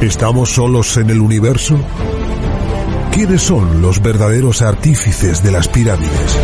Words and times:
¿Estamos 0.00 0.54
solos 0.54 0.96
en 0.96 1.10
el 1.10 1.20
universo? 1.20 1.78
¿Quiénes 3.12 3.42
son 3.42 3.82
los 3.82 4.00
verdaderos 4.00 4.62
artífices 4.62 5.42
de 5.42 5.50
las 5.50 5.68
pirámides? 5.68 6.38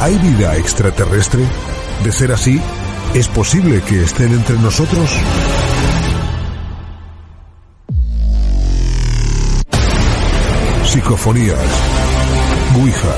¿Hay 0.00 0.18
vida 0.18 0.56
extraterrestre? 0.56 1.44
De 2.02 2.10
ser 2.10 2.32
así, 2.32 2.60
¿es 3.14 3.28
posible 3.28 3.80
que 3.82 4.02
estén 4.02 4.32
entre 4.32 4.58
nosotros? 4.58 5.10
Psicofonías. 10.86 11.56
Ouija. 12.80 13.14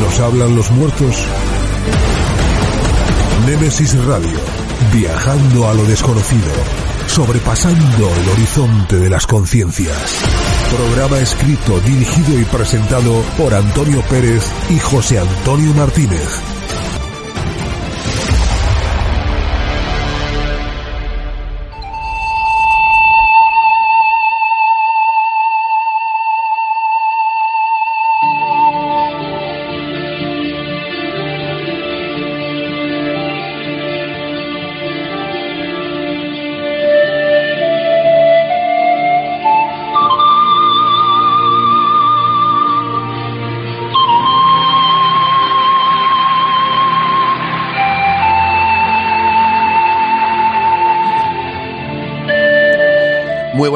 ¿Nos 0.00 0.18
hablan 0.20 0.56
los 0.56 0.70
muertos? 0.70 1.26
Némesis 3.46 4.02
Radio. 4.06 4.38
Viajando 4.94 5.68
a 5.68 5.74
lo 5.74 5.84
desconocido. 5.84 6.83
Sobrepasando 7.14 8.10
el 8.12 8.28
horizonte 8.28 8.96
de 8.96 9.08
las 9.08 9.24
conciencias. 9.24 10.20
Programa 10.76 11.20
escrito, 11.20 11.78
dirigido 11.78 12.40
y 12.40 12.44
presentado 12.44 13.22
por 13.38 13.54
Antonio 13.54 14.02
Pérez 14.10 14.50
y 14.68 14.80
José 14.80 15.20
Antonio 15.20 15.72
Martínez. 15.74 16.53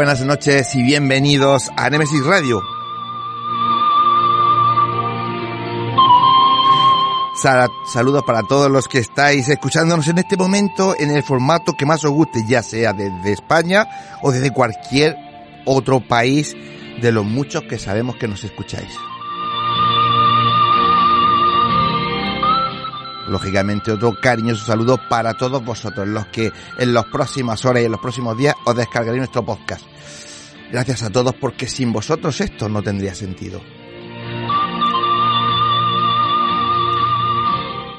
Buenas 0.08 0.24
noches 0.24 0.74
y 0.74 0.82
bienvenidos 0.82 1.64
a 1.76 1.90
Nemesis 1.90 2.24
Radio. 2.24 2.62
Sal- 7.42 7.68
Saludos 7.92 8.22
para 8.26 8.42
todos 8.42 8.70
los 8.70 8.88
que 8.88 9.00
estáis 9.00 9.50
escuchándonos 9.50 10.08
en 10.08 10.16
este 10.16 10.38
momento 10.38 10.94
en 10.98 11.10
el 11.10 11.22
formato 11.22 11.74
que 11.74 11.84
más 11.84 12.02
os 12.06 12.10
guste, 12.12 12.42
ya 12.48 12.62
sea 12.62 12.94
desde 12.94 13.32
España 13.32 13.86
o 14.22 14.32
desde 14.32 14.50
cualquier 14.50 15.14
otro 15.66 16.00
país 16.00 16.56
de 17.02 17.12
los 17.12 17.26
muchos 17.26 17.64
que 17.64 17.78
sabemos 17.78 18.16
que 18.16 18.28
nos 18.28 18.42
escucháis. 18.44 18.88
Lógicamente 23.28 23.92
otro 23.92 24.18
cariñoso 24.20 24.64
saludo 24.64 24.98
para 25.08 25.34
todos 25.34 25.62
vosotros, 25.62 26.08
los 26.08 26.26
que 26.28 26.50
en 26.78 26.94
las 26.94 27.04
próximas 27.06 27.64
horas 27.64 27.82
y 27.82 27.86
en 27.86 27.92
los 27.92 28.00
próximos 28.00 28.36
días 28.36 28.54
os 28.64 28.74
descargaréis 28.74 29.18
nuestro 29.18 29.44
podcast. 29.44 29.84
Gracias 30.72 31.02
a 31.02 31.10
todos 31.10 31.34
porque 31.34 31.66
sin 31.66 31.92
vosotros 31.92 32.40
esto 32.40 32.68
no 32.68 32.82
tendría 32.82 33.14
sentido. 33.14 33.60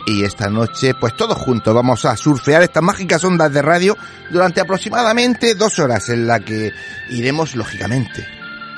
Y 0.07 0.23
esta 0.23 0.49
noche, 0.49 0.95
pues 0.99 1.15
todos 1.15 1.37
juntos 1.37 1.71
vamos 1.71 2.03
a 2.05 2.17
surfear 2.17 2.63
estas 2.63 2.81
mágicas 2.81 3.23
ondas 3.23 3.53
de 3.53 3.61
radio 3.61 3.95
durante 4.31 4.59
aproximadamente 4.59 5.53
dos 5.53 5.77
horas 5.77 6.09
en 6.09 6.25
la 6.25 6.39
que 6.39 6.71
iremos, 7.11 7.55
lógicamente, 7.55 8.25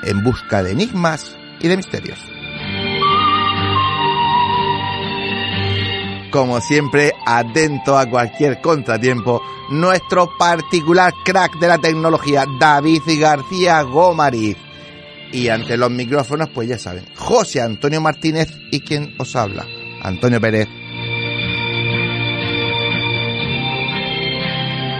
en 0.02 0.22
busca 0.22 0.62
de 0.62 0.72
enigmas 0.72 1.34
y 1.58 1.68
de 1.68 1.76
misterios. 1.78 2.31
Como 6.32 6.62
siempre, 6.62 7.12
atento 7.26 7.98
a 7.98 8.08
cualquier 8.08 8.62
contratiempo, 8.62 9.42
nuestro 9.70 10.30
particular 10.38 11.12
crack 11.26 11.58
de 11.58 11.68
la 11.68 11.76
tecnología, 11.76 12.46
David 12.58 13.02
García 13.20 13.82
Gómariz. 13.82 14.56
Y 15.30 15.48
ante 15.48 15.76
los 15.76 15.90
micrófonos, 15.90 16.48
pues 16.48 16.70
ya 16.70 16.78
saben, 16.78 17.04
José 17.16 17.60
Antonio 17.60 18.00
Martínez 18.00 18.48
y 18.70 18.80
quien 18.80 19.14
os 19.18 19.36
habla, 19.36 19.66
Antonio 20.02 20.40
Pérez. 20.40 20.68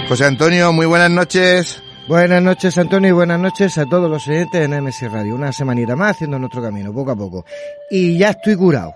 José 0.06 0.26
Antonio, 0.26 0.70
muy 0.74 0.84
buenas 0.84 1.10
noches. 1.10 1.82
Buenas 2.08 2.42
noches, 2.42 2.76
Antonio, 2.76 3.08
y 3.08 3.12
buenas 3.12 3.40
noches 3.40 3.78
a 3.78 3.86
todos 3.86 4.10
los 4.10 4.28
oyentes 4.28 4.68
de 4.68 4.68
NMS 4.68 5.10
Radio. 5.10 5.34
Una 5.34 5.50
semanita 5.50 5.96
más 5.96 6.10
haciendo 6.10 6.38
nuestro 6.38 6.60
camino, 6.60 6.92
poco 6.92 7.12
a 7.12 7.16
poco. 7.16 7.46
Y 7.90 8.18
ya 8.18 8.30
estoy 8.30 8.54
curado. 8.54 8.92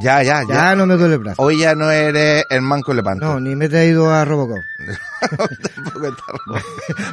Ya, 0.00 0.22
ya, 0.22 0.42
Ya, 0.48 0.54
ya. 0.54 0.76
no 0.76 0.86
me 0.86 0.96
duele 0.96 1.14
el 1.14 1.20
brazo. 1.20 1.42
Hoy 1.42 1.60
ya 1.60 1.74
no 1.74 1.90
eres 1.90 2.44
el 2.50 2.60
manco 2.60 2.92
lepanto. 2.94 3.24
No, 3.24 3.40
ni 3.40 3.56
me 3.56 3.64
he 3.64 3.68
traído 3.68 4.10
a 4.12 4.24
Robocop. 4.24 4.58
Tampoco 5.74 6.06
está- 6.06 6.22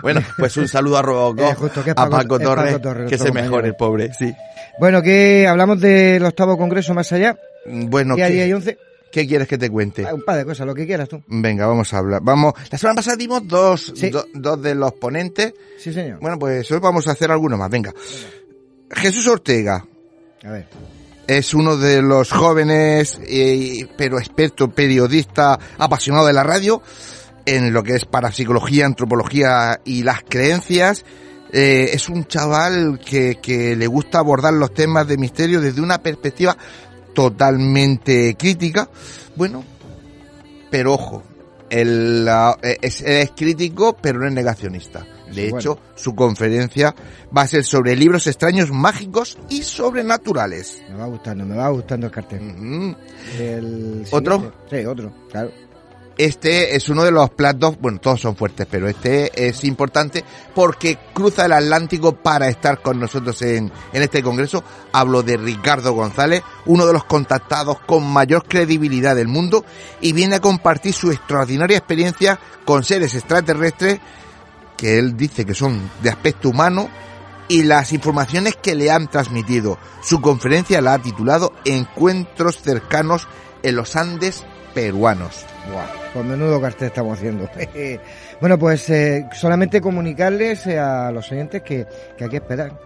bueno, 0.01 0.21
pues 0.37 0.57
un 0.57 0.67
saludo 0.67 0.97
a 0.97 1.01
Robocop, 1.01 1.39
Eh, 1.51 1.55
justo, 1.55 1.83
que 1.83 1.89
es 1.91 1.93
a 1.93 1.95
Paco- 1.95 2.11
Paco 2.17 2.35
es 2.37 2.43
Torres, 2.43 2.65
Paco 2.73 2.81
Torres, 2.81 3.09
que 3.09 3.17
se 3.17 3.31
mejore 3.31 3.69
el 3.69 3.75
pobre, 3.75 4.11
sí. 4.13 4.33
Bueno, 4.79 5.01
que 5.01 5.47
hablamos 5.47 5.79
del 5.79 6.23
octavo 6.25 6.57
congreso 6.57 6.93
más 6.93 7.11
allá. 7.13 7.37
Bueno, 7.65 8.15
día 8.15 8.27
¿qué, 8.27 8.33
10 8.33 8.47
y 8.49 8.53
11. 8.53 8.77
qué 9.11 9.25
quieres 9.25 9.47
que 9.47 9.57
te 9.57 9.69
cuente? 9.69 10.05
Ah, 10.05 10.13
Un 10.13 10.23
par 10.23 10.35
de 10.37 10.45
cosas, 10.45 10.67
lo 10.67 10.75
que 10.75 10.85
quieras 10.85 11.07
tú. 11.09 11.23
Venga, 11.27 11.65
vamos 11.65 11.93
a 11.93 11.97
hablar. 11.99 12.21
Vamos, 12.21 12.53
la 12.69 12.77
semana 12.77 12.97
pasada 12.97 13.15
dimos 13.15 13.47
dos, 13.47 13.93
Sí. 13.95 14.09
do- 14.09 14.27
dos 14.33 14.61
de 14.61 14.75
los 14.75 14.91
ponentes. 14.93 15.53
Sí, 15.79 15.93
señor. 15.93 16.19
Bueno, 16.19 16.37
pues 16.37 16.69
hoy 16.71 16.79
vamos 16.79 17.07
a 17.07 17.11
hacer 17.13 17.31
alguno 17.31 17.57
más. 17.57 17.69
Venga. 17.71 17.93
Jesús 18.91 19.25
Ortega 19.27 19.83
A 20.43 20.51
ver. 20.51 20.67
Es 21.27 21.53
uno 21.53 21.77
de 21.77 22.01
los 22.01 22.31
jóvenes, 22.31 23.19
pero 23.97 24.19
experto, 24.19 24.69
periodista, 24.69 25.59
apasionado 25.77 26.27
de 26.27 26.33
la 26.33 26.43
radio, 26.43 26.81
en 27.45 27.73
lo 27.73 27.83
que 27.83 27.95
es 27.95 28.05
parapsicología, 28.05 28.85
antropología 28.85 29.79
y 29.83 30.03
las 30.03 30.23
creencias. 30.23 31.05
Eh, 31.51 31.91
es 31.93 32.09
un 32.09 32.25
chaval 32.25 32.99
que, 32.99 33.39
que 33.41 33.75
le 33.75 33.87
gusta 33.87 34.19
abordar 34.19 34.53
los 34.53 34.73
temas 34.73 35.07
de 35.07 35.17
misterio 35.17 35.61
desde 35.61 35.81
una 35.81 35.99
perspectiva 35.99 36.57
totalmente 37.13 38.35
crítica. 38.37 38.89
Bueno, 39.35 39.63
pero 40.69 40.93
ojo, 40.93 41.23
él, 41.69 42.27
es, 42.81 43.01
es 43.01 43.31
crítico, 43.31 43.95
pero 43.99 44.19
no 44.19 44.27
es 44.27 44.33
negacionista. 44.33 45.05
De 45.35 45.49
hecho, 45.49 45.79
su 45.95 46.15
conferencia 46.15 46.95
va 47.35 47.43
a 47.43 47.47
ser 47.47 47.63
sobre 47.63 47.95
libros 47.95 48.27
extraños, 48.27 48.71
mágicos 48.71 49.37
y 49.49 49.63
sobrenaturales. 49.63 50.81
Me 50.89 50.95
va 50.95 51.05
gustando, 51.07 51.45
me 51.45 51.55
va 51.55 51.69
gustando 51.69 52.07
el 52.07 52.11
cartel. 52.11 52.95
El 53.37 54.05
¿Otro? 54.11 54.53
Sí, 54.69 54.85
otro, 54.85 55.11
claro. 55.29 55.51
Este 56.17 56.77
es 56.77 56.87
uno 56.87 57.03
de 57.03 57.11
los 57.11 57.29
platos, 57.31 57.77
bueno, 57.81 57.99
todos 57.99 58.21
son 58.21 58.37
fuertes, 58.37 58.65
pero 58.71 58.87
este 58.87 59.49
es 59.49 59.65
importante 59.65 60.23
porque 60.53 60.97
cruza 61.13 61.45
el 61.45 61.51
Atlántico 61.51 62.15
para 62.15 62.47
estar 62.47 62.81
con 62.81 63.01
nosotros 63.01 63.41
en, 63.41 63.69
en 63.91 64.01
este 64.01 64.23
congreso. 64.23 64.63
Hablo 64.93 65.23
de 65.23 65.35
Ricardo 65.35 65.91
González, 65.91 66.41
uno 66.67 66.85
de 66.85 66.93
los 66.93 67.03
contactados 67.03 67.79
con 67.81 68.07
mayor 68.07 68.45
credibilidad 68.47 69.13
del 69.13 69.27
mundo 69.27 69.65
y 69.99 70.13
viene 70.13 70.35
a 70.35 70.41
compartir 70.41 70.93
su 70.93 71.11
extraordinaria 71.11 71.77
experiencia 71.77 72.39
con 72.63 72.85
seres 72.85 73.13
extraterrestres 73.13 73.99
que 74.77 74.99
él 74.99 75.15
dice 75.15 75.45
que 75.45 75.53
son 75.53 75.89
de 76.01 76.09
aspecto 76.09 76.49
humano 76.49 76.89
y 77.47 77.63
las 77.63 77.93
informaciones 77.93 78.55
que 78.55 78.75
le 78.75 78.91
han 78.91 79.07
transmitido. 79.07 79.77
Su 80.01 80.21
conferencia 80.21 80.81
la 80.81 80.95
ha 80.95 80.99
titulado 80.99 81.53
Encuentros 81.63 82.61
cercanos 82.61 83.27
en 83.63 83.75
los 83.75 83.95
Andes 83.95 84.43
peruanos. 84.73 85.45
Buah, 85.71 85.85
pues 86.13 86.25
menudo 86.25 86.61
cartel 86.61 86.87
estamos 86.87 87.17
haciendo. 87.17 87.49
bueno, 88.41 88.59
pues 88.59 88.89
eh, 88.89 89.27
solamente 89.33 89.81
comunicarles 89.81 90.67
eh, 90.67 90.79
a 90.79 91.11
los 91.11 91.31
oyentes 91.31 91.61
que, 91.61 91.85
que 92.17 92.23
hay 92.23 92.29
que 92.29 92.37
esperar. 92.37 92.79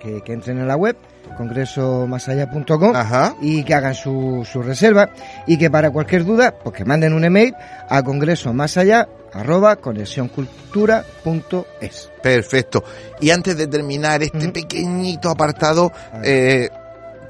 Que, 0.00 0.22
que 0.22 0.32
entren 0.32 0.58
en 0.58 0.66
la 0.66 0.76
web, 0.76 0.96
congresomasallá.com 1.36 2.94
y 3.42 3.62
que 3.64 3.74
hagan 3.74 3.94
su, 3.94 4.48
su 4.50 4.62
reserva 4.62 5.10
y 5.46 5.58
que 5.58 5.70
para 5.70 5.90
cualquier 5.90 6.24
duda, 6.24 6.54
pues 6.54 6.74
que 6.74 6.86
manden 6.86 7.12
un 7.12 7.22
email 7.22 7.54
a 7.86 8.02
congreso 8.02 8.54
más 8.54 8.78
allá 8.78 9.06
arroba 9.32 9.76
conexioncultura.es. 9.76 12.10
Perfecto. 12.22 12.84
Y 13.20 13.30
antes 13.30 13.56
de 13.56 13.66
terminar 13.66 14.22
este 14.22 14.50
pequeñito 14.50 15.30
apartado, 15.30 15.90
eh, 16.22 16.68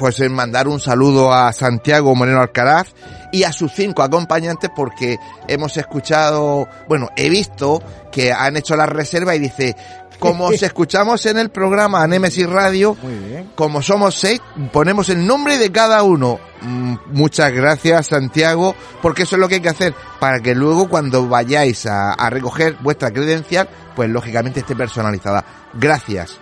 pues 0.01 0.19
en 0.21 0.33
mandar 0.33 0.67
un 0.67 0.81
saludo 0.81 1.33
a 1.33 1.53
Santiago 1.53 2.15
Moreno 2.15 2.41
Alcaraz 2.41 2.89
y 3.33 3.43
a 3.43 3.53
sus 3.53 3.71
cinco 3.73 4.03
acompañantes 4.03 4.71
porque 4.75 5.19
hemos 5.47 5.77
escuchado, 5.77 6.67
bueno, 6.89 7.11
he 7.17 7.29
visto 7.29 7.83
que 8.11 8.33
han 8.33 8.57
hecho 8.57 8.77
la 8.77 8.87
reserva 8.87 9.35
y 9.35 9.41
dice, 9.41 9.77
como 10.21 10.47
os 10.49 10.63
escuchamos 10.63 11.27
en 11.27 11.39
el 11.39 11.51
programa 11.51 12.07
Nemesis 12.07 12.49
Radio, 12.49 12.97
Muy 13.03 13.15
bien. 13.17 13.51
como 13.57 13.83
somos 13.83 14.15
seis, 14.15 14.41
ponemos 14.73 15.09
el 15.09 15.27
nombre 15.27 15.59
de 15.59 15.73
cada 15.73 16.03
uno. 16.05 16.39
Mm, 16.63 16.95
Muchas 17.13 17.51
gracias, 17.53 18.07
Santiago, 18.09 18.77
porque 19.03 19.25
eso 19.25 19.35
es 19.37 19.41
lo 19.41 19.49
que 19.49 19.57
hay 19.57 19.61
que 19.61 19.69
hacer 19.71 19.95
para 20.21 20.39
que 20.41 20.55
luego 20.55 20.89
cuando 20.89 21.27
vayáis 21.27 21.87
a, 21.87 22.13
a 22.13 22.31
recoger 22.31 22.77
vuestra 22.81 23.11
credencial, 23.11 23.69
pues 23.97 24.09
lógicamente 24.09 24.61
esté 24.61 24.77
personalizada. 24.77 25.45
Gracias. 25.75 26.37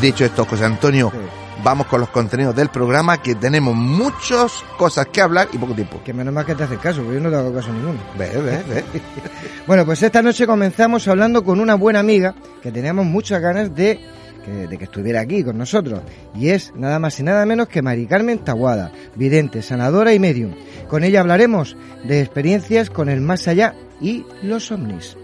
Dicho 0.00 0.24
esto, 0.26 0.44
José 0.44 0.64
Antonio, 0.64 1.10
Sí. 1.12 1.18
Vamos 1.62 1.86
con 1.86 2.00
los 2.00 2.08
contenidos 2.10 2.54
del 2.54 2.68
programa 2.68 3.20
que 3.22 3.34
tenemos 3.34 3.74
muchas 3.74 4.64
cosas 4.76 5.06
que 5.06 5.20
hablar 5.20 5.48
y 5.52 5.58
poco 5.58 5.74
tiempo. 5.74 6.00
Que 6.04 6.12
menos 6.12 6.32
mal 6.32 6.44
que 6.44 6.54
te 6.54 6.64
haces 6.64 6.78
caso, 6.78 7.02
porque 7.02 7.16
yo 7.16 7.20
no 7.20 7.30
te 7.30 7.36
hago 7.36 7.52
caso 7.52 7.70
a 7.70 7.74
ninguno. 7.74 7.98
Ve, 8.18 8.30
ve, 8.40 8.62
ve. 8.68 8.84
Bueno, 9.66 9.84
pues 9.84 10.02
esta 10.02 10.22
noche 10.22 10.46
comenzamos 10.46 11.06
hablando 11.08 11.42
con 11.44 11.60
una 11.60 11.74
buena 11.74 12.00
amiga 12.00 12.34
que 12.62 12.70
teníamos 12.70 13.04
muchas 13.06 13.40
ganas 13.40 13.74
de 13.74 14.00
que, 14.44 14.68
de 14.68 14.78
que 14.78 14.84
estuviera 14.84 15.20
aquí 15.20 15.42
con 15.42 15.58
nosotros. 15.58 16.00
Y 16.34 16.50
es 16.50 16.72
nada 16.76 16.98
más 16.98 17.18
y 17.18 17.24
nada 17.24 17.44
menos 17.46 17.68
que 17.68 17.82
Mari 17.82 18.06
Carmen 18.06 18.38
Taguada, 18.38 18.92
vidente, 19.16 19.62
sanadora 19.62 20.14
y 20.14 20.20
medium. 20.20 20.54
Con 20.88 21.02
ella 21.02 21.20
hablaremos 21.20 21.76
de 22.04 22.20
experiencias 22.20 22.90
con 22.90 23.08
el 23.08 23.20
más 23.20 23.48
allá 23.48 23.74
y 24.00 24.24
los 24.42 24.70
ovnis. 24.70 25.16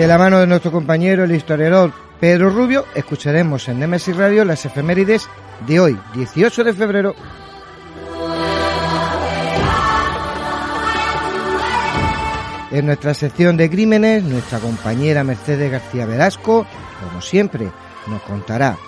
De 0.00 0.06
la 0.06 0.16
mano 0.16 0.40
de 0.40 0.46
nuestro 0.46 0.72
compañero, 0.72 1.24
el 1.24 1.32
historiador 1.32 1.92
Pedro 2.18 2.48
Rubio, 2.48 2.86
escucharemos 2.94 3.68
en 3.68 3.80
Nemesis 3.80 4.16
Radio 4.16 4.46
las 4.46 4.64
efemérides 4.64 5.28
de 5.66 5.78
hoy, 5.78 5.98
18 6.14 6.64
de 6.64 6.72
febrero. 6.72 7.14
En 12.70 12.86
nuestra 12.86 13.12
sección 13.12 13.58
de 13.58 13.68
crímenes, 13.68 14.24
nuestra 14.24 14.58
compañera 14.58 15.22
Mercedes 15.22 15.70
García 15.70 16.06
Velasco, 16.06 16.66
como 17.04 17.20
siempre, 17.20 17.70
nos 18.06 18.22
contará 18.22 18.78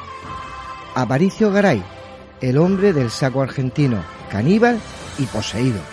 Aparicio 0.95 1.53
Garay, 1.53 1.83
el 2.41 2.57
hombre 2.57 2.95
del 2.95 3.11
saco 3.11 3.43
argentino, 3.43 4.03
caníbal 4.31 4.81
y 5.19 5.27
poseído. 5.27 5.92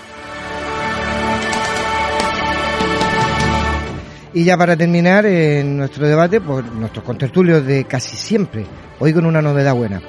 Y 4.33 4.43
ya 4.43 4.57
para 4.57 4.77
terminar 4.77 5.25
en 5.25 5.77
nuestro 5.77 6.07
debate, 6.07 6.39
pues 6.39 6.63
nuestros 6.65 7.03
contertulios 7.03 7.65
de 7.65 7.85
casi 7.85 8.15
siempre, 8.15 8.65
hoy 8.99 9.13
con 9.13 9.25
una 9.25 9.41
novedad 9.41 9.73
buena. 9.73 10.01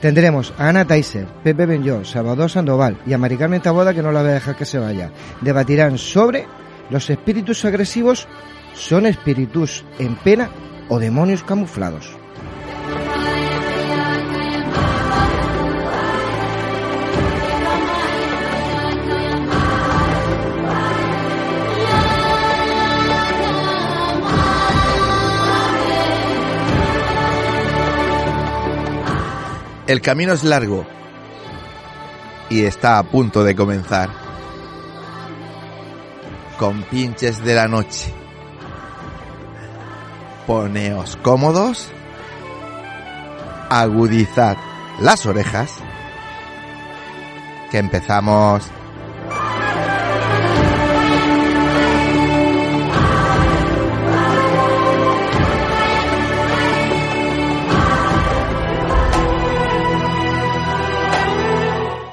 Tendremos 0.00 0.54
a 0.56 0.68
Ana 0.68 0.86
Taiser, 0.86 1.26
Pepe 1.42 1.66
Benjó, 1.66 2.04
Salvador 2.04 2.48
Sandoval 2.48 2.98
y 3.06 3.12
a 3.12 3.18
Mari 3.18 3.36
Carmen 3.36 3.60
que 3.60 4.02
no 4.02 4.12
la 4.12 4.22
voy 4.22 4.30
a 4.30 4.34
dejar 4.34 4.56
que 4.56 4.64
se 4.64 4.78
vaya. 4.78 5.10
Debatirán 5.40 5.98
sobre 5.98 6.46
los 6.88 7.10
espíritus 7.10 7.64
agresivos, 7.64 8.26
¿son 8.74 9.06
espíritus 9.06 9.84
en 9.98 10.16
pena 10.16 10.50
o 10.88 10.98
demonios 10.98 11.42
camuflados? 11.42 12.17
El 29.88 30.02
camino 30.02 30.34
es 30.34 30.44
largo 30.44 30.86
y 32.50 32.64
está 32.64 32.98
a 32.98 33.04
punto 33.04 33.42
de 33.42 33.56
comenzar. 33.56 34.10
Con 36.58 36.82
pinches 36.82 37.42
de 37.42 37.54
la 37.54 37.68
noche. 37.68 38.12
Poneos 40.46 41.16
cómodos. 41.22 41.88
Agudizad 43.70 44.58
las 45.00 45.24
orejas. 45.24 45.72
Que 47.70 47.78
empezamos. 47.78 48.70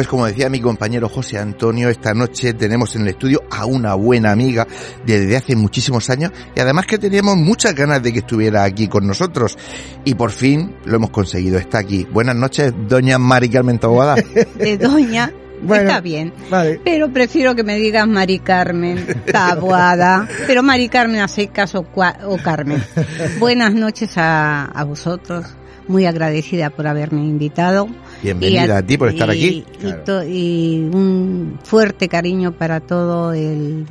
Pues 0.00 0.08
como 0.08 0.24
decía 0.24 0.48
mi 0.48 0.60
compañero 0.62 1.10
José 1.10 1.36
Antonio, 1.36 1.90
esta 1.90 2.14
noche 2.14 2.54
tenemos 2.54 2.96
en 2.96 3.02
el 3.02 3.08
estudio 3.08 3.42
a 3.50 3.66
una 3.66 3.92
buena 3.92 4.32
amiga 4.32 4.66
desde 5.04 5.36
hace 5.36 5.54
muchísimos 5.56 6.08
años 6.08 6.32
y 6.56 6.60
además 6.60 6.86
que 6.86 6.96
teníamos 6.96 7.36
muchas 7.36 7.74
ganas 7.74 8.02
de 8.02 8.10
que 8.14 8.20
estuviera 8.20 8.64
aquí 8.64 8.88
con 8.88 9.06
nosotros 9.06 9.58
y 10.06 10.14
por 10.14 10.30
fin 10.30 10.74
lo 10.86 10.96
hemos 10.96 11.10
conseguido, 11.10 11.58
está 11.58 11.80
aquí. 11.80 12.06
Buenas 12.10 12.34
noches, 12.34 12.72
doña 12.88 13.18
Mari 13.18 13.50
Carmen 13.50 13.78
Taboada. 13.78 14.14
de 14.14 14.78
doña. 14.78 15.34
Bueno, 15.62 15.88
Está 15.90 16.00
bien. 16.00 16.32
Vale. 16.48 16.80
Pero 16.82 17.12
prefiero 17.12 17.54
que 17.54 17.62
me 17.62 17.76
digas 17.76 18.08
Mari 18.08 18.38
Carmen 18.38 19.04
Taboada. 19.30 20.26
Pero 20.46 20.62
Mari 20.62 20.88
Carmen, 20.88 21.20
hace 21.20 21.48
caso 21.48 21.84
cua- 21.94 22.16
o 22.24 22.38
Carmen. 22.38 22.82
Buenas 23.38 23.74
noches 23.74 24.16
a, 24.16 24.64
a 24.64 24.82
vosotros. 24.84 25.44
Muy 25.88 26.06
agradecida 26.06 26.70
por 26.70 26.86
haberme 26.86 27.20
invitado. 27.20 27.88
Bienvenida 28.22 28.78
a 28.78 28.82
ti 28.82 28.98
por 28.98 29.08
estar 29.08 29.28
y- 29.28 29.32
aquí. 29.32 29.64
Y, 29.72 29.78
Claro. 29.80 30.02
to- 30.04 30.24
y 30.24 30.78
un 30.92 31.58
fuerte 31.64 32.08
cariño 32.08 32.52
para 32.52 32.80
todo 32.80 33.32
el 33.32 33.86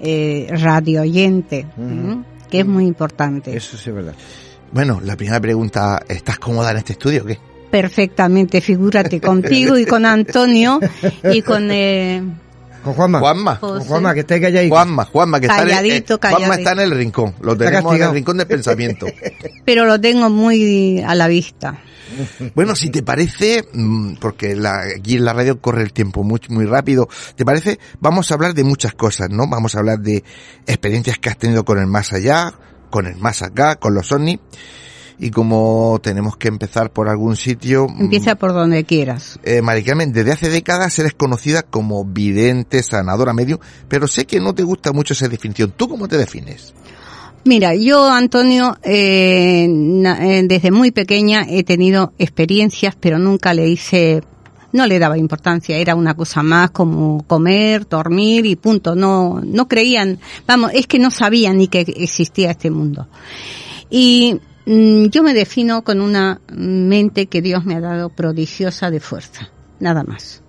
eh, 0.00 0.46
radio 0.50 1.02
oyente, 1.02 1.66
que 2.50 2.60
es 2.60 2.66
muy 2.66 2.86
importante. 2.86 3.56
Eso 3.56 3.76
sí 3.76 3.90
es 3.90 3.96
verdad. 3.96 4.14
Bueno, 4.70 5.00
la 5.02 5.16
primera 5.16 5.40
pregunta, 5.40 6.00
¿estás 6.08 6.38
cómoda 6.38 6.70
en 6.70 6.76
este 6.76 6.92
estudio 6.92 7.22
o 7.22 7.26
qué? 7.26 7.38
Perfectamente, 7.70 8.60
figúrate 8.60 9.20
contigo 9.20 9.76
y 9.78 9.84
con 9.86 10.04
Antonio 10.06 10.78
y 11.32 11.42
con... 11.42 11.68
Eh, 11.72 12.22
Con 12.84 12.94
Juanma. 12.94 13.18
Juanma. 13.18 13.58
Con 13.58 13.70
José. 13.78 13.88
Juanma, 13.88 14.14
que 14.14 14.20
está 14.20 14.40
calladito. 14.40 14.74
Juanma, 14.74 15.04
Juanma, 15.04 15.40
que 15.40 15.46
está 15.46 15.62
en 15.62 15.68
el, 15.68 15.74
Calladito, 15.74 16.14
eh, 16.14 16.18
Juanma 16.20 16.38
calladito. 16.38 16.58
está 16.58 16.72
en 16.72 16.78
el 16.92 16.98
rincón, 16.98 17.34
lo 17.40 17.52
Está 17.52 17.64
tenemos 17.64 17.80
en 17.80 17.84
castigado. 17.88 18.10
el 18.12 18.14
rincón 18.16 18.36
del 18.38 18.46
pensamiento. 18.46 19.06
pero 19.64 19.84
lo 19.84 20.00
tengo 20.00 20.30
muy 20.30 21.00
a 21.00 21.14
la 21.16 21.26
vista. 21.26 21.76
Bueno, 22.54 22.74
si 22.74 22.90
te 22.90 23.02
parece, 23.02 23.66
mm, 23.72 24.14
porque 24.20 24.54
la- 24.56 24.82
aquí 24.96 25.16
en 25.16 25.24
la 25.24 25.32
radio 25.32 25.60
corre 25.60 25.82
el 25.82 25.92
tiempo 25.92 26.22
muy, 26.22 26.40
muy 26.48 26.64
rápido, 26.66 27.08
¿te 27.36 27.44
parece? 27.44 27.78
Vamos 28.00 28.30
a 28.30 28.34
hablar 28.34 28.54
de 28.54 28.64
muchas 28.64 28.94
cosas, 28.94 29.28
¿no? 29.30 29.46
Vamos 29.48 29.74
a 29.74 29.78
hablar 29.80 29.98
de 30.00 30.24
experiencias 30.66 31.18
que 31.18 31.28
has 31.28 31.38
tenido 31.38 31.64
con 31.64 31.78
el 31.78 31.86
más 31.86 32.12
allá, 32.12 32.52
con 32.90 33.06
el 33.06 33.16
más 33.16 33.42
acá, 33.42 33.76
con 33.76 33.94
los 33.94 34.10
ovnis. 34.12 34.38
Y 35.20 35.30
como 35.32 35.98
tenemos 36.00 36.36
que 36.36 36.46
empezar 36.46 36.92
por 36.92 37.08
algún 37.08 37.34
sitio, 37.34 37.88
mm, 37.88 38.02
Empieza 38.02 38.36
por 38.36 38.52
donde 38.52 38.84
quieras. 38.84 39.40
eh, 39.42 39.60
Carmen, 39.84 40.12
desde 40.12 40.30
hace 40.30 40.48
décadas 40.48 40.96
eres 41.00 41.12
conocida 41.14 41.62
como 41.62 42.04
vidente, 42.04 42.84
sanadora 42.84 43.32
medio, 43.32 43.58
pero 43.88 44.06
sé 44.06 44.26
que 44.26 44.38
no 44.38 44.54
te 44.54 44.62
gusta 44.62 44.92
mucho 44.92 45.14
esa 45.14 45.26
definición. 45.26 45.72
¿Tú 45.76 45.88
cómo 45.88 46.06
te 46.06 46.16
defines? 46.18 46.72
Mira, 47.44 47.74
yo, 47.74 48.10
Antonio, 48.10 48.76
eh, 48.82 49.64
eh, 49.64 50.42
desde 50.44 50.70
muy 50.70 50.90
pequeña 50.90 51.46
he 51.48 51.62
tenido 51.62 52.12
experiencias, 52.18 52.94
pero 52.98 53.18
nunca 53.18 53.54
le 53.54 53.68
hice, 53.68 54.22
no 54.72 54.86
le 54.86 54.98
daba 54.98 55.16
importancia, 55.16 55.78
era 55.78 55.94
una 55.94 56.14
cosa 56.14 56.42
más 56.42 56.72
como 56.72 57.24
comer, 57.26 57.88
dormir 57.88 58.44
y 58.44 58.56
punto. 58.56 58.94
No, 58.94 59.40
no 59.42 59.66
creían, 59.68 60.18
vamos, 60.46 60.72
es 60.74 60.86
que 60.86 60.98
no 60.98 61.10
sabían 61.10 61.58
ni 61.58 61.68
que 61.68 61.80
existía 61.80 62.50
este 62.50 62.70
mundo. 62.70 63.08
Y 63.88 64.38
mm, 64.66 65.06
yo 65.06 65.22
me 65.22 65.32
defino 65.32 65.82
con 65.84 66.00
una 66.00 66.40
mente 66.52 67.26
que 67.26 67.40
Dios 67.40 67.64
me 67.64 67.76
ha 67.76 67.80
dado 67.80 68.10
prodigiosa 68.10 68.90
de 68.90 69.00
fuerza, 69.00 69.48
nada 69.80 70.02
más. 70.02 70.42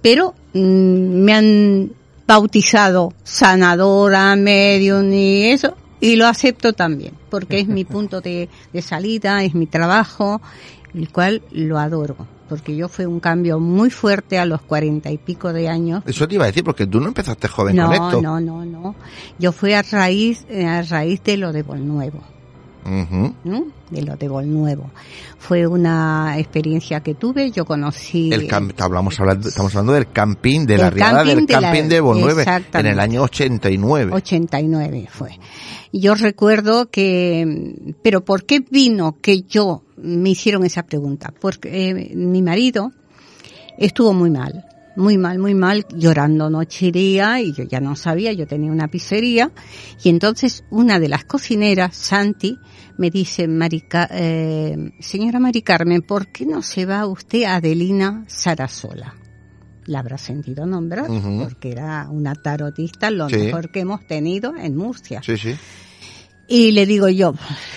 Pero 0.00 0.34
mm, 0.52 0.58
me 0.60 1.32
han 1.32 1.92
bautizado 2.26 3.14
sanadora, 3.24 4.36
medium 4.36 5.12
y 5.12 5.46
eso, 5.46 5.76
y 6.00 6.16
lo 6.16 6.26
acepto 6.26 6.72
también, 6.72 7.14
porque 7.30 7.60
es 7.60 7.68
mi 7.68 7.84
punto 7.84 8.20
de, 8.20 8.48
de 8.72 8.82
salida, 8.82 9.42
es 9.42 9.54
mi 9.54 9.66
trabajo, 9.66 10.40
el 10.94 11.10
cual 11.10 11.42
lo 11.50 11.78
adoro 11.78 12.16
porque 12.48 12.76
yo 12.76 12.88
fue 12.88 13.06
un 13.06 13.18
cambio 13.18 13.58
muy 13.58 13.90
fuerte 13.90 14.38
a 14.38 14.46
los 14.46 14.62
cuarenta 14.62 15.10
y 15.10 15.18
pico 15.18 15.52
de 15.52 15.68
años. 15.68 16.04
Eso 16.06 16.28
te 16.28 16.36
iba 16.36 16.44
a 16.44 16.46
decir, 16.46 16.62
porque 16.62 16.86
tú 16.86 17.00
no 17.00 17.08
empezaste 17.08 17.48
joven 17.48 17.74
no, 17.74 17.86
con 17.86 17.94
esto. 17.94 18.22
No, 18.22 18.40
no, 18.40 18.64
no. 18.64 18.94
Yo 19.38 19.50
fui 19.50 19.72
a 19.72 19.82
raíz, 19.82 20.46
a 20.48 20.82
raíz 20.82 21.22
de 21.24 21.36
lo 21.38 21.52
de 21.52 21.64
Nuevo 21.64 22.35
de 23.90 24.02
lo 24.02 24.16
de 24.16 24.46
Nuevo. 24.46 24.90
Fue 25.38 25.66
una 25.66 26.38
experiencia 26.38 27.00
que 27.00 27.14
tuve, 27.14 27.50
yo 27.50 27.64
conocí... 27.64 28.32
El 28.32 28.48
hablamos 28.78 29.18
hablando, 29.20 29.48
estamos 29.48 29.74
hablando 29.74 29.92
del 29.92 30.10
camping, 30.10 30.66
de 30.66 30.78
la 30.78 30.90
riada 30.90 31.24
del 31.24 31.46
camping 31.46 31.84
de 31.84 32.00
Bolnueve, 32.00 32.44
en 32.72 32.86
el 32.86 33.00
año 33.00 33.22
89. 33.22 34.12
89 34.12 35.08
fue. 35.10 35.38
Yo 35.92 36.14
recuerdo 36.14 36.90
que, 36.90 37.94
pero 38.02 38.24
¿por 38.24 38.44
qué 38.44 38.60
vino 38.60 39.18
que 39.20 39.42
yo 39.42 39.82
me 39.96 40.30
hicieron 40.30 40.64
esa 40.64 40.84
pregunta? 40.84 41.32
Porque 41.40 41.90
eh, 41.90 42.14
mi 42.14 42.42
marido 42.42 42.92
estuvo 43.78 44.12
muy 44.12 44.30
mal 44.30 44.64
muy 44.96 45.18
mal, 45.18 45.38
muy 45.38 45.54
mal, 45.54 45.86
llorando 45.94 46.50
noche 46.50 46.86
y 46.86 46.90
día, 46.90 47.40
y 47.40 47.52
yo 47.52 47.64
ya 47.64 47.80
no 47.80 47.94
sabía, 47.96 48.32
yo 48.32 48.46
tenía 48.46 48.72
una 48.72 48.88
pizzería, 48.88 49.52
y 50.02 50.08
entonces 50.08 50.64
una 50.70 50.98
de 50.98 51.08
las 51.08 51.24
cocineras, 51.24 51.94
Santi, 51.94 52.58
me 52.98 53.10
dice, 53.10 53.46
Marica, 53.46 54.08
eh, 54.10 54.92
señora 55.00 55.38
Mari 55.38 55.62
Carmen, 55.62 56.02
¿por 56.02 56.28
qué 56.28 56.46
no 56.46 56.62
se 56.62 56.86
va 56.86 57.06
usted 57.06 57.44
a 57.44 57.56
Adelina 57.56 58.24
Sarasola? 58.26 59.14
La 59.84 60.00
habrá 60.00 60.18
sentido 60.18 60.66
nombrar, 60.66 61.06
porque 61.38 61.70
era 61.70 62.08
una 62.10 62.34
tarotista 62.34 63.10
lo 63.10 63.28
mejor 63.28 63.70
que 63.70 63.80
hemos 63.80 64.04
tenido 64.06 64.54
en 64.56 64.76
Murcia. 64.76 65.22
Sí, 65.22 65.36
sí. 65.36 65.54
Y 66.48 66.72
le 66.72 66.86
digo 66.86 67.08
yo, 67.08 67.34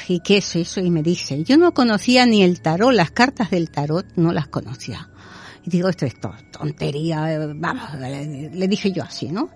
¿y 0.07 0.19
qué 0.21 0.38
es 0.38 0.55
eso? 0.55 0.79
Y 0.79 0.89
me 0.89 1.03
dice, 1.03 1.43
yo 1.43 1.57
no 1.57 1.73
conocía 1.73 2.25
ni 2.25 2.41
el 2.41 2.61
tarot, 2.61 2.93
las 2.93 3.11
cartas 3.11 3.51
del 3.51 3.69
tarot 3.69 4.05
no 4.15 4.31
las 4.31 4.47
conocía. 4.47 5.09
Y 5.65 5.69
digo, 5.69 5.89
esto 5.89 6.05
es 6.05 6.13
tontería, 6.51 7.31
eh, 7.31 7.53
vamos, 7.55 7.89
le 7.99 8.67
dije 8.67 8.91
yo 8.91 9.03
así, 9.03 9.29
¿no? 9.29 9.49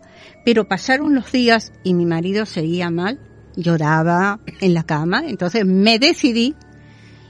Pero 0.46 0.68
pasaron 0.68 1.16
los 1.16 1.32
días 1.32 1.72
y 1.84 1.94
mi 1.94 2.06
marido 2.06 2.46
seguía 2.46 2.90
mal 2.92 3.20
lloraba 3.56 4.40
en 4.60 4.74
la 4.74 4.84
cama, 4.84 5.24
entonces 5.28 5.66
me 5.66 6.00
decidí 6.00 6.56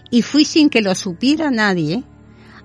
y 0.10 0.22
fui 0.22 0.46
sin 0.46 0.70
que 0.70 0.82
lo 0.82 0.96
supiera 0.96 1.52
nadie 1.52 2.04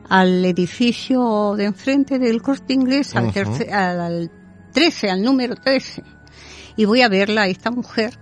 al 0.09 0.45
edificio 0.45 1.55
de 1.57 1.65
enfrente 1.65 2.19
del 2.19 2.41
corte 2.43 2.73
inglés, 2.73 3.15
al, 3.15 3.33
al 3.73 4.31
13, 4.73 5.11
al 5.11 5.23
número 5.23 5.55
13. 5.57 6.03
Y 6.77 6.85
voy 6.85 7.03
a 7.03 7.09
verla 7.09 7.43
a 7.43 7.49
esta 7.49 7.71
mujer 7.71 8.19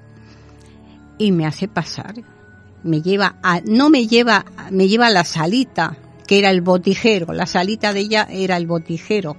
y 1.19 1.33
me 1.33 1.47
hace 1.47 1.69
pasar. 1.69 2.14
Me 2.83 3.02
lleva 3.02 3.38
a, 3.43 3.61
no 3.61 3.90
me 3.90 4.07
lleva, 4.07 4.45
me 4.71 4.88
lleva 4.88 5.09
a 5.09 5.11
la 5.11 5.25
salita, 5.25 5.97
que 6.26 6.38
era 6.38 6.50
el 6.50 6.61
botijero. 6.61 7.33
La 7.33 7.47
salita 7.47 7.93
de 7.93 8.00
ella 8.00 8.26
era 8.31 8.57
el 8.57 8.66
botijero 8.66 9.37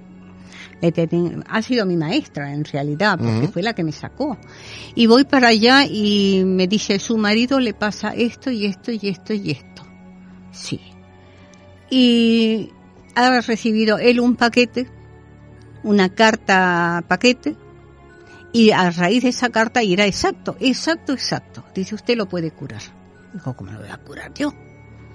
ha 1.49 1.61
sido 1.61 1.85
mi 1.85 1.97
maestra 1.97 2.53
en 2.53 2.63
realidad, 2.63 3.17
porque 3.17 3.47
fue 3.47 3.63
la 3.63 3.73
que 3.73 3.83
me 3.83 3.91
sacó. 3.91 4.37
Y 4.95 5.07
voy 5.07 5.23
para 5.23 5.49
allá 5.49 5.85
y 5.85 6.43
me 6.45 6.67
dice, 6.67 6.99
su 6.99 7.17
marido 7.17 7.59
le 7.59 7.73
pasa 7.73 8.13
esto 8.13 8.51
y 8.51 8.65
esto 8.65 8.91
y 8.91 8.99
esto 9.03 9.33
y 9.33 9.51
esto. 9.51 9.83
Sí. 10.51 10.79
Y 11.89 12.71
ha 13.15 13.41
recibido 13.41 13.97
él 13.97 14.19
un 14.19 14.35
paquete, 14.35 14.87
una 15.83 16.09
carta 16.09 17.03
paquete, 17.07 17.55
y 18.53 18.71
a 18.71 18.89
raíz 18.89 19.23
de 19.23 19.29
esa 19.29 19.49
carta, 19.49 19.83
y 19.83 19.93
era 19.93 20.05
exacto, 20.05 20.55
exacto, 20.59 21.13
exacto, 21.13 21.63
dice, 21.75 21.95
usted 21.95 22.15
lo 22.17 22.27
puede 22.27 22.51
curar. 22.51 22.81
Dijo, 23.33 23.55
¿cómo 23.55 23.71
lo 23.71 23.79
voy 23.79 23.89
a 23.89 23.97
curar 23.97 24.33
yo? 24.33 24.53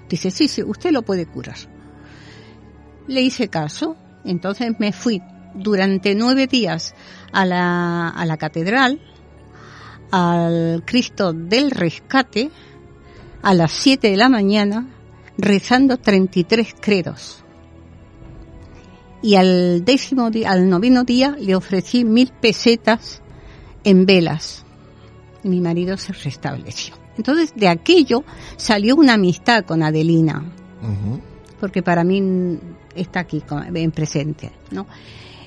Dice, 0.09 0.29
sí, 0.31 0.47
sí, 0.47 0.63
usted 0.63 0.91
lo 0.91 1.01
puede 1.01 1.25
curar. 1.25 1.57
Le 3.07 3.21
hice 3.21 3.49
caso, 3.49 3.97
entonces 4.23 4.73
me 4.79 4.93
fui 4.93 5.21
durante 5.53 6.15
nueve 6.15 6.47
días 6.47 6.95
a 7.31 7.45
la, 7.45 8.09
a 8.09 8.25
la 8.25 8.37
catedral, 8.37 8.99
al 10.11 10.83
Cristo 10.85 11.33
del 11.33 11.71
Rescate, 11.71 12.51
a 13.41 13.53
las 13.53 13.71
siete 13.71 14.11
de 14.11 14.17
la 14.17 14.29
mañana, 14.29 14.87
rezando 15.37 15.97
33 15.97 16.75
credos. 16.79 17.43
Y 19.21 19.35
al 19.35 19.85
décimo 19.85 20.29
día, 20.29 20.51
al 20.51 20.69
noveno 20.69 21.03
día, 21.03 21.35
le 21.39 21.55
ofrecí 21.55 22.03
mil 22.03 22.31
pesetas 22.41 23.21
en 23.83 24.05
velas. 24.05 24.65
Y 25.43 25.49
mi 25.49 25.61
marido 25.61 25.97
se 25.97 26.13
restableció. 26.13 26.95
Entonces, 27.17 27.53
de 27.55 27.67
aquello 27.67 28.23
salió 28.57 28.95
una 28.95 29.13
amistad 29.13 29.65
con 29.65 29.81
Adelina. 29.81 30.43
Porque 31.59 31.81
para 31.81 32.03
mí 32.03 32.59
está 32.95 33.21
aquí 33.21 33.41
en 33.73 33.91
presente, 33.91 34.51
¿no? 34.71 34.85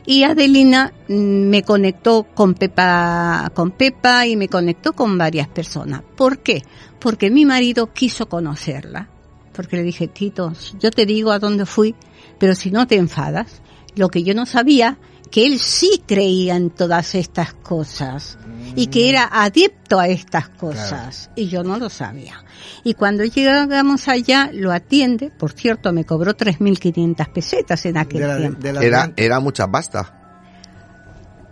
Y 0.06 0.22
Adelina 0.22 0.92
mm, 1.08 1.14
me 1.14 1.62
conectó 1.62 2.26
con 2.34 2.54
Pepa, 2.54 3.50
con 3.54 3.72
Pepa 3.72 4.26
y 4.26 4.36
me 4.36 4.48
conectó 4.48 4.92
con 4.92 5.18
varias 5.18 5.48
personas. 5.48 6.02
¿Por 6.16 6.38
qué? 6.38 6.62
Porque 7.00 7.30
mi 7.30 7.44
marido 7.44 7.92
quiso 7.92 8.28
conocerla. 8.28 9.08
Porque 9.52 9.76
le 9.76 9.82
dije, 9.82 10.06
Tito, 10.06 10.52
yo 10.78 10.90
te 10.90 11.06
digo 11.06 11.32
a 11.32 11.38
dónde 11.38 11.66
fui, 11.66 11.94
pero 12.38 12.54
si 12.54 12.70
no 12.70 12.86
te 12.86 12.96
enfadas, 12.96 13.62
lo 13.96 14.08
que 14.08 14.22
yo 14.22 14.34
no 14.34 14.46
sabía 14.46 14.98
que 15.30 15.46
él 15.46 15.58
sí 15.58 16.02
creía 16.06 16.56
en 16.56 16.70
todas 16.70 17.14
estas 17.14 17.52
cosas 17.52 18.38
y 18.76 18.86
que 18.86 19.08
era 19.08 19.28
adicto 19.32 19.98
a 19.98 20.08
estas 20.08 20.48
cosas 20.50 21.30
y 21.34 21.48
yo 21.48 21.64
no 21.64 21.78
lo 21.78 21.88
sabía. 21.90 22.44
Y 22.84 22.94
cuando 22.94 23.24
llegamos 23.24 24.08
allá 24.08 24.50
lo 24.52 24.72
atiende, 24.72 25.30
por 25.30 25.52
cierto 25.52 25.92
me 25.92 26.04
cobró 26.04 26.36
3.500 26.36 27.32
pesetas 27.32 27.86
en 27.86 27.98
aquel 27.98 28.36
tiempo. 28.38 28.80
era, 28.80 29.12
era 29.16 29.40
mucha 29.40 29.66
pasta. 29.66 30.12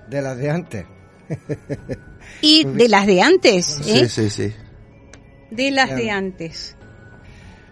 De 0.09 0.23
las 0.23 0.37
de 0.37 0.51
antes. 0.51 0.87
y 2.41 2.65
de 2.65 2.89
las 2.89 3.07
de 3.07 3.23
antes, 3.23 3.81
¿eh? 3.87 4.09
Sí, 4.09 4.29
sí, 4.29 4.31
sí. 4.31 4.53
De 5.51 5.71
las 5.71 5.95
de 5.97 6.11
antes. 6.11 6.77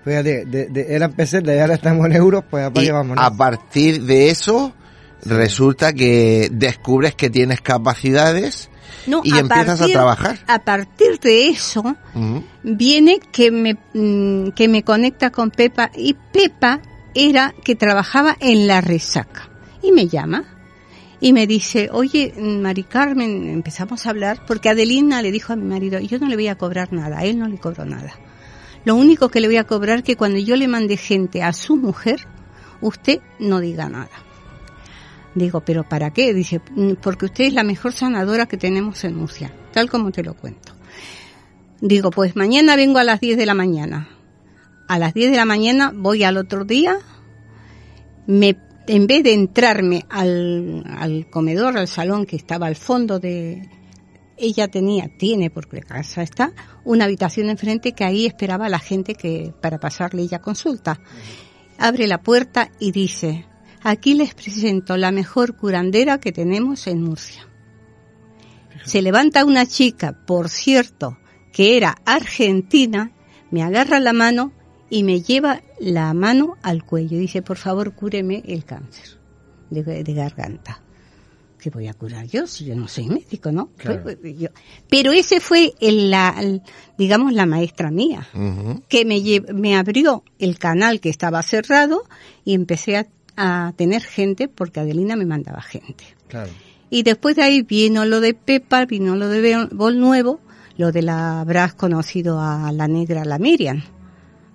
Fíjate, 0.04 0.44
de, 0.46 0.66
de, 0.66 0.94
eran 0.94 1.12
pesetas 1.12 1.54
y 1.54 1.58
ahora 1.58 1.74
estamos 1.74 2.06
en 2.06 2.12
euros, 2.12 2.44
pues 2.50 2.68
A 3.16 3.36
partir 3.36 4.02
de 4.02 4.30
eso, 4.30 4.74
resulta 5.24 5.92
que 5.92 6.48
descubres 6.50 7.14
que 7.14 7.30
tienes 7.30 7.60
capacidades 7.60 8.68
y 9.06 9.38
empiezas 9.38 9.80
a 9.80 9.86
trabajar. 9.86 10.38
A 10.46 10.58
partir 10.60 11.18
de 11.20 11.48
eso 11.48 11.96
viene 12.62 13.20
que 13.20 13.50
me, 13.50 13.76
mm, 13.94 14.50
que 14.50 14.68
me 14.68 14.82
conecta 14.82 15.30
con 15.30 15.50
Pepa 15.50 15.90
y 15.96 16.14
Pepa 16.14 16.80
era 17.14 17.54
que 17.64 17.74
trabajaba 17.74 18.36
en 18.40 18.66
la 18.66 18.80
resaca 18.80 19.48
y 19.82 19.92
me 19.92 20.08
llama 20.08 20.44
y 21.20 21.32
me 21.32 21.46
dice, 21.46 21.88
oye, 21.92 22.34
Mari 22.36 22.82
Carmen, 22.82 23.48
empezamos 23.48 24.06
a 24.06 24.10
hablar 24.10 24.44
porque 24.46 24.68
Adelina 24.68 25.22
le 25.22 25.30
dijo 25.30 25.52
a 25.52 25.56
mi 25.56 25.64
marido, 25.64 26.00
yo 26.00 26.18
no 26.18 26.26
le 26.26 26.34
voy 26.34 26.48
a 26.48 26.56
cobrar 26.56 26.92
nada, 26.92 27.18
a 27.18 27.24
él 27.24 27.38
no 27.38 27.46
le 27.46 27.58
cobro 27.58 27.84
nada. 27.84 28.12
Lo 28.84 28.96
único 28.96 29.28
que 29.28 29.40
le 29.40 29.46
voy 29.46 29.56
a 29.56 29.64
cobrar 29.64 30.02
que 30.02 30.16
cuando 30.16 30.38
yo 30.38 30.56
le 30.56 30.66
mande 30.66 30.96
gente 30.96 31.44
a 31.44 31.52
su 31.52 31.76
mujer, 31.76 32.26
usted 32.80 33.20
no 33.38 33.60
diga 33.60 33.88
nada. 33.88 34.10
Digo, 35.34 35.60
¿pero 35.60 35.88
para 35.88 36.12
qué? 36.12 36.34
Dice, 36.34 36.60
mm, 36.74 36.94
porque 37.02 37.26
usted 37.26 37.44
es 37.44 37.54
la 37.54 37.62
mejor 37.62 37.92
sanadora 37.92 38.46
que 38.46 38.56
tenemos 38.56 39.04
en 39.04 39.16
Murcia, 39.16 39.54
tal 39.72 39.90
como 39.90 40.10
te 40.10 40.22
lo 40.22 40.34
cuento. 40.34 40.74
Digo, 41.80 42.10
pues 42.10 42.36
mañana 42.36 42.76
vengo 42.76 42.98
a 42.98 43.04
las 43.04 43.20
10 43.20 43.36
de 43.36 43.46
la 43.46 43.54
mañana. 43.54 44.08
A 44.88 44.98
las 44.98 45.14
10 45.14 45.30
de 45.30 45.36
la 45.36 45.44
mañana 45.44 45.92
voy 45.94 46.22
al 46.22 46.36
otro 46.36 46.64
día, 46.64 46.98
me, 48.26 48.56
en 48.86 49.06
vez 49.06 49.24
de 49.24 49.32
entrarme 49.32 50.04
al, 50.08 50.84
al 50.98 51.28
comedor, 51.30 51.76
al 51.78 51.88
salón 51.88 52.26
que 52.26 52.36
estaba 52.36 52.66
al 52.66 52.76
fondo 52.76 53.18
de, 53.18 53.68
ella 54.42 54.68
tenía, 54.68 55.08
tiene, 55.16 55.50
porque 55.50 55.76
la 55.76 55.82
casa 55.82 56.22
está, 56.22 56.52
una 56.84 57.04
habitación 57.04 57.48
enfrente 57.48 57.92
que 57.92 58.04
ahí 58.04 58.26
esperaba 58.26 58.66
a 58.66 58.68
la 58.68 58.78
gente 58.78 59.14
que, 59.14 59.54
para 59.60 59.78
pasarle 59.78 60.22
ella 60.22 60.40
consulta. 60.40 61.00
Abre 61.78 62.06
la 62.06 62.22
puerta 62.22 62.70
y 62.78 62.92
dice, 62.92 63.46
Aquí 63.84 64.14
les 64.14 64.34
presento 64.34 64.96
la 64.96 65.10
mejor 65.10 65.56
curandera 65.56 66.20
que 66.20 66.32
tenemos 66.32 66.86
en 66.86 67.02
Murcia. 67.02 67.48
Se 68.84 69.02
levanta 69.02 69.44
una 69.44 69.66
chica, 69.66 70.24
por 70.26 70.48
cierto, 70.48 71.18
que 71.52 71.76
era 71.76 71.96
argentina, 72.04 73.12
me 73.50 73.62
agarra 73.62 74.00
la 74.00 74.12
mano 74.12 74.52
y 74.88 75.02
me 75.02 75.20
lleva 75.20 75.62
la 75.80 76.12
mano 76.14 76.56
al 76.62 76.84
cuello. 76.84 77.18
Dice, 77.18 77.42
por 77.42 77.56
favor, 77.56 77.94
cúreme 77.94 78.42
el 78.46 78.64
cáncer 78.64 79.18
de, 79.70 80.14
garganta. 80.14 80.80
¿Qué 81.58 81.70
voy 81.70 81.86
a 81.86 81.94
curar 81.94 82.26
yo 82.26 82.46
si 82.46 82.64
yo 82.64 82.74
no 82.74 82.88
soy 82.88 83.08
médico, 83.08 83.52
no? 83.52 83.70
pero 84.88 85.12
ese 85.12 85.38
fue 85.38 85.72
el, 85.80 86.10
la, 86.10 86.34
digamos, 86.98 87.32
la 87.32 87.46
maestra 87.46 87.90
mía, 87.90 88.26
que 88.88 89.04
me, 89.04 89.22
me 89.54 89.76
abrió 89.76 90.24
el 90.40 90.58
canal 90.58 91.00
que 91.00 91.08
estaba 91.08 91.40
cerrado 91.42 92.02
y 92.44 92.54
empecé 92.54 92.96
a 92.96 93.06
a 93.36 93.72
tener 93.76 94.02
gente 94.02 94.48
porque 94.48 94.80
Adelina 94.80 95.16
me 95.16 95.26
mandaba 95.26 95.62
gente. 95.62 96.04
Claro. 96.28 96.50
Y 96.90 97.02
después 97.02 97.36
de 97.36 97.42
ahí 97.42 97.62
vino 97.62 98.04
lo 98.04 98.20
de 98.20 98.34
Pepa, 98.34 98.84
vino 98.84 99.16
lo 99.16 99.28
de 99.28 99.68
Bol 99.72 99.98
Nuevo, 99.98 100.40
lo 100.76 100.92
de 100.92 101.02
la, 101.02 101.40
habrás 101.40 101.74
conocido 101.74 102.40
a 102.40 102.70
la 102.72 102.88
negra, 102.88 103.24
la 103.24 103.38
Miriam. 103.38 103.82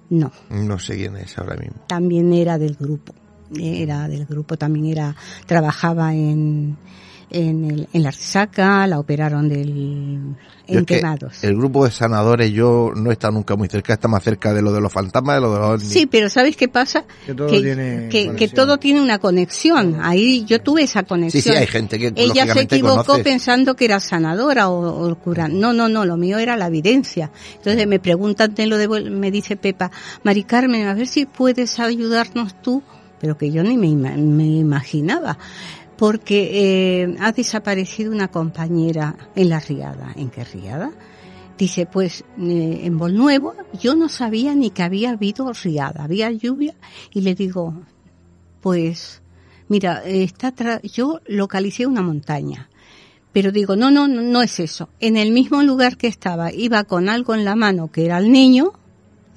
No, 0.09 0.31
No 0.49 0.79
sé 0.79 0.95
quién 0.95 1.17
es 1.17 1.37
ahora 1.37 1.55
mismo. 1.57 1.83
también 1.87 2.31
era 2.33 2.57
del 2.57 2.75
grupo. 2.75 3.13
Era 3.57 4.07
del 4.07 4.25
grupo, 4.25 4.57
también 4.57 4.85
era, 4.87 5.15
trabajaba 5.45 6.13
en, 6.13 6.77
en, 7.29 7.65
el, 7.65 7.87
en 7.93 8.03
la 8.03 8.11
resaca, 8.11 8.87
la 8.87 8.99
operaron 8.99 9.49
del, 9.49 9.69
en 9.69 10.37
es 10.67 10.85
que 10.85 10.95
quemados. 10.97 11.43
el 11.43 11.55
grupo 11.57 11.85
de 11.85 11.91
sanadores 11.91 12.51
yo 12.51 12.91
no 12.95 13.09
he 13.09 13.13
estado 13.13 13.33
nunca 13.33 13.55
muy 13.55 13.67
cerca, 13.67 13.93
está 13.93 14.07
más 14.07 14.23
cerca 14.23 14.53
de 14.53 14.61
lo 14.61 14.71
de 14.71 14.79
los 14.81 14.91
fantasmas, 14.93 15.35
de 15.35 15.41
lo 15.41 15.53
de 15.53 15.59
los. 15.59 15.83
Sí, 15.83 16.05
pero 16.05 16.29
¿sabes 16.29 16.55
qué 16.55 16.67
pasa? 16.67 17.03
Que 17.25 17.33
todo 17.33 17.47
que, 17.47 17.61
tiene 17.61 18.09
que- 18.09 18.33
que 18.35 18.47
todo 18.47 18.77
tiene 18.77 19.01
una 19.01 19.19
conexión. 19.19 19.97
Ahí 20.01 20.45
yo 20.45 20.61
tuve 20.61 20.83
esa 20.83 21.01
sí, 21.01 21.05
conexión. 21.05 21.41
sí, 21.43 21.51
hay 21.51 21.67
gente 21.67 21.99
que 21.99 22.13
Ella 22.15 22.51
se 22.53 22.61
equivocó 22.61 23.03
conoces. 23.03 23.23
pensando 23.23 23.75
que 23.75 23.85
era 23.85 23.99
sanadora 23.99 24.69
o, 24.69 25.09
o 25.09 25.15
cura. 25.15 25.47
No, 25.47 25.73
no, 25.73 25.89
no, 25.89 26.05
lo 26.05 26.17
mío 26.17 26.37
era 26.37 26.55
la 26.57 26.67
evidencia. 26.67 27.31
Entonces 27.57 27.87
me 27.87 27.99
preguntan 27.99 28.53
de 28.55 28.67
lo 28.67 28.77
de, 28.77 28.87
me 29.09 29.31
dice 29.31 29.57
Pepa, 29.57 29.91
Mari 30.23 30.43
Carmen, 30.43 30.87
a 30.87 30.93
ver 30.93 31.07
si 31.07 31.25
puedes 31.25 31.79
ayudarnos 31.79 32.61
tú, 32.61 32.81
pero 33.19 33.37
que 33.37 33.51
yo 33.51 33.63
ni 33.63 33.75
me, 33.77 33.95
me 34.17 34.45
imaginaba. 34.45 35.37
Porque 35.97 37.01
eh, 37.03 37.15
ha 37.19 37.31
desaparecido 37.31 38.11
una 38.11 38.27
compañera 38.27 39.15
en 39.35 39.49
la 39.49 39.59
riada. 39.59 40.13
¿En 40.15 40.29
qué 40.29 40.43
riada? 40.43 40.91
Dice, 41.57 41.87
pues 41.87 42.23
eh, 42.39 42.81
en 42.83 42.97
Bolnuevo 42.99 43.55
yo 43.81 43.95
no 43.95 44.09
sabía 44.09 44.53
ni 44.53 44.69
que 44.69 44.83
había 44.83 45.11
habido 45.11 45.51
riada, 45.53 46.03
había 46.03 46.29
lluvia 46.31 46.75
y 47.11 47.21
le 47.21 47.33
digo, 47.33 47.73
pues 48.61 49.21
mira, 49.67 50.03
está 50.05 50.53
tra- 50.55 50.81
yo 50.83 51.19
localicé 51.27 51.87
una 51.87 52.03
montaña, 52.03 52.69
pero 53.33 53.51
digo, 53.51 53.75
no, 53.75 53.89
no, 53.89 54.07
no, 54.07 54.21
no 54.21 54.41
es 54.43 54.59
eso. 54.59 54.89
En 54.99 55.17
el 55.17 55.31
mismo 55.31 55.63
lugar 55.63 55.97
que 55.97 56.05
estaba, 56.07 56.51
iba 56.53 56.83
con 56.83 57.09
algo 57.09 57.33
en 57.33 57.43
la 57.43 57.55
mano 57.55 57.91
que 57.91 58.05
era 58.05 58.19
el 58.19 58.31
niño, 58.31 58.73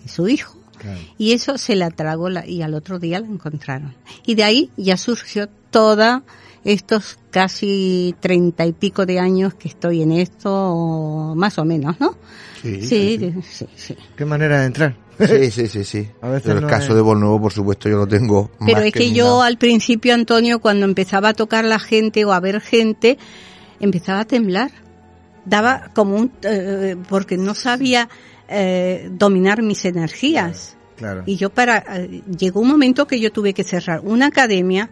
su 0.07 0.29
hijo, 0.29 0.57
Claro. 0.79 0.99
y 1.19 1.33
eso 1.33 1.59
se 1.59 1.75
la 1.77 1.91
tragó 1.91 2.29
la- 2.31 2.47
y 2.47 2.63
al 2.63 2.73
otro 2.75 2.99
día 2.99 3.21
la 3.21 3.27
encontraron. 3.29 3.95
Y 4.27 4.35
de 4.35 4.45
ahí 4.45 4.71
ya 4.79 4.97
surgió 4.97 5.49
toda 5.71 6.23
estos 6.65 7.19
casi 7.31 8.15
treinta 8.21 8.67
y 8.67 8.73
pico 8.73 9.07
de 9.07 9.19
años 9.19 9.55
que 9.55 9.69
estoy 9.69 10.03
en 10.03 10.13
esto, 10.13 10.51
o 10.53 11.35
más 11.35 11.59
o 11.59 11.65
menos, 11.65 11.99
¿no? 12.01 12.15
Sí, 12.63 12.83
Sí, 12.83 13.33
sí, 13.51 13.67
sí. 13.77 13.97
Qué 14.17 14.25
manera 14.27 14.61
de 14.61 14.67
entrar. 14.67 14.97
sí, 15.19 15.51
sí, 15.51 15.67
sí. 15.69 15.85
sí. 15.85 16.09
A 16.21 16.29
veces 16.29 16.43
Pero 16.47 16.57
el 16.59 16.65
no 16.65 16.69
caso 16.69 16.89
es- 16.91 16.95
de 16.97 17.01
Bolnuevo, 17.01 17.41
por 17.41 17.53
supuesto, 17.53 17.89
yo 17.89 17.97
lo 17.97 18.07
tengo 18.07 18.51
Pero 18.67 18.79
más 18.79 18.87
es 18.87 18.93
que 18.93 19.13
yo 19.13 19.41
al 19.43 19.57
principio, 19.57 20.13
Antonio, 20.15 20.61
cuando 20.61 20.85
empezaba 20.85 21.31
a 21.31 21.35
tocar 21.35 21.65
la 21.65 21.79
gente 21.79 22.25
o 22.27 22.33
a 22.33 22.41
ver 22.41 22.61
gente, 22.61 23.17
empezaba 23.81 24.21
a 24.21 24.25
temblar. 24.27 24.71
Daba 25.47 25.91
como 25.95 26.17
un... 26.17 26.33
eh, 26.43 26.97
porque 27.09 27.39
no 27.39 27.55
sabía 27.55 28.11
eh, 28.49 29.09
dominar 29.13 29.63
mis 29.63 29.87
energías. 29.87 30.77
Claro. 30.97 31.23
Y 31.25 31.37
yo 31.37 31.49
para... 31.49 31.79
eh, 31.97 32.23
llegó 32.39 32.61
un 32.61 32.69
momento 32.69 33.07
que 33.07 33.19
yo 33.21 33.33
tuve 33.33 33.55
que 33.55 33.65
cerrar 33.65 34.01
una 34.05 34.27
academia 34.27 34.91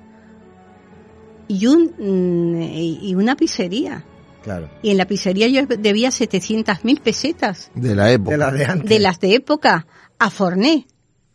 y, 1.49 1.67
un, 1.67 1.93
mm, 1.99 2.63
y 3.03 3.15
una 3.15 3.35
pizzería. 3.37 4.05
Claro. 4.43 4.71
Y 4.83 4.91
en 4.91 4.97
la 4.97 5.07
pizzería 5.07 5.49
yo 5.49 5.67
debía 5.67 6.11
700 6.11 6.85
mil 6.85 7.01
pesetas 7.01 7.71
De 7.75 7.95
la 7.95 8.13
época. 8.13 8.31
De 8.31 8.39
la 8.39 8.51
de 8.53 8.65
antes. 8.65 8.89
de 8.89 8.99
las 9.01 9.21
de 9.21 9.35
época 9.35 9.87
a 10.19 10.31
Forné. 10.31 10.87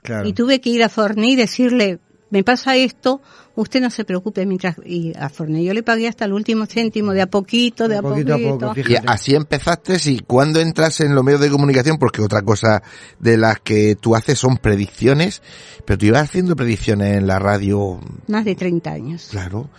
Claro. 0.02 0.28
Y 0.28 0.34
tuve 0.34 0.62
que 0.62 0.70
ir 0.70 0.84
a 0.84 0.90
Forné 0.90 1.32
y 1.32 1.36
decirle, 1.36 2.00
me 2.30 2.44
pasa 2.44 2.76
esto, 2.76 3.22
usted 3.56 3.80
no 3.82 3.90
se 3.92 4.04
preocupe 4.04 4.46
mientras... 4.46 4.76
Y 4.86 5.14
a 5.18 5.30
Forné 5.30 5.64
yo 5.64 5.74
le 5.74 5.84
pagué 5.84 6.08
hasta 6.08 6.26
el 6.26 6.34
último 6.34 6.66
céntimo, 6.66 7.12
de 7.14 7.22
a 7.22 7.28
poquito, 7.28 7.84
de, 7.88 7.90
De 7.90 7.98
a 7.98 8.02
poquito 8.02 8.32
poquito. 8.34 8.72
a 8.72 8.74
poco, 8.74 8.90
Y 8.90 8.96
así 9.06 9.36
empezaste, 9.36 9.98
y 10.10 10.20
cuando 10.20 10.60
entras 10.60 11.00
en 11.02 11.14
los 11.14 11.24
medios 11.24 11.42
de 11.42 11.50
comunicación, 11.52 11.98
porque 12.00 12.22
otra 12.22 12.42
cosa 12.42 12.82
de 13.20 13.38
las 13.38 13.60
que 13.60 13.96
tú 13.96 14.16
haces 14.16 14.40
son 14.40 14.58
predicciones, 14.58 15.42
pero 15.86 15.98
tú 16.00 16.08
ibas 16.08 16.24
haciendo 16.24 16.56
predicciones 16.56 17.16
en 17.18 17.28
la 17.28 17.38
radio, 17.38 18.00
Más 18.28 18.44
de 18.44 18.56
30 18.56 18.92
años. 18.92 19.28
claro, 19.30 19.70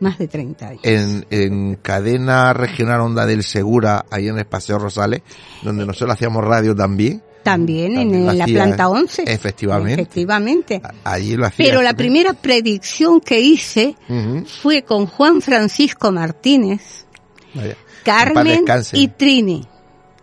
Más 0.00 0.18
de 0.18 0.28
30 0.28 0.66
años. 0.68 0.80
en, 0.82 1.26
en 1.30 1.74
cadena 1.76 2.52
regional 2.52 3.00
Onda 3.02 3.26
del 3.26 3.42
Segura, 3.44 4.06
ahí 4.10 4.28
en 4.28 4.38
el 4.38 4.46
Paseo 4.46 4.78
Rosales, 4.78 5.22
donde 5.62 5.84
nosotros 5.86 6.14
hacíamos 6.14 6.44
radio 6.44 6.74
también. 6.74 7.22
También, 7.42 7.94
También 7.94 8.20
en, 8.20 8.26
lo 8.26 8.32
la 8.34 8.44
planta 8.44 8.88
11. 8.90 9.24
efectivamente. 9.26 10.02
Efectivamente. 10.02 10.82
Allí 11.04 11.36
lo 11.36 11.46
hacía. 11.46 11.64
Pero 11.66 11.80
la 11.80 11.94
primera 11.94 12.34
predicción 12.34 13.20
que 13.20 13.40
hice 13.40 13.94
Ujú, 14.08 14.44
fue 14.62 14.82
con 14.82 15.06
Juan 15.06 15.40
Francisco 15.40 16.12
Martínez, 16.12 17.06
vaya. 17.54 17.70
En 17.72 17.76
Carmen 18.04 18.64
y 18.92 19.08
Trini, 19.08 19.66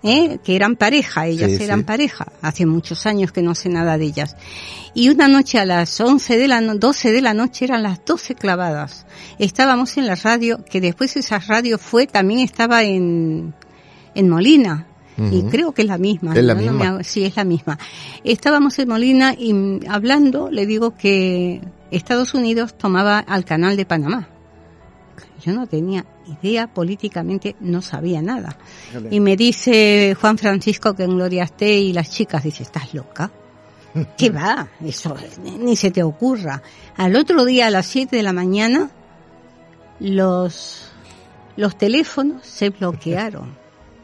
¿eh? 0.03 0.37
que 0.43 0.55
eran 0.55 0.75
pareja, 0.75 1.27
ellas 1.27 1.51
Sí, 1.57 1.63
eran 1.63 1.79
sí. 1.79 1.85
pareja, 1.85 2.27
hace 2.41 2.65
muchos 2.65 3.05
años 3.05 3.31
que 3.31 3.41
no 3.41 3.55
sé 3.55 3.69
nada 3.69 3.97
de 3.97 4.05
ellas. 4.05 4.35
Y 4.93 5.09
una 5.09 5.27
noche 5.27 5.59
a 5.59 5.65
las 5.65 5.99
11 5.99 6.37
de 6.37 6.47
la 6.47 6.61
no- 6.61 6.75
12 6.75 7.11
de 7.11 7.21
la 7.21 7.33
noche 7.33 7.65
eran 7.65 7.83
las 7.83 8.03
12 8.05 8.35
clavadas. 8.35 9.05
Estábamos 9.39 9.97
en 9.97 10.07
la 10.07 10.15
radio, 10.15 10.63
que 10.65 10.81
después 10.81 11.15
esa 11.17 11.39
radio 11.39 11.77
fue, 11.77 12.07
también 12.07 12.39
estaba 12.39 12.83
en, 12.83 13.53
en 14.15 14.29
Molina. 14.29 14.87
Y 15.31 15.41
creo 15.49 15.71
que 15.71 15.81
es 15.81 15.87
la 15.87 15.97
misma. 15.97 16.35
Es 16.35 17.07
sí, 17.07 17.23
es 17.25 17.35
la 17.35 17.43
misma. 17.43 17.79
Estábamos 18.23 18.77
en 18.77 18.87
Molina 18.87 19.33
y 19.33 19.79
hablando, 19.89 20.51
le 20.51 20.67
digo 20.67 20.95
que 20.95 21.59
Estados 21.89 22.35
Unidos 22.35 22.77
tomaba 22.77 23.17
al 23.17 23.43
canal 23.43 23.75
de 23.77 23.85
Panamá. 23.87 24.29
Yo 25.43 25.53
no 25.53 25.67
tenía 25.67 26.05
idea 26.41 26.67
políticamente, 26.67 27.55
no 27.59 27.81
sabía 27.81 28.21
nada. 28.21 28.57
Y 29.11 29.19
me 29.19 29.35
dice 29.35 30.15
Juan 30.19 30.37
Francisco 30.37 30.93
que 30.95 31.03
en 31.03 31.15
Gloria 31.15 31.43
esté 31.43 31.77
y 31.77 31.93
las 31.93 32.09
chicas, 32.09 32.43
dice, 32.43 32.63
¿estás 32.63 32.93
loca? 32.93 33.31
¿Qué 34.17 34.29
va? 34.29 34.67
Eso 34.83 35.15
ni- 35.43 35.75
se 35.75 35.91
te 35.91 36.03
ocurra. 36.03 36.61
Al 36.95 37.15
otro 37.15 37.45
día 37.45 37.67
a 37.67 37.69
las 37.69 37.85
7 37.85 38.15
de 38.15 38.23
la 38.23 38.33
mañana, 38.33 38.89
los, 39.99 40.89
los 41.55 41.77
teléfonos 41.77 42.45
se 42.45 42.69
bloquearon. 42.69 43.55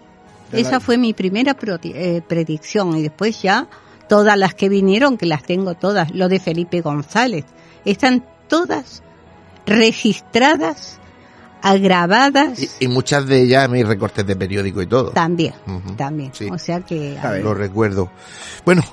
Esa 0.52 0.80
fue 0.80 0.98
mi 0.98 1.14
primera 1.14 1.58
eh, 1.84 2.22
predicción 2.28 2.96
y 2.96 3.02
después 3.02 3.42
ya 3.42 3.68
todas 4.08 4.38
las 4.38 4.54
que 4.54 4.70
vinieron, 4.70 5.18
que 5.18 5.26
las 5.26 5.42
tengo 5.44 5.74
todas, 5.74 6.12
lo 6.14 6.30
de 6.30 6.40
Felipe 6.40 6.82
González, 6.82 7.46
están 7.86 8.24
todas 8.48 9.02
registradas, 9.66 11.00
agravadas 11.64 12.60
Y, 12.60 12.70
y 12.82 12.88
muchas 12.88 13.26
de 13.26 13.42
ellas 13.42 13.70
mis 13.70 13.88
recortes 13.88 14.26
de 14.28 14.36
periódico 14.36 14.82
y 14.82 14.88
todo. 14.88 15.12
también, 15.12 15.54
también. 15.98 16.32
sí. 16.34 16.48
O 16.52 16.58
sea 16.58 16.82
que. 16.82 17.18
Lo 17.42 17.54
recuerdo. 17.54 18.12
Bueno, 18.66 18.84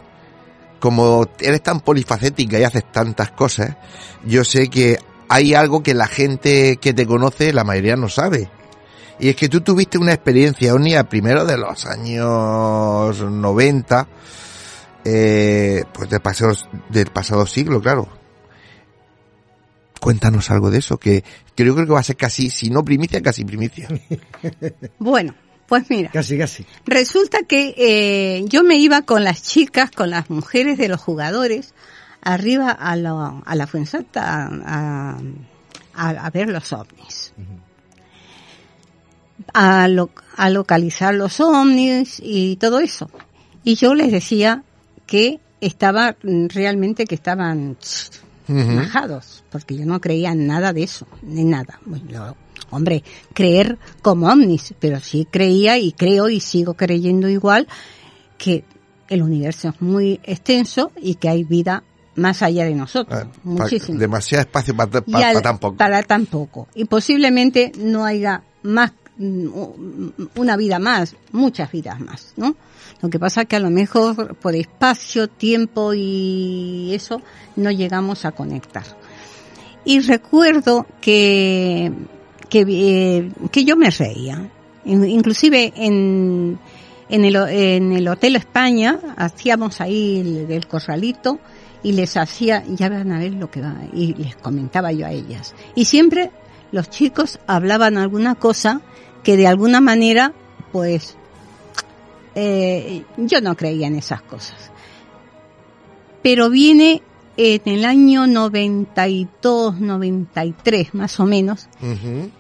como 0.78 1.26
eres 1.38 1.62
tan 1.62 1.80
polifacética 1.80 2.58
y 2.58 2.64
haces 2.64 2.90
tantas 2.90 3.32
cosas, 3.32 3.76
yo 4.24 4.44
sé 4.44 4.68
que 4.68 4.98
hay 5.28 5.54
algo 5.54 5.82
que 5.82 5.94
la 5.94 6.06
gente 6.06 6.78
que 6.78 6.94
te 6.94 7.06
conoce, 7.06 7.52
la 7.52 7.64
mayoría 7.64 7.96
no 7.96 8.08
sabe. 8.08 8.50
Y 9.20 9.28
es 9.28 9.36
que 9.36 9.48
tú 9.48 9.60
tuviste 9.60 9.98
una 9.98 10.14
experiencia 10.14 10.72
a 10.72 11.04
primero 11.04 11.44
de 11.44 11.58
los 11.58 11.84
años 11.84 13.20
90, 13.20 14.08
eh, 15.04 15.84
pues 15.92 16.08
del 16.08 16.20
pasado, 16.20 16.54
del 16.88 17.08
pasado 17.08 17.46
siglo, 17.46 17.80
claro. 17.82 18.19
Cuéntanos 20.00 20.50
algo 20.50 20.70
de 20.70 20.78
eso, 20.78 20.96
que, 20.98 21.22
que 21.54 21.64
yo 21.64 21.74
creo 21.74 21.86
que 21.86 21.92
va 21.92 22.00
a 22.00 22.04
ser 22.04 22.16
casi, 22.16 22.50
si 22.50 22.70
no 22.70 22.84
primicia, 22.84 23.20
casi 23.22 23.44
primicia. 23.44 23.88
bueno, 24.98 25.34
pues 25.68 25.88
mira, 25.90 26.10
Casi, 26.10 26.36
casi. 26.38 26.64
resulta 26.86 27.42
que 27.46 27.74
eh, 27.76 28.44
yo 28.48 28.64
me 28.64 28.76
iba 28.76 29.02
con 29.02 29.22
las 29.24 29.42
chicas, 29.42 29.90
con 29.90 30.10
las 30.10 30.28
mujeres 30.30 30.78
de 30.78 30.88
los 30.88 31.00
jugadores, 31.00 31.74
arriba 32.22 32.70
a 32.70 32.96
la, 32.96 33.40
a 33.44 33.54
la 33.54 33.66
Fuensanta 33.66 34.48
a, 34.64 35.18
a, 35.94 36.08
a 36.10 36.30
ver 36.30 36.48
los 36.48 36.72
ovnis. 36.72 37.32
A, 39.54 39.88
lo- 39.88 40.10
a 40.36 40.50
localizar 40.50 41.14
los 41.14 41.40
ovnis 41.40 42.20
y 42.22 42.56
todo 42.56 42.78
eso. 42.80 43.10
Y 43.64 43.74
yo 43.76 43.94
les 43.94 44.12
decía 44.12 44.62
que 45.06 45.40
estaba 45.60 46.16
mm, 46.22 46.46
realmente 46.48 47.04
que 47.04 47.14
estaban 47.14 47.76
Bajados, 48.76 49.44
porque 49.50 49.76
yo 49.76 49.86
no 49.86 50.00
creía 50.00 50.32
en 50.32 50.46
nada 50.46 50.72
de 50.72 50.82
eso, 50.82 51.06
ni 51.22 51.44
nada. 51.44 51.78
Bueno, 51.86 52.36
hombre, 52.70 53.02
creer 53.32 53.78
como 54.02 54.28
ovnis, 54.28 54.74
pero 54.80 55.00
sí 55.00 55.26
creía 55.30 55.78
y 55.78 55.92
creo 55.92 56.28
y 56.28 56.40
sigo 56.40 56.74
creyendo 56.74 57.28
igual 57.28 57.68
que 58.38 58.64
el 59.08 59.22
universo 59.22 59.68
es 59.70 59.80
muy 59.82 60.20
extenso 60.24 60.92
y 61.00 61.14
que 61.16 61.28
hay 61.28 61.44
vida 61.44 61.82
más 62.16 62.42
allá 62.42 62.64
de 62.64 62.74
nosotros, 62.74 63.20
Ah, 63.22 63.26
pa- 63.32 63.38
muchísimo. 63.44 63.98
demasiado 63.98 64.42
espacio 64.42 64.74
para 64.76 65.02
Y 65.06 65.14
al- 65.22 65.42
tan 65.42 65.58
poco. 65.58 65.76
Para 65.76 66.02
tan 66.02 66.26
poco. 66.26 66.68
Y 66.74 66.84
posiblemente 66.84 67.72
no 67.78 68.04
haya 68.04 68.42
más, 68.62 68.92
mm, 69.16 69.46
una 70.36 70.56
vida 70.56 70.78
más, 70.78 71.14
muchas 71.32 71.70
vidas 71.72 72.00
más, 72.00 72.32
¿no? 72.36 72.56
Lo 73.02 73.08
que 73.08 73.18
pasa 73.18 73.42
es 73.42 73.48
que 73.48 73.56
a 73.56 73.60
lo 73.60 73.70
mejor 73.70 74.36
por 74.36 74.54
espacio, 74.54 75.28
tiempo 75.28 75.94
y 75.94 76.92
eso 76.94 77.22
no 77.56 77.70
llegamos 77.70 78.24
a 78.24 78.32
conectar. 78.32 78.84
Y 79.84 80.00
recuerdo 80.00 80.86
que, 81.00 81.92
que, 82.50 82.64
eh, 82.68 83.64
yo 83.64 83.76
me 83.76 83.90
reía. 83.90 84.50
In- 84.84 85.08
Inclusive 85.08 85.72
en, 85.76 86.58
en, 87.08 87.24
el, 87.24 87.36
en 87.36 87.92
el 87.92 88.06
Hotel 88.08 88.36
España 88.36 88.98
hacíamos 89.16 89.80
ahí 89.80 90.20
el, 90.20 90.50
el 90.52 90.66
corralito 90.66 91.38
y 91.82 91.92
les 91.92 92.18
hacía, 92.18 92.62
ya 92.68 92.90
van 92.90 93.10
a 93.12 93.18
ver 93.18 93.32
lo 93.32 93.50
que 93.50 93.62
va, 93.62 93.74
y 93.94 94.12
les 94.14 94.36
comentaba 94.36 94.92
yo 94.92 95.06
a 95.06 95.12
ellas. 95.12 95.54
Y 95.74 95.86
siempre 95.86 96.30
los 96.72 96.90
chicos 96.90 97.38
hablaban 97.46 97.96
alguna 97.96 98.34
cosa 98.34 98.82
que 99.22 99.38
de 99.38 99.46
alguna 99.46 99.80
manera, 99.80 100.34
pues, 100.72 101.16
eh, 102.34 103.04
yo 103.16 103.40
no 103.40 103.56
creía 103.56 103.86
en 103.86 103.96
esas 103.96 104.22
cosas. 104.22 104.70
Pero 106.22 106.50
viene 106.50 107.02
en 107.36 107.62
el 107.64 107.84
año 107.84 108.26
92, 108.26 109.80
93 109.80 110.94
más 110.94 111.18
o 111.20 111.26
menos, 111.26 111.68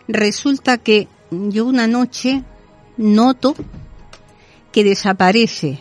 resulta 0.08 0.78
que 0.78 1.08
yo 1.30 1.64
una 1.64 1.86
noche 1.86 2.44
noto 2.98 3.54
que 4.72 4.84
desaparece 4.84 5.78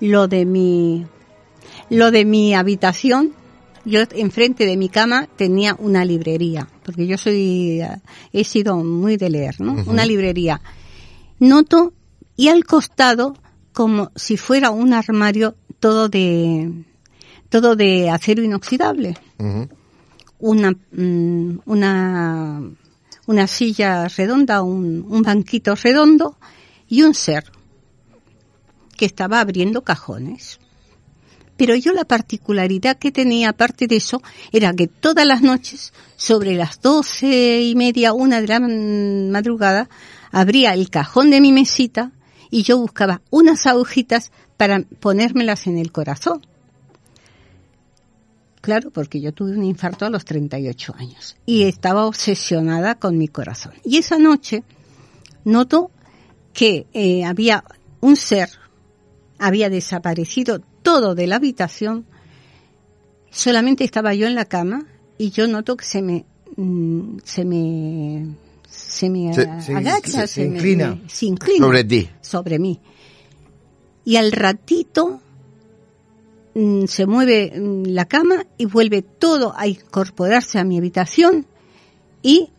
lo 0.00 0.28
de 0.28 0.44
mi 0.44 1.06
lo 1.88 2.10
de 2.10 2.24
mi 2.24 2.54
habitación. 2.54 3.32
Yo 3.84 4.00
enfrente 4.16 4.66
de 4.66 4.76
mi 4.76 4.88
cama 4.88 5.28
tenía 5.36 5.76
una 5.78 6.04
librería 6.04 6.68
porque 6.84 7.06
yo 7.06 7.16
soy 7.16 7.80
he 8.32 8.44
sido 8.44 8.76
muy 8.76 9.16
de 9.16 9.30
leer 9.30 9.60
no 9.60 9.76
una 9.86 10.04
librería. 10.04 10.60
Noto 11.38 11.94
y 12.36 12.48
al 12.48 12.64
costado 12.64 13.36
como 13.72 14.10
si 14.14 14.36
fuera 14.36 14.70
un 14.70 14.92
armario 14.92 15.56
todo 15.80 16.08
de 16.08 16.84
todo 17.48 17.76
de 17.76 18.10
acero 18.10 18.42
inoxidable 18.42 19.16
una, 20.38 20.72
mm, 20.92 21.60
una, 21.64 22.62
una 23.26 23.46
silla 23.46 24.08
redonda, 24.08 24.62
un, 24.62 25.04
un 25.08 25.22
banquito 25.22 25.74
redondo 25.74 26.36
y 26.88 27.02
un 27.02 27.14
ser 27.14 27.44
que 28.96 29.06
estaba 29.06 29.40
abriendo 29.40 29.82
cajones. 29.82 30.58
Pero 31.56 31.74
yo 31.74 31.92
la 31.92 32.04
particularidad 32.04 32.98
que 32.98 33.12
tenía, 33.12 33.50
aparte 33.50 33.86
de 33.86 33.96
eso, 33.96 34.22
era 34.52 34.74
que 34.74 34.88
todas 34.88 35.24
las 35.24 35.40
noches, 35.40 35.94
sobre 36.16 36.54
las 36.54 36.80
doce 36.82 37.62
y 37.62 37.74
media, 37.74 38.12
una 38.12 38.42
de 38.42 38.46
la 38.46 38.60
madrugada, 38.60 39.88
abría 40.32 40.74
el 40.74 40.90
cajón 40.90 41.30
de 41.30 41.40
mi 41.40 41.52
mesita 41.52 42.12
y 42.50 42.62
yo 42.62 42.78
buscaba 42.78 43.22
unas 43.30 43.66
agujitas 43.66 44.32
para 44.56 44.80
ponérmelas 45.00 45.66
en 45.66 45.78
el 45.78 45.92
corazón. 45.92 46.42
Claro, 48.60 48.90
porque 48.90 49.20
yo 49.20 49.32
tuve 49.32 49.52
un 49.52 49.62
infarto 49.62 50.06
a 50.06 50.10
los 50.10 50.24
38 50.24 50.94
años 50.98 51.36
y 51.46 51.64
estaba 51.64 52.06
obsesionada 52.06 52.96
con 52.96 53.16
mi 53.16 53.28
corazón. 53.28 53.74
Y 53.84 53.98
esa 53.98 54.18
noche 54.18 54.64
noto 55.44 55.92
que 56.52 56.86
eh, 56.92 57.24
había 57.24 57.62
un 58.00 58.16
ser, 58.16 58.50
había 59.38 59.70
desaparecido 59.70 60.60
todo 60.82 61.14
de 61.14 61.26
la 61.26 61.36
habitación, 61.36 62.06
solamente 63.30 63.84
estaba 63.84 64.14
yo 64.14 64.26
en 64.26 64.34
la 64.34 64.46
cama 64.46 64.86
y 65.18 65.30
yo 65.30 65.46
noto 65.46 65.76
que 65.76 65.84
se 65.84 66.02
me, 66.02 66.24
mm, 66.56 67.18
se 67.22 67.44
me, 67.44 68.26
se 68.76 69.08
me 69.10 69.32
Se- 69.34 69.42
agacha, 69.74 70.26
se- 70.26 70.44
inclina. 70.44 70.94
me- 71.02 71.08
se 71.08 71.26
inclina 71.26 71.66
Sobre 71.66 71.84
ti. 71.84 72.08
sobre 72.20 72.58
mí. 72.58 72.80
Y 74.04 74.16
al 74.16 74.30
ratito 74.32 75.20
mm, 76.54 76.84
se 76.86 77.06
mueve 77.06 77.52
mm, 77.58 77.84
la 77.86 78.04
cama 78.06 78.46
y 78.56 78.66
vuelve 78.66 79.02
todo 79.02 79.52
a 79.56 79.66
incorporarse 79.66 80.58
a 80.58 80.64
mi 80.64 80.78
habitación 80.78 81.46
y 82.22 82.50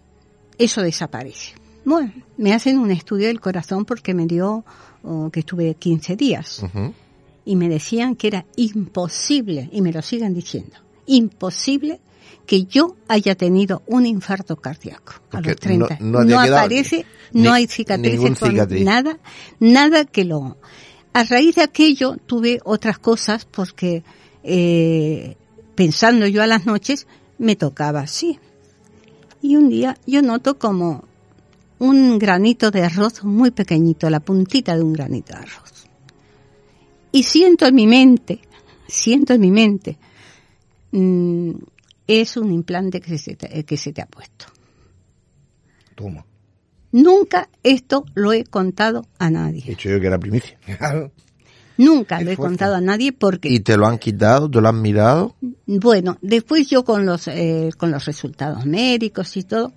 eso 0.58 0.82
desaparece. 0.82 1.54
Bueno, 1.86 2.12
me 2.38 2.54
hacen 2.54 2.80
un 2.80 2.92
estudio 2.92 3.28
del 3.28 3.40
corazón 3.40 3.86
porque 3.86 4.14
me 4.14 4.26
dio 4.26 4.66
oh, 5.04 5.30
que 5.32 5.40
estuve 5.42 5.74
15 5.76 6.16
días 6.18 6.64
y 7.46 7.56
me 7.56 7.70
decían 7.70 8.16
que 8.18 8.28
era 8.28 8.46
imposible, 8.58 9.70
y 9.72 9.82
me 9.82 9.94
lo 9.94 10.02
siguen 10.02 10.34
diciendo, 10.34 10.76
imposible 11.06 12.02
que 12.48 12.64
yo 12.64 12.96
haya 13.08 13.36
tenido 13.36 13.84
un 13.86 14.08
infarto 14.08 14.56
cardíaco 14.56 15.14
a 15.32 15.42
los 15.42 15.56
30. 15.58 15.98
no- 16.24 16.40
aparece, 16.58 17.06
ni- 17.34 17.44
no 17.44 17.54
hay 17.54 17.68
cicatrices, 17.68 18.40
cicatriz. 18.40 18.84
nada, 18.84 19.20
nada 19.60 20.06
que 20.06 20.24
lo... 20.26 20.58
A 21.14 21.24
raíz 21.24 21.56
de 21.56 21.62
aquello 21.64 22.16
tuve 22.26 22.60
otras 22.64 22.98
cosas 23.00 23.46
porque 23.46 24.04
eh, 24.44 25.36
pensando 25.76 26.26
yo 26.26 26.42
a 26.42 26.48
las 26.48 26.66
noches 26.66 27.06
me 27.38 27.56
tocaba 27.56 28.00
así. 28.02 28.40
Y 29.42 29.56
un 29.56 29.70
día 29.70 29.98
yo 30.08 30.22
noto 30.22 30.58
como 30.58 31.04
un 31.80 32.18
granito 32.18 32.72
de 32.72 32.84
arroz 32.84 33.24
muy 33.24 33.52
pequeñito, 33.52 34.10
la 34.10 34.20
puntita 34.22 34.76
de 34.76 34.84
un 34.84 34.94
granito 34.94 35.34
de 35.34 35.40
arroz. 35.40 35.88
Y 37.12 37.24
siento 37.24 37.66
en 37.66 37.76
mi 37.76 37.88
mente, 37.88 38.40
siento 38.88 39.34
en 39.34 39.42
mi 39.42 39.52
mente, 39.52 39.98
mm, 40.92 41.52
es 42.08 42.38
un 42.38 42.52
implante 42.52 43.02
que 43.02 43.18
se, 43.18 43.36
te, 43.36 43.64
que 43.64 43.78
se 43.78 43.94
te 43.94 44.02
ha 44.02 44.06
puesto. 44.08 44.46
Toma. 45.96 46.26
Nunca 46.92 47.50
esto 47.64 48.06
lo 48.16 48.32
he 48.34 48.44
contado 48.46 49.06
a 49.20 49.28
He 49.28 49.32
nadie. 49.32 49.62
dicho 49.68 49.90
yo 49.90 50.00
que 50.00 50.08
era 50.08 50.18
primicia. 50.20 50.58
Nunca 51.78 52.18
Qué 52.18 52.26
lo 52.26 52.32
he 52.32 52.36
fuerte. 52.36 52.50
contado 52.52 52.76
a 52.76 52.82
nadie 52.82 53.12
porque 53.12 53.50
¿Y 53.50 53.60
te 53.60 53.78
lo 53.78 53.86
han 53.86 54.00
quitado? 54.00 54.50
¿Te 54.50 54.60
lo 54.62 54.68
han 54.70 54.82
mirado? 54.82 55.36
Bueno, 55.68 56.18
después 56.22 56.68
yo 56.68 56.84
con 56.84 57.06
los 57.06 57.28
eh, 57.28 57.70
con 57.78 57.92
los 57.92 58.06
resultados 58.06 58.66
médicos 58.66 59.38
y 59.38 59.44
todo, 59.44 59.74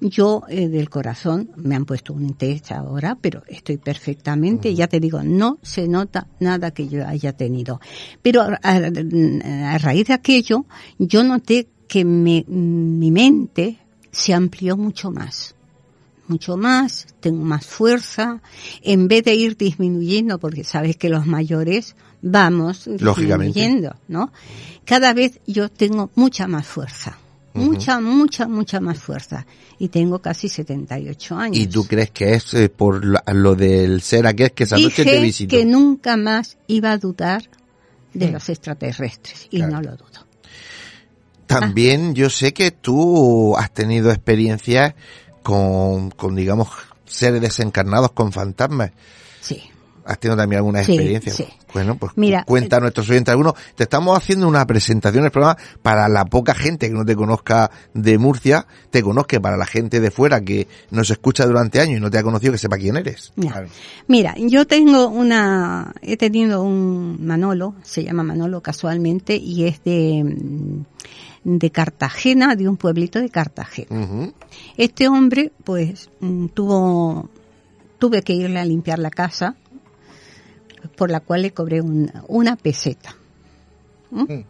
yo 0.00 0.42
eh, 0.48 0.68
del 0.68 0.90
corazón 0.90 1.50
me 1.56 1.74
han 1.74 1.84
puesto 1.86 2.12
un 2.12 2.34
test 2.34 2.72
ahora, 2.72 3.16
pero 3.20 3.42
estoy 3.48 3.78
perfectamente, 3.78 4.74
ya 4.74 4.86
te 4.88 5.00
digo, 5.00 5.22
no 5.22 5.58
se 5.62 5.88
nota 5.88 6.26
nada 6.40 6.70
que 6.72 6.88
yo 6.88 7.06
haya 7.06 7.32
tenido. 7.32 7.80
Pero 8.22 8.42
a, 8.42 8.58
a- 8.62 9.72
a 9.74 9.78
raíz 9.78 10.06
de 10.08 10.14
aquello, 10.14 10.66
yo 10.98 11.24
noté 11.24 11.68
que 11.88 12.04
me- 12.04 12.44
mi 12.48 13.10
mente 13.10 13.78
se 14.10 14.34
amplió 14.34 14.76
mucho 14.76 15.10
más. 15.10 15.54
Mucho 16.28 16.56
más, 16.56 17.06
tengo 17.20 17.44
más 17.44 17.64
fuerza, 17.64 18.42
en 18.82 19.06
vez 19.06 19.22
de 19.24 19.34
ir 19.36 19.56
disminuyendo, 19.56 20.40
porque 20.40 20.64
sabes 20.64 20.96
que 20.96 21.08
los 21.08 21.24
mayores 21.24 21.94
vamos 22.20 22.88
disminuyendo, 23.54 23.94
¿no? 24.08 24.32
Cada 24.84 25.12
vez 25.14 25.40
yo 25.46 25.68
tengo 25.68 26.10
mucha 26.16 26.48
más 26.48 26.66
fuerza, 26.66 27.16
mucha, 27.56 28.00
mucha, 28.00 28.46
mucha 28.48 28.80
más 28.80 28.98
fuerza, 28.98 29.46
y 29.78 29.88
tengo 29.88 30.20
casi 30.20 30.48
78 30.48 31.36
años. 31.36 31.58
¿Y 31.58 31.66
tú 31.66 31.84
crees 31.86 32.10
que 32.10 32.34
es 32.34 32.54
eh, 32.54 32.68
por 32.68 33.04
lo, 33.04 33.18
lo 33.32 33.54
del 33.54 34.00
ser 34.02 34.26
aquel 34.26 34.52
que 34.52 34.64
esa 34.64 34.76
noche 34.78 35.04
te 35.04 35.10
Dije 35.12 35.20
visitó? 35.22 35.56
que 35.56 35.64
nunca 35.64 36.16
más 36.16 36.56
iba 36.66 36.92
a 36.92 36.98
dudar 36.98 37.42
de 38.14 38.30
los 38.30 38.48
extraterrestres, 38.48 39.46
y 39.50 39.58
Claro. 39.58 39.72
no 39.72 39.82
lo 39.82 39.90
dudo. 39.96 40.26
También 41.46 42.14
yo 42.14 42.28
sé 42.28 42.52
que 42.52 42.70
tú 42.72 43.56
has 43.56 43.72
tenido 43.72 44.10
experiencias 44.10 44.94
con, 45.42 46.10
con 46.10 46.34
digamos, 46.34 46.68
seres 47.04 47.40
desencarnados, 47.40 48.10
con 48.12 48.32
fantasmas. 48.32 48.90
Sí. 49.40 49.62
¿Has 50.06 50.18
tenido 50.20 50.36
también 50.36 50.58
alguna 50.58 50.82
Sí, 50.84 50.92
experiencia? 50.92 51.32
sí. 51.32 51.46
Bueno, 51.74 51.96
pues 51.98 52.12
Mira, 52.16 52.44
cuenta 52.44 52.76
a 52.76 52.80
nuestros 52.80 53.10
oyentes 53.10 53.32
algunos. 53.32 53.54
Te 53.74 53.82
estamos 53.82 54.16
haciendo 54.16 54.48
una 54.48 54.66
presentación 54.66 55.24
del 55.24 55.32
programa 55.32 55.58
para 55.82 56.08
la 56.08 56.24
poca 56.24 56.54
gente 56.54 56.88
que 56.88 56.94
no 56.94 57.04
te 57.04 57.14
conozca 57.16 57.70
de 57.92 58.16
Murcia, 58.18 58.66
te 58.90 59.02
conozca 59.02 59.40
para 59.40 59.56
la 59.56 59.66
gente 59.66 60.00
de 60.00 60.10
fuera 60.10 60.40
que 60.40 60.68
nos 60.90 61.10
escucha 61.10 61.44
durante 61.44 61.80
años 61.80 61.98
y 61.98 62.00
no 62.00 62.10
te 62.10 62.18
ha 62.18 62.22
conocido 62.22 62.52
que 62.52 62.58
sepa 62.58 62.78
quién 62.78 62.96
eres. 62.96 63.32
Claro. 63.38 63.68
Mira, 64.06 64.34
yo 64.38 64.66
tengo 64.66 65.08
una, 65.08 65.92
he 66.02 66.16
tenido 66.16 66.62
un 66.62 67.18
Manolo, 67.26 67.74
se 67.82 68.04
llama 68.04 68.22
Manolo 68.22 68.60
casualmente, 68.62 69.36
y 69.36 69.64
es 69.64 69.82
de, 69.84 70.22
mm, 70.24 70.84
de 71.58 71.70
Cartagena, 71.70 72.54
de 72.54 72.68
un 72.68 72.76
pueblito 72.76 73.18
de 73.20 73.28
Cartagena. 73.28 74.32
Este 74.76 75.08
hombre, 75.08 75.52
pues, 75.64 76.08
mm, 76.20 76.46
tuvo, 76.48 77.28
tuve 77.98 78.22
que 78.22 78.32
irle 78.34 78.60
a 78.60 78.64
limpiar 78.64 78.98
la 78.98 79.10
casa, 79.10 79.56
por 80.88 81.10
la 81.10 81.20
cual 81.20 81.42
le 81.42 81.52
cobré 81.52 81.80
un- 81.80 82.10
una 82.28 82.56
peseta. 82.56 83.16
¿Mm? 84.10 84.32
Mm. 84.32 84.44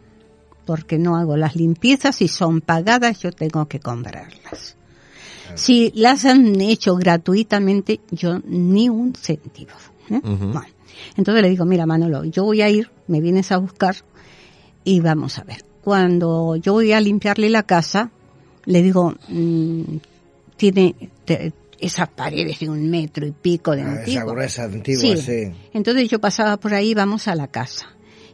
Porque 0.65 0.97
no 0.97 1.15
hago 1.15 1.37
las 1.37 1.55
limpiezas, 1.55 2.17
si 2.17 2.27
son 2.27 2.61
pagadas 2.61 3.19
yo 3.19 3.31
tengo 3.31 3.65
que 3.67 3.79
comprarlas. 3.79 4.75
Si 5.55 5.91
las 5.95 6.25
han 6.25 6.59
hecho 6.59 6.97
gratuitamente, 6.97 8.01
yo 8.11 8.39
ni 8.45 8.89
un 8.89 9.13
céntimo. 9.15 9.71
¿eh? 10.09 10.19
Bueno, 10.21 10.65
entonces 11.15 11.41
le 11.41 11.49
digo, 11.49 11.63
mira 11.65 11.85
Manolo, 11.85 12.25
yo 12.25 12.43
voy 12.43 12.61
a 12.61 12.69
ir, 12.69 12.89
me 13.07 13.21
vienes 13.21 13.51
a 13.53 13.57
buscar 13.57 13.95
y 14.83 14.99
vamos 14.99 15.37
a 15.39 15.43
ver. 15.45 15.63
Cuando 15.83 16.57
yo 16.57 16.73
voy 16.73 16.91
a 16.91 16.99
limpiarle 16.99 17.49
la 17.49 17.63
casa, 17.63 18.11
le 18.65 18.81
digo, 18.83 19.15
mm, 19.29 19.81
tiene 20.57 20.95
te- 21.23 21.53
esas 21.79 22.09
paredes 22.09 22.59
de 22.59 22.69
un 22.69 22.89
metro 22.89 23.25
y 23.25 23.31
pico 23.31 23.75
de 23.75 23.81
Ah, 23.83 23.91
esa 23.93 23.99
antiguo. 23.99 24.31
gruesa 24.33 24.63
antigua, 24.65 25.01
Sí. 25.01 25.17
sí. 25.21 25.51
Entonces 25.73 26.09
yo 26.09 26.19
pasaba 26.19 26.57
por 26.57 26.73
ahí, 26.73 26.93
vamos 26.93 27.27
a 27.27 27.35
la 27.35 27.47
casa. 27.47 27.87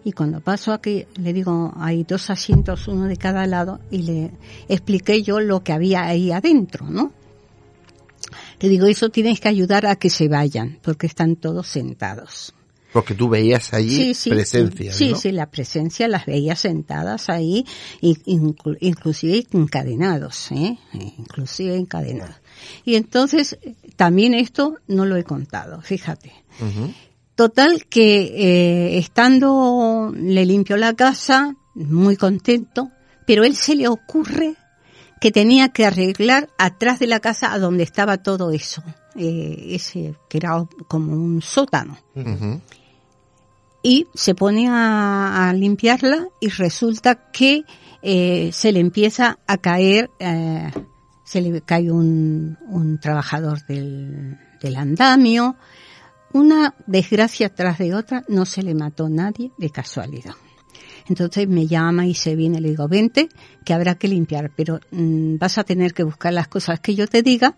Y 0.05 0.11
cuando 0.11 0.41
paso 0.41 0.73
aquí, 0.73 1.05
le 1.15 1.31
digo, 1.33 1.73
hay 1.77 2.03
dos 2.03 2.29
asientos, 2.29 2.87
uno 2.89 3.05
de 3.05 3.15
cada 3.17 3.45
lado, 3.47 3.79
y 3.89 3.99
le 3.99 4.31
expliqué 4.67 5.23
yo 5.23 5.39
lo 5.39 5.63
que 5.63 5.71
había 5.71 6.03
ahí 6.03 6.31
adentro, 6.31 6.85
¿no? 6.89 7.13
Le 8.59 8.69
digo, 8.69 8.87
eso 8.87 9.09
tienes 9.09 9.39
que 9.39 9.47
ayudar 9.49 9.85
a 9.85 9.95
que 9.95 10.09
se 10.09 10.27
vayan, 10.27 10.79
porque 10.81 11.07
están 11.07 11.35
todos 11.37 11.67
sentados. 11.67 12.53
Porque 12.91 13.15
tú 13.15 13.27
veías 13.27 13.73
allí 13.73 13.89
Sí, 13.89 14.13
sí, 14.13 14.29
presencia, 14.29 14.93
sí, 14.93 15.09
¿no? 15.11 15.15
sí, 15.17 15.31
la 15.31 15.49
presencia 15.49 16.07
las 16.07 16.25
veía 16.27 16.55
sentadas 16.55 17.29
ahí, 17.29 17.65
inclusive 18.01 19.45
encadenados, 19.51 20.51
¿eh? 20.51 20.77
inclusive 21.17 21.75
encadenados. 21.75 22.35
Y 22.85 22.95
entonces, 22.95 23.57
también 23.95 24.33
esto 24.33 24.77
no 24.87 25.05
lo 25.05 25.15
he 25.15 25.23
contado, 25.23 25.81
fíjate. 25.81 26.33
Total 27.35 27.85
que 27.85 28.21
eh, 28.23 28.97
estando 28.97 30.13
le 30.15 30.45
limpio 30.45 30.77
la 30.77 30.93
casa, 30.93 31.55
muy 31.73 32.15
contento, 32.15 32.91
pero 33.25 33.43
él 33.43 33.55
se 33.55 33.75
le 33.75 33.87
ocurre 33.87 34.55
que 35.19 35.31
tenía 35.31 35.69
que 35.69 35.85
arreglar 35.85 36.49
atrás 36.57 36.99
de 36.99 37.07
la 37.07 37.19
casa 37.19 37.53
a 37.53 37.59
donde 37.59 37.83
estaba 37.83 38.17
todo 38.17 38.51
eso, 38.51 38.83
eh, 39.15 39.67
ese 39.69 40.15
que 40.29 40.37
era 40.37 40.65
como 40.87 41.13
un 41.13 41.41
sótano. 41.41 41.97
Y 43.81 44.07
se 44.13 44.35
pone 44.35 44.67
a, 44.69 45.49
a 45.49 45.53
limpiarla 45.53 46.27
y 46.39 46.49
resulta 46.49 47.31
que 47.31 47.63
eh, 48.05 48.49
se 48.51 48.73
le 48.73 48.81
empieza 48.81 49.39
a 49.47 49.57
caer, 49.57 50.09
eh, 50.19 50.69
se 51.33 51.41
le 51.41 51.61
cae 51.61 51.91
un, 51.91 52.59
un 52.67 52.99
trabajador 52.99 53.65
del, 53.65 54.37
del 54.61 54.75
andamio, 54.75 55.55
una 56.31 56.75
desgracia 56.85 57.49
tras 57.49 57.79
de 57.79 57.95
otra, 57.95 58.23
no 58.27 58.45
se 58.45 58.61
le 58.61 58.75
mató 58.75 59.09
nadie 59.09 59.51
de 59.57 59.71
casualidad. 59.71 60.35
Entonces 61.09 61.47
me 61.47 61.65
llama 61.65 62.05
y 62.05 62.13
se 62.13 62.35
viene, 62.35 62.61
le 62.61 62.69
digo, 62.69 62.87
vente, 62.87 63.29
que 63.65 63.73
habrá 63.73 63.95
que 63.95 64.07
limpiar, 64.07 64.51
pero 64.55 64.79
mm, 64.91 65.37
vas 65.39 65.57
a 65.57 65.63
tener 65.63 65.95
que 65.95 66.03
buscar 66.03 66.33
las 66.33 66.47
cosas 66.47 66.79
que 66.79 66.93
yo 66.93 67.07
te 67.07 67.23
diga 67.23 67.55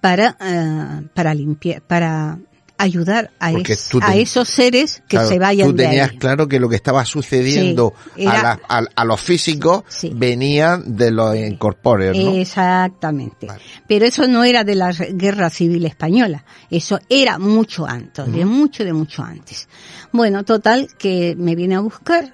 para, 0.00 0.36
eh, 0.40 1.08
para 1.12 1.34
limpiar, 1.34 1.82
para 1.82 2.38
ayudar 2.78 3.30
a, 3.40 3.52
es- 3.52 3.90
a 4.00 4.16
esos 4.16 4.48
seres 4.48 5.02
que 5.08 5.16
Claro, 5.16 5.28
se 5.28 5.38
vayan 5.38 5.68
tú 5.70 5.76
de 5.76 5.84
tenías 5.84 6.10
ahí. 6.10 6.18
claro 6.18 6.46
que 6.48 6.60
lo 6.60 6.68
que 6.68 6.76
estaba 6.76 7.04
sucediendo 7.04 7.92
Sí, 8.16 8.22
era- 8.22 8.38
a, 8.38 8.42
la- 8.42 8.60
a, 8.68 8.82
a 8.94 9.04
los 9.04 9.20
físicos 9.20 9.82
Sí. 9.88 10.12
venían 10.14 10.96
de 10.96 11.10
los 11.10 11.36
incorpóreos, 11.36 12.16
¿no? 12.16 12.30
Exactamente. 12.34 13.46
Vale. 13.46 13.60
Pero 13.86 14.06
eso 14.06 14.26
no 14.28 14.44
era 14.44 14.64
de 14.64 14.74
la 14.76 14.92
guerra 14.92 15.50
civil 15.50 15.84
española. 15.86 16.44
Eso 16.70 16.98
era 17.08 17.38
mucho 17.38 17.86
antes, 17.86 18.30
de 18.32 18.44
mucho, 18.44 18.84
de 18.84 18.92
mucho 18.92 19.22
antes. 19.22 19.68
Bueno, 20.12 20.44
total, 20.44 20.88
que 20.98 21.34
me 21.36 21.54
viene 21.54 21.74
a 21.76 21.80
buscar 21.80 22.32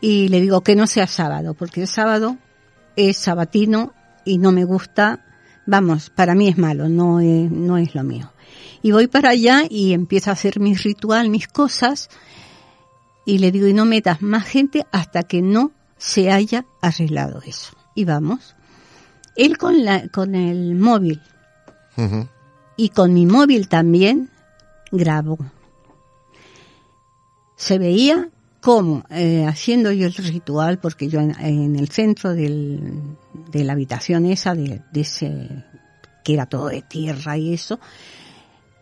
y 0.00 0.28
le 0.28 0.40
digo 0.40 0.60
que 0.62 0.76
no 0.76 0.86
sea 0.86 1.06
sábado, 1.06 1.54
porque 1.54 1.82
el 1.82 1.88
sábado 1.88 2.36
es 2.96 3.16
sabatino 3.16 3.94
y 4.24 4.38
no 4.38 4.50
me 4.52 4.64
gusta. 4.64 5.24
Vamos, 5.70 6.08
para 6.08 6.34
mí 6.34 6.48
es 6.48 6.56
malo, 6.56 6.88
no 6.88 7.20
es, 7.20 7.50
no 7.50 7.76
es 7.76 7.94
lo 7.94 8.02
mío. 8.02 8.32
Y 8.80 8.92
voy 8.92 9.06
para 9.06 9.28
allá 9.28 9.64
y 9.68 9.92
empiezo 9.92 10.30
a 10.30 10.32
hacer 10.32 10.60
mi 10.60 10.74
ritual, 10.74 11.28
mis 11.28 11.46
cosas, 11.46 12.08
y 13.26 13.36
le 13.36 13.52
digo, 13.52 13.66
y 13.66 13.74
no 13.74 13.84
metas 13.84 14.22
más 14.22 14.46
gente 14.46 14.86
hasta 14.92 15.24
que 15.24 15.42
no 15.42 15.72
se 15.98 16.30
haya 16.32 16.64
arreglado 16.80 17.42
eso. 17.44 17.74
Y 17.94 18.06
vamos. 18.06 18.56
Él 19.36 19.58
con 19.58 19.84
la, 19.84 20.08
con 20.08 20.34
el 20.34 20.74
móvil 20.74 21.20
y 22.78 22.88
con 22.88 23.12
mi 23.12 23.26
móvil 23.26 23.68
también 23.68 24.30
grabó. 24.90 25.36
Se 27.56 27.78
veía 27.78 28.30
cómo, 28.60 29.04
eh, 29.10 29.46
haciendo 29.46 29.92
yo 29.92 30.06
el 30.06 30.14
ritual, 30.14 30.78
porque 30.78 31.08
yo 31.08 31.20
en, 31.20 31.34
en 31.40 31.76
el 31.76 31.88
centro 31.88 32.34
del, 32.34 32.80
de 33.52 33.64
la 33.64 33.72
habitación 33.74 34.26
esa, 34.26 34.54
de, 34.54 34.82
de 34.92 35.00
ese, 35.00 35.48
que 36.24 36.34
era 36.34 36.46
todo 36.46 36.68
de 36.68 36.82
tierra 36.82 37.36
y 37.36 37.54
eso, 37.54 37.78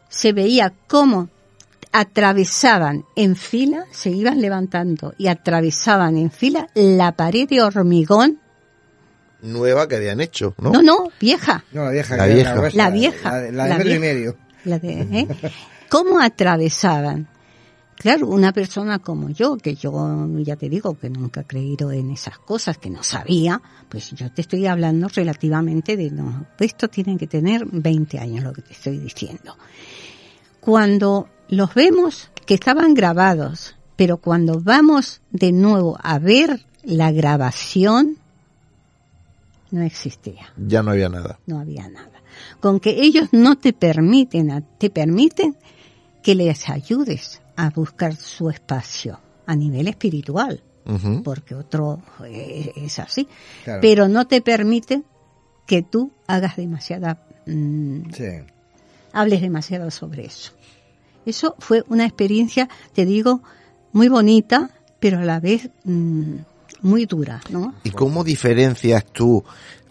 se 0.09 0.33
veía 0.33 0.73
cómo 0.87 1.29
atravesaban 1.93 3.05
en 3.17 3.37
fila, 3.37 3.85
se 3.91 4.11
iban 4.11 4.41
levantando 4.41 5.15
y 5.19 5.29
atravesaban 5.29 6.17
en 6.17 6.31
fila 6.31 6.69
la 6.75 7.13
pared 7.13 7.49
de 7.49 7.63
hormigón, 7.63 8.41
Nueva 9.43 9.87
que 9.87 9.97
habían 9.97 10.21
hecho, 10.21 10.55
¿no? 10.59 10.73
no, 10.73 10.83
no, 10.83 11.09
vieja, 11.21 11.63
No, 11.71 11.85
la 11.85 11.91
vieja. 11.91 12.17
La 12.17 12.27
vieja. 12.27 12.71
La 12.75 12.91
vieja, 12.91 13.31
La, 13.31 13.39
de- 13.39 13.53
la 13.53 13.65
de 13.65 13.69
la 13.71 13.79
metro 13.79 13.95
y 13.95 13.99
medio. 13.99 14.37
La 14.65 14.79
de, 14.79 14.93
¿eh? 15.03 15.29
¿Cómo 15.91 16.19
atravesaban? 16.19 17.29
Claro, 17.97 18.29
una 18.29 18.53
persona 18.53 18.99
como 18.99 19.31
yo, 19.31 19.57
que 19.57 19.75
yo 19.75 20.29
ya 20.39 20.57
te 20.57 20.69
digo 20.69 20.99
que 20.99 21.09
nunca 21.09 21.41
he 21.41 21.45
creído 21.45 21.91
en 21.93 22.11
esas 22.11 22.39
cosas, 22.39 22.77
que 22.77 22.91
no 22.91 23.03
sabía, 23.03 23.61
pues 23.89 24.11
yo 24.11 24.31
te 24.31 24.43
estoy 24.43 24.67
hablando 24.67 25.09
relativamente 25.09 25.97
de, 25.97 26.11
no, 26.11 26.47
esto 26.59 26.89
tiene 26.89 27.17
que 27.17 27.27
tener 27.27 27.65
20 27.65 28.19
años 28.19 28.45
lo 28.45 28.53
que 28.53 28.63
te 28.63 28.75
estoy 28.75 28.99
diciendo. 28.99 29.57
Cuando 30.61 31.29
los 31.49 31.75
vemos 31.75 32.31
que 32.45 32.55
estaban 32.55 32.93
grabados, 32.93 33.77
pero 33.97 34.19
cuando 34.19 34.61
vamos 34.61 35.23
de 35.31 35.53
nuevo 35.53 35.99
a 36.03 36.19
ver 36.19 36.61
la 36.83 37.11
grabación, 37.13 38.19
no 39.71 39.83
existía 39.83 40.53
Ya 40.57 40.83
no 40.83 40.91
había 40.93 41.09
nada. 41.09 41.39
no 41.47 41.59
había 41.59 41.89
nada. 41.89 42.11
Con 42.61 42.79
que 42.79 42.91
ellos 43.03 43.31
no 43.33 43.57
te 43.57 43.73
permiten, 43.73 44.65
te 44.79 44.91
permiten 44.91 45.57
que 46.23 46.35
les 46.35 46.69
ayudes 46.69 47.41
a 47.57 47.71
buscar 47.71 48.15
su 48.15 48.51
espacio 48.51 49.19
a 49.47 49.55
nivel 49.57 49.89
espiritual, 49.89 50.63
porque 51.25 51.55
otro 51.55 52.01
eh, 52.25 52.73
es 52.77 52.99
así, 52.99 53.27
Claro. 53.65 53.81
pero 53.81 54.09
no 54.09 54.27
te 54.27 54.41
permiten 54.41 55.05
que 55.67 55.83
tú 55.83 56.13
hagas 56.27 56.57
demasiada, 56.57 57.27
mm, 57.47 58.11
Sí. 58.13 58.25
hables 59.13 59.41
demasiado 59.41 59.91
sobre 59.91 60.27
eso. 60.27 60.53
Eso 61.25 61.57
fue 61.59 61.83
una 61.89 62.05
experiencia, 62.05 62.69
te 62.93 63.05
digo, 63.05 63.43
muy 63.93 64.09
bonita, 64.09 64.71
pero 65.01 65.19
a 65.19 65.25
la 65.25 65.41
vez 65.41 65.69
mm, 65.85 66.35
muy 66.83 67.07
dura, 67.07 67.41
¿no? 67.51 67.75
¿Y 67.83 67.91
cómo 67.91 68.23
diferencias 68.23 69.05
tú 69.07 69.43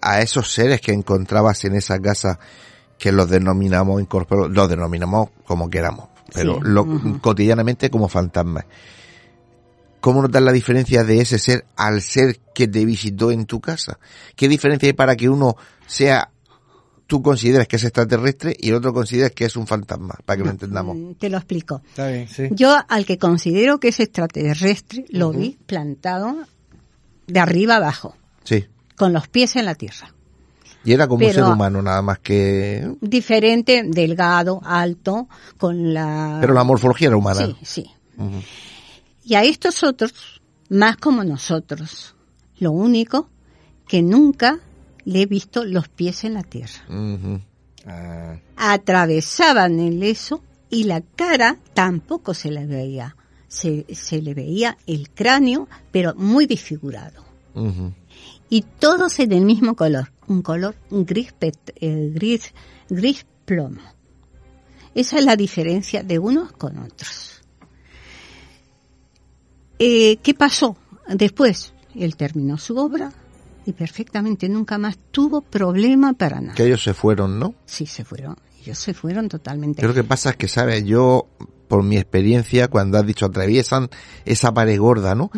a 0.02 0.22
esos 0.22 0.54
seres 0.54 0.80
que 0.82 0.94
encontrabas 0.94 1.66
en 1.66 1.76
esa 1.76 2.00
casa 2.00 2.40
que 2.98 3.12
los 3.12 3.30
denominamos 3.30 4.00
incorporados, 4.02 4.52
los 4.52 4.70
denominamos 4.70 5.30
como 5.46 5.70
queramos, 5.70 6.08
pero 6.34 6.56
Sí, 6.56 6.60
lo- 6.64 7.20
cotidianamente 7.22 7.90
como 7.90 8.08
fantasmas? 8.08 8.66
¿Cómo 10.02 10.22
notas 10.22 10.42
la 10.44 10.52
diferencia 10.52 11.04
de 11.04 11.20
ese 11.22 11.40
ser 11.40 11.66
al 11.76 12.02
ser 12.02 12.40
que 12.54 12.68
te 12.68 12.86
visitó 12.86 13.32
en 13.32 13.46
tu 13.46 13.60
casa? 13.60 13.98
¿Qué 14.36 14.48
diferencia 14.48 14.88
hay 14.88 14.94
para 14.94 15.16
que 15.16 15.30
uno 15.30 15.56
sea, 15.88 16.30
tú 17.08 17.24
consideras 17.24 17.68
que 17.68 17.78
es 17.78 17.84
extraterrestre 17.86 18.56
y 18.60 18.70
el 18.70 18.76
otro 18.76 18.94
consideras 18.94 19.32
que 19.32 19.46
es 19.46 19.56
un 19.56 19.66
fantasma? 19.66 20.16
Para 20.24 20.38
que 20.38 20.44
lo 20.44 20.52
entendamos. 20.52 20.96
Mm, 20.96 21.12
Te 21.16 21.30
lo 21.30 21.38
explico. 21.38 21.82
Está 21.90 22.08
bien, 22.10 22.28
sí. 22.28 22.44
Yo 22.52 22.76
al 22.88 23.06
que 23.06 23.18
considero 23.18 23.80
que 23.80 23.88
es 23.88 24.00
extraterrestre 24.00 25.06
lo 25.10 25.32
vi 25.32 25.58
plantado 25.66 26.38
de 27.26 27.40
arriba 27.40 27.78
abajo, 27.78 28.16
Sí. 28.44 28.66
con 28.96 29.12
los 29.12 29.28
pies 29.28 29.56
en 29.56 29.66
la 29.66 29.74
tierra. 29.74 30.14
Y 30.86 30.94
era 30.94 31.08
como 31.08 31.26
un 31.26 31.34
ser 31.34 31.44
humano 31.44 31.82
nada 31.82 32.02
más 32.02 32.20
que... 32.20 32.90
Diferente, 33.02 33.84
delgado, 33.86 34.62
alto, 34.64 35.28
con 35.58 35.94
la... 35.94 36.38
Pero 36.40 36.54
la 36.54 36.64
morfología 36.64 37.08
era 37.08 37.18
humana. 37.18 37.46
Sí, 37.46 37.56
sí. 37.64 37.92
Y 39.24 39.34
a 39.36 39.44
estos 39.44 39.84
otros, 39.84 40.42
más 40.70 40.98
como 40.98 41.24
nosotros. 41.24 42.16
Lo 42.60 42.72
único 42.72 43.30
que 43.88 44.02
nunca 44.02 44.60
le 45.04 45.24
he 45.24 45.26
visto 45.26 45.66
los 45.66 45.88
pies 45.90 46.24
en 46.24 46.36
la 46.36 46.44
tierra. 46.44 46.86
Ah, 47.88 48.38
Atravesaban 48.56 49.80
el 49.80 50.02
eso 50.04 50.42
y 50.70 50.84
la 50.86 51.02
cara 51.02 51.58
tampoco 51.74 52.34
se 52.34 52.52
le 52.52 52.66
veía. 52.66 53.16
Se, 53.48 53.86
se 53.94 54.22
le 54.22 54.34
veía 54.34 54.78
el 54.86 55.10
cráneo, 55.10 55.68
pero 55.92 56.14
muy 56.16 56.46
desfigurado. 56.46 57.24
Ujú. 57.56 57.94
y 58.50 58.64
todos 58.64 59.18
en 59.20 59.32
el 59.32 59.46
mismo 59.46 59.76
color, 59.78 60.12
un 60.28 60.42
color 60.42 60.76
gris, 60.90 61.34
pet- 61.40 61.74
eh, 61.76 62.12
gris, 62.14 62.54
gris 62.90 63.26
plomo. 63.46 63.82
Esa 64.94 65.20
es 65.20 65.26
la 65.26 65.36
diferencia 65.36 66.04
de 66.04 66.20
unos 66.20 66.52
con 66.54 66.78
otros. 66.80 67.42
Eh, 69.80 70.18
¿Qué 70.24 70.34
pasó 70.34 70.78
después? 71.08 71.74
Él 71.96 72.16
terminó 72.16 72.58
su 72.58 72.78
obra 72.78 73.12
y 73.66 73.74
perfectamente 73.74 74.48
nunca 74.48 74.78
más 74.78 74.98
tuvo 75.12 75.42
problema 75.42 76.14
para 76.14 76.40
nada. 76.42 76.54
Que 76.56 76.66
ellos 76.68 76.84
se 76.84 76.94
fueron, 76.94 77.40
¿no? 77.40 77.56
Sí, 77.66 77.86
se 77.86 78.06
fueron. 78.06 78.38
Ellos 78.62 78.78
se 78.78 78.94
fueron 78.94 79.28
totalmente. 79.30 79.86
Lo 79.86 79.94
que 79.94 80.04
pasa 80.04 80.32
es 80.32 80.38
que, 80.38 80.48
¿sabes? 80.48 80.84
Yo, 80.86 81.28
por 81.68 81.84
mi 81.84 81.98
experiencia, 81.98 82.68
cuando 82.70 82.98
has 82.98 83.06
dicho 83.06 83.26
atraviesan 83.26 83.90
esa 84.24 84.54
pared 84.54 84.80
gorda, 84.80 85.14
¿no? 85.16 85.30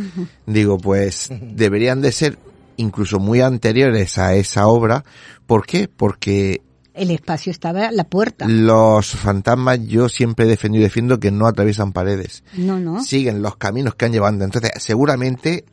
Digo, 0.46 0.78
pues 0.78 1.30
deberían 1.42 2.02
de 2.02 2.12
ser 2.12 2.38
incluso 2.78 3.20
muy 3.20 3.42
anteriores 3.42 4.18
a 4.18 4.36
esa 4.36 4.68
obra. 4.68 5.04
¿Por 5.46 5.66
qué? 5.66 5.88
Porque 5.88 6.62
el 6.94 7.12
espacio 7.12 7.52
estaba 7.52 7.88
a 7.88 7.92
la 7.92 8.06
puerta. 8.06 8.48
Los 8.48 9.12
fantasmas 9.12 9.86
yo 9.86 10.10
siempre 10.10 10.46
he 10.46 10.50
defendido 10.50 10.82
y 10.82 10.86
defiendo 10.86 11.20
que 11.20 11.30
no 11.32 11.46
atraviesan 11.46 11.94
paredes. 11.94 12.44
No, 12.54 12.80
no. 12.80 13.04
Siguen 13.04 13.42
los 13.42 13.56
caminos 13.58 13.96
que 13.96 14.06
han 14.06 14.14
llevado. 14.14 14.44
Entonces, 14.44 14.72
seguramente 14.78 15.66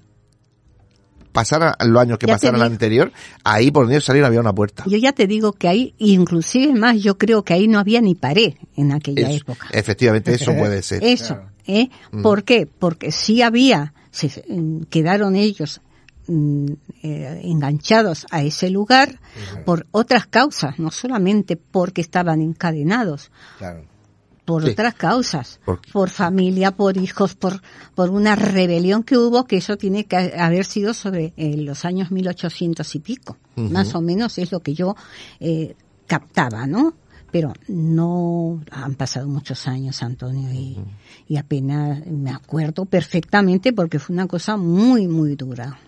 pasaran 1.35 1.75
los 1.81 2.01
años 2.01 2.19
que 2.19 2.27
Ya 2.27 2.35
pasaron 2.35 2.63
anterior, 2.63 3.11
ahí 3.43 3.71
por 3.73 3.85
donde 3.87 4.01
salieron 4.01 4.29
había 4.29 4.41
una 4.41 4.55
puerta. 4.55 4.85
Yo 4.87 4.97
ya 4.97 5.13
te 5.13 5.27
digo 5.27 5.53
que 5.53 5.67
ahí, 5.67 5.95
inclusive 5.99 6.73
más, 6.75 7.03
yo 7.03 7.19
creo 7.19 7.43
que 7.43 7.55
ahí 7.55 7.67
no 7.67 7.81
había 7.81 8.01
ni 8.01 8.15
pared 8.15 8.55
en 8.77 8.93
aquella 8.93 9.29
Eso, 9.29 9.39
época. 9.39 9.67
efectivamente, 9.73 10.33
eso 10.33 10.55
puede 10.55 10.83
ser. 10.83 11.03
Eso, 11.03 11.41
¿eh? 11.67 11.89
¿Por 12.23 12.45
qué? 12.45 12.67
Porque 12.67 13.11
sí 13.11 13.43
había, 13.43 13.95
se, 14.13 14.45
mm, 14.49 14.83
quedaron 14.85 15.35
ellos 15.35 15.81
mm, 15.81 15.94
eh, 16.29 17.41
enganchados 17.45 18.27
a 18.31 18.43
ese 18.43 18.71
lugar 18.71 19.21
por 19.65 19.87
otras 19.91 20.27
causas, 20.27 20.79
no 20.79 20.91
solamente 20.91 21.57
porque 21.57 22.01
estaban 22.01 22.41
encadenados, 22.41 23.31
Claro. 23.59 23.85
por 24.45 24.63
Sí. 24.65 24.71
otras 24.71 24.95
causas, 24.95 25.61
Por- 25.65 25.81
por 25.93 26.11
familia, 26.11 26.71
por 26.73 26.97
hijos, 26.97 27.35
por, 27.35 27.61
por 27.95 28.11
una 28.11 28.37
rebelión 28.37 29.03
que 29.03 29.17
hubo, 29.17 29.45
que 29.45 29.57
eso 29.57 29.77
tiene 29.77 30.05
que 30.05 30.17
haber 30.39 30.65
sido 30.67 30.93
sobre 30.95 31.33
eh, 31.37 31.57
los 31.57 31.85
años 31.85 32.11
1800 32.11 32.95
y 32.95 32.99
pico. 33.01 33.37
Más 33.57 33.95
o 33.95 34.01
menos 34.01 34.37
es 34.39 34.51
lo 34.53 34.61
que 34.61 34.75
yo 34.75 34.97
eh, 35.41 35.77
captaba, 36.07 36.67
¿no? 36.67 36.95
Pero 37.31 37.53
no 37.69 38.61
han 38.71 38.95
pasado 38.95 39.27
muchos 39.29 39.67
años, 39.67 40.03
Antonio, 40.03 40.53
y, 40.53 40.77
y 41.27 41.37
apenas 41.37 42.07
me 42.07 42.31
acuerdo 42.31 42.85
perfectamente 42.85 43.73
porque 43.73 43.99
fue 43.99 44.15
una 44.15 44.27
cosa 44.29 44.57
muy, 44.57 45.09
muy 45.09 45.35
dura. 45.37 45.79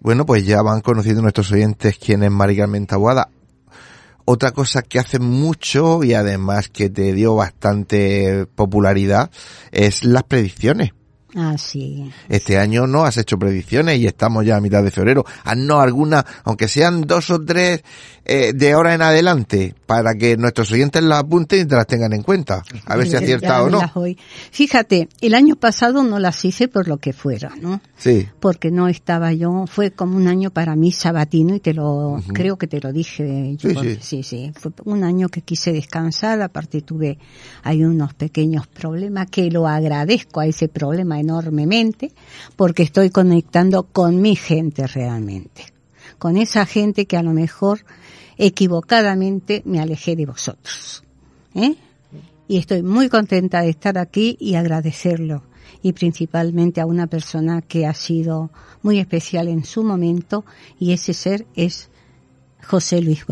Bueno, 0.00 0.26
pues 0.26 0.44
ya 0.44 0.60
van 0.62 0.80
conociendo 0.80 1.22
nuestros 1.22 1.50
oyentes 1.52 1.98
quién 1.98 2.22
es 2.22 2.30
Mari 2.30 2.56
Carmen 2.56 2.86
Taboada. 2.86 3.28
Otra 4.26 4.52
cosa 4.52 4.82
que 4.82 4.98
hace 4.98 5.18
mucho 5.18 6.02
y 6.02 6.14
además 6.14 6.68
que 6.68 6.88
te 6.88 7.12
dio 7.12 7.34
bastante 7.34 8.46
popularidad 8.54 9.30
es 9.70 10.04
las 10.04 10.22
predicciones. 10.24 10.92
Ah, 11.36 11.56
sí. 11.58 12.10
Este 12.28 12.58
año 12.58 12.86
no 12.86 13.04
has 13.04 13.16
hecho 13.16 13.38
predicciones 13.38 13.98
y 13.98 14.06
estamos 14.06 14.44
ya 14.46 14.56
a 14.56 14.60
mitad 14.60 14.82
de 14.82 14.90
febrero. 14.90 15.24
Haznos 15.44 15.82
alguna, 15.82 16.24
aunque 16.44 16.68
sean 16.68 17.02
dos 17.02 17.30
o 17.30 17.40
tres 17.44 17.82
eh, 18.24 18.52
de 18.54 18.72
ahora 18.72 18.94
en 18.94 19.02
adelante, 19.02 19.74
para 19.86 20.14
que 20.14 20.36
nuestros 20.36 20.70
oyentes 20.72 21.02
las 21.02 21.20
apunten 21.20 21.62
y 21.62 21.64
te 21.66 21.74
las 21.74 21.86
tengan 21.86 22.12
en 22.12 22.22
cuenta. 22.22 22.62
A 22.86 22.96
ver 22.96 23.06
si 23.08 23.16
acierta 23.16 23.62
o 23.62 23.68
no. 23.70 23.80
Fíjate, 24.50 25.08
el 25.20 25.34
año 25.34 25.56
pasado 25.56 26.02
no 26.04 26.18
las 26.18 26.44
hice 26.44 26.68
por 26.68 26.88
lo 26.88 26.98
que 26.98 27.12
fuera, 27.12 27.52
¿no? 27.60 27.80
Sí. 27.96 28.28
porque 28.38 28.70
no 28.70 28.86
estaba 28.88 29.32
yo, 29.32 29.64
fue 29.66 29.90
como 29.90 30.16
un 30.18 30.28
año 30.28 30.50
para 30.50 30.76
mí 30.76 30.92
sabatino 30.92 31.54
y 31.54 31.60
te 31.60 31.72
lo, 31.72 32.20
creo 32.34 32.58
que 32.58 32.66
te 32.66 32.78
lo 32.80 32.92
dije 32.92 33.56
yo, 33.56 33.70
Sí, 33.70 33.74
porque- 33.74 33.94
sí. 33.94 34.22
sí, 34.22 34.22
sí, 34.22 34.52
fue 34.54 34.72
un 34.84 35.04
año 35.04 35.28
que 35.30 35.40
quise 35.40 35.72
descansar, 35.72 36.42
aparte 36.42 36.82
tuve, 36.82 37.18
hay 37.62 37.82
unos 37.82 38.12
pequeños 38.12 38.66
problemas 38.66 39.28
que 39.30 39.50
lo 39.50 39.66
agradezco 39.66 40.40
a 40.40 40.46
ese 40.46 40.68
problema 40.68 41.18
enormemente, 41.24 42.12
porque 42.56 42.82
estoy 42.82 43.10
conectando 43.10 43.84
con 43.84 44.20
mi 44.20 44.36
gente 44.36 44.86
realmente, 44.86 45.64
con 46.18 46.36
esa 46.36 46.66
gente 46.66 47.06
que 47.06 47.16
a 47.16 47.22
lo 47.22 47.32
mejor 47.32 47.84
equivocadamente 48.36 49.62
me 49.64 49.80
alejé 49.80 50.16
de 50.16 50.26
vosotros, 50.26 51.02
¿eh? 51.54 51.74
y 52.46 52.58
estoy 52.58 52.82
muy 52.82 53.08
contenta 53.08 53.62
de 53.62 53.70
estar 53.70 53.96
aquí 53.98 54.36
y 54.38 54.54
agradecerlo 54.54 55.42
y 55.82 55.92
principalmente 55.92 56.80
a 56.80 56.86
una 56.86 57.06
persona 57.06 57.62
que 57.62 57.86
ha 57.86 57.94
sido 57.94 58.50
muy 58.82 58.98
especial 58.98 59.48
en 59.48 59.64
su 59.64 59.82
momento 59.82 60.44
y 60.78 60.92
ese 60.92 61.12
ser 61.12 61.46
es 61.54 61.90
José 62.66 63.00
Luis 63.02 63.26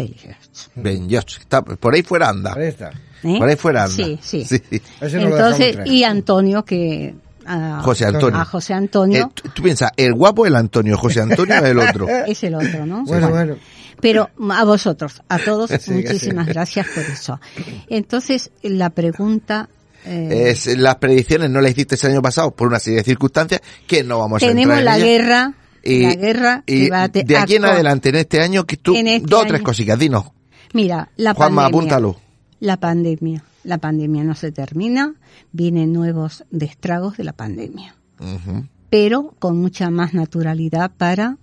Dios, 1.07 1.25
está, 1.41 1.63
por 1.63 1.95
ahí 1.95 2.03
fuera 2.03 2.29
anda. 2.29 2.55
Ahí 2.55 2.67
está. 2.67 2.91
¿eh? 3.23 3.39
Por 3.39 3.49
ahí 3.49 3.57
fuera 3.57 3.85
anda. 3.85 3.97
Sí, 3.97 4.19
sí. 4.21 4.45
No 5.01 5.09
Entonces, 5.09 5.79
y 5.87 6.05
Antonio 6.05 6.65
que 6.65 7.15
a, 7.47 7.81
José 7.83 8.07
Antonio. 8.07 8.39
a 8.39 8.45
José 8.45 8.75
Antonio 8.75 9.27
Eh, 9.27 9.33
tú, 9.35 9.49
tú 9.55 9.63
piensas, 9.63 9.91
el 9.97 10.15
guapo 10.15 10.45
es 10.47 10.51
el 10.51 10.57
Antonio, 10.57 10.97
José 10.97 11.21
Antonio 11.21 11.57
es 11.57 11.63
el 11.63 11.79
otro. 11.79 12.09
es 12.27 12.43
el 12.45 12.55
otro, 12.55 12.87
¿no? 12.87 13.05
Bueno, 13.05 13.31
bueno. 13.31 13.57
Pero 14.01 14.31
a 14.51 14.65
vosotros, 14.65 15.23
a 15.29 15.39
todos, 15.39 15.71
Sí, 15.81 15.93
muchísimas 15.93 16.47
sí. 16.47 16.53
gracias 16.53 16.87
por 16.89 17.05
eso. 17.05 17.41
Entonces, 17.89 18.51
la 18.63 18.91
pregunta 18.91 19.69
eh, 20.05 20.51
Es, 20.51 20.67
las 20.77 20.97
predicciones 20.97 21.51
no 21.51 21.61
las 21.61 21.71
hiciste 21.71 21.95
el 22.03 22.13
año 22.13 22.23
pasado 22.23 22.51
por 22.51 22.69
una 22.69 22.81
serie 22.81 22.99
de 22.99 23.05
circunstancias 23.05 23.61
que 23.87 24.03
no 24.03 24.19
vamos 24.19 24.43
a 24.43 24.47
tenemos 24.47 24.79
entrar 24.79 24.79
en 24.79 24.85
la 24.85 24.99
guerra, 24.99 25.55
Y, 25.85 26.03
la 26.03 26.15
guerra 26.15 26.63
y 26.67 26.85
que 26.85 26.91
va 26.91 27.09
de 27.09 27.39
aquí 27.39 27.57
en 27.57 27.65
adelante, 27.65 28.09
en 28.09 28.17
este 28.17 28.41
año, 28.41 28.65
que 28.67 28.77
tú, 28.77 28.95
este 28.97 29.21
dos 29.21 29.45
o 29.45 29.47
tres 29.47 29.63
cositas, 29.63 29.99
dinos. 29.99 30.25
Mira, 30.73 31.11
la 31.17 31.35
Juanma, 31.35 31.63
pandemia. 31.63 31.79
apúntalo. 31.79 32.21
La 32.61 32.77
pandemia. 32.79 33.45
La 33.65 33.79
pandemia 33.79 34.25
no 34.25 34.35
se 34.35 34.51
termina, 34.53 35.15
vienen 35.53 35.93
nuevos 35.93 36.45
destragos 36.51 37.17
de 37.17 37.25
la 37.25 37.33
pandemia, 37.33 37.95
pero 38.91 39.35
con 39.39 39.59
mucha 39.59 39.91
más 39.91 40.15
naturalidad 40.15 40.91
para 40.97 41.37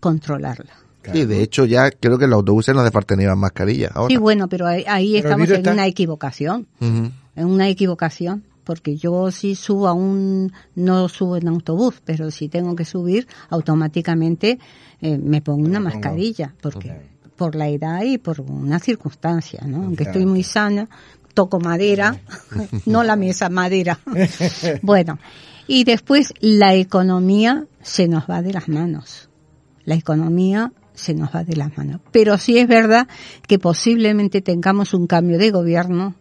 controlarla. 0.00 0.72
Sí, 1.12 1.24
de 1.26 1.42
hecho 1.42 1.66
ya 1.66 1.90
creo 1.90 2.18
que 2.18 2.26
los 2.26 2.36
autobuses 2.38 2.74
no 2.74 2.80
hace 2.80 2.90
falta 2.90 3.14
ni 3.14 3.26
más 3.26 3.36
mascarillas 3.36 3.90
ahora. 3.94 4.08
Sí, 4.08 4.16
bueno, 4.16 4.48
pero 4.48 4.66
ahí, 4.66 4.84
ahí 4.88 5.12
Pero 5.12 5.18
el 5.18 5.24
estamos 5.26 5.48
en 5.50 5.56
está- 5.56 5.72
una 5.72 5.86
equivocación, 5.86 6.66
en 6.80 7.12
una 7.46 7.68
equivocación, 7.68 8.44
porque 8.64 8.96
yo 8.96 9.30
si 9.30 9.54
subo 9.54 9.86
a 9.88 9.92
un, 9.92 10.50
no 10.74 11.08
subo 11.10 11.36
en 11.36 11.48
autobús, 11.48 12.00
pero 12.06 12.30
si 12.30 12.48
tengo 12.48 12.74
que 12.74 12.86
subir, 12.86 13.26
automáticamente 13.50 14.58
eh, 15.02 15.18
me 15.18 15.42
pongo 15.42 15.66
una 15.66 15.80
mascarilla, 15.80 16.54
porque 16.62 16.96
por 17.36 17.54
la 17.54 17.68
edad 17.68 18.02
y 18.02 18.18
por 18.18 18.40
una 18.40 18.78
circunstancia, 18.78 19.62
¿no? 19.66 19.84
Aunque 19.84 20.04
estoy 20.04 20.26
muy 20.26 20.42
sana, 20.42 20.88
toco 21.34 21.60
madera, 21.60 22.20
no 22.86 23.02
la 23.04 23.16
mesa, 23.16 23.48
madera. 23.48 23.98
bueno, 24.82 25.18
y 25.66 25.84
después 25.84 26.32
la 26.40 26.74
economía 26.74 27.66
se 27.82 28.08
nos 28.08 28.24
va 28.28 28.42
de 28.42 28.52
las 28.52 28.68
manos. 28.68 29.28
La 29.84 29.94
economía 29.94 30.72
se 30.94 31.14
nos 31.14 31.34
va 31.34 31.44
de 31.44 31.56
las 31.56 31.76
manos. 31.76 32.00
Pero 32.12 32.38
sí 32.38 32.58
es 32.58 32.68
verdad 32.68 33.08
que 33.46 33.58
posiblemente 33.58 34.40
tengamos 34.40 34.94
un 34.94 35.06
cambio 35.06 35.38
de 35.38 35.50
gobierno 35.50 36.14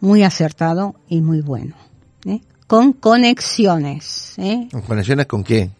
muy 0.00 0.22
acertado 0.22 0.96
y 1.08 1.20
muy 1.20 1.40
bueno. 1.40 1.74
¿eh? 2.24 2.40
Con 2.66 2.92
conexiones. 2.92 4.34
¿eh? 4.38 4.68
¿Conexiones 4.86 5.26
con 5.26 5.42
quién? 5.42 5.72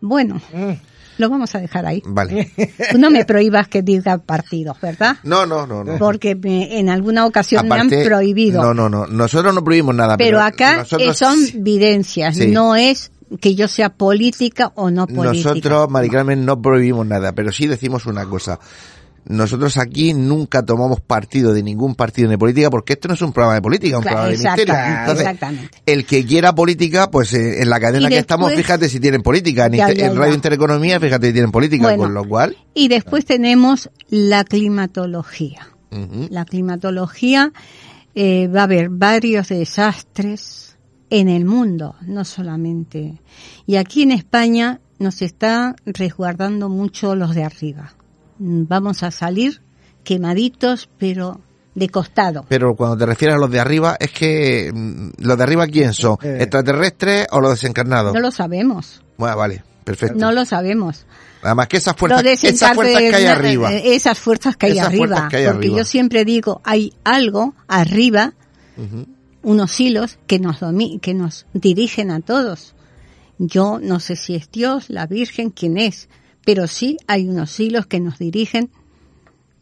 Bueno, 0.00 0.40
Mm. 0.52 0.72
Lo 1.18 1.28
vamos 1.28 1.54
a 1.54 1.58
dejar 1.60 1.84
ahí. 1.86 2.02
Vale. 2.06 2.50
No 2.98 3.10
me 3.10 3.24
prohíbas 3.24 3.68
que 3.68 3.82
diga 3.82 4.18
partidos, 4.18 4.80
¿verdad? 4.80 5.16
No, 5.24 5.44
no, 5.46 5.66
no, 5.66 5.84
no. 5.84 5.98
Porque 5.98 6.34
me- 6.34 6.78
en 6.78 6.88
alguna 6.88 7.26
ocasión 7.26 7.68
me 7.68 7.74
han 7.76 7.88
prohibido. 7.90 8.62
No, 8.62 8.72
no, 8.74 8.88
no. 8.88 9.06
Nosotros 9.06 9.54
no 9.54 9.62
prohibimos 9.62 9.94
nada. 9.94 10.16
pero 10.16 10.40
acá 10.40 10.78
nosotros, 10.78 11.16
son 11.18 11.38
videncias, 11.56 12.36
Sí. 12.36 12.48
no 12.48 12.74
es 12.76 13.10
que 13.40 13.54
yo 13.54 13.68
sea 13.68 13.90
política 13.90 14.72
o 14.74 14.90
no 14.90 15.06
política. 15.06 15.50
Nosotros, 15.50 15.90
Mari 15.90 16.08
Carmen, 16.08 16.46
no 16.46 16.62
prohibimos 16.62 17.06
nada, 17.06 17.32
pero 17.32 17.52
sí 17.52 17.66
decimos 17.66 18.06
una 18.06 18.24
cosa. 18.24 18.58
Nosotros 19.28 19.76
aquí 19.76 20.14
nunca 20.14 20.64
tomamos 20.64 21.00
partido 21.02 21.52
de 21.52 21.62
ningún 21.62 21.94
partido 21.94 22.30
de 22.30 22.38
política 22.38 22.70
porque 22.70 22.94
esto 22.94 23.08
no 23.08 23.14
es 23.14 23.20
un 23.22 23.32
programa 23.32 23.54
de 23.56 23.62
política, 23.62 23.90
es 23.90 23.96
un 23.98 24.02
Claro, 24.02 24.16
programa 24.16 24.36
de 24.38 24.42
misterio. 24.42 24.74
Entonces, 25.00 25.20
exactamente. 25.26 25.82
el 25.86 26.06
que 26.06 26.24
quiera 26.24 26.54
política, 26.54 27.10
pues 27.10 27.34
eh, 27.34 27.60
en 27.62 27.68
la 27.68 27.78
cadena 27.78 28.06
Y 28.08 28.10
que 28.12 28.18
estamos, 28.18 28.48
después- 28.48 28.64
fíjate 28.66 28.88
si 28.88 29.00
tienen 29.00 29.22
política. 29.22 29.66
En, 29.66 29.72
Ya, 29.74 29.82
Inter- 29.82 29.96
ya, 29.98 30.06
en 30.06 30.12
ya. 30.14 30.18
Radio 30.18 30.34
Intereconomía, 30.34 30.98
fíjate 30.98 31.26
si 31.26 31.32
tienen 31.34 31.50
política, 31.52 31.84
Bueno. 31.84 32.02
con 32.04 32.14
lo 32.14 32.24
cual... 32.26 32.56
Y 32.74 32.88
después 32.88 33.24
tenemos 33.26 33.90
la 34.08 34.44
climatología. 34.44 35.68
La 36.30 36.44
climatología 36.44 37.52
eh, 38.14 38.48
va 38.48 38.60
a 38.60 38.64
haber 38.64 38.88
varios 38.90 39.48
desastres 39.48 40.76
en 41.10 41.28
el 41.28 41.44
mundo, 41.44 41.94
no 42.02 42.24
solamente. 42.24 43.20
Y 43.66 43.76
aquí 43.76 44.02
en 44.02 44.12
España 44.12 44.80
nos 44.98 45.22
está 45.22 45.76
resguardando 45.86 46.68
mucho 46.68 47.14
los 47.14 47.34
de 47.34 47.44
arriba. 47.44 47.94
Mm, 48.38 48.64
Vamos 48.68 49.02
a 49.02 49.10
salir 49.10 49.60
quemaditos, 50.04 50.88
pero 50.98 51.40
de 51.74 51.88
costado. 51.88 52.44
Pero 52.48 52.74
cuando 52.74 52.96
te 52.96 53.06
refieres 53.06 53.36
a 53.36 53.38
los 53.38 53.50
de 53.50 53.60
arriba, 53.60 53.96
es 54.00 54.10
que 54.10 54.70
mm, 54.74 55.10
los 55.18 55.36
de 55.36 55.42
arriba, 55.42 55.66
¿quién 55.66 55.92
son? 55.94 56.16
Eh. 56.22 56.38
¿Extraterrestres 56.40 57.26
o 57.30 57.40
los 57.40 57.50
desencarnados? 57.52 58.14
No 58.14 58.20
lo 58.20 58.30
sabemos, 58.30 59.02
Bueno, 59.16 59.36
vale, 59.36 59.62
perfecto. 59.84 60.16
no 60.18 60.32
lo 60.32 60.44
sabemos. 60.44 61.06
Además 61.42 61.68
que 61.68 61.76
esas 61.76 61.94
fuerzas, 61.96 62.24
esas 62.42 62.74
fuerzas 62.74 62.98
que 63.00 63.14
hay 63.14 63.26
arriba. 63.26 63.72
eh, 63.72 63.94
Esas 63.94 64.18
fuerzas 64.18 64.56
que 64.56 64.66
hay 64.66 64.72
Esas 64.72 64.86
arriba. 64.88 65.06
fuerzas 65.06 65.30
que 65.30 65.36
hay 65.36 65.44
porque 65.44 65.58
arriba. 65.58 65.78
yo 65.78 65.84
siempre 65.84 66.24
digo, 66.24 66.60
hay 66.64 66.92
algo 67.04 67.54
arriba, 67.68 68.32
unos 69.42 69.80
hilos 69.80 70.18
que 70.26 70.38
nos, 70.40 70.60
domi- 70.60 71.00
que 71.00 71.14
nos 71.14 71.46
dirigen 71.52 72.10
a 72.10 72.20
todos. 72.20 72.74
Yo 73.38 73.78
no 73.80 74.00
sé 74.00 74.16
si 74.16 74.34
es 74.34 74.50
Dios, 74.50 74.86
la 74.90 75.06
Virgen, 75.06 75.50
quién 75.50 75.78
es, 75.78 76.08
pero 76.48 76.66
sí 76.66 76.96
hay 77.06 77.28
unos 77.28 77.60
hilos 77.60 77.84
que 77.84 78.00
nos 78.00 78.18
dirigen 78.18 78.70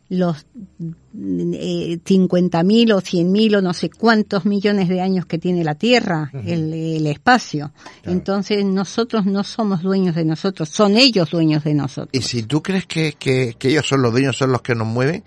los 0.09 0.47
eh, 0.63 1.99
50.000 1.99 2.95
o 2.95 3.01
100.000 3.03 3.57
o 3.57 3.61
no 3.61 3.75
sé 3.75 3.91
cuántos 3.91 4.45
millones 4.45 4.89
de 4.89 5.01
años 5.01 5.27
que 5.27 5.37
tiene 5.39 5.65
la 5.65 5.75
Tierra, 5.75 6.31
el, 6.33 6.73
el, 6.73 7.09
espacio. 7.09 7.73
Entonces 8.05 8.65
nosotros 8.65 9.27
no 9.27 9.43
somos 9.43 9.83
dueños 9.83 10.15
de 10.15 10.25
nosotros, 10.25 10.69
son 10.69 10.97
ellos 10.97 11.33
dueños 11.33 11.65
de 11.65 11.75
nosotros. 11.75 12.11
Y 12.13 12.23
si 12.23 12.45
tú 12.45 12.63
crees 12.63 12.87
que, 12.87 13.15
que, 13.19 13.57
que 13.59 13.71
ellos 13.71 13.89
son 13.89 14.03
los 14.03 14.13
dueños, 14.13 14.37
son 14.37 14.53
los 14.53 14.63
que 14.63 14.77
nos 14.77 14.87
mueven, 14.87 15.25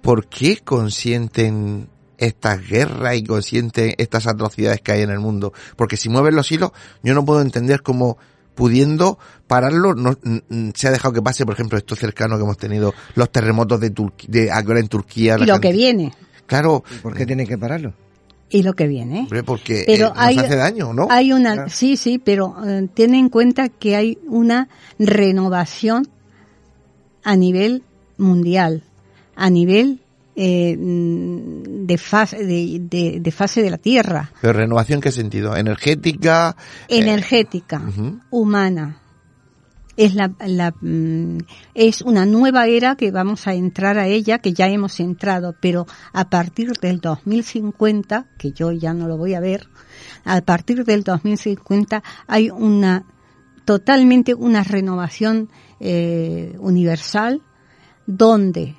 ¿por 0.00 0.26
qué 0.26 0.58
consienten 0.64 1.86
estas 2.18 2.68
guerras 2.68 3.14
y 3.14 3.22
consienten 3.22 3.94
estas 3.98 4.26
atrocidades 4.26 4.80
que 4.80 4.90
hay 4.90 5.02
en 5.02 5.10
el 5.10 5.20
mundo? 5.20 5.52
Porque 5.76 5.96
si 5.96 6.08
mueven 6.08 6.34
los 6.34 6.50
hilos, 6.50 6.72
yo 7.04 7.14
no 7.14 7.24
puedo 7.24 7.40
entender 7.40 7.82
cómo 7.82 8.18
pudiendo 8.54 9.18
pararlo, 9.46 9.94
no, 9.94 10.16
se 10.74 10.88
ha 10.88 10.90
dejado 10.90 11.14
que 11.14 11.22
pase, 11.22 11.44
por 11.44 11.54
ejemplo, 11.54 11.78
esto 11.78 11.96
cercano 11.96 12.36
que 12.36 12.42
hemos 12.42 12.56
tenido, 12.56 12.94
los 13.14 13.30
terremotos 13.30 13.80
de, 13.80 13.90
Turquía, 13.90 14.28
de 14.30 14.50
ahora 14.50 14.80
en 14.80 14.88
Turquía. 14.88 15.36
Y 15.38 15.46
lo 15.46 15.60
que 15.60 15.72
viene. 15.72 16.12
Claro. 16.46 16.84
¿Y 16.90 16.98
¿Por 16.98 17.14
qué 17.14 17.26
tiene 17.26 17.46
que 17.46 17.58
pararlo? 17.58 17.94
Y 18.50 18.62
lo 18.62 18.74
que 18.74 18.86
viene. 18.86 19.26
Porque 19.46 19.84
pero 19.86 20.08
eh, 20.08 20.34
nos 20.34 20.44
hace 20.44 20.56
daño, 20.56 20.92
¿no? 20.92 21.08
Hay 21.10 21.32
una, 21.32 21.70
sí, 21.70 21.96
sí, 21.96 22.18
pero 22.18 22.54
eh, 22.66 22.86
ten 22.92 23.14
en 23.14 23.30
cuenta 23.30 23.70
que 23.70 23.96
hay 23.96 24.18
una 24.26 24.68
renovación 24.98 26.06
a 27.24 27.36
nivel 27.36 27.82
mundial, 28.18 28.84
a 29.36 29.48
nivel 29.48 30.01
eh, 30.34 30.76
de, 30.78 31.98
fase, 31.98 32.44
de, 32.44 32.78
de, 32.80 33.20
de, 33.20 33.30
fase 33.32 33.62
de 33.62 33.70
la 33.70 33.78
Tierra. 33.78 34.32
¿Pero 34.40 34.54
renovación 34.54 35.00
qué 35.00 35.12
sentido? 35.12 35.56
¿Energética? 35.56 36.56
Energética, 36.88 37.82
Eh, 37.86 38.12
humana. 38.30 38.98
Es, 39.94 40.14
la, 40.14 40.32
la, 40.46 40.74
mm, 40.80 41.38
es 41.74 42.00
una 42.00 42.24
nueva 42.24 42.66
era 42.66 42.96
que 42.96 43.10
vamos 43.10 43.46
a 43.46 43.52
entrar 43.52 43.98
a 43.98 44.06
ella, 44.06 44.38
que 44.38 44.54
ya 44.54 44.66
hemos 44.68 45.00
entrado, 45.00 45.54
pero 45.60 45.86
a 46.14 46.30
partir 46.30 46.72
del 46.80 47.00
2050, 47.00 48.26
que 48.38 48.52
yo 48.52 48.72
ya 48.72 48.94
no 48.94 49.06
lo 49.06 49.18
voy 49.18 49.34
a 49.34 49.40
ver, 49.40 49.68
a 50.24 50.40
partir 50.40 50.86
del 50.86 51.04
2050 51.04 52.02
hay 52.26 52.48
una 52.48 53.04
totalmente 53.66 54.34
una 54.34 54.64
renovación 54.64 55.50
eh, 55.78 56.56
universal 56.58 57.42
donde 58.06 58.76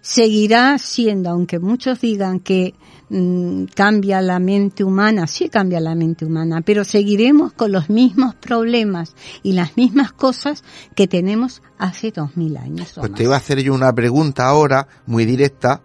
seguirá 0.00 0.78
siendo, 0.78 1.30
aunque 1.30 1.58
muchos 1.58 2.00
digan 2.00 2.40
que 2.40 2.74
mmm, 3.10 3.64
cambia 3.74 4.20
la 4.22 4.38
mente 4.38 4.84
humana, 4.84 5.26
sí 5.26 5.48
cambia 5.48 5.80
la 5.80 5.94
mente 5.94 6.24
humana, 6.24 6.62
pero 6.62 6.84
seguiremos 6.84 7.52
con 7.52 7.72
los 7.72 7.90
mismos 7.90 8.34
problemas 8.34 9.14
y 9.42 9.52
las 9.52 9.76
mismas 9.76 10.12
cosas 10.12 10.64
que 10.94 11.06
tenemos 11.06 11.62
hace 11.78 12.10
dos 12.10 12.36
mil 12.36 12.56
años. 12.56 12.96
o 12.96 13.00
Pues 13.00 13.10
más. 13.10 13.18
te 13.18 13.24
iba 13.24 13.34
a 13.34 13.38
hacer 13.38 13.60
yo 13.60 13.74
una 13.74 13.92
pregunta 13.92 14.46
ahora, 14.46 14.88
muy 15.06 15.24
directa, 15.24 15.82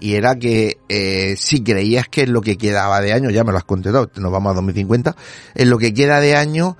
y 0.00 0.14
era 0.14 0.34
que 0.34 0.78
eh, 0.88 1.36
si 1.38 1.62
creías 1.62 2.08
que 2.08 2.22
en 2.22 2.32
lo 2.32 2.40
que 2.40 2.58
quedaba 2.58 3.00
de 3.00 3.12
año, 3.12 3.30
ya 3.30 3.44
me 3.44 3.52
lo 3.52 3.58
has 3.58 3.64
contestado, 3.64 4.10
nos 4.16 4.32
vamos 4.32 4.50
a 4.50 4.54
2050, 4.54 5.14
en 5.54 5.70
lo 5.70 5.78
que 5.78 5.94
queda 5.94 6.18
de 6.18 6.34
año 6.34 6.76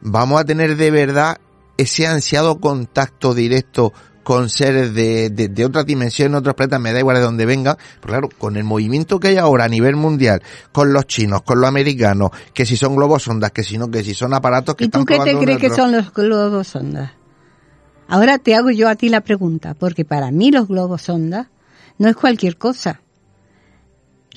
vamos 0.00 0.40
a 0.40 0.44
tener 0.44 0.76
de 0.76 0.90
verdad 0.90 1.38
ese 1.76 2.06
ansiado 2.06 2.60
contacto 2.60 3.34
directo 3.34 3.92
con 4.24 4.50
seres 4.50 4.92
de, 4.94 5.30
de, 5.30 5.48
de 5.48 5.64
otras 5.64 5.86
dimensiones, 5.86 6.36
otros 6.38 6.54
planetas, 6.56 6.80
me 6.80 6.92
da 6.92 6.98
igual 6.98 7.16
de 7.16 7.22
donde 7.22 7.46
venga, 7.46 7.78
pero 8.00 8.12
claro, 8.14 8.28
con 8.36 8.56
el 8.56 8.64
movimiento 8.64 9.20
que 9.20 9.28
hay 9.28 9.36
ahora 9.36 9.64
a 9.64 9.68
nivel 9.68 9.94
mundial, 9.94 10.42
con 10.72 10.92
los 10.92 11.06
chinos, 11.06 11.42
con 11.42 11.60
los 11.60 11.68
americanos, 11.68 12.30
que 12.52 12.66
si 12.66 12.76
son 12.76 12.96
globos 12.96 13.22
sondas, 13.22 13.52
que 13.52 13.62
si 13.62 13.78
no, 13.78 13.88
que 13.90 14.02
si 14.02 14.14
son 14.14 14.34
aparatos 14.34 14.74
que 14.74 14.86
¿Y 14.86 14.88
tú 14.88 15.04
qué 15.04 15.18
te 15.20 15.36
crees 15.44 15.58
que 15.58 15.68
son 15.76 15.92
los 15.92 16.12
globos 16.12 16.66
sonda? 16.66 17.14
Ahora 18.08 18.38
te 18.38 18.54
hago 18.54 18.70
yo 18.70 18.88
a 18.88 18.96
ti 18.96 19.08
la 19.08 19.20
pregunta, 19.20 19.74
porque 19.74 20.04
para 20.04 20.30
mí 20.30 20.50
los 20.50 20.66
globos 20.68 21.02
sonda 21.02 21.50
no 21.98 22.08
es 22.08 22.16
cualquier 22.16 22.56
cosa. 22.58 23.00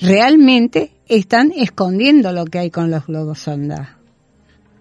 Realmente 0.00 0.92
están 1.08 1.52
escondiendo 1.56 2.32
lo 2.32 2.44
que 2.44 2.58
hay 2.60 2.70
con 2.70 2.90
los 2.90 3.06
globos 3.06 3.40
sonda. 3.40 3.98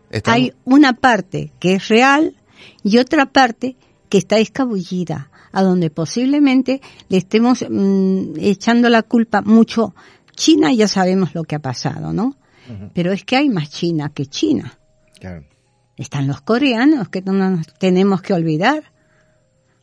Están- 0.10 0.34
Hay 0.36 0.53
una 0.64 0.93
parte 0.93 1.51
que 1.60 1.74
es 1.76 1.88
real 1.88 2.36
y 2.84 2.97
otra 2.99 3.26
parte 3.26 3.76
que 4.10 4.18
está 4.18 4.38
escabullida, 4.38 5.30
a 5.51 5.64
donde 5.64 5.89
posiblemente 5.89 6.82
le 7.10 7.18
estemos 7.18 7.66
mm, 7.68 8.34
echando 8.39 8.89
la 8.89 9.03
culpa 9.03 9.41
mucho. 9.41 9.93
China 10.36 10.72
ya 10.72 10.88
sabemos 10.88 11.34
lo 11.34 11.43
que 11.43 11.55
ha 11.55 11.60
pasado, 11.60 12.14
¿no? 12.14 12.36
Pero 12.93 13.14
es 13.14 13.24
que 13.24 13.38
hay 13.38 13.49
más 13.49 13.70
China 13.70 14.12
que 14.14 14.26
China. 14.26 14.78
Claro. 15.20 15.45
Están 15.95 16.28
los 16.28 16.41
coreanos 16.41 17.10
que 17.10 17.22
no 17.22 17.34
nos 17.34 17.66
tenemos 17.80 18.22
que 18.22 18.34
olvidar. 18.34 18.91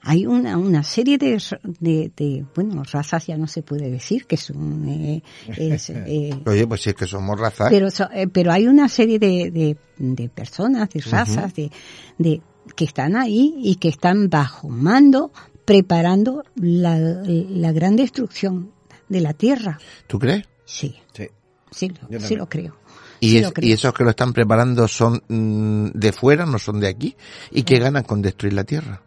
Hay 0.02 0.26
una, 0.26 0.58
una 0.58 0.82
serie 0.82 1.16
de, 1.16 1.42
de, 1.80 2.12
de, 2.14 2.44
bueno, 2.54 2.82
razas 2.84 3.26
ya 3.26 3.38
no 3.38 3.46
se 3.46 3.62
puede 3.62 3.90
decir 3.90 4.26
que 4.26 4.36
son, 4.36 4.86
eh, 4.86 5.22
es, 5.56 5.88
eh, 5.90 6.38
Oye, 6.44 6.66
pues 6.66 6.82
si 6.82 6.90
es 6.90 6.94
que 6.94 7.06
somos 7.06 7.40
razas. 7.40 7.68
pero, 7.70 7.88
eh, 8.12 8.28
pero 8.30 8.52
hay 8.52 8.66
una 8.66 8.88
serie 8.90 9.18
de, 9.18 9.50
de, 9.50 9.78
de 9.96 10.28
personas, 10.28 10.90
de 10.90 11.00
razas, 11.00 11.54
de, 11.54 11.70
de, 12.18 12.42
que 12.76 12.84
están 12.84 13.16
ahí 13.16 13.54
y 13.58 13.76
que 13.76 13.88
están 13.88 14.28
bajo 14.30 14.68
mando 14.68 15.32
preparando 15.64 16.44
la, 16.56 16.98
la 16.98 17.72
gran 17.72 17.96
destrucción 17.96 18.72
de 19.08 19.20
la 19.20 19.32
Tierra. 19.34 19.78
¿Tú 20.06 20.18
crees? 20.18 20.44
Sí, 20.64 20.96
Sí. 21.12 21.28
sí, 21.70 21.92
lo, 22.10 22.20
sí 22.20 22.36
lo 22.36 22.48
creo. 22.48 22.76
Y, 23.20 23.30
Sí 23.30 23.36
es- 23.38 23.42
lo 23.44 23.52
creo. 23.52 23.68
y 23.68 23.72
esos 23.72 23.94
que 23.94 24.04
lo 24.04 24.10
están 24.10 24.32
preparando 24.32 24.86
son 24.88 25.22
mm, 25.28 25.90
de 25.94 26.12
fuera, 26.12 26.44
no 26.46 26.58
son 26.58 26.80
de 26.80 26.88
aquí, 26.88 27.16
y 27.50 27.62
que 27.62 27.78
ganan 27.78 28.04
con 28.04 28.20
destruir 28.22 28.54
la 28.54 28.64
Tierra. 28.64 29.00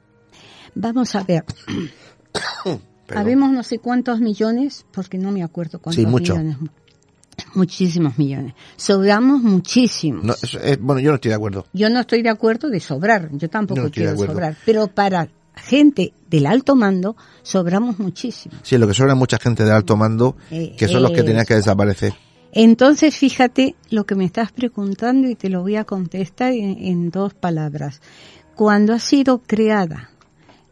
Vamos 0.75 1.13
a 1.15 1.23
ver. 1.23 1.43
Habemos 3.15 3.51
no 3.51 3.63
sé 3.63 3.79
cuántos 3.79 4.19
millones, 4.19 4.85
porque 4.91 5.17
no 5.17 5.31
me 5.31 5.43
acuerdo 5.43 5.79
cuántos 5.79 6.03
Sí, 6.03 6.05
mucho. 6.05 6.35
millones. 6.35 6.57
Muchísimos 7.55 8.17
millones. 8.17 8.53
Sobramos 8.75 9.41
muchísimos. 9.41 10.23
No, 10.23 10.33
es- 10.33 10.79
bueno, 10.79 10.99
yo 11.01 11.09
no 11.11 11.15
estoy 11.15 11.29
de 11.29 11.35
acuerdo. 11.35 11.65
Yo 11.73 11.89
no 11.89 11.99
estoy 12.01 12.21
de 12.21 12.29
acuerdo 12.29 12.69
de 12.69 12.79
sobrar, 12.79 13.29
yo 13.33 13.49
tampoco 13.49 13.81
No 13.81 13.91
quiero 13.91 14.15
sobrar, 14.17 14.55
pero 14.65 14.87
para 14.87 15.29
gente 15.55 16.13
del 16.29 16.45
alto 16.45 16.75
mando 16.75 17.15
sobramos 17.41 17.97
muchísimo. 17.99 18.55
Sí, 18.61 18.77
lo 18.77 18.87
que 18.87 18.93
sobra 18.93 19.13
es 19.13 19.17
mucha 19.19 19.39
gente 19.39 19.63
de 19.63 19.71
alto 19.71 19.95
mando, 19.97 20.35
Eh, 20.51 20.75
que 20.77 20.87
son 20.87 21.01
los 21.01 21.11
que 21.11 21.23
tenían 21.23 21.45
que 21.45 21.55
desaparecer. 21.55 22.13
Entonces, 22.51 23.15
fíjate 23.17 23.75
lo 23.89 24.05
que 24.05 24.15
me 24.15 24.25
estás 24.25 24.51
preguntando 24.51 25.27
y 25.29 25.35
te 25.35 25.49
lo 25.49 25.61
voy 25.61 25.75
a 25.75 25.83
contestar 25.83 26.53
en, 26.53 26.77
en 26.83 27.09
dos 27.11 27.33
palabras. 27.33 28.01
Cuando 28.55 28.93
ha 28.93 28.99
sido 28.99 29.39
creada 29.39 30.09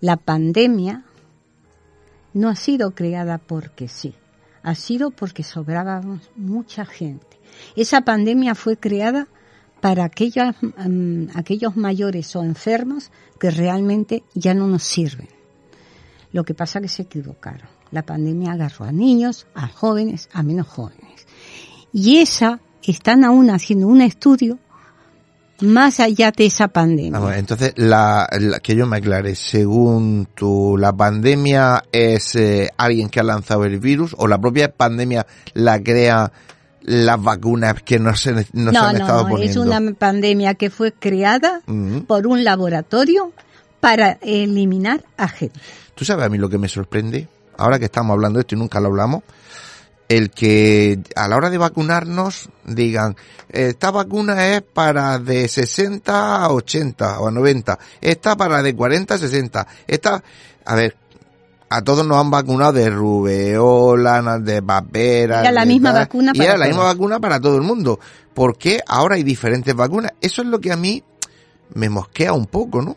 la 0.02 0.18
pandemia, 0.18 1.04
no 2.34 2.50
ha 2.50 2.56
sido 2.56 2.92
creada 2.92 3.38
porque 3.38 3.88
sí, 3.88 4.14
ha 4.66 4.74
sido 4.74 5.12
porque 5.12 5.44
sobrábamos 5.44 6.32
mucha 6.36 6.86
gente. 6.86 7.40
Esa 7.76 8.02
pandemia 8.02 8.56
fue 8.56 8.78
creada 8.78 9.28
para 9.80 10.04
aquellas, 10.04 10.56
mm, 10.62 11.28
aquellos 11.36 11.78
mayores 11.78 12.36
o 12.36 12.44
enfermos 12.44 13.12
que 13.40 13.52
realmente 13.52 14.24
ya 14.34 14.56
no 14.56 14.66
nos 14.68 14.82
sirven. 14.82 15.30
Lo 16.32 16.44
que 16.44 16.56
pasa 16.56 16.82
que 16.82 16.88
se 16.88 17.04
equivocaron. 17.04 17.70
La 17.92 18.08
pandemia 18.08 18.54
agarró 18.54 18.86
a 18.86 18.92
niños, 18.92 19.46
a 19.54 19.68
jóvenes, 19.68 20.30
a 20.34 20.42
menos 20.42 20.66
jóvenes. 20.66 21.28
Y 21.94 22.18
esa, 22.18 22.60
están 22.82 23.24
aún 23.24 23.52
haciendo 23.52 23.88
un 23.88 24.02
estudio 24.02 24.58
más 25.62 26.00
allá 26.00 26.32
de 26.32 26.46
esa 26.48 26.68
pandemia. 26.68 27.12
Vamos, 27.20 27.36
entonces, 27.36 27.74
la, 27.78 28.28
la- 28.40 28.60
que 28.60 28.76
yo 28.76 28.86
me 28.88 28.98
aclare, 28.98 29.36
según 29.36 30.28
tú, 30.36 30.78
¿la 30.78 30.92
pandemia 30.94 31.84
es 31.92 32.36
eh, 32.36 32.70
alguien 32.78 33.10
que 33.10 33.20
ha 33.20 33.24
lanzado 33.24 33.64
el 33.66 33.80
virus 33.80 34.16
o 34.18 34.28
la 34.28 34.38
propia 34.38 34.72
pandemia 34.72 35.26
la 35.54 35.82
crea 35.82 36.32
las 36.82 37.22
vacunas 37.22 37.82
que 37.84 37.98
nos, 38.00 38.22
se- 38.22 38.34
nos 38.34 38.46
no, 38.74 38.80
han 38.82 38.96
no, 38.98 39.02
estado 39.02 39.24
no, 39.24 39.30
poniendo? 39.30 39.62
es 39.64 39.68
una 39.82 39.94
pandemia 39.94 40.54
que 40.56 40.70
fue 40.70 40.92
creada 40.92 41.62
Ujú. 41.68 42.04
por 42.06 42.28
un 42.28 42.44
laboratorio 42.44 43.32
para 43.80 44.18
eliminar 44.22 45.04
a 45.18 45.28
gente. 45.28 45.60
¿Tú 45.96 46.04
sabes 46.06 46.26
a 46.26 46.30
mí 46.30 46.38
lo 46.38 46.50
que 46.50 46.58
me 46.58 46.68
sorprende? 46.68 47.28
Ahora 47.58 47.80
que 47.80 47.86
estamos 47.86 48.14
hablando 48.14 48.38
de 48.38 48.42
esto 48.42 48.56
y 48.56 48.58
nunca 48.58 48.80
lo 48.82 48.88
hablamos, 48.90 49.24
el 50.08 50.30
que 50.30 51.00
a 51.16 51.28
la 51.28 51.36
hora 51.38 51.50
de 51.50 51.58
vacunarnos 51.58 52.50
digan, 52.66 53.16
esta 53.50 53.92
vacuna 53.92 54.56
es 54.56 54.62
para 54.62 55.18
de 55.20 55.48
60 55.48 56.44
a 56.44 56.52
80 56.52 57.20
o 57.20 57.28
a 57.28 57.32
90, 57.32 57.80
esta 58.02 58.36
para 58.36 58.62
de 58.62 58.76
40 58.76 59.14
a 59.16 59.18
60, 59.18 59.68
esta, 59.88 60.24
a 60.66 60.76
ver, 60.76 60.96
a 61.70 61.82
todos 61.82 62.06
nos 62.06 62.18
han 62.18 62.30
vacunado 62.30 62.74
de 62.74 62.90
rubeola, 62.90 64.40
de 64.40 64.62
papera. 64.62 65.42
Era 65.42 65.52
la 65.52 65.66
misma 65.66 65.92
tal, 65.92 66.04
vacuna 66.04 66.32
y 66.34 66.42
era 66.42 66.58
la 66.58 66.68
misma 66.68 66.84
vacuna 66.84 67.20
para 67.20 67.40
todo 67.40 67.56
el 67.56 67.64
mundo. 67.64 68.00
¿Por 68.34 68.58
qué 68.58 68.82
ahora 68.88 69.16
hay 69.16 69.24
diferentes 69.24 69.74
vacunas? 69.74 70.12
Eso 70.22 70.42
es 70.42 70.48
lo 70.48 70.60
que 70.60 70.72
a 70.72 70.78
mí 70.78 71.04
me 71.74 71.90
mosquea 71.90 72.34
un 72.34 72.46
poco, 72.46 72.82
¿no? 72.82 72.96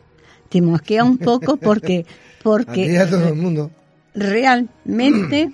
Te 0.49 0.61
mosquea 0.61 1.05
un 1.05 1.19
poco 1.19 1.57
porque, 1.57 2.05
A 2.45 2.73
ti 2.73 2.83
y 2.83 2.97
a 2.97 3.09
todo 3.09 3.21
porque 3.21 3.29
el 3.29 3.35
mundo. 3.35 3.71
realmente 4.15 5.53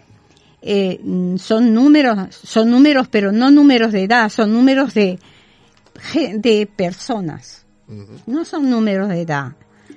eh, 0.67 0.99
son 1.37 1.75
números, 1.75 2.35
son 2.35 2.71
números, 2.71 3.07
pero 3.09 3.33
no 3.33 3.51
números 3.51 3.93
de 3.93 4.05
edad, 4.05 4.31
son 4.31 4.53
números 4.53 4.95
de, 4.95 5.19
de 6.37 6.67
personas. 6.75 7.67
No 8.27 8.45
son 8.47 8.71
números 8.71 9.11
de 9.11 9.21
edad, 9.21 9.53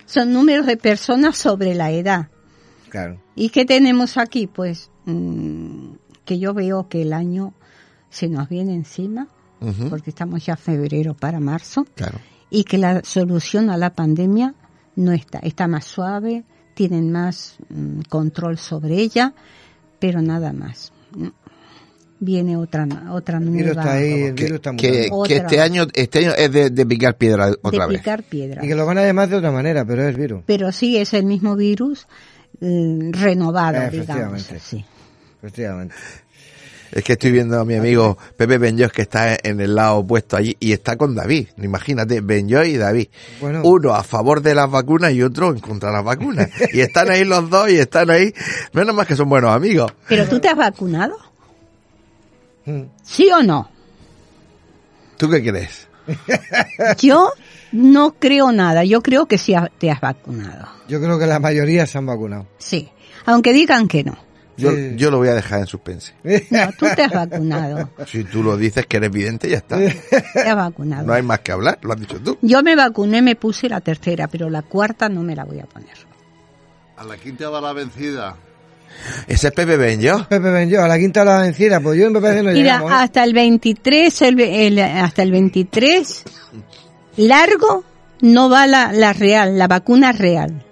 son 0.05 0.33
números 0.33 0.65
de 0.65 0.75
personas 0.75 1.37
sobre 1.37 1.73
la 1.73 1.91
edad. 1.91 2.27
Claro. 2.89 3.21
¿Y 3.35 3.49
qué 3.49 3.63
tenemos 3.63 4.17
aquí? 4.17 4.47
Pues 4.47 4.91
mm, 5.05 5.91
que 6.25 6.37
yo 6.37 6.53
veo 6.53 6.89
que 6.89 7.01
el 7.03 7.13
año 7.13 7.53
se 8.09 8.27
nos 8.27 8.49
viene 8.49 8.73
encima, 8.73 9.27
porque 9.89 10.09
estamos 10.09 10.45
ya 10.45 10.55
febrero 10.57 11.13
para 11.13 11.39
marzo, 11.39 11.85
Claro. 11.95 12.19
y 12.49 12.63
que 12.65 12.77
la 12.77 13.03
solución 13.03 13.69
a 13.69 13.77
la 13.77 13.93
pandemia 13.93 14.53
no 14.95 15.13
está, 15.13 15.39
está 15.39 15.67
más 15.67 15.85
suave, 15.85 16.43
tienen 16.73 17.11
más 17.11 17.55
mm, 17.69 18.01
control 18.09 18.57
sobre 18.57 18.95
ella, 18.95 19.33
pero 19.99 20.21
nada 20.21 20.53
más. 20.53 20.91
Viene 22.19 22.57
otra 22.57 22.87
otra 23.11 23.37
El 23.37 23.49
virus 23.49 23.75
nueva 23.75 23.81
está 23.81 23.93
ahí, 23.93 24.11
el 24.23 24.33
Que, 24.35 24.43
virus 24.45 24.55
está 24.55 24.71
muy 24.71 24.81
que- 24.81 25.09
que 25.27 25.35
este 25.35 25.61
año 25.61 25.85
este 25.93 26.19
año 26.19 26.31
es 26.35 26.51
de, 26.51 26.69
de 26.71 26.85
picar 26.87 27.15
piedra 27.15 27.51
otra 27.61 27.83
de 27.85 27.89
vez. 27.89 27.99
picar 27.99 28.23
piedra. 28.23 28.65
Y 28.65 28.67
que 28.67 28.73
lo 28.75 28.87
van 28.87 28.97
a 28.97 29.05
llamar 29.05 29.29
de 29.29 29.35
otra 29.35 29.51
manera, 29.51 29.85
pero 29.85 30.07
es 30.07 30.17
virus. 30.17 30.41
Pero 30.47 30.71
sí 30.71 30.97
es 30.97 31.13
el 31.13 31.25
mismo 31.25 31.55
virus 31.55 32.07
eh, 32.59 33.11
renovado, 33.11 33.73
digamos. 33.91 33.93
Efectivamente. 33.93 34.59
Sí. 34.59 34.83
Efectivamente. 35.43 35.93
Es 36.91 37.03
que 37.03 37.13
estoy 37.13 37.31
viendo 37.31 37.59
a 37.59 37.65
mi 37.65 37.75
amigo 37.75 38.17
Pepe 38.37 38.57
Benjos 38.57 38.91
que 38.91 39.01
está 39.03 39.37
en 39.41 39.59
el 39.59 39.75
lado 39.75 39.97
opuesto 39.97 40.37
allí 40.37 40.55
y 40.59 40.71
está 40.71 40.95
con 40.95 41.15
David. 41.15 41.47
Imagínate, 41.57 42.21
Benjos 42.21 42.67
y 42.67 42.77
David. 42.77 43.07
Bueno. 43.41 43.61
Uno 43.63 43.93
a 43.93 44.03
favor 44.03 44.41
de 44.41 44.55
las 44.55 44.69
vacunas 44.69 45.11
y 45.13 45.21
otro 45.21 45.51
en 45.51 45.59
contra 45.59 45.89
de 45.89 45.95
las 45.95 46.05
vacunas. 46.05 46.49
y 46.73 46.79
están 46.79 47.09
ahí 47.09 47.25
los 47.25 47.49
dos 47.49 47.69
y 47.69 47.77
están 47.77 48.09
ahí. 48.09 48.33
Menos 48.73 48.95
más 48.95 49.07
que 49.07 49.15
son 49.15 49.29
buenos 49.29 49.53
amigos. 49.53 49.93
¿Pero 50.07 50.27
tú 50.27 50.39
te 50.39 50.49
has 50.49 50.57
vacunado? 50.57 51.17
Mm. 52.65 52.83
¿Sí 53.03 53.29
o 53.31 53.41
no? 53.43 53.69
¿Tú 55.17 55.29
qué 55.29 55.41
crees? 55.41 55.87
Yo 56.99 57.31
no 57.71 58.15
creo 58.17 58.51
nada. 58.51 58.83
Yo 58.83 59.01
creo 59.01 59.25
que 59.25 59.37
sí 59.37 59.53
te 59.77 59.91
has 59.91 60.01
vacunado. 60.01 60.67
Yo 60.87 61.01
creo 61.01 61.19
que 61.19 61.27
la 61.27 61.39
mayoría 61.39 61.85
se 61.85 61.97
han 61.97 62.05
vacunado. 62.05 62.47
Sí. 62.57 62.89
Aunque 63.25 63.51
digan 63.51 63.87
que 63.87 64.03
no. 64.03 64.26
Yo, 64.57 64.71
Sí. 64.71 64.93
yo 64.95 65.11
lo 65.11 65.17
voy 65.17 65.27
a 65.29 65.35
dejar 65.35 65.59
en 65.59 65.67
suspense. 65.67 66.13
No, 66.49 66.71
tú 66.77 66.87
te 66.95 67.03
has 67.03 67.11
vacunado. 67.11 67.89
Si 68.07 68.23
tú 68.23 68.41
lo 68.43 68.57
dices 68.57 68.85
que 68.87 68.97
eres 68.97 69.11
vidente, 69.11 69.47
ya 69.49 69.57
está. 69.57 69.77
Te 69.77 70.39
has 70.49 70.55
vacunado. 70.55 71.05
No 71.05 71.13
hay 71.13 71.21
más 71.23 71.39
que 71.41 71.51
hablar, 71.51 71.77
lo 71.83 71.93
has 71.93 71.99
dicho 71.99 72.17
tú. 72.19 72.37
Yo 72.41 72.63
me 72.63 72.75
vacuné, 72.75 73.21
me 73.21 73.35
puse 73.35 73.69
la 73.69 73.81
tercera, 73.81 74.27
pero 74.27 74.49
la 74.49 74.63
cuarta 74.63 75.09
no 75.09 75.21
me 75.21 75.35
la 75.35 75.43
voy 75.45 75.59
a 75.59 75.65
poner. 75.65 75.95
A 76.97 77.03
la 77.03 77.15
quinta 77.17 77.49
va 77.49 77.61
la 77.61 77.73
vencida. 77.73 78.35
Ese 79.27 79.47
es 79.49 79.53
Pepe 79.53 79.77
Benjos. 79.77 80.25
Pepe 80.25 80.49
Benjo, 80.49 80.81
a 80.81 80.87
la 80.87 80.97
quinta 80.97 81.23
la 81.23 81.41
vencida, 81.41 81.79
pues 81.79 81.99
yo 81.99 82.09
me 82.09 82.19
parece 82.19 82.39
que 82.39 82.43
no 82.47 82.51
Mira, 82.53 82.63
llegamos. 82.77 82.91
¿eh? 82.91 82.95
hasta 82.95 83.23
el 83.23 83.33
23, 83.33 84.21
el, 84.23 84.39
el- 84.39 84.79
hasta 84.79 85.21
el 85.21 85.31
23, 85.31 86.23
largo, 87.17 87.83
no 88.21 88.49
va 88.49 88.65
la, 88.65 88.91
la 88.93 89.13
real, 89.13 89.57
la 89.57 89.67
vacuna 89.67 90.11
real. 90.13 90.63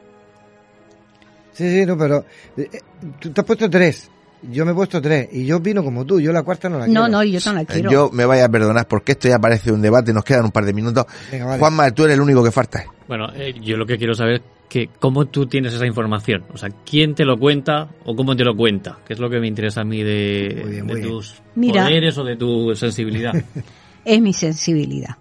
Sí, 1.56 1.70
sí, 1.80 1.86
no, 1.86 1.98
pero 1.98 2.26
eh, 2.58 2.70
eh, 2.72 2.80
tú 3.20 3.32
te 3.32 3.42
has 3.42 3.48
puesto 3.48 3.70
tres. 3.70 4.10
Yo 4.52 4.64
me 4.66 4.74
he 4.74 4.76
puesto 4.76 5.02
tres. 5.02 5.30
Y 5.32 5.46
yo 5.46 5.60
vino 5.60 5.84
como 5.84 6.06
tú. 6.06 6.20
Yo 6.20 6.32
la 6.32 6.44
cuarta 6.44 6.70
no 6.70 6.78
la 6.78 6.86
No, 6.88 6.92
quiero. 7.06 7.08
no, 7.10 7.24
yo 7.24 7.40
no 7.46 7.54
la 7.54 7.62
Eh, 7.62 7.66
quiero. 7.66 7.90
Yo 7.92 8.10
me 8.12 8.26
vaya 8.26 8.46
a 8.46 8.50
perdonar 8.50 8.88
porque 8.88 9.14
esto 9.14 9.28
ya 9.28 9.40
parece 9.40 9.72
un 9.72 9.82
debate, 9.82 10.14
nos 10.14 10.24
quedan 10.24 10.46
un 10.46 10.52
par 10.52 10.66
de 10.66 10.74
minutos. 10.74 11.06
Venga, 11.32 11.46
vale. 11.46 11.60
Juanma, 11.60 11.90
tú 11.92 12.04
eres 12.04 12.16
el 12.16 12.22
único 12.22 12.44
que 12.44 12.52
falta. 12.52 12.84
Bueno, 13.08 13.28
eh, 13.34 13.56
yo 13.64 13.78
lo 13.78 13.86
que 13.88 13.98
quiero 13.98 14.14
saber 14.14 14.36
es 14.36 14.42
que 14.70 14.90
cómo 15.00 15.26
tú 15.26 15.48
tienes 15.48 15.74
esa 15.74 15.86
información. 15.88 16.44
O 16.54 16.58
sea, 16.58 16.70
¿quién 16.86 17.16
te 17.16 17.24
lo 17.26 17.38
cuenta 17.38 17.88
o 18.04 18.16
cómo 18.16 18.36
te 18.36 18.44
lo 18.44 18.56
cuenta? 18.56 19.00
Que 19.08 19.14
es 19.14 19.20
lo 19.20 19.30
que 19.30 19.40
me 19.40 19.48
interesa 19.48 19.82
a 19.82 19.86
mí 19.86 20.04
de, 20.04 20.60
Muy 20.62 20.72
bien, 20.72 20.88
de 20.88 20.94
muy 20.94 21.02
bien. 21.02 21.10
tus 21.14 21.42
Mira. 21.56 21.86
poderes 21.86 22.18
o 22.18 22.24
de 22.24 22.36
tu 22.36 22.76
sensibilidad. 22.76 23.34
Es 24.06 24.22
mi 24.22 24.34
sensibilidad. 24.34 25.16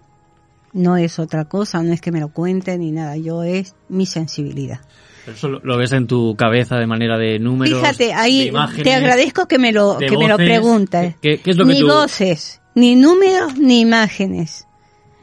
No 0.73 0.97
es 0.97 1.17
otra 1.17 1.45
cosa, 1.45 1.81
no 1.81 1.91
es 1.93 2.01
que 2.01 2.11
me 2.11 2.19
lo 2.19 2.27
cuenten 2.27 2.81
ni 2.81 2.91
nada. 2.91 3.17
Yo 3.17 3.41
es 3.41 3.73
mi 3.89 4.05
sensibilidad. 4.05 4.81
Pero 5.25 5.35
eso 5.37 5.47
lo, 5.49 5.59
lo 5.63 5.77
ves 5.77 5.91
en 5.91 6.07
tu 6.07 6.35
cabeza 6.35 6.77
de 6.77 6.85
manera 6.87 7.17
de 7.17 7.39
números. 7.39 7.79
Fíjate, 7.79 8.05
de 8.05 8.13
ahí 8.13 8.47
imágenes, 8.49 8.83
te 8.83 8.93
agradezco 8.93 9.47
que 9.47 9.57
me 9.59 9.71
lo, 9.71 9.97
que 9.97 10.09
me 10.11 10.27
lo 10.27 10.35
voces. 10.37 10.47
preguntes. 10.47 11.15
¿Qué- 11.21 11.39
qué 11.41 11.51
es 11.51 11.57
lo 11.57 11.65
que 11.65 11.73
ni 11.73 11.79
tú- 11.79 11.87
voces, 11.87 12.61
ni 12.75 12.95
números, 12.95 13.57
ni 13.57 13.81
imágenes. 13.81 14.67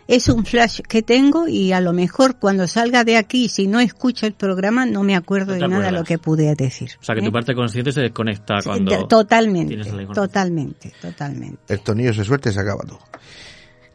Es 0.09 0.29
un 0.29 0.45
flash 0.45 0.81
que 0.81 1.01
tengo 1.01 1.47
y 1.49 1.73
a 1.73 1.81
lo 1.81 1.93
mejor 1.93 2.37
cuando 2.39 2.67
salga 2.67 3.05
de 3.05 3.17
aquí, 3.17 3.49
si 3.49 3.67
no 3.69 3.79
escucho 3.81 4.27
el 4.27 4.35
programa, 4.35 4.85
no 4.85 5.05
me 5.05 5.15
acuerdo 5.15 5.53
No 5.55 5.61
de 5.63 5.69
nada 5.69 5.71
de 5.87 5.93
lo 5.93 5.99
acuerdas. 6.01 6.09
que 6.09 6.19
pude 6.19 6.55
decir. 6.57 6.91
O 7.01 7.05
sea, 7.05 7.15
que 7.15 7.21
¿eh? 7.23 7.25
tu 7.25 7.33
parte 7.33 7.55
consciente 7.55 7.93
se 7.93 8.01
desconecta 8.01 8.57
cuando. 8.65 8.91
de- 8.91 9.05
totalmente, 9.09 9.69
tienes 9.69 9.87
la 9.87 10.03
información. 10.03 10.27
totalmente, 10.27 10.93
totalmente. 11.01 11.59
El 11.73 11.81
tonillo 11.81 12.13
se 12.13 12.25
suelta 12.25 12.51
y 12.51 12.53
se 12.53 12.61
acaba 12.61 12.83
todo. 12.83 12.99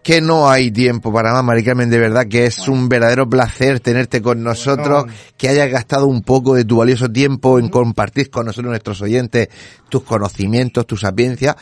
Que 0.08 0.22
no 0.22 0.50
hay 0.50 0.72
tiempo 0.72 1.12
para 1.12 1.34
más, 1.34 1.44
Mari 1.44 1.66
Carmen, 1.66 1.90
de 1.90 1.98
verdad 2.00 2.28
que 2.30 2.46
es 2.46 2.70
un 2.70 2.88
verdadero 2.88 3.28
placer 3.28 3.82
tenerte 3.82 4.22
con 4.22 4.42
nosotros, 4.42 5.04
Bueno. 5.04 5.14
que 5.36 5.50
hayas 5.50 5.70
gastado 5.70 6.08
un 6.08 6.22
poco 6.22 6.56
de 6.56 6.64
tu 6.64 6.78
valioso 6.78 7.10
tiempo 7.12 7.60
en 7.60 7.68
compartir 7.68 8.30
con 8.30 8.46
nosotros, 8.46 8.70
nuestros 8.70 9.02
oyentes, 9.02 9.50
tus 9.90 10.04
conocimientos, 10.04 10.88
tu 10.88 10.96
sapiencia. 10.96 11.58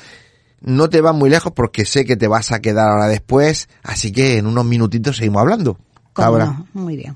No 0.61 0.87
te 0.91 1.01
vas 1.01 1.15
muy 1.15 1.31
lejos 1.31 1.53
porque 1.55 1.85
sé 1.85 2.05
que 2.05 2.17
te 2.17 2.27
vas 2.27 2.51
a 2.51 2.59
quedar 2.59 2.87
ahora 2.87 3.07
después, 3.07 3.67
así 3.81 4.11
que 4.11 4.37
en 4.37 4.45
unos 4.45 4.63
minutitos 4.63 5.17
seguimos 5.17 5.41
hablando. 5.41 5.79
¿Cómo 6.13 6.27
Ahora. 6.27 6.45
no? 6.45 6.67
Muy 6.73 6.97
bien. 6.97 7.15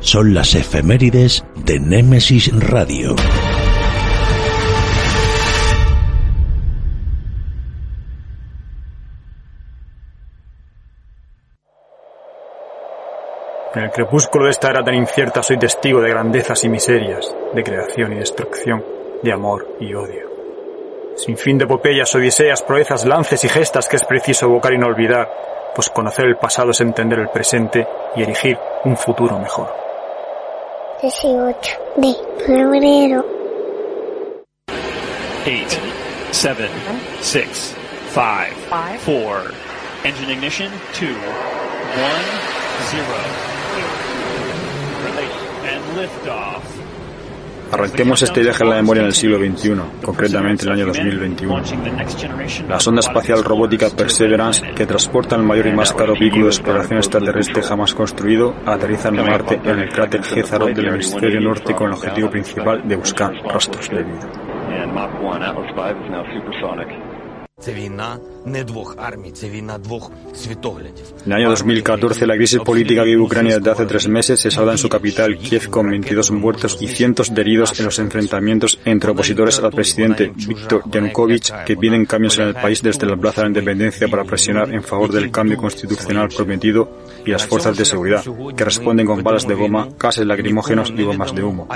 son 0.00 0.34
las 0.34 0.54
efemérides 0.54 1.44
de 1.56 1.80
Némesis 1.80 2.50
Radio. 2.58 3.16
En 13.74 13.84
el 13.84 13.90
crepúsculo 13.90 14.46
de 14.46 14.50
esta 14.50 14.70
era 14.70 14.82
tan 14.82 14.94
incierta 14.94 15.42
soy 15.42 15.58
testigo 15.58 16.00
de 16.00 16.08
grandezas 16.10 16.64
y 16.64 16.68
miserias, 16.68 17.34
de 17.54 17.62
creación 17.62 18.12
y 18.12 18.16
destrucción, 18.16 18.84
de 19.22 19.32
amor 19.32 19.76
y 19.78 19.94
odio. 19.94 20.26
Sin 21.16 21.36
fin 21.36 21.58
de 21.58 21.64
epopeyas, 21.64 22.14
odiseas, 22.14 22.62
proezas, 22.62 23.04
lances 23.04 23.44
y 23.44 23.48
gestas 23.48 23.88
que 23.88 23.96
es 23.96 24.04
preciso 24.04 24.46
evocar 24.46 24.72
y 24.72 24.78
no 24.78 24.86
olvidar, 24.86 25.28
pues 25.74 25.90
conocer 25.90 26.26
el 26.26 26.38
pasado 26.38 26.70
es 26.70 26.80
entender 26.80 27.18
el 27.18 27.28
presente 27.28 27.86
y 28.16 28.22
erigir 28.22 28.58
un 28.84 28.96
futuro 28.96 29.38
mejor. 29.38 29.87
18 31.00 31.78
de 32.00 32.12
febrero. 32.44 33.24
8, 35.46 35.80
7, 36.32 36.68
6, 37.22 37.74
5, 38.08 38.52
4. 39.04 39.54
Engine 40.04 40.30
ignition, 40.30 40.72
2, 40.94 41.06
1, 41.06 41.14
0. 42.90 43.04
And 45.62 45.84
liftoff. 45.96 46.77
Arranquemos 47.70 48.22
este 48.22 48.40
viaje 48.40 48.62
en 48.62 48.70
la 48.70 48.76
memoria 48.76 49.02
en 49.02 49.06
el 49.08 49.12
siglo 49.12 49.38
XXI, 49.38 49.72
concretamente 50.02 50.64
en 50.64 50.72
el 50.72 50.74
año 50.74 50.86
2021. 50.86 51.62
La 52.68 52.80
sonda 52.80 53.00
espacial 53.00 53.44
robótica 53.44 53.90
Perseverance, 53.90 54.72
que 54.74 54.86
transporta 54.86 55.36
el 55.36 55.42
mayor 55.42 55.66
y 55.66 55.72
más 55.72 55.92
caro 55.92 56.14
vehículo 56.18 56.44
de 56.44 56.50
exploración 56.50 56.98
extraterrestre 56.98 57.62
jamás 57.62 57.94
construido, 57.94 58.54
aterriza 58.64 59.08
en 59.08 59.16
Marte 59.16 59.60
en 59.62 59.78
el 59.80 59.88
cráter 59.90 60.22
Gézaro 60.22 60.66
del 60.66 60.88
hemisferio 60.88 61.40
norte 61.40 61.74
con 61.74 61.88
el 61.88 61.94
objetivo 61.94 62.30
principal 62.30 62.86
de 62.88 62.96
buscar 62.96 63.32
rastros 63.44 63.90
de 63.90 64.02
vida. 64.02 64.28
En 71.26 71.32
el 71.32 71.32
año 71.32 71.50
2014, 71.50 72.26
la 72.26 72.36
crisis 72.36 72.60
política 72.60 73.02
que 73.02 73.08
vive 73.08 73.20
Ucrania 73.20 73.58
desde 73.58 73.70
hace 73.70 73.84
tres 73.84 74.06
meses 74.08 74.38
se 74.40 74.50
salda 74.50 74.72
en 74.72 74.78
su 74.78 74.88
capital, 74.88 75.36
Kiev, 75.36 75.68
con 75.68 75.90
22 75.90 76.30
muertos 76.30 76.78
y 76.80 76.86
cientos 76.86 77.34
de 77.34 77.40
heridos 77.40 77.78
en 77.80 77.86
los 77.86 77.98
enfrentamientos 77.98 78.78
entre 78.84 79.10
opositores 79.10 79.58
al 79.58 79.72
presidente 79.72 80.32
Viktor 80.34 80.84
Yanukovych, 80.88 81.64
que 81.66 81.76
piden 81.76 82.06
cambios 82.06 82.38
en 82.38 82.48
el 82.48 82.54
país 82.54 82.80
desde 82.80 83.06
la 83.06 83.16
Plaza 83.16 83.42
de 83.42 83.46
la 83.46 83.58
Independencia 83.58 84.06
para 84.06 84.22
presionar 84.24 84.72
en 84.72 84.84
favor 84.84 85.10
del 85.10 85.32
cambio 85.32 85.56
constitucional 85.56 86.28
prometido, 86.28 86.88
y 87.26 87.30
las 87.30 87.46
fuerzas 87.46 87.76
de 87.76 87.84
seguridad, 87.84 88.24
que 88.56 88.64
responden 88.64 89.04
con 89.04 89.22
balas 89.22 89.46
de 89.46 89.54
goma, 89.54 89.88
gases 89.98 90.24
lacrimógenos 90.24 90.92
y 90.96 91.02
bombas 91.02 91.34
de 91.34 91.42
humo. 91.42 91.68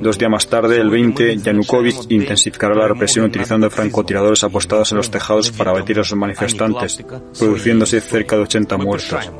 Dos 0.00 0.18
días 0.18 0.30
más 0.30 0.46
tarde, 0.46 0.80
el 0.80 0.88
20, 0.88 1.36
Yanukovych 1.38 2.10
intensificará 2.10 2.74
la 2.74 2.88
represión 2.88 3.26
utilizando 3.26 3.68
francotiradores 3.68 4.44
apostados 4.52 4.92
en 4.92 4.98
los 4.98 5.10
tejados 5.10 5.50
para 5.50 5.70
abatir 5.70 5.96
a 5.96 6.00
los 6.00 6.14
manifestantes, 6.14 7.02
produciéndose 7.38 8.00
cerca 8.00 8.36
de 8.36 8.42
80 8.42 8.76
muertos. 8.76 9.30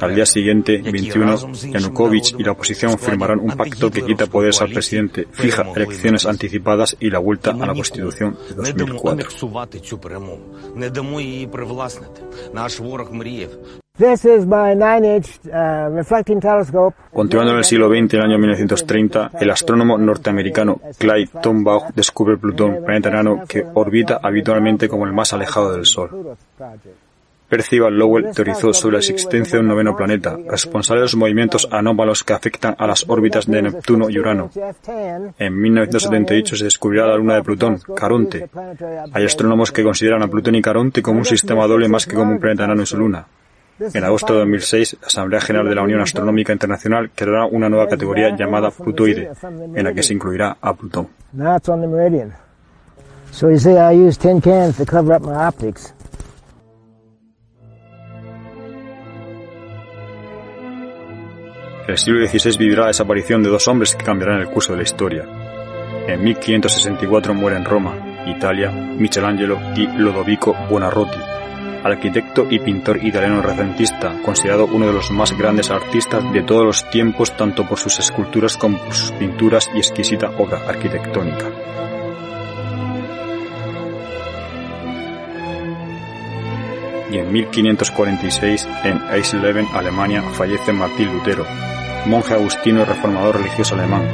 Al 0.00 0.14
día 0.14 0.24
siguiente, 0.24 0.80
21, 0.80 1.52
Yanukovych 1.72 2.36
y 2.38 2.44
la 2.44 2.52
oposición 2.52 2.96
firmarán 2.98 3.40
un 3.40 3.56
pacto 3.56 3.90
que 3.90 4.04
quita 4.04 4.26
poderes 4.26 4.60
al 4.62 4.70
presidente, 4.70 5.26
fija 5.32 5.66
elecciones 5.74 6.26
anticipadas 6.26 6.96
y 7.00 7.10
la 7.10 7.18
vuelta 7.18 7.50
a 7.50 7.66
la 7.66 7.74
Constitución 7.74 8.38
de 8.48 8.72
2004. 8.72 9.30
Continuando 17.12 17.52
en 17.52 17.58
el 17.58 17.64
siglo 17.64 17.88
XX, 17.88 18.14
en 18.14 18.20
el 18.20 18.22
año 18.26 18.38
1930, 18.38 19.30
el 19.40 19.50
astrónomo 19.50 19.96
norteamericano 19.96 20.80
Clyde 20.98 21.30
Tombaugh 21.42 21.94
descubre 21.94 22.36
Plutón, 22.36 22.84
planeta 22.84 23.08
enano 23.08 23.44
que 23.48 23.64
orbita 23.72 24.20
habitualmente 24.22 24.88
como 24.88 25.06
el 25.06 25.14
más 25.14 25.32
alejado 25.32 25.72
del 25.72 25.86
Sol. 25.86 26.36
Percival 27.48 27.96
Lowell 27.96 28.32
teorizó 28.34 28.74
sobre 28.74 28.94
la 28.94 28.98
existencia 28.98 29.56
de 29.56 29.60
un 29.60 29.68
noveno 29.68 29.96
planeta, 29.96 30.36
responsable 30.46 31.00
de 31.00 31.04
los 31.04 31.16
movimientos 31.16 31.68
anómalos 31.70 32.24
que 32.24 32.32
afectan 32.32 32.74
a 32.76 32.86
las 32.88 33.08
órbitas 33.08 33.46
de 33.46 33.62
Neptuno 33.62 34.10
y 34.10 34.18
Urano. 34.18 34.50
En 35.38 35.58
1978 35.58 36.56
se 36.56 36.64
descubrirá 36.64 37.06
la 37.06 37.16
luna 37.16 37.36
de 37.36 37.42
Plutón, 37.44 37.78
Caronte. 37.94 38.48
Hay 39.12 39.24
astrónomos 39.24 39.70
que 39.70 39.84
consideran 39.84 40.22
a 40.22 40.28
Plutón 40.28 40.56
y 40.56 40.60
Caronte 40.60 41.00
como 41.02 41.20
un 41.20 41.24
sistema 41.24 41.66
doble 41.66 41.88
más 41.88 42.04
que 42.04 42.16
como 42.16 42.32
un 42.32 42.40
planeta 42.40 42.64
enano 42.64 42.82
y 42.82 42.86
su 42.86 42.98
luna. 42.98 43.26
En 43.78 44.04
agosto 44.04 44.32
de 44.32 44.40
2006, 44.40 44.96
la 45.02 45.06
Asamblea 45.06 45.40
General 45.40 45.68
de 45.68 45.74
la 45.74 45.82
Unión 45.82 46.00
Astronómica 46.00 46.52
Internacional 46.52 47.10
creará 47.14 47.44
una 47.46 47.68
nueva 47.68 47.88
categoría 47.88 48.34
llamada 48.34 48.70
Plutoide, 48.70 49.30
en 49.74 49.84
la 49.84 49.92
que 49.92 50.02
se 50.02 50.14
incluirá 50.14 50.56
a 50.60 50.74
Plutón. 50.74 51.08
El 61.86 61.98
siglo 61.98 62.26
XVI 62.26 62.58
vivirá 62.58 62.82
la 62.82 62.86
desaparición 62.88 63.42
de 63.42 63.50
dos 63.50 63.68
hombres 63.68 63.94
que 63.94 64.04
cambiarán 64.04 64.40
el 64.40 64.48
curso 64.48 64.72
de 64.72 64.78
la 64.78 64.82
historia. 64.82 65.24
En 66.08 66.22
1564 66.24 67.34
muere 67.34 67.56
en 67.56 67.64
Roma, 67.64 68.24
Italia, 68.26 68.70
Michelangelo 68.70 69.58
y 69.76 69.86
Lodovico 69.86 70.54
Buonarroti, 70.68 71.18
arquitecto 71.86 72.46
y 72.50 72.58
pintor 72.58 73.04
italiano 73.04 73.42
renacentista, 73.42 74.20
considerado 74.22 74.66
uno 74.66 74.86
de 74.86 74.92
los 74.92 75.10
más 75.10 75.36
grandes 75.36 75.70
artistas 75.70 76.32
de 76.32 76.42
todos 76.42 76.64
los 76.64 76.90
tiempos 76.90 77.36
tanto 77.36 77.66
por 77.66 77.78
sus 77.78 77.98
esculturas 77.98 78.56
como 78.56 78.78
por 78.78 78.94
sus 78.94 79.12
pinturas 79.12 79.70
y 79.74 79.78
exquisita 79.78 80.30
obra 80.38 80.62
arquitectónica. 80.66 81.46
Y 87.10 87.18
en 87.18 87.32
1546, 87.32 88.68
en 88.84 89.00
Eisleben, 89.12 89.68
Alemania, 89.72 90.22
fallece 90.22 90.72
Martín 90.72 91.12
Lutero, 91.12 91.46
monje 92.06 92.34
agustino 92.34 92.82
y 92.82 92.84
reformador 92.84 93.36
religioso 93.36 93.74
alemán. 93.74 94.08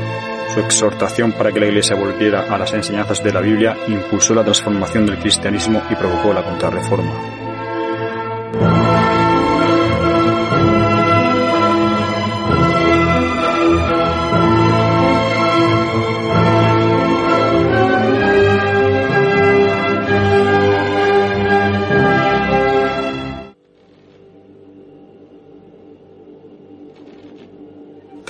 Su 0.52 0.60
exhortación 0.60 1.32
para 1.32 1.50
que 1.50 1.60
la 1.60 1.66
Iglesia 1.66 1.96
volviera 1.96 2.42
a 2.54 2.58
las 2.58 2.74
enseñanzas 2.74 3.24
de 3.24 3.32
la 3.32 3.40
Biblia 3.40 3.76
impulsó 3.88 4.34
la 4.34 4.44
transformación 4.44 5.06
del 5.06 5.18
cristianismo 5.18 5.82
y 5.88 5.94
provocó 5.94 6.34
la 6.34 6.44
contrarreforma. 6.44 7.41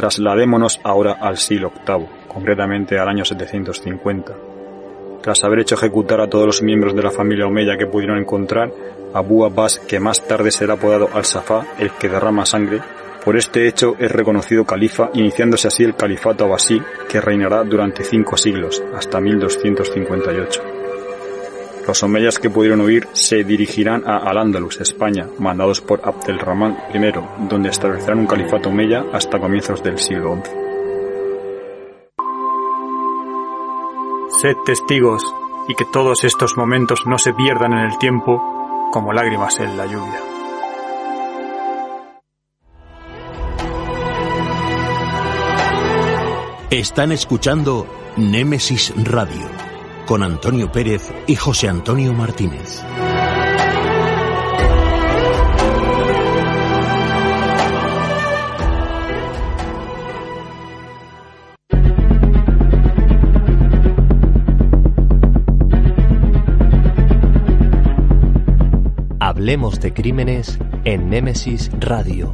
Trasladémonos 0.02 0.80
ahora 0.82 1.12
al 1.12 1.36
siglo 1.36 1.70
VIII, 1.86 2.08
concretamente 2.26 2.98
al 2.98 3.08
año 3.08 3.24
750. 3.24 4.34
Tras 5.22 5.44
haber 5.44 5.60
hecho 5.60 5.76
ejecutar 5.76 6.20
a 6.20 6.28
todos 6.28 6.44
los 6.44 6.60
miembros 6.60 6.96
de 6.96 7.04
la 7.04 7.12
familia 7.12 7.46
Omeya 7.46 7.76
que 7.78 7.86
pudieron 7.86 8.18
encontrar, 8.18 8.72
Abu 9.14 9.44
Abbas, 9.44 9.78
que 9.80 10.00
más 10.00 10.26
tarde 10.26 10.50
será 10.50 10.74
apodado 10.74 11.08
Al-Safá, 11.12 11.66
el 11.78 11.90
que 11.92 12.08
derrama 12.08 12.46
sangre, 12.46 12.80
por 13.24 13.36
este 13.36 13.68
hecho 13.68 13.94
es 14.00 14.10
reconocido 14.10 14.64
califa, 14.64 15.10
iniciándose 15.14 15.68
así 15.68 15.84
el 15.84 15.94
califato 15.94 16.44
abasí, 16.44 16.82
que 17.08 17.20
reinará 17.20 17.62
durante 17.62 18.02
cinco 18.02 18.36
siglos, 18.36 18.82
hasta 18.96 19.20
1258. 19.20 20.62
Los 21.86 22.02
omeyas 22.02 22.38
que 22.38 22.50
pudieron 22.50 22.80
huir 22.80 23.06
se 23.12 23.44
dirigirán 23.44 24.02
a 24.06 24.18
Al-Ándalus, 24.18 24.80
España, 24.80 25.28
mandados 25.38 25.80
por 25.80 26.00
Abdelrahman 26.02 26.76
I, 26.94 27.12
donde 27.48 27.70
establecerán 27.70 28.20
un 28.20 28.26
califato 28.26 28.68
omeya 28.70 29.04
hasta 29.12 29.38
comienzos 29.38 29.82
del 29.82 29.98
siglo 29.98 30.36
XI. 30.42 30.50
Sed 34.40 34.56
testigos 34.64 35.22
y 35.68 35.74
que 35.74 35.84
todos 35.92 36.24
estos 36.24 36.56
momentos 36.56 37.02
no 37.06 37.18
se 37.18 37.32
pierdan 37.34 37.72
en 37.72 37.90
el 37.90 37.98
tiempo 37.98 38.61
como 38.92 39.12
lágrimas 39.12 39.58
en 39.58 39.76
la 39.76 39.86
lluvia. 39.86 40.20
Están 46.70 47.10
escuchando 47.10 47.86
Némesis 48.16 48.92
Radio 48.96 49.48
con 50.06 50.22
Antonio 50.22 50.70
Pérez 50.70 51.10
y 51.26 51.36
José 51.36 51.68
Antonio 51.68 52.12
Martínez. 52.12 52.82
Hablemos 69.42 69.80
de 69.80 69.92
crímenes 69.92 70.56
en 70.84 71.10
Némesis 71.10 71.68
Radio. 71.80 72.32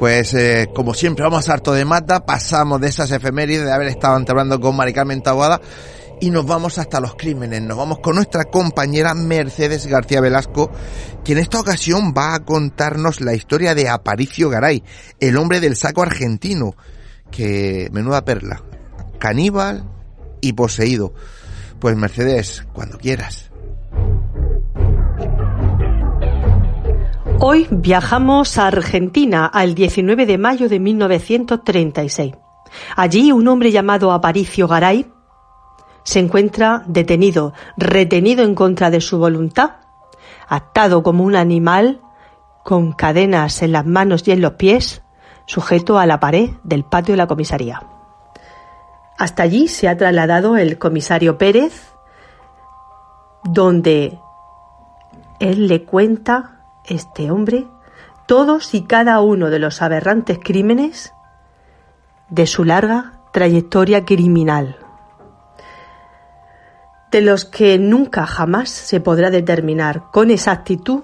Pues 0.00 0.34
eh, 0.34 0.68
como 0.74 0.92
siempre 0.92 1.22
vamos 1.22 1.48
harto 1.48 1.72
de 1.72 1.84
mata, 1.84 2.26
pasamos 2.26 2.80
de 2.80 2.88
esas 2.88 3.12
efemérides 3.12 3.64
de 3.64 3.72
haber 3.72 3.86
estado 3.86 4.20
hablando 4.26 4.60
con 4.60 4.74
Mari 4.74 4.92
Carmen 4.92 5.22
Taboada 5.22 5.60
y 6.20 6.30
nos 6.30 6.46
vamos 6.46 6.78
hasta 6.78 7.00
los 7.00 7.14
crímenes. 7.14 7.62
Nos 7.62 7.76
vamos 7.76 8.00
con 8.00 8.16
nuestra 8.16 8.44
compañera 8.44 9.14
Mercedes 9.14 9.86
García 9.86 10.20
Velasco, 10.20 10.70
que 11.24 11.32
en 11.32 11.38
esta 11.38 11.58
ocasión 11.58 12.12
va 12.16 12.34
a 12.34 12.44
contarnos 12.44 13.20
la 13.20 13.34
historia 13.34 13.74
de 13.74 13.88
Aparicio 13.88 14.50
Garay, 14.50 14.84
el 15.18 15.36
hombre 15.36 15.60
del 15.60 15.76
saco 15.76 16.02
argentino, 16.02 16.74
que 17.30 17.88
menuda 17.92 18.24
perla, 18.24 18.62
caníbal 19.18 19.84
y 20.40 20.52
poseído. 20.52 21.14
Pues 21.78 21.96
Mercedes, 21.96 22.66
cuando 22.72 22.98
quieras. 22.98 23.50
Hoy 27.42 27.66
viajamos 27.70 28.58
a 28.58 28.66
Argentina 28.66 29.46
al 29.46 29.74
19 29.74 30.26
de 30.26 30.36
mayo 30.36 30.68
de 30.68 30.78
1936. 30.78 32.34
Allí 32.96 33.32
un 33.32 33.48
hombre 33.48 33.72
llamado 33.72 34.12
Aparicio 34.12 34.68
Garay 34.68 35.06
se 36.10 36.18
encuentra 36.18 36.82
detenido, 36.88 37.52
retenido 37.76 38.42
en 38.42 38.56
contra 38.56 38.90
de 38.90 39.00
su 39.00 39.18
voluntad, 39.18 39.76
atado 40.48 41.04
como 41.04 41.22
un 41.22 41.36
animal, 41.36 42.00
con 42.64 42.90
cadenas 42.94 43.62
en 43.62 43.70
las 43.70 43.86
manos 43.86 44.26
y 44.26 44.32
en 44.32 44.40
los 44.40 44.54
pies, 44.54 45.02
sujeto 45.46 46.00
a 46.00 46.06
la 46.06 46.18
pared 46.18 46.50
del 46.64 46.82
patio 46.82 47.12
de 47.12 47.16
la 47.16 47.28
comisaría. 47.28 47.84
Hasta 49.18 49.44
allí 49.44 49.68
se 49.68 49.86
ha 49.86 49.96
trasladado 49.96 50.56
el 50.56 50.78
comisario 50.78 51.38
Pérez, 51.38 51.92
donde 53.44 54.18
él 55.38 55.68
le 55.68 55.84
cuenta 55.84 56.64
este 56.86 57.30
hombre 57.30 57.68
todos 58.26 58.74
y 58.74 58.82
cada 58.82 59.20
uno 59.20 59.48
de 59.48 59.60
los 59.60 59.80
aberrantes 59.80 60.40
crímenes 60.42 61.12
de 62.30 62.48
su 62.48 62.64
larga 62.64 63.20
trayectoria 63.32 64.04
criminal, 64.04 64.79
de 67.10 67.20
los 67.20 67.44
que 67.44 67.78
nunca 67.78 68.26
jamás 68.26 68.70
se 68.70 69.00
podrá 69.00 69.30
determinar 69.30 70.10
con 70.12 70.30
exactitud 70.30 71.02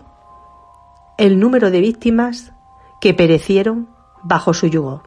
el 1.19 1.41
número 1.41 1.71
de 1.71 1.81
víctimas 1.81 2.53
que 3.01 3.15
perecieron 3.15 3.89
bajo 4.23 4.55
su 4.55 4.67
yugo. 4.67 5.03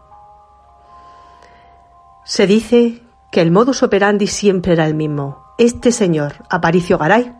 Se 2.23 2.47
dice 2.47 3.01
que 3.31 3.41
el 3.41 3.51
modus 3.51 3.83
operandi 3.83 4.27
siempre 4.27 4.73
era 4.73 4.85
el 4.85 4.95
mismo. 4.95 5.43
Este 5.57 5.91
señor, 5.91 6.45
Aparicio 6.49 6.97
Garay, 6.97 7.33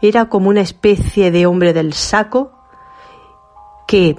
era 0.00 0.28
como 0.28 0.48
una 0.48 0.60
especie 0.60 1.30
de 1.30 1.46
hombre 1.46 1.72
del 1.72 1.92
saco 1.92 2.52
que 3.86 4.18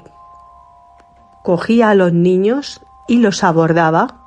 cogía 1.44 1.90
a 1.90 1.96
los 1.96 2.14
niños 2.14 2.82
y 3.08 3.20
los 3.20 3.44
abordaba 3.44 4.22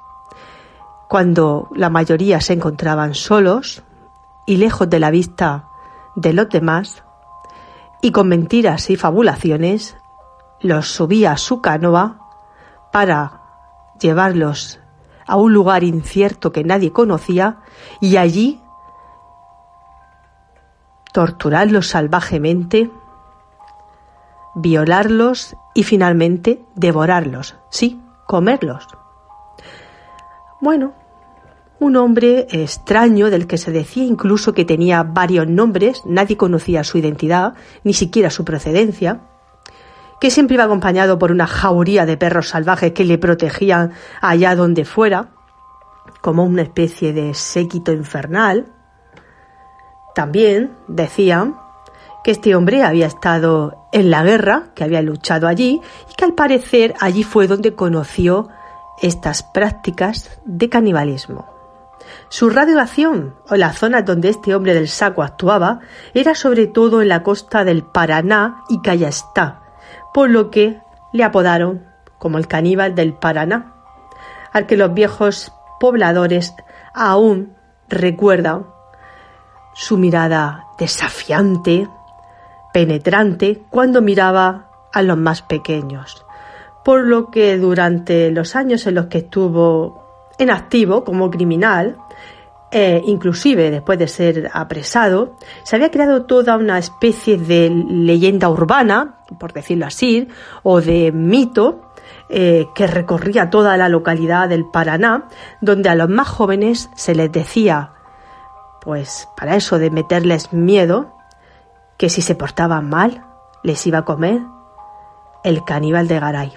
cuando 1.08 1.68
la 1.74 1.90
mayoría 1.90 2.40
se 2.40 2.52
encontraban 2.52 3.14
solos 3.14 3.82
y 4.48 4.56
lejos 4.56 4.88
de 4.88 4.98
la 4.98 5.10
vista 5.10 5.68
de 6.16 6.32
los 6.32 6.48
demás, 6.48 7.04
y 8.00 8.12
con 8.12 8.28
mentiras 8.28 8.88
y 8.88 8.96
fabulaciones 8.96 9.98
los 10.62 10.88
subía 10.88 11.32
a 11.32 11.36
su 11.36 11.60
canoa 11.60 12.30
para 12.90 13.42
llevarlos 14.00 14.80
a 15.26 15.36
un 15.36 15.52
lugar 15.52 15.84
incierto 15.84 16.50
que 16.50 16.64
nadie 16.64 16.92
conocía 16.92 17.58
y 18.00 18.16
allí 18.16 18.62
torturarlos 21.12 21.88
salvajemente, 21.88 22.90
violarlos 24.54 25.56
y 25.74 25.82
finalmente 25.82 26.64
devorarlos, 26.74 27.56
sí, 27.68 28.00
comerlos. 28.26 28.88
Bueno, 30.62 30.94
un 31.80 31.96
hombre 31.96 32.46
extraño 32.50 33.30
del 33.30 33.46
que 33.46 33.58
se 33.58 33.70
decía 33.70 34.04
incluso 34.04 34.52
que 34.52 34.64
tenía 34.64 35.02
varios 35.02 35.46
nombres, 35.46 36.02
nadie 36.04 36.36
conocía 36.36 36.84
su 36.84 36.98
identidad, 36.98 37.54
ni 37.84 37.92
siquiera 37.92 38.30
su 38.30 38.44
procedencia, 38.44 39.20
que 40.20 40.30
siempre 40.30 40.54
iba 40.54 40.64
acompañado 40.64 41.18
por 41.18 41.30
una 41.30 41.46
jauría 41.46 42.04
de 42.04 42.16
perros 42.16 42.48
salvajes 42.48 42.92
que 42.92 43.04
le 43.04 43.18
protegían 43.18 43.92
allá 44.20 44.56
donde 44.56 44.84
fuera, 44.84 45.28
como 46.20 46.44
una 46.44 46.62
especie 46.62 47.12
de 47.12 47.34
séquito 47.34 47.92
infernal. 47.92 48.66
También 50.14 50.72
decían 50.88 51.56
que 52.24 52.32
este 52.32 52.56
hombre 52.56 52.82
había 52.82 53.06
estado 53.06 53.88
en 53.92 54.10
la 54.10 54.24
guerra, 54.24 54.70
que 54.74 54.82
había 54.82 55.02
luchado 55.02 55.46
allí 55.46 55.80
y 56.10 56.14
que 56.16 56.24
al 56.24 56.34
parecer 56.34 56.94
allí 57.00 57.22
fue 57.22 57.46
donde 57.46 57.74
conoció 57.74 58.48
estas 59.00 59.44
prácticas 59.44 60.40
de 60.44 60.68
canibalismo. 60.68 61.57
Su 62.30 62.50
radioacción, 62.50 63.34
o 63.48 63.56
la 63.56 63.72
zona 63.72 64.02
donde 64.02 64.28
este 64.28 64.54
hombre 64.54 64.74
del 64.74 64.88
saco 64.88 65.22
actuaba, 65.22 65.80
era 66.12 66.34
sobre 66.34 66.66
todo 66.66 67.00
en 67.00 67.08
la 67.08 67.22
costa 67.22 67.64
del 67.64 67.82
Paraná 67.82 68.64
y 68.68 68.80
Callastá, 68.82 69.62
por 70.12 70.28
lo 70.28 70.50
que 70.50 70.80
le 71.12 71.24
apodaron 71.24 71.86
como 72.18 72.36
el 72.36 72.46
caníbal 72.46 72.94
del 72.94 73.14
Paraná, 73.14 73.72
al 74.52 74.66
que 74.66 74.76
los 74.76 74.92
viejos 74.92 75.52
pobladores 75.80 76.54
aún 76.92 77.54
recuerdan 77.88 78.66
su 79.74 79.96
mirada 79.96 80.66
desafiante, 80.78 81.88
penetrante, 82.74 83.62
cuando 83.70 84.02
miraba 84.02 84.68
a 84.92 85.02
los 85.02 85.16
más 85.16 85.42
pequeños, 85.42 86.26
por 86.84 87.04
lo 87.04 87.30
que 87.30 87.56
durante 87.56 88.30
los 88.30 88.54
años 88.54 88.86
en 88.86 88.96
los 88.96 89.06
que 89.06 89.18
estuvo 89.18 90.04
en 90.38 90.50
activo 90.50 91.04
como 91.04 91.30
criminal, 91.30 91.96
eh, 92.70 93.02
inclusive 93.06 93.70
después 93.70 93.98
de 93.98 94.08
ser 94.08 94.50
apresado, 94.52 95.36
se 95.62 95.76
había 95.76 95.90
creado 95.90 96.26
toda 96.26 96.56
una 96.56 96.78
especie 96.78 97.38
de 97.38 97.70
leyenda 97.70 98.48
urbana, 98.50 99.20
por 99.38 99.52
decirlo 99.52 99.86
así, 99.86 100.28
o 100.62 100.80
de 100.80 101.10
mito, 101.12 101.92
eh, 102.28 102.66
que 102.74 102.86
recorría 102.86 103.48
toda 103.48 103.78
la 103.78 103.88
localidad 103.88 104.50
del 104.50 104.66
Paraná, 104.66 105.28
donde 105.62 105.88
a 105.88 105.94
los 105.94 106.10
más 106.10 106.28
jóvenes 106.28 106.90
se 106.94 107.14
les 107.14 107.32
decía, 107.32 107.92
pues 108.82 109.28
para 109.34 109.56
eso 109.56 109.78
de 109.78 109.90
meterles 109.90 110.52
miedo, 110.52 111.14
que 111.96 112.10
si 112.10 112.20
se 112.20 112.34
portaban 112.34 112.88
mal, 112.90 113.24
les 113.62 113.86
iba 113.86 113.98
a 113.98 114.04
comer 114.04 114.42
el 115.42 115.64
caníbal 115.64 116.06
de 116.06 116.20
Garay. 116.20 116.52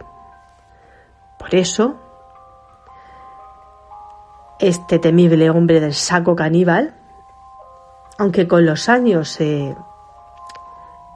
Por 1.40 1.56
eso, 1.56 1.96
este 4.62 5.00
temible 5.00 5.50
hombre 5.50 5.80
del 5.80 5.94
saco 5.94 6.36
caníbal, 6.36 6.94
aunque 8.18 8.48
con 8.48 8.66
los 8.66 8.88
años 8.88 9.42
eh, 9.42 9.76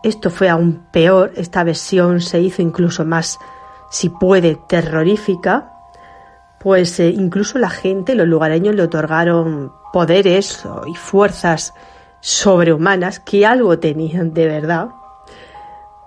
esto 0.04 0.30
fue 0.30 0.50
aún 0.50 0.88
peor, 0.91 1.32
esta 1.36 1.64
versión 1.64 2.22
se 2.22 2.41
hizo 2.41 2.62
incluso 2.62 3.06
más, 3.06 3.39
si 3.91 4.10
puede, 4.10 4.56
terrorífica, 4.56 5.72
pues 6.60 7.00
eh, 7.00 7.10
incluso 7.10 7.60
la 7.60 7.70
gente, 7.70 8.16
los 8.16 8.28
lugareños 8.28 8.76
le 8.76 8.84
otorgaron 8.84 9.72
poderes 9.93 10.66
y 10.88 10.96
fuerzas 10.96 11.74
sobrehumanas 12.22 13.20
que 13.20 13.46
algo 13.46 13.78
tenían 13.78 14.34
de 14.34 14.48
verdad, 14.48 14.89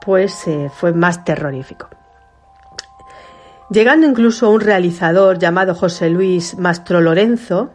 pues 0.05 0.49
eh, 0.49 0.71
fue 0.75 0.93
más 0.93 1.25
terrorífico 1.25 1.89
llegando 3.71 4.07
incluso 4.07 4.51
un 4.51 4.61
realizador 4.61 5.39
llamado 5.39 5.75
José 5.75 6.09
Luis 6.11 6.57
Mastro 6.59 7.01
Lorenzo 7.01 7.71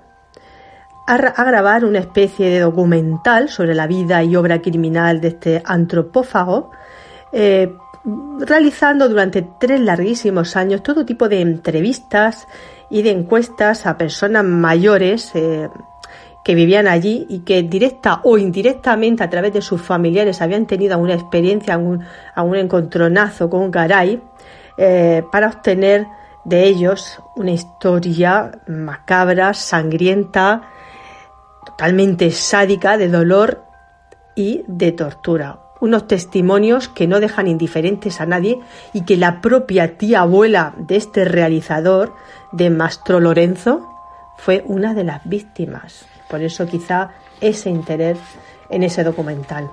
a, 1.06 1.18
grabar 1.18 1.86
una 1.86 2.00
especie 2.00 2.50
de 2.50 2.60
documental 2.60 3.50
sobre 3.50 3.76
la 3.76 3.88
vida 3.88 4.24
y 4.24 4.36
obra 4.36 4.62
criminal 4.62 5.20
de 5.20 5.28
este 5.30 5.62
antropófago, 5.66 6.72
eh, 7.34 7.74
realizando 8.40 9.10
durante 9.10 9.46
tres 9.60 9.82
larguísimos 9.82 10.56
años 10.56 10.82
todo 10.82 11.06
tipo 11.06 11.28
de 11.28 11.42
entrevistas 11.42 12.48
y 12.90 13.02
de 13.02 13.12
encuestas 13.12 13.86
a 13.86 13.98
personas 13.98 14.46
mayores 14.46 15.32
eh, 15.36 15.70
que 16.44 16.56
vivían 16.56 16.88
allí 16.88 17.26
y 17.30 17.40
que 17.40 17.64
directa 17.64 18.22
o 18.24 18.38
indirectamente 18.38 19.24
a 19.24 19.30
través 19.30 19.54
de 19.54 19.62
sus 19.62 19.82
familiares 19.82 20.42
habían 20.42 20.68
tenido 20.68 20.94
alguna 20.94 21.16
experiencia, 21.16 21.74
algún, 21.74 22.04
algún 22.34 22.58
encontronazo 22.58 23.50
con 23.50 23.72
Garay 23.72 24.22
eh, 24.78 25.24
para 25.32 25.48
obtener 25.48 26.08
de 26.46 26.66
ellos 26.66 27.22
una 27.36 27.52
historia 27.52 28.60
macabra, 28.68 29.54
sangrienta, 29.54 30.70
totalmente 31.66 32.32
sádica, 32.32 32.98
de 32.98 33.10
dolor 33.10 33.64
y 34.36 34.64
de 34.68 34.92
tortura. 34.92 35.60
Unos 35.80 36.08
testimonios 36.08 36.88
que 36.88 37.08
no 37.08 37.20
dejan 37.20 37.48
indiferentes 37.48 38.22
a 38.22 38.26
nadie 38.26 38.60
y 38.94 39.02
que 39.02 39.18
la 39.18 39.42
propia 39.42 39.98
tía 39.98 40.22
abuela 40.22 40.74
de 40.78 40.96
este 40.96 41.26
realizador, 41.26 42.14
de 42.52 42.70
Mastro 42.70 43.20
Lorenzo, 43.20 43.90
fue 44.38 44.64
una 44.66 44.94
de 44.94 45.04
las 45.04 45.28
víctimas. 45.28 46.06
Por 46.30 46.42
eso 46.42 46.66
quizá 46.66 47.10
ese 47.42 47.70
interés 47.70 48.18
en 48.70 48.84
ese 48.84 49.04
documental. 49.04 49.70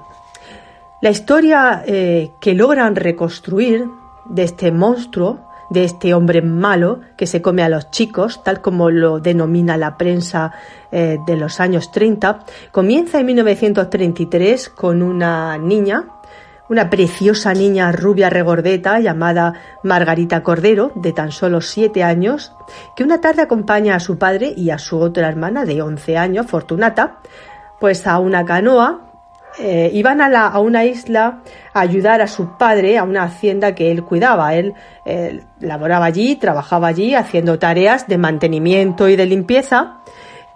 La 1.01 1.11
historia 1.11 1.83
eh, 1.87 2.33
que 2.41 2.55
logran 2.55 2.97
reconstruir 2.97 3.87
de 4.31 4.45
este 4.45 4.73
monstruo, 4.73 5.51
de 5.71 5.85
este 5.85 6.15
hombre 6.15 6.43
malo 6.43 7.01
que 7.17 7.27
se 7.27 7.41
come 7.41 7.63
a 7.63 7.69
los 7.69 7.91
chicos, 7.91 8.43
tal 8.43 8.61
como 8.61 8.91
lo 8.91 9.21
denomina 9.21 9.77
la 9.77 9.97
prensa 9.97 10.53
eh, 10.91 11.19
de 11.27 11.37
los 11.37 11.61
años 11.61 11.93
30, 11.93 12.41
comienza 12.73 13.21
en 13.21 13.27
1933 13.27 14.69
con 14.69 15.03
una 15.03 15.57
niña, 15.59 16.07
una 16.69 16.91
preciosa 16.91 17.55
niña 17.55 17.93
rubia 17.93 18.31
regordeta 18.31 18.99
llamada 19.01 19.55
Margarita 19.83 20.43
Cordero, 20.43 20.93
de 20.97 21.13
tan 21.13 21.31
solo 21.33 21.61
siete 21.61 22.03
años, 22.03 22.53
que 22.97 23.05
una 23.05 23.21
tarde 23.21 23.43
acompaña 23.43 23.95
a 23.95 24.01
su 24.01 24.19
padre 24.19 24.53
y 24.57 24.71
a 24.71 24.79
su 24.79 24.99
otra 24.99 25.29
hermana 25.29 25.65
de 25.65 25.83
11 25.83 26.17
años, 26.17 26.47
Fortunata, 26.47 27.19
pues 27.79 28.07
a 28.07 28.19
una 28.19 28.45
canoa 28.45 29.10
eh, 29.59 29.91
iban 29.93 30.21
a, 30.21 30.59
una 30.59 30.85
isla 30.85 31.41
a 31.73 31.81
ayudar 31.81 32.21
a 32.21 32.29
su 32.29 32.57
padre 32.57 32.99
a 32.99 33.05
una 33.05 33.25
hacienda 33.25 33.75
que 33.75 33.91
él 33.91 34.05
cuidaba. 34.05 34.55
Él 34.55 34.75
laboraba 35.61 36.07
allí, 36.07 36.37
trabajaba 36.37 36.89
allí 36.89 37.15
haciendo 37.15 37.59
tareas 37.59 38.07
de 38.07 38.19
mantenimiento 38.19 39.09
y 39.09 39.17
de 39.17 39.27
limpieza 39.27 40.01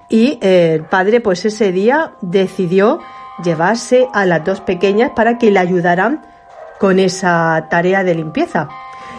y 0.08 0.38
eh, 0.42 0.74
el 0.74 0.84
padre 0.84 1.20
pues 1.20 1.44
ese 1.44 1.72
día 1.72 2.12
decidió 2.20 3.00
llevarse 3.42 4.06
a 4.12 4.26
las 4.26 4.44
dos 4.44 4.60
pequeñas 4.60 5.10
para 5.10 5.38
que 5.38 5.50
le 5.50 5.58
ayudaran 5.58 6.22
con 6.78 6.98
esa 6.98 7.66
tarea 7.70 8.04
de 8.04 8.14
limpieza. 8.14 8.68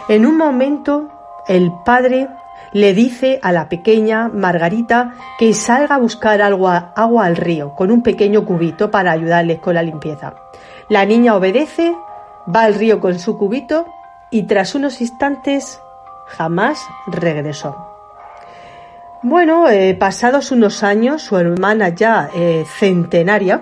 En 0.07 0.25
un 0.25 0.37
momento 0.37 1.09
el 1.47 1.71
padre 1.83 2.27
le 2.75 2.93
dice 2.93 3.39
a 3.41 3.53
la 3.53 3.69
pequeña 3.69 4.27
Margarita 4.27 5.13
que 5.39 5.53
salga 5.53 5.95
a 5.95 5.97
buscar 5.97 6.41
agua, 6.41 6.91
agua 6.93 7.23
al 7.23 7.37
río 7.37 7.73
con 7.73 7.89
un 7.89 8.03
pequeño 8.03 8.43
cubito 8.43 8.91
para 8.91 9.13
ayudarles 9.13 9.59
con 9.59 9.75
la 9.75 9.81
limpieza. 9.81 10.33
La 10.89 11.05
niña 11.05 11.37
obedece, 11.37 11.95
va 12.53 12.63
al 12.63 12.75
río 12.75 12.99
con 12.99 13.17
su 13.17 13.37
cubito 13.37 13.85
y 14.29 14.43
tras 14.43 14.75
unos 14.75 14.99
instantes 14.99 15.79
jamás 16.27 16.85
regresó. 17.07 17.77
Bueno, 19.23 19.69
eh, 19.69 19.95
pasados 19.95 20.51
unos 20.51 20.83
años, 20.83 21.21
su 21.21 21.37
hermana 21.37 21.89
ya 21.89 22.29
eh, 22.35 22.65
centenaria, 22.77 23.61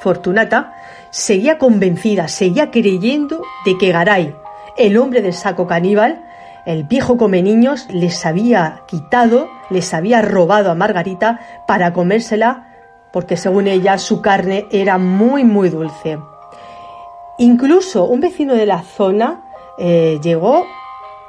Fortunata, 0.00 0.72
seguía 1.10 1.56
convencida, 1.56 2.26
seguía 2.26 2.72
creyendo 2.72 3.44
de 3.64 3.78
que 3.78 3.92
Garay, 3.92 4.34
el 4.76 4.96
hombre 4.96 5.22
del 5.22 5.34
saco 5.34 5.68
caníbal, 5.68 6.24
el 6.68 6.84
viejo 6.84 7.16
come 7.16 7.42
niños, 7.42 7.88
les 7.90 8.26
había 8.26 8.82
quitado, 8.86 9.48
les 9.70 9.94
había 9.94 10.20
robado 10.20 10.70
a 10.70 10.74
Margarita 10.74 11.40
para 11.66 11.94
comérsela, 11.94 12.68
porque 13.10 13.38
según 13.38 13.68
ella 13.68 13.96
su 13.96 14.20
carne 14.20 14.66
era 14.70 14.98
muy, 14.98 15.44
muy 15.44 15.70
dulce. 15.70 16.18
Incluso 17.38 18.04
un 18.04 18.20
vecino 18.20 18.52
de 18.52 18.66
la 18.66 18.82
zona 18.82 19.44
eh, 19.78 20.20
llegó 20.22 20.66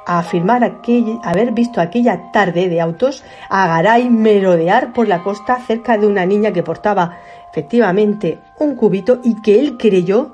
a 0.04 0.18
afirmar 0.18 0.78
haber 1.24 1.52
visto 1.52 1.80
aquella 1.80 2.30
tarde 2.32 2.68
de 2.68 2.82
autos 2.82 3.24
a 3.48 3.66
Garay 3.66 4.10
merodear 4.10 4.92
por 4.92 5.08
la 5.08 5.22
costa 5.22 5.58
cerca 5.66 5.96
de 5.96 6.06
una 6.06 6.26
niña 6.26 6.52
que 6.52 6.62
portaba 6.62 7.16
efectivamente 7.50 8.40
un 8.58 8.76
cubito 8.76 9.20
y 9.24 9.40
que 9.40 9.58
él 9.58 9.78
creyó 9.78 10.32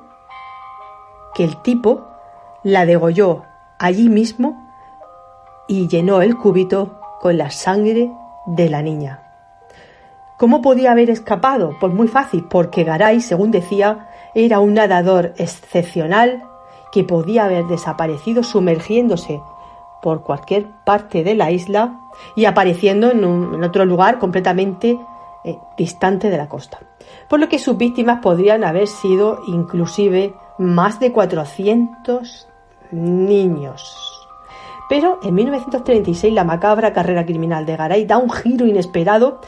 que 1.32 1.44
el 1.44 1.62
tipo 1.62 2.08
la 2.64 2.84
degolló 2.86 3.44
allí 3.78 4.08
mismo 4.08 4.65
y 5.68 5.88
llenó 5.88 6.22
el 6.22 6.36
cubito 6.36 7.00
con 7.20 7.38
la 7.38 7.50
sangre 7.50 8.10
de 8.46 8.68
la 8.68 8.82
niña. 8.82 9.22
¿Cómo 10.38 10.60
podía 10.60 10.92
haber 10.92 11.10
escapado? 11.10 11.76
Pues 11.80 11.92
muy 11.92 12.08
fácil, 12.08 12.44
porque 12.44 12.84
Garay, 12.84 13.20
según 13.20 13.50
decía, 13.50 14.08
era 14.34 14.60
un 14.60 14.74
nadador 14.74 15.32
excepcional 15.38 16.44
que 16.92 17.04
podía 17.04 17.46
haber 17.46 17.64
desaparecido 17.66 18.42
sumergiéndose 18.42 19.40
por 20.02 20.22
cualquier 20.22 20.66
parte 20.84 21.24
de 21.24 21.34
la 21.34 21.50
isla 21.50 22.00
y 22.36 22.44
apareciendo 22.44 23.10
en, 23.10 23.24
otro 23.64 23.84
lugar 23.84 24.18
completamente 24.18 24.98
eh, 25.42 25.58
distante 25.76 26.28
de 26.28 26.36
la 26.36 26.48
costa. 26.48 26.80
Por 27.28 27.40
lo 27.40 27.48
que 27.48 27.58
sus 27.58 27.76
víctimas 27.76 28.20
podrían 28.20 28.62
haber 28.62 28.88
sido 28.88 29.40
inclusive 29.46 30.34
más 30.58 31.00
de 31.00 31.12
400 31.12 32.46
niños. 32.92 34.15
Pero 34.88 35.18
en 35.22 35.34
1936 35.34 36.32
la 36.32 36.44
macabra 36.44 36.92
carrera 36.92 37.26
criminal 37.26 37.66
de 37.66 37.76
Garay 37.76 38.04
da 38.04 38.18
un 38.18 38.30
giro 38.30 38.66
inesperado 38.66 39.40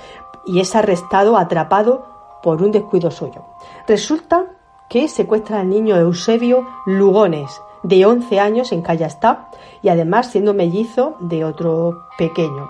y 0.47 0.61
es 0.61 0.74
arrestado, 0.74 1.36
atrapado 1.36 2.07
por 2.43 2.62
un 2.62 2.72
descuido 2.72 3.11
suyo. 3.11 3.45
Resulta 3.86 4.47
que 4.89 5.09
secuestra 5.09 5.61
al 5.61 5.68
niño 5.68 5.97
Eusebio 5.97 6.66
Lugones, 6.86 7.61
de 7.82 8.05
11 8.05 8.41
años 8.41 8.72
en 8.72 8.82
Callastá 8.82 9.51
y 9.82 9.89
además 9.89 10.30
siendo 10.30 10.55
mellizo 10.55 11.16
de 11.20 11.45
otro 11.45 12.07
pequeño. 12.16 12.68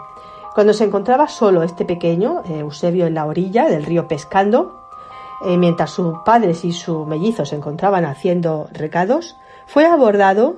Cuando 0.54 0.72
se 0.72 0.84
encontraba 0.84 1.28
solo 1.28 1.62
este 1.62 1.84
pequeño, 1.84 2.42
Eusebio, 2.44 3.06
en 3.06 3.14
la 3.14 3.26
orilla 3.26 3.68
del 3.68 3.84
río 3.84 4.08
pescando, 4.08 4.80
eh, 5.44 5.56
mientras 5.56 5.90
sus 5.90 6.18
padres 6.24 6.64
y 6.64 6.72
su 6.72 7.06
mellizo 7.06 7.44
se 7.44 7.56
encontraban 7.56 8.04
haciendo 8.04 8.68
recados, 8.72 9.36
fue 9.66 9.86
abordado 9.86 10.56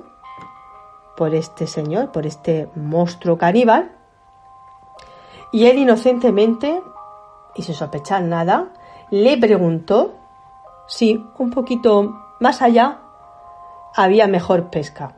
por 1.21 1.35
este 1.35 1.67
señor, 1.67 2.11
por 2.11 2.25
este 2.25 2.67
monstruo 2.73 3.37
caníbal, 3.37 3.91
y 5.51 5.67
él 5.67 5.77
inocentemente, 5.77 6.81
y 7.53 7.61
sin 7.61 7.75
sospechar 7.75 8.23
nada, 8.23 8.69
le 9.11 9.37
preguntó 9.37 10.15
si 10.87 11.23
un 11.37 11.51
poquito 11.51 12.19
más 12.39 12.63
allá 12.63 13.01
había 13.95 14.25
mejor 14.25 14.71
pesca. 14.71 15.13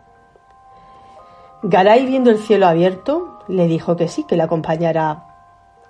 Garay, 1.61 2.05
viendo 2.05 2.31
el 2.31 2.39
cielo 2.39 2.67
abierto, 2.67 3.39
le 3.47 3.67
dijo 3.67 3.95
que 3.95 4.09
sí, 4.09 4.25
que 4.25 4.35
le 4.35 4.43
acompañara 4.43 5.23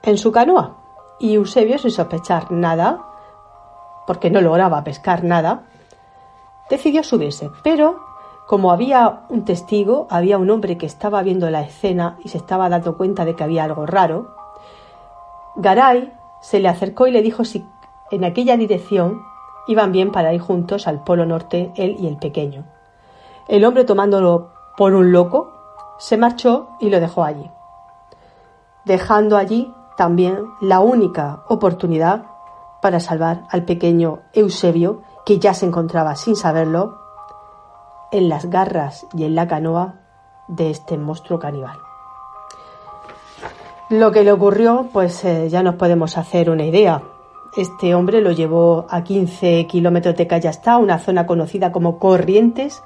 en 0.04 0.20
su 0.20 0.32
canoa. 0.32 0.78
Y 1.20 1.34
Eusebio, 1.34 1.80
sin 1.80 1.90
sospechar 1.90 2.52
nada, 2.52 3.04
porque 4.06 4.30
no 4.30 4.42
lograba 4.42 4.84
pescar 4.84 5.24
nada, 5.24 5.64
decidió 6.70 7.04
subirse. 7.04 7.50
Pero, 7.64 8.13
como 8.54 8.72
había 8.72 9.24
un 9.30 9.46
testigo, 9.46 10.06
había 10.12 10.38
un 10.38 10.48
hombre 10.52 10.78
que 10.78 10.86
estaba 10.86 11.24
viendo 11.24 11.50
la 11.50 11.62
escena 11.62 12.20
y 12.24 12.30
se 12.30 12.38
estaba 12.38 12.70
dando 12.70 12.98
cuenta 12.98 13.26
de 13.26 13.36
que 13.36 13.44
había 13.44 13.64
algo 13.64 13.88
raro, 13.88 14.36
Garay 15.56 16.14
se 16.40 16.60
le 16.60 16.70
acercó 16.70 17.08
y 17.08 17.12
le 17.12 17.24
dijo 17.24 17.46
si 17.46 17.66
en 18.12 18.24
aquella 18.24 18.56
dirección 18.56 19.24
iban 19.66 19.92
bien 19.92 20.12
para 20.12 20.36
ir 20.36 20.40
juntos 20.40 20.86
al 20.86 21.04
Polo 21.04 21.26
Norte 21.26 21.74
él 21.78 21.96
y 21.98 22.06
el 22.06 22.18
pequeño. 22.18 22.64
El 23.48 23.66
hombre, 23.66 23.86
tomándolo 23.86 24.52
por 24.78 24.94
un 24.94 25.12
loco, 25.12 25.52
se 25.98 26.18
marchó 26.18 26.68
y 26.80 26.92
lo 26.92 27.00
dejó 27.00 27.24
allí, 27.24 27.50
dejando 28.86 29.36
allí 29.36 29.74
también 29.98 30.46
la 30.62 30.80
única 30.80 31.42
oportunidad 31.48 32.26
para 32.84 33.00
salvar 33.00 33.46
al 33.50 33.66
pequeño 33.66 34.20
Eusebio, 34.32 35.02
que 35.26 35.40
ya 35.40 35.56
se 35.56 35.66
encontraba 35.66 36.16
sin 36.16 36.36
saberlo 36.36 37.02
en 38.14 38.30
las 38.30 38.46
garras 38.50 39.06
y 39.14 39.26
en 39.26 39.36
la 39.36 39.48
canoa 39.48 39.96
de 40.48 40.70
este 40.70 40.98
monstruo 40.98 41.40
caníbal. 41.40 41.78
Lo 43.90 44.12
que 44.12 44.24
le 44.24 44.32
ocurrió, 44.32 44.88
pues 44.94 45.26
eh, 45.26 45.50
ya 45.50 45.62
nos 45.62 45.76
podemos 45.76 46.18
hacer 46.18 46.50
una 46.50 46.64
idea. 46.64 47.04
Este 47.58 47.94
hombre 47.94 48.22
lo 48.22 48.32
llevó 48.32 48.86
a 48.90 49.04
15 49.04 49.68
kilómetros 49.68 50.16
de 50.16 50.28
Callastá, 50.28 50.78
una 50.78 51.00
zona 51.00 51.28
conocida 51.28 51.72
como 51.72 52.00
Corrientes, 52.00 52.82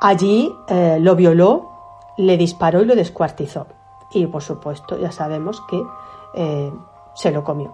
Allí 0.00 0.54
eh, 0.68 0.98
lo 1.00 1.16
violó, 1.16 1.70
le 2.18 2.36
disparó 2.36 2.82
y 2.82 2.84
lo 2.84 2.94
descuartizó. 2.94 3.66
Y 4.12 4.26
por 4.26 4.42
supuesto, 4.42 4.98
ya 4.98 5.10
sabemos 5.10 5.62
que 5.62 5.82
eh, 6.34 6.72
se 7.14 7.30
lo 7.30 7.42
comió. 7.42 7.72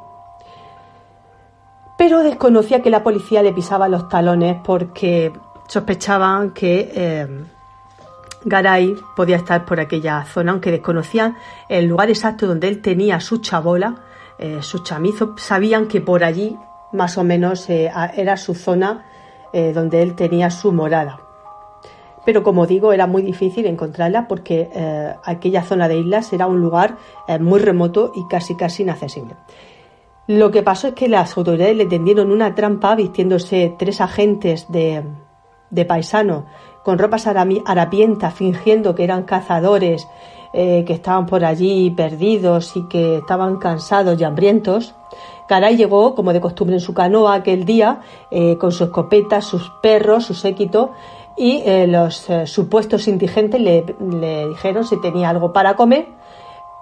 Pero 1.98 2.20
desconocía 2.20 2.80
que 2.82 2.90
la 2.90 3.02
policía 3.02 3.42
le 3.42 3.52
pisaba 3.52 3.88
los 3.88 4.08
talones 4.08 4.56
porque 4.64 5.32
sospechaban 5.66 6.50
que 6.50 6.92
eh, 6.94 7.44
Garay 8.44 8.96
podía 9.16 9.36
estar 9.36 9.64
por 9.64 9.80
aquella 9.80 10.24
zona, 10.24 10.52
aunque 10.52 10.70
desconocían 10.70 11.36
el 11.68 11.86
lugar 11.86 12.10
exacto 12.10 12.46
donde 12.46 12.68
él 12.68 12.82
tenía 12.82 13.20
su 13.20 13.38
chabola, 13.38 13.96
su 14.60 14.80
chamizo. 14.80 15.36
Sabían 15.38 15.86
que 15.86 16.00
por 16.00 16.24
allí, 16.24 16.56
más 16.92 17.16
o 17.16 17.22
menos, 17.22 17.70
era 17.70 18.36
su 18.36 18.56
zona 18.56 19.04
donde 19.52 20.02
él 20.02 20.16
tenía 20.16 20.50
su 20.50 20.72
morada 20.72 21.20
pero 22.24 22.42
como 22.42 22.66
digo, 22.66 22.92
era 22.92 23.06
muy 23.06 23.22
difícil 23.22 23.66
encontrarla 23.66 24.28
porque 24.28 24.70
eh, 24.72 25.14
aquella 25.24 25.62
zona 25.62 25.88
de 25.88 25.98
islas 25.98 26.32
era 26.32 26.46
un 26.46 26.60
lugar 26.60 26.96
eh, 27.26 27.38
muy 27.38 27.60
remoto 27.60 28.12
y 28.14 28.26
casi 28.28 28.54
casi 28.54 28.84
inaccesible. 28.84 29.34
Lo 30.28 30.50
que 30.52 30.62
pasó 30.62 30.88
es 30.88 30.94
que 30.94 31.08
las 31.08 31.36
autoridades 31.36 31.76
le 31.76 31.86
tendieron 31.86 32.30
una 32.30 32.54
trampa 32.54 32.94
vistiéndose 32.94 33.74
tres 33.76 34.00
agentes 34.00 34.70
de, 34.70 35.02
de 35.72 35.84
paisano 35.84 36.46
con 36.84 36.98
ropas 36.98 37.26
harapientas, 37.26 38.34
fingiendo 38.34 38.94
que 38.94 39.02
eran 39.02 39.24
cazadores, 39.24 40.06
eh, 40.52 40.84
que 40.86 40.92
estaban 40.92 41.26
por 41.26 41.44
allí 41.44 41.90
perdidos 41.90 42.76
y 42.76 42.86
que 42.88 43.16
estaban 43.16 43.56
cansados 43.56 44.20
y 44.20 44.24
hambrientos. 44.24 44.94
Caray 45.48 45.76
llegó, 45.76 46.14
como 46.14 46.32
de 46.32 46.40
costumbre, 46.40 46.76
en 46.76 46.80
su 46.80 46.94
canoa 46.94 47.34
aquel 47.34 47.64
día, 47.64 48.00
con 48.58 48.72
su 48.72 48.84
escopeta, 48.84 49.42
sus 49.42 49.70
perros, 49.82 50.24
su 50.24 50.34
séquito, 50.34 50.92
y 51.36 51.62
eh, 51.64 51.86
los 51.86 52.28
eh, 52.28 52.46
supuestos 52.46 53.08
indigentes 53.08 53.60
le, 53.60 53.84
dijeron 54.48 54.84
si 54.84 55.00
tenía 55.00 55.30
algo 55.30 55.52
para 55.52 55.76
comer 55.76 56.08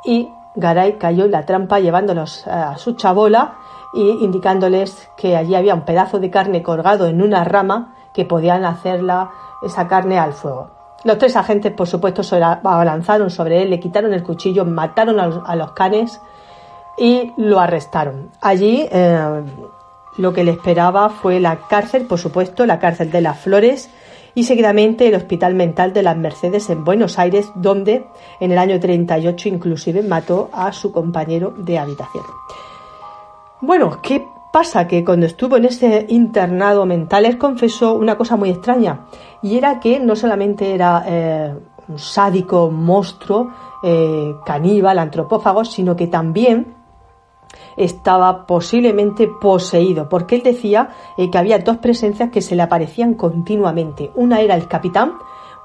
y 0.05 0.29
Garay 0.55 0.99
cayó 0.99 1.25
en 1.27 1.31
la 1.31 1.47
trampa 1.47 1.79
llevándolos 1.79 2.47
a 2.47 2.77
su 2.79 2.95
chabola 2.95 3.55
y 3.93 4.25
indicándoles 4.25 5.11
que 5.17 5.37
allí 5.37 5.55
había 5.55 5.75
un 5.75 5.85
pedazo 5.85 6.19
de 6.19 6.31
carne 6.31 6.63
colgado 6.63 7.07
en 7.07 7.23
una 7.23 7.45
rama 7.45 7.95
que 8.15 8.25
podían 8.25 8.65
hacerla 8.65 9.31
esa 9.63 9.89
carne 9.89 10.19
al 10.19 10.33
fuego. 10.33 10.71
Los 11.05 11.19
tres 11.19 11.37
agentes, 11.37 11.73
por 11.73 11.87
supuesto, 11.87 12.23
se 12.23 12.43
abalanzaron 12.43 13.31
sobre 13.31 13.63
él, 13.63 13.71
le 13.71 13.81
quitaron 13.81 14.13
el 14.13 14.23
cuchillo, 14.23 14.65
mataron 14.65 15.19
a 15.19 15.57
los, 15.57 15.73
canes 15.73 16.21
y 16.99 17.33
lo 17.39 17.59
arrestaron. 17.59 18.31
Allí 18.43 18.87
eh, 18.91 19.43
lo 20.19 20.33
que 20.35 20.45
le 20.45 20.51
esperaba 20.51 21.09
fue 21.09 21.41
la 21.41 21.57
cárcel, 21.69 22.07
por 22.07 22.19
supuesto, 22.19 22.67
la 22.67 22.79
cárcel 22.79 23.11
de 23.11 23.23
las 23.23 23.39
flores, 23.41 23.91
y 24.35 24.45
seguidamente 24.45 25.09
el 25.09 25.15
Hospital 25.15 25.55
Mental 25.55 25.93
de 25.93 26.03
las 26.03 26.17
Mercedes 26.17 26.71
en 26.71 26.85
Buenos 26.85 27.19
Aires, 27.19 27.51
donde 27.55 28.07
en 28.39 28.53
el 28.53 28.59
año 28.59 28.79
38 28.79 29.49
inclusive 29.49 30.03
mató 30.03 30.51
a 30.53 30.73
su 30.73 30.93
compañero 30.93 31.53
de 31.57 31.79
habitación. 31.79 32.25
Bueno, 33.61 34.01
¿qué 34.03 34.27
pasa? 34.53 34.87
Que 34.87 35.05
cuando 35.05 35.27
estuvo 35.27 35.57
en 35.57 35.67
ese 35.67 36.07
internado 36.09 36.87
mental, 36.87 37.27
él 37.27 37.39
confesó 37.39 37.95
una 37.95 38.17
cosa 38.17 38.37
muy 38.37 38.51
extraña, 38.51 39.07
y 39.43 39.57
era 39.57 39.81
que 39.81 40.01
no 40.01 40.17
solamente 40.17 40.75
era 40.75 41.05
eh, 41.07 41.55
un 41.89 41.99
sádico 41.99 42.71
monstruo, 42.71 43.51
eh, 43.83 44.35
caníbal, 44.45 44.99
antropófago, 44.99 45.65
sino 45.65 45.97
que 45.97 46.07
también 46.07 46.75
estaba 47.77 48.47
posiblemente 48.47 49.29
poseído, 49.41 50.09
porque 50.09 50.37
él 50.37 50.43
decía 50.43 50.91
eh, 51.17 51.31
que 51.31 51.39
había 51.39 51.59
dos 51.59 51.79
presencias 51.79 52.31
que 52.31 52.43
se 52.43 52.55
le 52.55 52.63
aparecían 52.63 53.15
continuamente. 53.15 54.11
Una 54.15 54.41
era 54.41 54.55
el 54.55 54.69
capitán, 54.69 55.15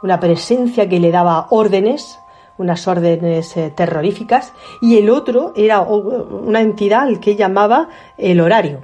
una 0.02 0.20
presencia 0.20 0.88
que 0.88 1.00
le 1.00 1.12
daba 1.12 1.48
órdenes, 1.50 2.20
unas 2.58 2.88
órdenes 2.88 3.56
eh, 3.58 3.72
terroríficas, 3.76 4.54
y 4.82 4.98
el 4.98 5.10
otro 5.10 5.54
era 5.56 5.82
una 5.82 6.62
entidad 6.62 7.08
que 7.20 7.36
llamaba 7.36 7.90
el 8.18 8.40
horario. 8.42 8.82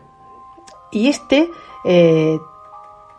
Y 0.91 1.07
este, 1.07 1.49
eh, 1.86 2.39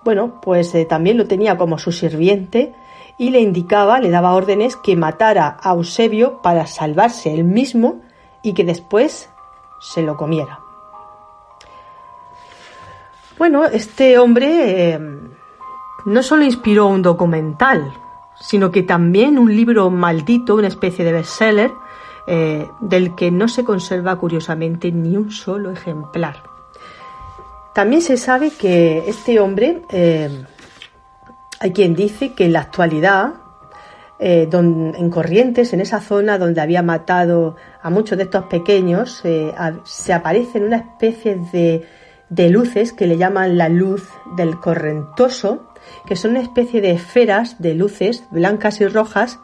bueno, 0.04 0.40
pues 0.40 0.74
también 0.88 1.16
lo 1.16 1.26
tenía 1.26 1.56
como 1.56 1.78
su 1.78 1.92
sirviente 1.92 2.74
y 3.18 3.30
le 3.30 3.40
indicaba, 3.40 4.00
le 4.00 4.10
daba 4.10 4.34
órdenes 4.34 4.76
que 4.76 4.96
matara 4.96 5.56
a 5.62 5.72
Eusebio 5.72 6.42
para 6.42 6.66
salvarse 6.66 7.32
él 7.32 7.44
mismo 7.44 8.00
y 8.42 8.52
que 8.52 8.64
después 8.64 9.30
se 9.80 10.02
lo 10.02 10.16
comiera. 10.16 10.60
Bueno, 13.38 13.64
este 13.64 14.18
hombre 14.18 14.92
eh, 14.92 15.00
no 16.04 16.22
solo 16.22 16.44
inspiró 16.44 16.86
un 16.86 17.02
documental, 17.02 17.92
sino 18.42 18.70
que 18.70 18.82
también 18.82 19.38
un 19.38 19.54
libro 19.54 19.88
maldito, 19.90 20.56
una 20.56 20.68
especie 20.68 21.04
de 21.04 21.12
bestseller, 21.12 21.72
eh, 22.26 22.68
del 22.80 23.14
que 23.14 23.30
no 23.30 23.48
se 23.48 23.64
conserva 23.64 24.16
curiosamente 24.16 24.92
ni 24.92 25.16
un 25.16 25.30
solo 25.30 25.70
ejemplar. 25.70 26.42
También 27.74 28.02
se 28.02 28.16
sabe 28.16 28.50
que 28.50 29.04
este 29.06 29.40
hombre, 29.40 29.82
eh, 29.90 30.44
hay 31.58 31.72
quien 31.72 31.94
dice 31.94 32.34
que 32.34 32.44
en 32.44 32.52
la 32.52 32.60
actualidad 32.60 33.34
eh, 34.24 34.48
en 34.52 35.10
Corrientes, 35.10 35.72
en 35.72 35.80
esa 35.80 36.00
zona 36.00 36.38
donde 36.38 36.60
había 36.60 36.80
matado 36.82 37.56
a 37.82 37.90
muchos 37.90 38.16
de 38.16 38.24
estos 38.24 38.44
pequeños, 38.44 39.20
eh, 39.24 39.52
se 39.82 40.12
aparecen 40.12 40.62
una 40.62 40.76
especie 40.76 41.40
de, 41.52 41.84
de 42.28 42.48
luces 42.48 42.92
que 42.92 43.08
le 43.08 43.18
llaman 43.18 43.58
la 43.58 43.68
luz 43.68 44.08
del 44.36 44.60
correntoso, 44.60 45.71
que 46.06 46.16
son 46.16 46.32
una 46.32 46.40
especie 46.40 46.80
de 46.80 46.92
esferas 46.92 47.60
de 47.60 47.74
luces 47.74 48.24
blancas 48.30 48.80
y 48.80 48.86
rojas 48.86 49.38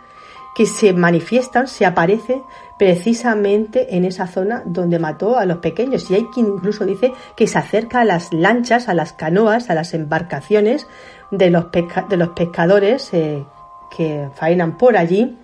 que 0.54 0.66
se 0.66 0.92
manifiestan, 0.92 1.68
se 1.68 1.86
aparecen 1.86 2.42
precisamente 2.78 3.96
en 3.96 4.04
esa 4.04 4.26
zona 4.26 4.62
donde 4.66 4.98
mató 4.98 5.38
a 5.38 5.46
los 5.46 5.58
pequeños. 5.58 6.10
Y 6.10 6.16
hay 6.16 6.24
quien 6.34 6.46
incluso 6.46 6.84
dice 6.84 7.12
que 7.36 7.46
se 7.46 7.58
acerca 7.58 8.00
a 8.00 8.04
las 8.04 8.32
lanchas, 8.32 8.88
a 8.88 8.94
las 8.94 9.12
canoas, 9.12 9.70
a 9.70 9.74
las 9.74 9.94
embarcaciones 9.94 10.88
de 11.30 11.50
los, 11.50 11.66
de 12.08 12.16
los 12.16 12.30
pescadores 12.30 13.12
eh, 13.14 13.44
que 13.96 14.28
faenan 14.34 14.76
por 14.76 14.96
allí, 14.96 15.38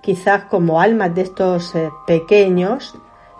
quizás 0.00 0.44
como 0.44 0.80
almas 0.80 1.14
de 1.14 1.22
estos 1.22 1.74
eh, 1.74 1.88
pequeños 2.06 2.94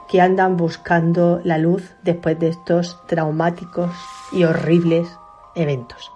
que 0.09 0.21
andan 0.21 0.57
buscando 0.57 1.41
la 1.43 1.59
luz 1.59 1.95
después 2.03 2.39
de 2.39 2.49
estos 2.49 3.05
traumáticos 3.07 3.91
y 4.33 4.45
horribles 4.45 5.09
eventos. 5.55 6.16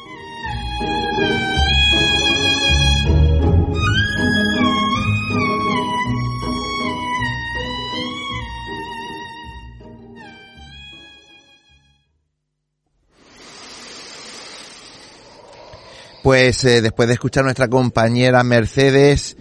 Pues 16.23 16.63
eh, 16.65 16.81
después 16.81 17.07
de 17.07 17.13
escuchar 17.15 17.41
a 17.41 17.45
nuestra 17.45 17.67
compañera 17.67 18.43
Mercedes, 18.43 19.35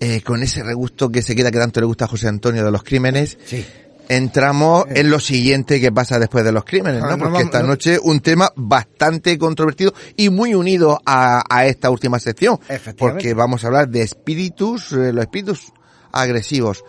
eh, 0.00 0.22
con 0.22 0.42
ese 0.42 0.62
regusto 0.62 1.10
que 1.10 1.22
se 1.22 1.34
queda 1.36 1.50
que 1.50 1.58
tanto 1.58 1.80
le 1.80 1.86
gusta 1.86 2.06
a 2.06 2.08
José 2.08 2.26
Antonio 2.28 2.64
de 2.64 2.70
los 2.70 2.82
crímenes, 2.82 3.38
Sí. 3.44 3.64
entramos 4.08 4.86
en 4.88 5.08
lo 5.08 5.20
siguiente 5.20 5.80
que 5.80 5.92
pasa 5.92 6.18
después 6.18 6.44
de 6.44 6.50
los 6.50 6.64
crímenes, 6.64 7.00
Ah, 7.04 7.10
¿no? 7.10 7.18
Porque 7.18 7.42
esta 7.42 7.60
no- 7.62 7.68
noche 7.68 7.98
un 8.02 8.20
tema 8.20 8.50
bastante 8.56 9.38
controvertido 9.38 9.94
y 10.16 10.30
muy 10.30 10.54
unido 10.54 11.00
a, 11.06 11.44
a 11.48 11.66
esta 11.66 11.90
última 11.90 12.18
sección. 12.18 12.58
Porque 12.98 13.34
vamos 13.34 13.62
a 13.62 13.68
hablar 13.68 13.88
de 13.88 14.02
espíritus, 14.02 14.90
eh, 14.92 15.12
los 15.12 15.22
espíritus 15.22 15.72
agresivos. 16.10 16.82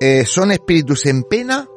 Eh, 0.00 0.24
¿Son 0.24 0.50
espíritus 0.50 1.04
en 1.06 1.24
pena? 1.24 1.68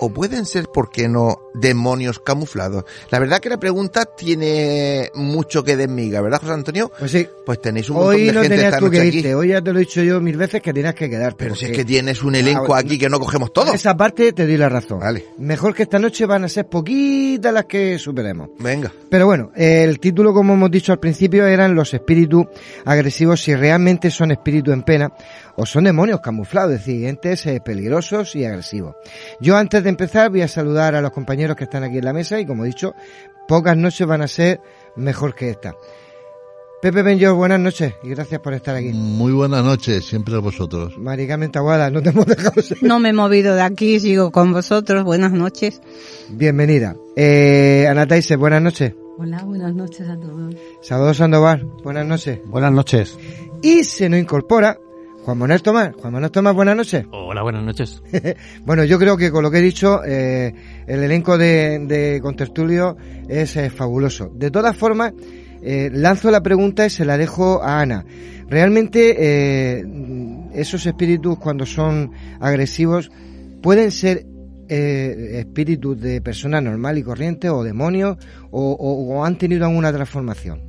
¿O 0.00 0.12
pueden 0.12 0.44
ser, 0.44 0.66
por 0.72 0.90
qué 0.90 1.08
no, 1.08 1.38
demonios 1.60 2.18
camuflados? 2.20 2.84
La 3.10 3.18
verdad 3.18 3.38
que 3.38 3.48
la 3.48 3.58
pregunta 3.58 4.04
tiene 4.04 5.10
mucho 5.14 5.62
que 5.64 5.76
desmiga, 5.76 6.20
¿verdad, 6.20 6.40
José 6.40 6.52
Antonio? 6.52 6.90
Pues 6.98 7.10
sí. 7.10 7.26
Pues 7.44 7.60
tenéis 7.60 7.88
un 7.90 7.96
montón 7.96 8.14
Hoy 8.14 8.26
de 8.26 8.32
no 8.32 8.40
gente 8.42 8.56
tenías 8.56 8.74
esta 8.74 8.78
tú 8.78 8.86
noche 8.86 9.10
que 9.10 9.18
aquí. 9.18 9.32
hoy 9.34 9.48
ya 9.48 9.62
te 9.62 9.72
lo 9.72 9.78
he 9.78 9.80
dicho 9.80 10.02
yo 10.02 10.20
mil 10.20 10.36
veces 10.36 10.60
que 10.60 10.72
tenías 10.72 10.94
que 10.94 11.08
quedar. 11.08 11.34
Pero 11.36 11.54
si 11.54 11.66
es 11.66 11.72
que 11.72 11.84
tienes 11.84 12.22
un 12.22 12.34
elenco 12.34 12.74
aquí 12.74 12.98
que 12.98 13.08
no 13.08 13.18
cogemos 13.18 13.52
todo. 13.52 13.72
Esa 13.72 13.96
parte 13.96 14.32
te 14.32 14.46
doy 14.46 14.56
la 14.56 14.68
razón. 14.68 15.00
Vale. 15.00 15.24
Mejor 15.38 15.74
que 15.74 15.84
esta 15.84 15.98
noche 15.98 16.26
van 16.26 16.44
a 16.44 16.48
ser 16.48 16.66
poquitas 16.66 17.52
las 17.52 17.64
que 17.64 17.98
superemos. 17.98 18.50
Venga. 18.58 18.92
Pero 19.08 19.26
bueno, 19.26 19.50
el 19.54 19.98
título, 20.00 20.34
como 20.34 20.54
hemos 20.54 20.70
dicho 20.70 20.92
al 20.92 20.98
principio, 20.98 21.46
eran 21.46 21.74
los 21.74 21.94
espíritus 21.94 22.46
agresivos, 22.84 23.40
si 23.42 23.54
realmente 23.54 24.10
son 24.10 24.30
espíritus 24.30 24.74
en 24.74 24.82
pena 24.82 25.12
o 25.56 25.66
son 25.66 25.84
demonios 25.84 26.20
camuflados, 26.20 26.74
es 26.74 26.86
decir, 26.86 27.06
entes 27.06 27.44
eh, 27.46 27.60
peligrosos 27.64 28.36
y 28.36 28.44
agresivos. 28.44 28.94
Yo 29.40 29.56
antes 29.56 29.82
de 29.82 29.88
empezar 29.88 30.30
voy 30.30 30.42
a 30.42 30.48
saludar 30.48 30.94
a 30.94 31.00
los 31.00 31.10
compañeros 31.10 31.47
que 31.56 31.64
están 31.64 31.84
aquí 31.84 31.98
en 31.98 32.04
la 32.04 32.12
mesa 32.12 32.40
y 32.40 32.46
como 32.46 32.64
he 32.64 32.68
dicho, 32.68 32.94
pocas 33.46 33.76
noches 33.76 34.06
van 34.06 34.22
a 34.22 34.28
ser 34.28 34.60
mejor 34.96 35.34
que 35.34 35.50
esta. 35.50 35.74
Pepe 36.80 37.02
Benjor, 37.02 37.34
buenas 37.34 37.58
noches 37.58 37.94
y 38.04 38.10
gracias 38.10 38.40
por 38.40 38.54
estar 38.54 38.76
aquí. 38.76 38.92
Muy 38.92 39.32
buenas 39.32 39.64
noches, 39.64 40.04
siempre 40.04 40.36
a 40.36 40.38
vosotros. 40.38 40.96
Mari 40.96 41.26
Carmen 41.26 41.50
Taguada, 41.50 41.90
no 41.90 42.00
te 42.00 42.10
hemos 42.10 42.26
dejado 42.26 42.62
ser. 42.62 42.78
No 42.82 43.00
me 43.00 43.08
he 43.08 43.12
movido 43.12 43.56
de 43.56 43.62
aquí, 43.62 43.98
sigo 43.98 44.30
con 44.30 44.52
vosotros. 44.52 45.02
Buenas 45.02 45.32
noches. 45.32 45.80
Bienvenida. 46.28 46.94
Eh, 47.16 47.86
Ana 47.90 48.06
Taise, 48.06 48.36
buenas 48.36 48.62
noches. 48.62 48.94
Hola, 49.18 49.42
buenas 49.42 49.74
noches 49.74 50.08
a 50.08 50.16
todos. 50.16 50.54
Salvador 50.80 51.16
Sandoval, 51.16 51.64
buenas 51.82 52.06
noches. 52.06 52.38
Buenas 52.46 52.70
noches. 52.70 53.18
Y 53.60 53.82
se 53.82 54.08
nos 54.08 54.20
incorpora 54.20 54.78
Juan 55.28 55.36
Manuel 55.36 55.60
Tomás. 55.62 55.90
Juan 56.00 56.10
Manuel 56.14 56.30
Tomás, 56.32 56.54
buenas 56.54 56.74
noches. 56.74 57.04
Hola, 57.12 57.42
buenas 57.42 57.62
noches. 57.62 58.02
bueno, 58.64 58.82
yo 58.84 58.98
creo 58.98 59.18
que 59.18 59.30
con 59.30 59.42
lo 59.42 59.50
que 59.50 59.58
he 59.58 59.60
dicho, 59.60 60.00
eh, 60.02 60.54
el 60.86 61.02
elenco 61.02 61.36
de, 61.36 61.80
de 61.80 62.18
Contertulio 62.22 62.96
es 63.28 63.54
eh, 63.58 63.68
fabuloso. 63.68 64.32
De 64.34 64.50
todas 64.50 64.74
formas, 64.74 65.12
eh, 65.62 65.90
lanzo 65.92 66.30
la 66.30 66.42
pregunta 66.42 66.86
y 66.86 66.88
se 66.90 67.04
la 67.04 67.18
dejo 67.18 67.62
a 67.62 67.78
Ana. 67.82 68.06
Realmente, 68.48 69.82
esos 70.54 70.86
espíritus 70.86 71.36
cuando 71.38 71.66
son 71.66 72.10
agresivos 72.40 73.10
pueden 73.60 73.90
ser 73.90 74.24
espíritus 74.66 76.00
de 76.00 76.22
personas 76.22 76.62
normal 76.62 76.96
y 76.96 77.02
corriente 77.02 77.50
o 77.50 77.62
demonios 77.62 78.16
o, 78.50 78.72
o- 78.72 79.14
o 79.18 79.24
han 79.26 79.36
tenido 79.36 79.66
alguna 79.66 79.92
transformación. 79.92 80.67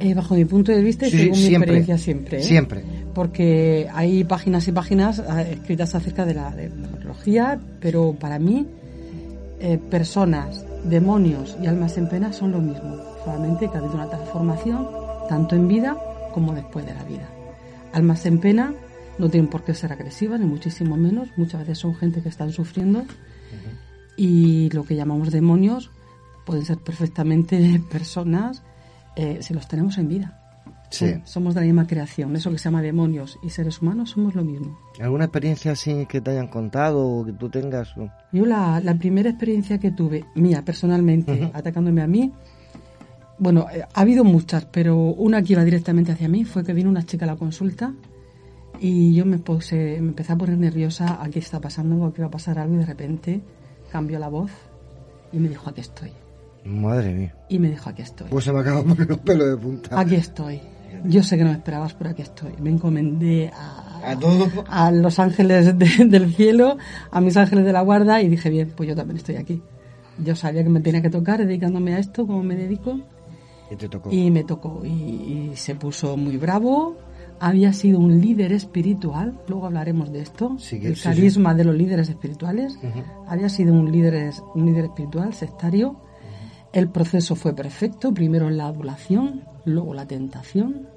Eh, 0.00 0.14
bajo 0.14 0.34
mi 0.34 0.44
punto 0.44 0.72
de 0.72 0.82
vista 0.82 1.06
y 1.06 1.10
Sí, 1.10 1.18
según 1.18 1.38
mi 1.38 1.46
siempre, 1.46 1.56
experiencia 1.56 1.98
siempre. 1.98 2.38
¿eh? 2.38 2.42
siempre. 2.42 2.84
Porque 3.14 3.88
hay 3.92 4.24
páginas 4.24 4.66
y 4.66 4.72
páginas 4.72 5.20
eh, 5.20 5.52
escritas 5.52 5.94
acerca 5.94 6.26
de 6.26 6.34
la 6.34 6.50
de 6.50 6.68
demonología, 6.68 7.60
pero 7.80 8.14
para 8.18 8.38
mí 8.38 8.66
eh, 9.60 9.78
personas, 9.90 10.64
demonios 10.84 11.56
y 11.62 11.66
almas 11.66 11.96
en 11.96 12.08
pena 12.08 12.32
son 12.32 12.50
lo 12.52 12.58
mismo. 12.58 12.96
Solamente 13.24 13.70
que 13.70 13.76
ha 13.76 13.80
habido 13.80 13.94
una 13.94 14.10
transformación 14.10 14.88
tanto 15.28 15.54
en 15.54 15.68
vida 15.68 15.96
como 16.34 16.52
después 16.52 16.84
de 16.84 16.94
la 16.94 17.04
vida. 17.04 17.28
Almas 17.92 18.26
en 18.26 18.40
pena 18.40 18.74
no 19.16 19.30
tienen 19.30 19.48
por 19.48 19.62
qué 19.62 19.74
ser 19.74 19.92
agresivas, 19.92 20.40
ni 20.40 20.46
muchísimo 20.46 20.96
menos. 20.96 21.28
Muchas 21.36 21.60
veces 21.60 21.78
son 21.78 21.94
gente 21.94 22.20
que 22.20 22.28
están 22.28 22.50
sufriendo. 22.50 23.04
Y 24.16 24.70
lo 24.70 24.84
que 24.84 24.96
llamamos 24.96 25.30
demonios 25.30 25.90
pueden 26.44 26.64
ser 26.64 26.78
perfectamente 26.78 27.80
personas 27.90 28.63
eh, 29.16 29.38
si 29.40 29.54
los 29.54 29.66
tenemos 29.68 29.98
en 29.98 30.08
vida. 30.08 30.40
Sí. 30.90 31.14
Somos 31.24 31.54
de 31.54 31.60
la 31.60 31.66
misma 31.66 31.86
creación. 31.86 32.36
Eso 32.36 32.50
que 32.50 32.58
se 32.58 32.64
llama 32.64 32.80
demonios 32.80 33.38
y 33.42 33.50
seres 33.50 33.82
humanos 33.82 34.10
somos 34.10 34.34
lo 34.34 34.44
mismo. 34.44 34.78
¿Alguna 35.00 35.24
experiencia 35.24 35.72
así 35.72 36.06
que 36.06 36.20
te 36.20 36.30
hayan 36.30 36.46
contado 36.46 37.04
o 37.04 37.24
que 37.24 37.32
tú 37.32 37.48
tengas? 37.48 37.94
Yo 38.32 38.46
la, 38.46 38.80
la 38.80 38.94
primera 38.94 39.30
experiencia 39.30 39.78
que 39.78 39.90
tuve, 39.90 40.24
mía 40.36 40.62
personalmente, 40.64 41.50
atacándome 41.52 42.00
a 42.02 42.06
mí, 42.06 42.32
bueno, 43.38 43.66
eh, 43.72 43.82
ha 43.92 44.00
habido 44.00 44.24
muchas, 44.24 44.64
pero 44.66 44.96
una 44.96 45.42
que 45.42 45.54
iba 45.54 45.64
directamente 45.64 46.12
hacia 46.12 46.28
mí 46.28 46.44
fue 46.44 46.64
que 46.64 46.72
vino 46.72 46.88
una 46.88 47.04
chica 47.04 47.24
a 47.24 47.28
la 47.28 47.36
consulta 47.36 47.92
Y 48.80 49.14
yo 49.14 49.24
me 49.24 49.38
puse, 49.38 50.00
me 50.00 50.08
empecé 50.08 50.32
a 50.32 50.36
poner 50.36 50.58
nerviosa, 50.58 51.22
aquí 51.22 51.38
está 51.38 51.60
pasando, 51.60 52.04
aquí 52.06 52.20
va 52.20 52.28
a 52.28 52.30
pasar 52.30 52.58
algo 52.58 52.74
y 52.74 52.78
de 52.78 52.86
repente 52.86 53.40
cambió 53.90 54.18
la 54.18 54.28
voz 54.28 54.50
y 55.32 55.38
me 55.38 55.48
dijo, 55.48 55.68
aquí 55.68 55.80
estoy. 55.80 56.12
Madre 56.64 57.12
mía. 57.14 57.34
Y 57.48 57.58
me 57.58 57.70
dijo, 57.70 57.90
aquí 57.90 58.02
estoy. 58.02 58.28
Pues 58.30 58.44
se 58.44 58.52
me 58.52 58.60
acaban 58.60 58.86
los 59.08 59.18
pelos 59.18 59.48
de 59.50 59.56
punta. 59.56 59.98
Aquí 60.00 60.14
estoy. 60.14 60.60
Yo 61.04 61.22
sé 61.22 61.36
que 61.36 61.44
no 61.44 61.50
me 61.50 61.56
esperabas, 61.56 61.92
pero 61.94 62.10
aquí 62.10 62.22
estoy. 62.22 62.52
Me 62.60 62.70
encomendé 62.70 63.50
a, 63.54 64.12
A 64.12 64.18
todo. 64.18 64.46
a 64.68 64.90
los 64.90 65.18
ángeles 65.18 65.76
de- 65.78 66.04
del 66.06 66.34
cielo, 66.34 66.78
a 67.10 67.20
mis 67.20 67.36
ángeles 67.36 67.64
de 67.66 67.72
la 67.72 67.82
guarda 67.82 68.22
y 68.22 68.28
dije, 68.28 68.48
bien, 68.48 68.72
pues 68.74 68.88
yo 68.88 68.96
también 68.96 69.18
estoy 69.18 69.36
aquí. 69.36 69.60
Yo 70.18 70.34
sabía 70.36 70.62
que 70.62 70.70
me 70.70 70.80
tenía 70.80 71.02
que 71.02 71.10
tocar 71.10 71.44
dedicándome 71.44 71.94
a 71.94 71.98
esto, 71.98 72.26
como 72.26 72.42
me 72.42 72.54
dedico, 72.56 73.00
Y 73.70 73.76
te 73.76 73.88
tocó. 73.88 74.10
y 74.12 74.30
me 74.30 74.44
tocó. 74.44 74.82
Y, 74.84 74.88
y 74.88 75.52
se 75.56 75.74
puso 75.74 76.16
muy 76.16 76.36
bravo. 76.36 76.96
Había 77.40 77.72
sido 77.72 77.98
un 77.98 78.20
líder 78.20 78.52
espiritual, 78.52 79.34
luego 79.48 79.66
hablaremos 79.66 80.12
de 80.12 80.20
esto, 80.20 80.56
Sí 80.60 80.78
el 80.82 80.94
sí, 80.96 81.02
carisma 81.02 81.52
de 81.52 81.64
los 81.64 81.74
líderes 81.74 82.08
espirituales. 82.08 82.78
Había 83.26 83.48
sido 83.48 83.74
un 83.74 83.90
líder, 83.90 84.32
un 84.54 84.64
líder 84.66 84.84
espiritual 84.84 85.34
sectario. 85.34 85.96
El 86.74 86.88
proceso 86.88 87.36
fue 87.36 87.54
perfecto, 87.54 88.12
primero 88.12 88.50
la 88.50 88.66
adulación, 88.66 89.44
luego 89.64 89.94
la 89.94 90.06
tentación, 90.06 90.88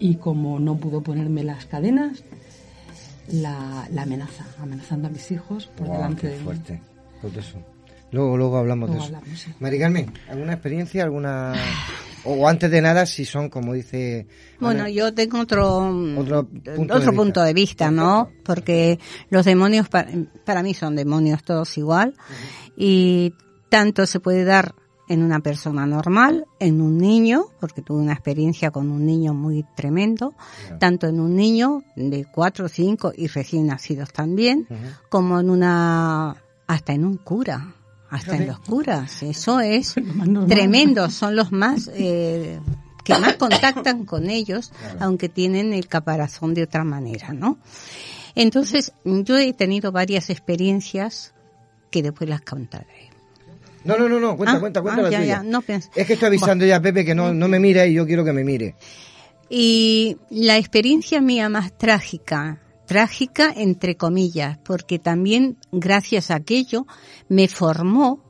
y 0.00 0.16
como 0.16 0.58
no 0.58 0.78
pudo 0.78 1.02
ponerme 1.02 1.44
las 1.44 1.66
cadenas, 1.66 2.24
la, 3.30 3.86
la 3.92 4.02
amenaza, 4.02 4.46
amenazando 4.58 5.08
a 5.08 5.10
mis 5.10 5.30
hijos 5.30 5.66
por 5.76 5.88
delante 5.90 6.22
qué 6.22 6.28
de 6.28 6.38
mí. 6.38 6.42
fuerte. 6.44 6.80
Pues 7.20 7.34
de 7.34 7.40
eso. 7.40 7.58
Luego, 8.12 8.38
luego 8.38 8.56
hablamos 8.56 8.88
Luego 8.88 9.04
de 9.04 9.08
eso. 9.08 9.16
hablamos, 9.18 9.38
sí. 9.38 9.52
Mari 9.60 9.78
Carmen, 9.78 10.12
¿alguna 10.30 10.52
experiencia? 10.54 11.04
alguna 11.04 11.52
O, 12.24 12.48
antes 12.48 12.70
de 12.70 12.80
nada, 12.80 13.04
si 13.04 13.26
son, 13.26 13.50
como 13.50 13.74
dice... 13.74 14.26
Bueno, 14.58 14.80
Ana, 14.80 14.90
yo 14.90 15.12
tengo 15.12 15.38
otro, 15.40 15.88
Otro 16.16 16.46
punto 16.46 16.94
otro 16.94 17.10
de 17.10 17.16
punto 17.16 17.42
de 17.42 17.52
vista, 17.52 17.90
¿no? 17.90 18.30
Porque 18.42 18.98
los 19.28 19.44
demonios 19.44 19.90
para, 19.90 20.10
para 20.46 20.62
mí 20.62 20.72
son 20.72 20.96
demonios 20.96 21.42
todos 21.42 21.76
igual 21.76 22.14
y 22.76 23.34
tanto 23.68 24.06
se 24.06 24.20
puede 24.20 24.44
dar 24.44 24.74
en 25.08 25.22
una 25.22 25.40
persona 25.40 25.86
normal, 25.86 26.46
en 26.58 26.80
un 26.80 26.98
niño, 26.98 27.46
porque 27.60 27.82
tuve 27.82 28.02
una 28.02 28.12
experiencia 28.12 28.70
con 28.70 28.90
un 28.90 29.06
niño 29.06 29.34
muy 29.34 29.64
tremendo, 29.74 30.34
tanto 30.78 31.06
en 31.06 31.20
un 31.20 31.34
niño 31.34 31.82
de 31.96 32.26
cuatro, 32.26 32.68
cinco 32.68 33.12
y 33.16 33.26
recién 33.26 33.66
nacidos 33.66 34.12
también, 34.12 34.66
como 35.08 35.40
en 35.40 35.50
una, 35.50 36.36
hasta 36.66 36.92
en 36.92 37.04
un 37.04 37.16
cura, 37.16 37.74
hasta 38.10 38.36
en 38.36 38.46
los 38.46 38.60
curas. 38.60 39.22
Eso 39.22 39.60
es 39.60 39.94
tremendo, 40.48 41.10
son 41.10 41.36
los 41.36 41.52
más 41.52 41.90
eh, 41.94 42.60
que 43.04 43.18
más 43.18 43.36
contactan 43.36 44.04
con 44.04 44.28
ellos, 44.28 44.72
aunque 45.00 45.28
tienen 45.28 45.72
el 45.72 45.88
caparazón 45.88 46.54
de 46.54 46.64
otra 46.64 46.84
manera, 46.84 47.32
¿no? 47.32 47.58
Entonces, 48.34 48.92
yo 49.04 49.36
he 49.36 49.52
tenido 49.52 49.90
varias 49.90 50.30
experiencias 50.30 51.34
que 51.90 52.02
después 52.02 52.28
las 52.28 52.42
contaré. 52.42 53.07
No, 53.84 53.96
no, 53.96 54.08
no, 54.08 54.18
no, 54.20 54.36
cuenta, 54.36 54.56
Ah, 54.56 54.60
cuenta, 54.60 54.82
cuenta 54.82 55.00
ah, 55.00 55.04
la 55.04 55.10
ya, 55.10 55.18
tuya. 55.20 55.36
ya, 55.36 55.42
no 55.42 55.62
pens- 55.62 55.88
Es 55.94 56.06
que 56.06 56.14
estoy 56.14 56.26
avisando 56.28 56.66
ya 56.66 56.76
a 56.76 56.82
Pepe 56.82 57.04
que 57.04 57.14
no, 57.14 57.32
no 57.32 57.48
me 57.48 57.58
mire 57.58 57.88
y 57.88 57.94
yo 57.94 58.06
quiero 58.06 58.24
que 58.24 58.32
me 58.32 58.44
mire. 58.44 58.74
Y 59.48 60.16
la 60.30 60.58
experiencia 60.58 61.20
mía 61.20 61.48
más 61.48 61.76
trágica, 61.78 62.60
trágica 62.86 63.52
entre 63.56 63.96
comillas, 63.96 64.58
porque 64.58 64.98
también 64.98 65.56
gracias 65.72 66.30
a 66.30 66.34
aquello 66.36 66.86
me 67.28 67.48
formó, 67.48 68.22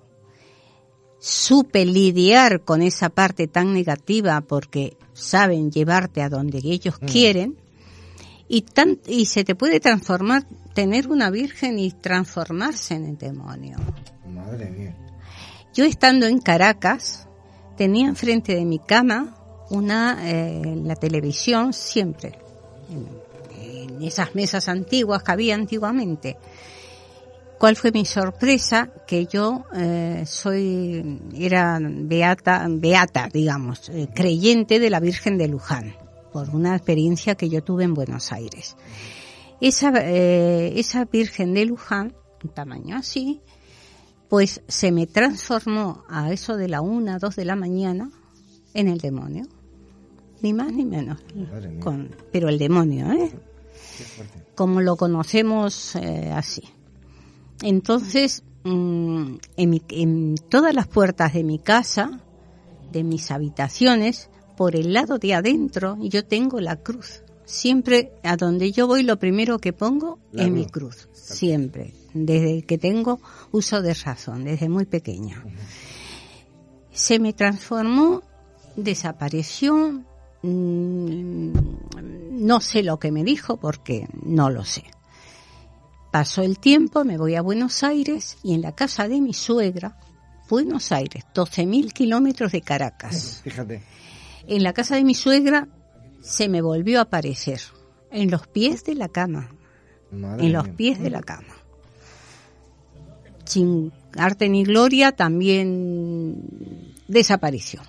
supe 1.20 1.84
lidiar 1.84 2.62
con 2.62 2.82
esa 2.82 3.09
parte 3.09 3.49
tan 3.49 3.72
negativa 3.72 4.40
porque 4.42 4.96
saben 5.14 5.70
llevarte 5.72 6.22
a 6.22 6.28
donde 6.28 6.59
ellos 6.62 6.99
quieren 7.01 7.57
y 8.49 8.62
tan, 8.62 8.99
y 9.07 9.26
se 9.26 9.42
te 9.44 9.55
puede 9.57 9.80
transformar, 9.80 10.44
tener 10.74 11.09
una 11.09 11.30
virgen 11.30 11.78
y 11.78 11.90
transformarse 11.90 12.94
en 12.94 13.05
el 13.07 13.18
demonio. 13.18 13.76
Madre 14.28 14.70
mía. 14.70 14.94
Yo 15.75 15.85
estando 15.85 16.27
en 16.27 16.41
Caracas, 16.41 17.29
tenía 17.77 18.09
enfrente 18.09 18.55
de 18.55 18.64
mi 18.64 18.79
cama 18.79 19.37
una, 19.71 20.19
eh, 20.29 20.81
la 20.83 20.97
televisión 20.97 21.73
siempre, 21.73 22.39
en, 22.91 24.03
esas 24.03 24.35
mesas 24.35 24.69
antiguas 24.69 25.23
que 25.23 25.33
había 25.33 25.55
antiguamente. 25.55 26.37
¿Cuál 27.59 27.75
fue 27.75 27.91
mi 27.91 28.05
sorpresa? 28.05 28.91
Que 29.07 29.27
yo 29.27 29.64
eh, 29.75 30.23
soy, 30.25 31.21
era 31.37 31.81
beata, 31.83 32.64
beata, 32.71 33.29
digamos, 33.33 33.89
eh, 33.89 34.09
creyente 34.14 34.79
de 34.79 34.91
la 34.91 35.01
Virgen 35.01 35.37
de 35.37 35.49
Luján, 35.49 35.97
por 36.33 36.51
una 36.51 36.77
experiencia 36.77 37.35
que 37.35 37.49
yo 37.49 37.62
tuve 37.64 37.83
en 37.83 37.95
Buenos 37.95 38.31
Aires. 38.31 38.77
Esa, 39.61 39.93
eh, 39.97 40.75
esa 40.77 41.05
Virgen 41.07 41.53
de 41.53 41.64
Luján, 41.64 42.14
un 42.45 42.51
tamaño 42.51 42.97
así, 42.97 43.41
pues 44.29 44.61
se 44.68 44.93
me 44.93 45.07
transformó 45.07 46.05
a 46.09 46.33
eso 46.33 46.57
de 46.57 46.68
la 46.68 46.81
una, 46.81 47.18
dos 47.18 47.37
de 47.37 47.45
la 47.45 47.57
mañana 47.57 48.11
en 48.74 48.89
el 48.89 48.99
demonio. 48.99 49.47
Ni 50.43 50.53
más 50.53 50.72
ni 50.72 50.85
menos. 50.85 51.18
Con, 51.81 52.14
pero 52.31 52.49
el 52.49 52.59
demonio, 52.59 53.11
¿eh? 53.12 53.33
Como 54.55 54.81
lo 54.81 54.97
conocemos 54.97 55.97
eh, 55.97 56.31
así. 56.33 56.62
Entonces, 57.62 58.43
mm, 58.64 59.35
en, 59.57 59.70
mi- 59.70 59.83
en 59.89 60.35
todas 60.49 60.74
las 60.74 60.87
puertas 60.87 61.33
de 61.35 61.43
mi 61.45 61.59
casa, 61.59 62.20
de 62.93 63.03
mis 63.05 63.31
habitaciones, 63.31 64.31
por 64.57 64.76
el 64.76 64.93
lado 64.93 65.18
de 65.18 65.35
adentro, 65.35 65.97
yo 66.01 66.24
tengo 66.24 66.61
la 66.61 66.76
cruz. 66.76 67.22
Siempre 67.45 68.12
a 68.22 68.37
donde 68.37 68.72
yo 68.72 68.87
voy, 68.87 69.03
lo 69.03 69.18
primero 69.18 69.59
que 69.59 69.72
pongo 69.72 70.18
La 70.33 70.45
es 70.45 70.51
mi 70.51 70.66
cruz. 70.66 71.09
Siempre. 71.12 71.95
Desde 72.15 72.63
que 72.63 72.79
tengo 72.79 73.21
uso 73.53 73.83
de 73.83 73.95
razón, 73.95 74.45
desde 74.45 74.69
muy 74.69 74.87
pequeña. 74.87 75.45
Se 76.93 77.19
me 77.19 77.33
transformó, 77.33 78.23
desapareció, 78.77 80.03
mm, 80.43 81.53
no 82.31 82.61
sé 82.61 82.83
lo 82.83 82.99
que 82.99 83.13
me 83.13 83.25
dijo 83.25 83.59
porque 83.59 84.09
no 84.23 84.51
lo 84.51 84.65
sé. 84.65 84.85
Pasó 86.11 86.43
el 86.43 86.59
tiempo, 86.59 87.05
me 87.05 87.19
voy 87.19 87.35
a 87.35 87.43
Buenos 87.43 87.83
Aires 87.83 88.39
y 88.43 88.55
en 88.55 88.63
la 88.63 88.75
casa 88.75 89.09
de 89.09 89.21
mi 89.21 89.35
suegra, 89.35 89.99
Buenos 90.49 90.93
Aires, 90.93 91.25
12.000 91.35 91.93
kilómetros 91.93 92.53
de 92.53 92.63
Caracas. 92.63 93.41
Fíjate. 93.45 93.83
En 94.47 94.63
la 94.63 94.73
casa 94.73 94.97
de 94.97 95.05
mi 95.05 95.15
suegra 95.15 95.69
se 96.23 96.49
me 96.49 96.63
volvió 96.63 97.01
a 97.01 97.03
aparecer, 97.03 97.61
en 98.11 98.31
los 98.31 98.47
pies 98.47 98.85
de 98.85 98.95
la 98.95 99.09
cama, 99.09 99.51
Madre 100.11 100.47
en 100.47 100.53
los 100.55 100.65
mía. 100.65 100.77
pies 100.77 101.01
de 101.01 101.11
la 101.11 101.21
cama. 101.21 101.55
Sin 103.49 103.92
arte 104.16 104.49
ni 104.49 104.62
gloria 104.64 105.12
también 105.12 106.36
desapareció. 107.09 107.80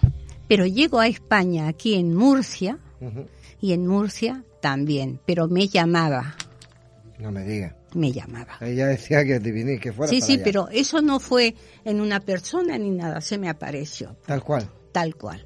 Pero 0.47 0.65
llego 0.65 0.99
a 0.99 1.07
España, 1.07 1.67
aquí 1.67 1.95
en 1.95 2.15
Murcia, 2.15 2.79
y 3.61 3.73
en 3.73 3.85
Murcia 3.85 4.43
también, 4.61 5.19
pero 5.25 5.47
me 5.47 5.67
llamaba, 5.67 6.35
No 7.19 7.31
me 7.31 7.43
diga. 7.43 7.75
me 7.93 8.11
llamaba. 8.11 8.57
Ella 8.61 8.87
decía 8.87 9.23
que 9.25 9.37
viniste, 9.39 9.79
que 9.79 9.93
fuera 9.93 10.09
Sí, 10.09 10.19
para 10.19 10.27
sí, 10.27 10.33
allá. 10.35 10.43
pero 10.43 10.69
eso 10.69 11.01
no 11.01 11.19
fue 11.19 11.55
en 11.85 12.01
una 12.01 12.19
persona 12.21 12.77
ni 12.77 12.89
nada, 12.91 13.21
se 13.21 13.37
me 13.37 13.49
apareció, 13.49 14.15
Tal 14.25 14.41
cual. 14.43 14.69
tal 14.91 15.15
cual. 15.15 15.45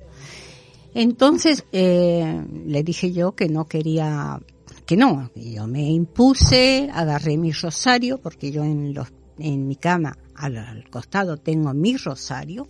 Entonces 0.94 1.66
eh, 1.72 2.44
le 2.66 2.84
dije 2.84 3.12
yo 3.12 3.34
que 3.34 3.50
no 3.50 3.66
quería, 3.66 4.40
que 4.86 4.96
no, 4.96 5.32
yo 5.36 5.68
me 5.68 5.90
impuse, 5.92 6.90
agarré 6.94 7.36
mi 7.38 7.52
rosario, 7.52 8.20
porque 8.20 8.52
yo 8.52 8.64
en, 8.64 8.94
los, 8.94 9.08
en 9.38 9.68
mi 9.68 9.76
cama 9.76 10.18
al, 10.36 10.58
al 10.58 10.90
costado 10.90 11.38
tengo 11.38 11.74
mi 11.74 11.98
rosario, 11.98 12.68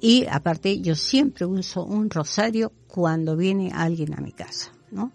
y 0.00 0.26
aparte 0.30 0.80
yo 0.80 0.94
siempre 0.94 1.46
uso 1.46 1.84
un 1.84 2.10
rosario 2.10 2.72
cuando 2.88 3.36
viene 3.36 3.70
alguien 3.74 4.14
a 4.14 4.20
mi 4.20 4.32
casa, 4.32 4.72
¿no? 4.90 5.12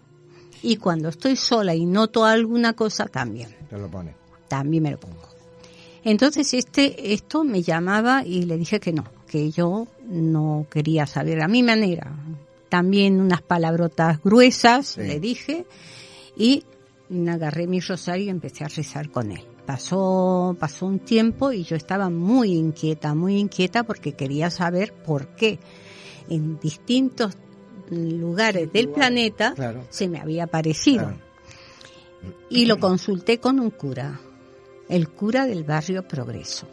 Y 0.62 0.76
cuando 0.76 1.08
estoy 1.08 1.36
sola 1.36 1.74
y 1.74 1.86
noto 1.86 2.24
alguna 2.24 2.74
cosa 2.74 3.06
también 3.06 3.54
Te 3.70 3.78
lo 3.78 3.88
pone. 3.90 4.14
también 4.48 4.82
me 4.82 4.90
lo 4.90 5.00
pongo. 5.00 5.22
Entonces 6.02 6.52
este, 6.54 7.12
esto 7.12 7.44
me 7.44 7.62
llamaba 7.62 8.24
y 8.26 8.42
le 8.44 8.56
dije 8.58 8.80
que 8.80 8.92
no, 8.92 9.04
que 9.28 9.50
yo 9.50 9.86
no 10.06 10.66
quería 10.70 11.06
saber 11.06 11.40
a 11.42 11.48
mi 11.48 11.62
manera. 11.62 12.12
También 12.68 13.20
unas 13.20 13.42
palabrotas 13.42 14.22
gruesas 14.22 14.86
Sí. 14.88 15.00
le 15.02 15.20
dije 15.20 15.66
y 16.36 16.64
agarré 17.28 17.66
mi 17.66 17.80
rosario 17.80 18.26
y 18.26 18.28
empecé 18.30 18.64
a 18.64 18.68
rezar 18.68 19.10
con 19.10 19.30
él. 19.32 19.42
Pasó, 19.74 20.56
pasó 20.58 20.86
un 20.86 20.98
tiempo 20.98 21.52
y 21.52 21.62
yo 21.62 21.76
estaba 21.76 22.10
muy 22.10 22.54
inquieta, 22.54 23.14
muy 23.14 23.36
inquieta 23.38 23.84
porque 23.84 24.14
quería 24.14 24.50
saber 24.50 24.92
por 24.92 25.28
qué 25.36 25.60
en 26.28 26.58
distintos 26.58 27.36
lugares 27.88 28.72
del 28.72 28.88
planeta 28.88 29.52
Claro. 29.54 29.84
se 29.88 30.08
me 30.08 30.18
había 30.18 30.42
aparecido 30.44 31.04
Claro. 31.04 32.40
y 32.48 32.64
lo 32.66 32.80
consulté 32.80 33.38
con 33.38 33.60
un 33.60 33.70
cura, 33.70 34.18
el 34.88 35.08
cura 35.08 35.46
del 35.46 35.62
barrio 35.62 36.02
Progreso, 36.02 36.66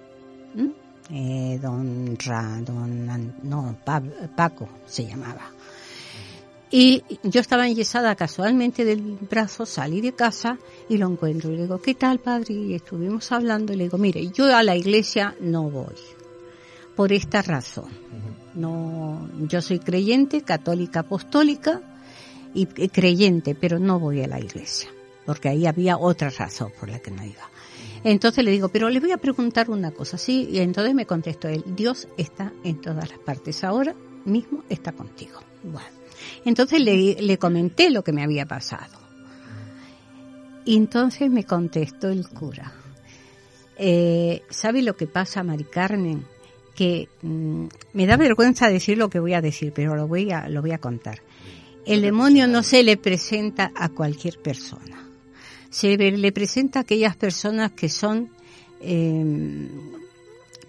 ¿m? 0.56 0.72
Eh, 1.12 1.60
don 1.62 2.18
Ra, 2.26 2.60
don 2.66 3.36
no, 3.44 3.78
Pa- 3.86 4.02
Paco 4.36 4.68
se 4.88 5.06
llamaba. 5.06 5.52
Y 6.72 7.02
yo 7.24 7.40
estaba 7.42 7.68
enyesada 7.68 8.16
casualmente 8.16 8.84
del 8.84 9.02
brazo, 9.30 9.66
salí 9.68 10.02
de 10.02 10.14
casa 10.14 10.58
y 10.90 10.98
lo 10.98 11.08
encuentro. 11.08 11.52
Y 11.52 11.56
le 11.56 11.64
digo, 11.64 11.80
¿qué 11.82 11.96
tal, 11.96 12.20
padre? 12.20 12.54
Y 12.54 12.74
estuvimos 12.74 13.32
hablando 13.32 13.74
y 13.74 13.78
le 13.78 13.84
digo, 13.86 13.98
mire, 13.98 14.28
yo 14.30 14.56
a 14.56 14.64
la 14.64 14.76
iglesia 14.76 15.36
no 15.40 15.70
voy. 15.70 15.96
Por 16.96 17.14
esta 17.14 17.42
razón. 17.42 17.90
No, 18.56 19.30
yo 19.48 19.62
soy 19.62 19.80
creyente, 19.80 20.42
católica, 20.42 21.02
apostólica 21.02 21.82
y 22.54 22.66
creyente, 22.66 23.54
pero 23.54 23.78
no 23.78 24.00
voy 24.00 24.22
a 24.24 24.28
la 24.28 24.40
iglesia. 24.40 24.90
Porque 25.26 25.50
ahí 25.50 25.68
había 25.68 25.98
otra 25.98 26.30
razón 26.30 26.72
por 26.80 26.90
la 26.90 27.00
que 27.00 27.12
no 27.12 27.24
iba. 27.24 27.50
Entonces 28.04 28.44
le 28.44 28.52
digo, 28.52 28.70
pero 28.70 28.90
le 28.90 29.00
voy 29.00 29.12
a 29.12 29.18
preguntar 29.18 29.70
una 29.70 29.92
cosa, 29.92 30.18
¿sí? 30.18 30.48
Y 30.52 30.60
entonces 30.60 30.94
me 30.94 31.06
contestó 31.06 31.48
él, 31.48 31.64
Dios 31.68 32.08
está 32.18 32.54
en 32.64 32.80
todas 32.82 33.10
las 33.10 33.20
partes, 33.20 33.64
ahora 33.64 33.96
mismo 34.26 34.64
está 34.70 34.92
contigo. 34.92 35.40
Bueno, 35.64 35.88
entonces 36.46 36.82
le, 36.82 37.22
le 37.22 37.38
comenté 37.38 37.90
lo 37.90 38.04
que 38.04 38.14
me 38.14 38.24
había 38.24 38.46
pasado. 38.46 39.07
Y 40.68 40.76
entonces 40.76 41.32
me 41.32 41.46
contestó 41.46 42.10
el 42.10 42.28
cura, 42.28 42.74
eh, 43.78 44.44
¿sabe 44.50 44.82
lo 44.82 44.98
que 44.98 45.08
pasa, 45.08 45.42
Mari 45.42 45.64
Carmen? 45.64 46.26
Que 46.76 47.08
mm, 47.22 47.68
me 47.94 48.06
da 48.06 48.18
vergüenza 48.18 48.68
decir 48.68 48.98
lo 48.98 49.10
que 49.10 49.22
voy 49.22 49.34
a 49.34 49.40
decir, 49.40 49.72
pero 49.74 49.96
lo 49.96 50.10
voy 50.10 50.30
a, 50.30 50.50
lo 50.50 50.60
voy 50.60 50.74
a 50.74 50.78
contar. 50.78 51.22
El 51.86 52.02
demonio 52.02 52.48
no 52.48 52.64
se 52.64 52.84
le 52.84 52.98
presenta 52.98 53.72
a 53.76 53.88
cualquier 53.88 54.40
persona. 54.40 55.08
Se 55.70 55.96
le 55.96 56.32
presenta 56.34 56.80
a 56.80 56.82
aquellas 56.82 57.16
personas 57.16 57.72
que 57.72 57.88
son 57.88 58.30
eh, 58.82 59.70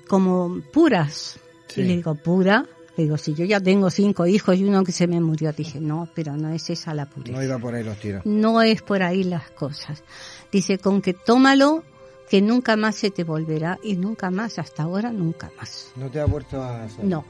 como 0.07 0.61
puras. 0.73 1.41
Sí. 1.67 1.81
Y 1.81 1.85
le 1.85 1.97
digo, 1.97 2.15
¿pura? 2.15 2.65
Digo, 2.99 3.17
si 3.17 3.33
yo 3.33 3.45
ya 3.45 3.61
tengo 3.61 3.91
cinco 3.91 4.27
hijos 4.27 4.57
y 4.57 4.65
uno 4.65 4.83
que 4.83 4.91
se 4.91 5.07
me 5.07 5.21
murió, 5.21 5.53
dije, 5.53 5.79
no, 5.79 6.09
pero 6.17 6.37
no 6.37 6.49
es 6.53 6.69
esa 6.69 6.93
la 6.95 7.07
pureza. 7.07 7.39
No 7.39 7.45
iba 7.45 7.57
por 7.57 7.73
ahí 7.73 7.85
los 7.85 7.97
tiros. 7.97 8.27
No 8.27 8.61
es 8.61 8.83
por 8.83 9.05
ahí 9.05 9.23
las 9.23 9.53
cosas. 9.53 10.03
Dice, 10.51 10.79
con 10.79 11.01
que 11.01 11.15
tómalo, 11.15 11.85
que 12.29 12.43
nunca 12.43 12.77
más 12.77 12.97
se 12.97 13.13
te 13.13 13.23
volverá 13.23 13.79
y 13.85 13.95
nunca 13.95 14.33
más, 14.33 14.59
hasta 14.59 14.83
ahora, 14.83 15.13
nunca 15.13 15.49
más. 15.57 15.93
No 15.95 16.11
te 16.11 16.19
ha 16.19 16.25
vuelto 16.25 16.61
a... 16.61 16.83
hacer. 16.83 17.05
No. 17.05 17.25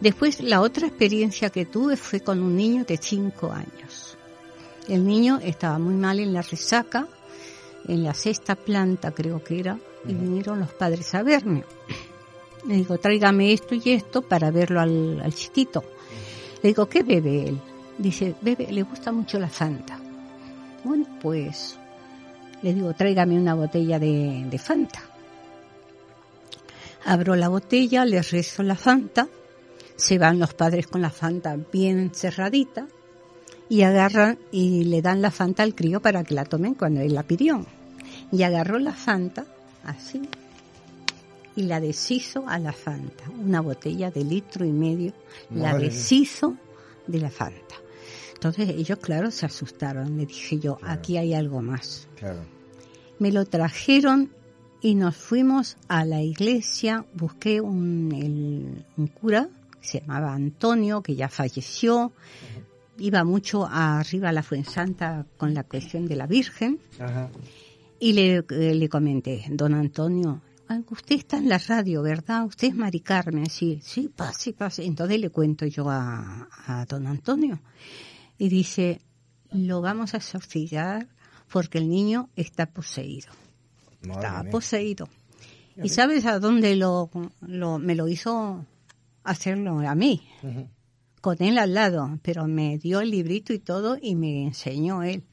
Después, 0.00 0.40
la 0.40 0.60
otra 0.60 0.86
experiencia 0.86 1.50
que 1.50 1.66
tuve 1.66 1.96
fue 1.96 2.20
con 2.20 2.40
un 2.40 2.54
niño 2.54 2.84
de 2.84 2.96
cinco 2.96 3.50
años. 3.50 4.16
El 4.86 5.04
niño 5.04 5.40
estaba 5.42 5.80
muy 5.80 5.94
mal 5.94 6.20
en 6.20 6.32
la 6.32 6.42
resaca, 6.42 7.08
en 7.88 8.04
la 8.04 8.14
sexta 8.14 8.54
planta 8.54 9.10
creo 9.10 9.42
que 9.42 9.58
era, 9.58 9.80
y 10.06 10.14
vinieron 10.14 10.60
los 10.60 10.72
padres 10.72 11.12
a 11.16 11.24
verme. 11.24 11.64
Le 12.66 12.76
digo, 12.76 12.98
tráigame 12.98 13.52
esto 13.52 13.74
y 13.74 13.90
esto 13.90 14.22
para 14.22 14.50
verlo 14.50 14.80
al, 14.80 15.34
chiquito. 15.34 15.82
Le 16.62 16.68
digo, 16.68 16.86
¿qué 16.86 17.02
bebe 17.02 17.48
él? 17.48 17.60
Dice, 17.98 18.34
bebe, 18.40 18.70
le 18.70 18.82
gusta 18.82 19.10
mucho 19.10 19.38
la 19.38 19.48
Fanta. 19.48 19.98
Bueno, 20.84 21.06
pues 21.20 21.76
le 22.62 22.74
digo, 22.74 22.92
tráigame 22.94 23.36
una 23.36 23.54
botella 23.54 23.98
de, 23.98 24.46
de 24.48 24.58
Fanta. 24.58 25.00
Abro 27.04 27.34
la 27.34 27.48
botella, 27.48 28.04
le 28.04 28.22
rezo 28.22 28.62
la 28.62 28.76
Fanta, 28.76 29.26
se 29.96 30.18
van 30.18 30.38
los 30.38 30.54
padres 30.54 30.86
con 30.86 31.02
la 31.02 31.10
Fanta 31.10 31.56
bien 31.72 32.12
cerradita 32.14 32.86
y 33.68 33.82
agarran 33.82 34.38
y 34.52 34.84
le 34.84 35.02
dan 35.02 35.20
la 35.20 35.30
Fanta 35.30 35.64
al 35.64 35.74
crío 35.74 36.00
para 36.00 36.22
que 36.22 36.34
la 36.34 36.44
tomen 36.44 36.74
cuando 36.74 37.00
él 37.00 37.14
la 37.14 37.24
pidió. 37.24 37.66
Y 38.30 38.44
agarró 38.44 38.78
la 38.78 38.92
Fanta, 38.92 39.46
así, 39.84 40.22
y 41.56 41.62
la 41.64 41.80
deshizo 41.80 42.44
a 42.48 42.58
la 42.58 42.72
Fanta. 42.72 43.24
Una 43.44 43.60
botella 43.60 44.10
de 44.10 44.24
litro 44.24 44.64
y 44.64 44.72
medio, 44.72 45.12
la 45.50 45.72
Madre 45.72 45.90
deshizo 45.90 46.56
de 47.06 47.18
la 47.18 47.30
Fanta. 47.30 47.74
Entonces 48.34 48.70
ellos, 48.70 48.98
claro, 48.98 49.30
se 49.30 49.46
asustaron. 49.46 50.16
Le 50.16 50.26
dije 50.26 50.58
yo, 50.58 50.78
aquí 50.82 51.16
hay 51.16 51.34
algo 51.34 51.62
más. 51.62 52.08
Claro. 52.16 52.40
Me 53.18 53.30
lo 53.30 53.44
trajeron 53.44 54.32
y 54.80 54.94
nos 54.96 55.16
fuimos 55.16 55.76
a 55.88 56.04
la 56.04 56.22
iglesia. 56.22 57.04
Busqué 57.14 57.60
un, 57.60 58.10
el- 58.12 58.84
un 58.96 59.06
cura 59.08 59.48
que 59.80 59.86
se 59.86 60.00
llamaba 60.00 60.32
Antonio, 60.34 61.02
que 61.02 61.14
ya 61.14 61.28
falleció. 61.28 62.12
Iba 62.98 63.22
mucho 63.24 63.66
arriba 63.70 64.30
a 64.30 64.32
la 64.32 64.42
Fuensanta 64.42 65.24
con 65.36 65.54
la 65.54 65.62
cuestión 65.64 66.06
de 66.06 66.16
la 66.16 66.26
Virgen. 66.26 66.78
Ajá. 66.98 67.30
Y 68.00 68.12
le, 68.12 68.36
eh, 68.50 68.74
le 68.74 68.88
comenté, 68.88 69.44
don 69.50 69.74
Antonio, 69.74 70.40
usted 70.90 71.16
está 71.16 71.38
en 71.38 71.48
la 71.48 71.58
radio, 71.58 72.02
¿verdad? 72.02 72.44
Usted 72.44 72.68
es 72.68 72.74
Mari 72.74 73.00
Carmen, 73.00 73.48
sí, 73.48 73.80
sí, 73.82 74.08
pase, 74.08 74.52
pase. 74.52 74.84
Entonces 74.84 75.20
le 75.20 75.30
cuento 75.30 75.66
yo 75.66 75.88
a, 75.90 76.48
a 76.66 76.84
don 76.86 77.06
Antonio. 77.06 77.60
Y 78.38 78.48
dice, 78.48 79.00
lo 79.52 79.80
vamos 79.80 80.14
a 80.14 80.18
exorcizar 80.18 81.08
porque 81.50 81.78
el 81.78 81.88
niño 81.88 82.30
está 82.36 82.66
poseído. 82.66 83.32
Madre 84.02 84.42
mía. 84.42 84.50
poseído. 84.50 85.08
¿Y 85.82 85.88
sabes 85.88 86.26
a 86.26 86.38
dónde 86.38 86.76
lo, 86.76 87.10
lo, 87.40 87.78
me 87.78 87.94
lo 87.94 88.08
hizo 88.08 88.64
hacerlo 89.24 89.78
a 89.80 89.94
mí? 89.94 90.22
Con 91.20 91.42
él 91.42 91.58
al 91.58 91.74
lado, 91.74 92.18
pero 92.22 92.46
me 92.46 92.78
dio 92.78 93.00
el 93.00 93.10
librito 93.10 93.52
y 93.52 93.58
todo 93.58 93.96
y 94.00 94.14
me 94.14 94.44
enseñó 94.44 95.02
él. 95.02 95.24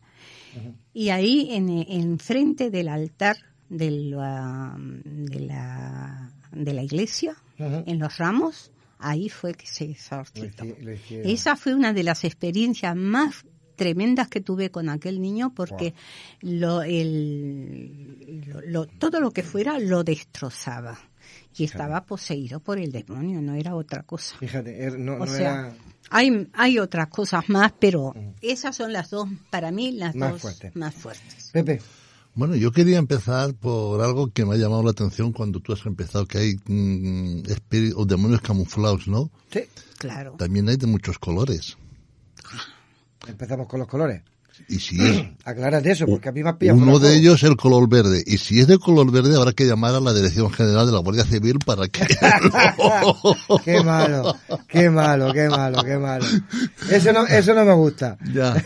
Y 0.93 1.09
ahí, 1.09 1.49
en, 1.51 1.69
en 1.69 2.19
frente 2.19 2.69
del 2.69 2.87
altar 2.87 3.37
de 3.69 3.91
la, 3.91 4.75
de 4.79 5.39
la, 5.39 6.31
de 6.51 6.73
la 6.73 6.83
iglesia, 6.83 7.35
en 7.57 7.99
los 7.99 8.17
ramos, 8.17 8.71
ahí 8.99 9.29
fue 9.29 9.53
que 9.53 9.67
se 9.67 9.85
hicieron. 9.85 10.25
Esa 11.25 11.55
fue 11.55 11.73
una 11.75 11.93
de 11.93 12.03
las 12.03 12.23
experiencias 12.23 12.95
más 12.95 13.45
tremendas 13.75 14.27
que 14.27 14.41
tuve 14.41 14.71
con 14.71 14.89
aquel 14.89 15.21
niño 15.21 15.53
porque 15.55 15.93
lo, 16.41 16.81
el, 16.81 18.43
lo- 18.47 18.61
lo- 18.61 18.85
todo 18.87 19.19
lo 19.21 19.31
que 19.31 19.41
fuera 19.43 19.79
lo 19.79 20.03
destrozaba 20.03 20.99
y 21.55 21.63
estaba 21.63 22.03
poseído 22.05 22.59
por 22.59 22.77
el 22.79 22.91
demonio, 22.91 23.41
no 23.41 23.53
era 23.53 23.75
otra 23.75 24.03
cosa. 24.03 24.35
Fíjate, 24.37 24.83
er- 24.85 24.97
no, 24.97 25.13
O 25.13 25.19
no 25.19 25.27
sea, 25.27 25.51
era 25.67 25.73
hay, 26.09 26.47
hay 26.53 26.79
otras 26.79 27.07
cosas 27.07 27.47
más, 27.49 27.71
pero 27.79 28.13
esas 28.41 28.75
son 28.75 28.91
las 28.91 29.11
dos, 29.11 29.29
para 29.49 29.71
mí, 29.71 29.91
las 29.91 30.15
Más 30.15 30.31
dos 30.31 30.41
más 30.75 30.93
fuertes. 30.95 31.49
Pepe. 31.53 31.81
Bueno, 32.39 32.55
yo 32.55 32.71
quería 32.71 32.99
empezar 32.99 33.53
por 33.53 33.99
algo 34.01 34.31
que 34.31 34.45
me 34.45 34.55
ha 34.55 34.57
llamado 34.57 34.81
la 34.81 34.91
atención 34.91 35.33
cuando 35.33 35.59
tú 35.59 35.73
has 35.73 35.85
empezado, 35.85 36.25
que 36.25 36.37
hay 36.37 36.55
mm, 36.67 37.51
espíritus 37.51 37.99
o 37.99 38.05
demonios 38.05 38.39
camuflados, 38.39 39.09
¿no? 39.09 39.29
Sí. 39.51 39.63
Claro. 39.97 40.35
También 40.37 40.69
hay 40.69 40.77
de 40.77 40.87
muchos 40.87 41.19
colores. 41.19 41.77
Empezamos 43.27 43.67
con 43.67 43.81
los 43.81 43.89
colores. 43.89 44.23
Y 44.67 44.79
si 44.79 45.01
es 45.01 45.23
Aclárate 45.45 45.91
eso, 45.91 46.05
porque 46.05 46.29
a 46.29 46.31
mí 46.31 46.43
me 46.43 46.49
has 46.49 46.57
pillado 46.57 46.77
uno 46.77 46.99
de 46.99 47.15
ellos 47.15 47.41
el 47.43 47.55
color 47.55 47.89
verde. 47.89 48.23
Y 48.25 48.37
si 48.37 48.59
es 48.59 48.67
de 48.67 48.77
color 48.77 49.11
verde, 49.11 49.35
habrá 49.35 49.51
que 49.53 49.65
llamar 49.65 49.95
a 49.95 49.99
la 49.99 50.13
Dirección 50.13 50.51
General 50.51 50.85
de 50.85 50.91
la 50.91 50.99
Guardia 50.99 51.23
Civil 51.25 51.57
para 51.65 51.87
que... 51.87 52.01
Qué 53.65 53.83
malo, 53.83 54.35
qué 54.67 54.89
malo, 54.89 55.33
qué 55.33 55.49
malo, 55.49 55.83
qué 55.83 55.97
malo. 55.97 56.25
Eso 56.89 57.11
no, 57.13 57.25
eso 57.25 57.53
no 57.53 57.65
me 57.65 57.73
gusta. 57.73 58.17
Ya. 58.33 58.53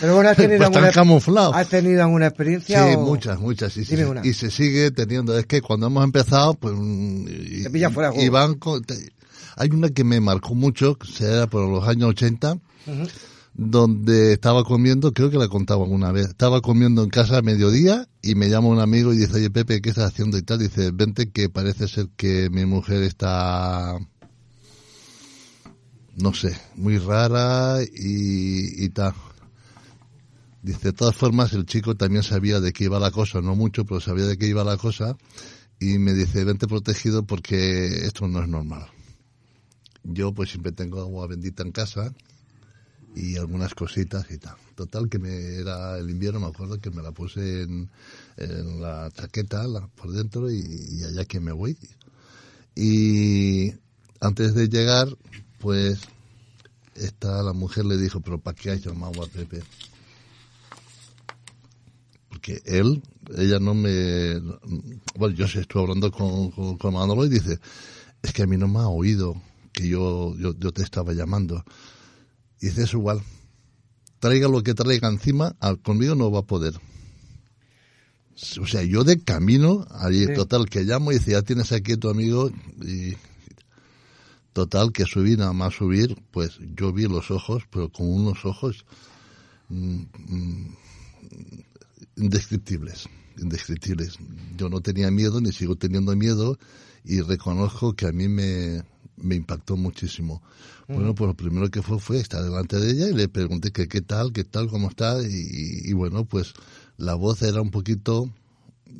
Pero 0.00 0.14
bueno, 0.14 0.30
has 0.30 0.36
tenido 0.36 0.58
Pues 0.70 0.84
alguna. 0.96 1.48
¿has 1.58 1.68
tenido 1.68 2.02
alguna 2.02 2.26
experiencia? 2.26 2.86
Sí, 2.88 2.94
o- 2.96 3.00
muchas, 3.00 3.38
muchas. 3.40 3.72
sí, 3.72 3.84
sí. 3.84 3.96
Y 4.22 4.32
se 4.32 4.50
sigue 4.50 4.90
teniendo. 4.90 5.36
Es 5.38 5.46
que 5.46 5.60
cuando 5.60 5.86
hemos 5.86 6.04
empezado, 6.04 6.54
pues... 6.54 6.74
mm, 6.76 7.62
Te 7.64 7.70
pilla 7.70 7.90
fuera 7.90 8.10
de 8.10 8.16
y 8.16 8.28
juego. 8.28 8.32
van 8.32 8.54
con- 8.54 8.82
te- 8.84 9.12
hay 9.56 9.68
una 9.70 9.88
que 9.90 10.04
me 10.04 10.20
marcó 10.20 10.54
mucho, 10.54 10.96
que 10.96 11.06
será 11.10 11.46
por 11.46 11.68
los 11.68 11.86
años 11.86 12.10
80, 12.10 12.52
Ujú. 12.52 13.08
Donde 13.54 14.32
estaba 14.32 14.64
comiendo, 14.64 15.12
creo 15.12 15.30
que 15.30 15.38
la 15.38 15.48
contaba 15.48 15.84
alguna 15.84 16.10
vez, 16.10 16.28
estaba 16.28 16.60
comiendo 16.60 17.04
en 17.04 17.10
casa 17.10 17.38
a 17.38 17.42
mediodía 17.42 18.08
y 18.20 18.34
me 18.34 18.48
llama 18.48 18.68
un 18.68 18.80
amigo 18.80 19.12
y 19.12 19.18
dice, 19.18 19.36
oye 19.36 19.50
Pepe, 19.50 19.80
¿qué 19.80 19.90
estás 19.90 20.12
haciendo? 20.12 20.36
Y 20.36 20.42
tal, 20.42 20.58
dice, 20.58 20.90
vente 20.90 21.30
que 21.30 21.48
parece 21.48 21.86
ser 21.86 22.08
que 22.16 22.50
mi 22.50 22.66
mujer 22.66 23.04
está, 23.04 23.96
no 26.16 26.34
sé, 26.34 26.56
muy 26.74 26.98
rara 26.98 27.78
y, 27.84 28.84
y 28.84 28.88
tal. 28.88 29.14
Dice, 30.62 30.88
de 30.88 30.92
todas 30.92 31.14
formas, 31.14 31.52
el 31.52 31.66
chico 31.66 31.94
también 31.94 32.24
sabía 32.24 32.58
de 32.58 32.72
qué 32.72 32.84
iba 32.84 32.98
la 32.98 33.12
cosa, 33.12 33.40
no 33.40 33.54
mucho, 33.54 33.84
pero 33.84 34.00
sabía 34.00 34.24
de 34.24 34.36
qué 34.36 34.48
iba 34.48 34.64
la 34.64 34.78
cosa. 34.78 35.16
Y 35.78 35.98
me 35.98 36.14
dice, 36.14 36.44
vente 36.44 36.66
protegido 36.66 37.24
porque 37.24 38.06
esto 38.06 38.26
no 38.26 38.42
es 38.42 38.48
normal. 38.48 38.86
Yo 40.02 40.32
pues 40.32 40.50
siempre 40.50 40.72
tengo 40.72 41.00
agua 41.00 41.26
bendita 41.26 41.62
en 41.62 41.72
casa 41.72 42.14
y 43.14 43.36
algunas 43.36 43.74
cositas 43.74 44.26
y 44.30 44.38
tal. 44.38 44.56
Total 44.74 45.08
que 45.08 45.18
me 45.18 45.56
era 45.56 45.98
el 45.98 46.10
invierno, 46.10 46.40
me 46.40 46.46
acuerdo 46.46 46.80
que 46.80 46.90
me 46.90 47.02
la 47.02 47.12
puse 47.12 47.62
en, 47.62 47.90
la 48.80 49.10
chaqueta 49.12 49.64
por 49.94 50.10
dentro 50.10 50.50
y, 50.50 51.02
allá 51.04 51.24
que 51.24 51.40
me 51.40 51.52
voy. 51.52 51.78
Y 52.74 53.72
antes 54.20 54.54
de 54.54 54.68
llegar, 54.68 55.08
pues 55.58 56.00
esta 56.96 57.42
la 57.42 57.52
mujer 57.52 57.84
le 57.86 57.96
dijo, 57.96 58.20
pero 58.20 58.38
¿para 58.38 58.56
qué 58.56 58.72
has 58.72 58.84
llamado 58.84 59.22
a 59.22 59.28
Pepe? 59.28 59.62
Porque 62.28 62.60
él, 62.64 63.00
ella 63.36 63.60
no 63.60 63.74
me... 63.74 64.40
Bueno, 65.16 65.36
yo 65.36 65.46
sí 65.46 65.60
estuve 65.60 65.82
hablando 65.82 66.10
con, 66.10 66.50
con, 66.50 66.76
con 66.78 66.94
Manolo 66.94 67.24
y 67.26 67.28
dice, 67.28 67.60
es 68.22 68.32
que 68.32 68.42
a 68.42 68.46
mí 68.46 68.56
no 68.56 68.66
me 68.66 68.80
ha 68.80 68.88
oído 68.88 69.40
que 69.72 69.88
yo, 69.88 70.34
yo, 70.36 70.54
yo 70.58 70.72
te 70.72 70.82
estaba 70.82 71.12
llamando. 71.12 71.64
Y 72.64 72.68
dice, 72.68 72.84
es 72.84 72.94
igual. 72.94 73.20
Traiga 74.20 74.48
lo 74.48 74.62
que 74.62 74.72
traiga 74.72 75.08
encima, 75.08 75.54
al- 75.60 75.80
conmigo 75.82 76.14
no 76.14 76.30
va 76.30 76.38
a 76.40 76.46
poder. 76.46 76.80
O 78.58 78.66
sea, 78.66 78.82
yo 78.82 79.04
de 79.04 79.20
camino, 79.20 79.86
allí, 79.90 80.24
Sí. 80.26 80.32
total, 80.34 80.70
que 80.70 80.82
llamo 80.84 81.12
y 81.12 81.16
dice, 81.18 81.32
ya 81.32 81.42
tienes 81.42 81.72
aquí 81.72 81.92
a 81.92 81.96
tu 81.98 82.08
amigo. 82.08 82.50
Y 82.82 83.16
total, 84.54 84.92
que 84.92 85.04
subí, 85.04 85.36
nada 85.36 85.52
más 85.52 85.74
subir, 85.74 86.16
pues 86.30 86.58
yo 86.74 86.90
vi 86.90 87.02
los 87.06 87.30
ojos, 87.30 87.64
pero 87.70 87.90
con 87.92 88.08
unos 88.08 88.46
ojos 88.46 88.86
mm, 89.68 90.02
mm, 90.28 90.74
indescriptibles, 92.16 93.08
indescriptibles. 93.38 94.18
Yo 94.56 94.68
no 94.70 94.80
tenía 94.80 95.10
miedo, 95.10 95.40
ni 95.40 95.52
sigo 95.52 95.76
teniendo 95.76 96.16
miedo, 96.16 96.58
y 97.04 97.20
reconozco 97.20 97.92
que 97.94 98.06
a 98.06 98.12
mí 98.12 98.28
me, 98.28 98.82
me 99.16 99.34
impactó 99.34 99.76
muchísimo. 99.76 100.42
Bueno, 100.88 101.14
pues 101.14 101.28
lo 101.28 101.34
primero 101.34 101.70
que 101.70 101.82
fue 101.82 101.98
fue 101.98 102.18
estar 102.20 102.42
delante 102.42 102.78
de 102.78 102.90
ella 102.90 103.08
y 103.08 103.14
le 103.14 103.28
pregunté 103.28 103.72
que 103.72 103.88
qué 103.88 104.02
tal, 104.02 104.32
qué 104.32 104.44
tal, 104.44 104.68
cómo 104.68 104.88
está, 104.90 105.22
y, 105.22 105.80
y 105.84 105.92
bueno, 105.94 106.24
pues 106.24 106.52
la 106.98 107.14
voz 107.14 107.42
era 107.42 107.62
un 107.62 107.70
poquito, 107.70 108.30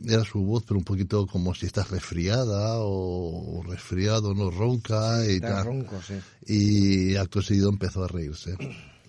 era 0.06 0.24
su 0.24 0.40
voz, 0.40 0.64
pero 0.66 0.78
un 0.78 0.84
poquito 0.84 1.26
como 1.26 1.54
si 1.54 1.66
estás 1.66 1.90
resfriada 1.90 2.78
o, 2.78 3.58
o 3.58 3.62
resfriado, 3.64 4.34
no 4.34 4.50
ronca 4.50 5.26
y 5.26 5.34
Está 5.34 5.56
tal. 5.56 5.66
ronco, 5.66 6.00
sí. 6.02 6.14
Y 6.46 7.16
acto 7.16 7.42
seguido 7.42 7.68
empezó 7.68 8.04
a 8.04 8.08
reírse. 8.08 8.56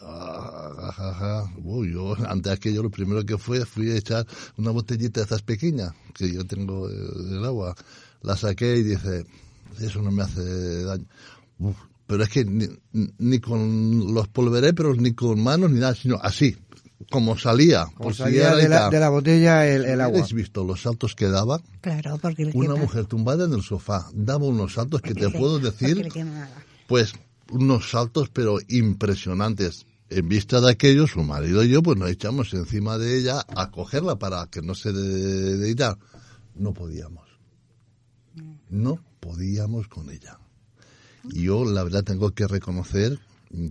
Ah, 0.02 0.92
ja, 0.96 1.14
ja. 1.14 1.54
Uy, 1.64 1.94
yo, 1.94 2.16
antes 2.28 2.52
aquello, 2.52 2.84
lo 2.84 2.92
primero 2.92 3.26
que 3.26 3.38
fue, 3.38 3.66
fui 3.66 3.90
a 3.92 3.96
echar 3.96 4.28
una 4.58 4.70
botellita 4.72 5.22
de 5.22 5.26
esas 5.26 5.42
pequeñas, 5.42 5.94
que 6.14 6.32
yo 6.32 6.46
tengo 6.46 6.90
eh, 6.90 6.94
del 6.94 7.44
agua. 7.44 7.76
La 8.22 8.38
saqué 8.38 8.78
y 8.78 8.84
dice, 8.84 9.26
eso 9.80 10.02
no 10.02 10.12
me 10.12 10.22
hace 10.24 10.84
daño. 10.84 11.06
Uf, 11.58 11.76
pero 12.07 12.23
es 12.23 12.30
que 12.30 12.45
ni, 12.45 12.68
ni 13.18 13.40
con 13.40 14.14
los 14.14 14.27
polveréperos, 14.27 14.98
ni 14.98 15.14
con 15.14 15.41
manos, 15.41 15.72
ni 15.72 15.80
nada, 15.80 15.95
sino 15.95 16.18
así, 16.22 16.56
como 17.11 17.38
salía. 17.38 17.86
Como 17.86 17.98
por 18.10 18.14
si 18.14 18.19
salía 18.23 18.48
era 18.49 18.56
de 18.56 18.69
la, 18.69 18.90
de 18.90 18.99
la 18.99 19.10
botella 19.10 19.68
el, 19.68 19.86
el 19.86 20.02
agua. 20.02 20.19
¿Habéis 20.19 20.34
visto 20.34 20.64
los 20.64 20.82
saltos 20.82 21.15
que 21.15 21.27
daba? 21.27 21.61
Claro, 21.82 22.18
porque 22.22 22.45
le 22.45 22.52
Una 22.53 22.73
quema- 22.76 22.80
mujer 22.80 23.06
tumbada 23.06 23.45
en 23.45 23.53
el 23.53 23.61
sofá 23.64 24.07
daba 24.14 24.45
unos 24.45 24.73
saltos 24.73 25.02
que 25.02 25.14
te 25.14 25.30
puedo 25.30 25.60
decir 25.60 26.07
pues 26.88 27.14
unos 27.52 27.90
saltos 27.90 28.30
pero 28.30 28.57
impresionantes. 28.68 29.86
En 30.07 30.30
vista 30.30 30.61
de 30.61 30.69
aquello, 30.72 31.07
su 31.07 31.23
marido 31.23 31.64
y 31.64 31.69
yo 31.69 31.82
pues 31.82 31.98
nos 31.98 32.11
echamos 32.11 32.53
encima 32.53 32.99
de 32.99 33.18
ella 33.18 33.44
a 33.56 33.72
cogerla 33.72 34.18
para 34.18 34.45
que 34.52 34.61
no 34.61 34.76
se 34.76 34.94
de, 34.94 35.57
de. 35.57 35.95
No 36.53 36.73
podíamos. 36.76 37.26
No 38.69 38.99
podíamos 39.19 39.88
con 39.88 40.10
ella. 40.11 40.38
Yo 41.30 41.66
la 41.66 41.84
verdad 41.84 42.04
tengo 42.04 42.32
que 42.32 42.48
reconocer 42.48 43.20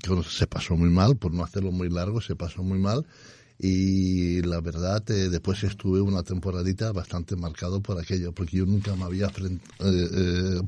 que 0.03 0.23
se 0.29 0.47
pasó 0.47 0.77
muy 0.77 0.91
mal, 0.91 1.17
por 1.17 1.33
no 1.33 1.45
hacerlo 1.45 1.73
muy 1.73 1.91
largo, 1.91 2.21
se 2.21 2.37
pasó 2.37 2.63
muy 2.63 2.79
mal. 2.79 3.07
Y 3.59 4.43
la 4.43 4.61
verdad, 4.61 5.09
eh, 5.11 5.29
después 5.29 5.63
estuve 5.63 6.01
una 6.01 6.23
temporadita 6.23 6.93
bastante 6.93 7.37
marcado 7.37 7.81
por 7.81 8.01
aquello, 8.01 8.33
porque 8.33 8.57
yo 8.59 8.67
nunca 8.67 8.97
me 8.97 9.05
había 9.05 9.27
eh, 9.27 9.59
eh, 9.81 10.61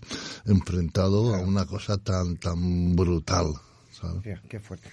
enfrentado 0.47 1.35
a 1.35 1.41
una 1.41 1.67
cosa 1.67 1.99
tan 1.99 2.37
tan 2.37 2.95
brutal. 2.95 3.55
¿sabes? 3.91 4.41
Qué 4.49 4.61
fuerte. 4.61 4.89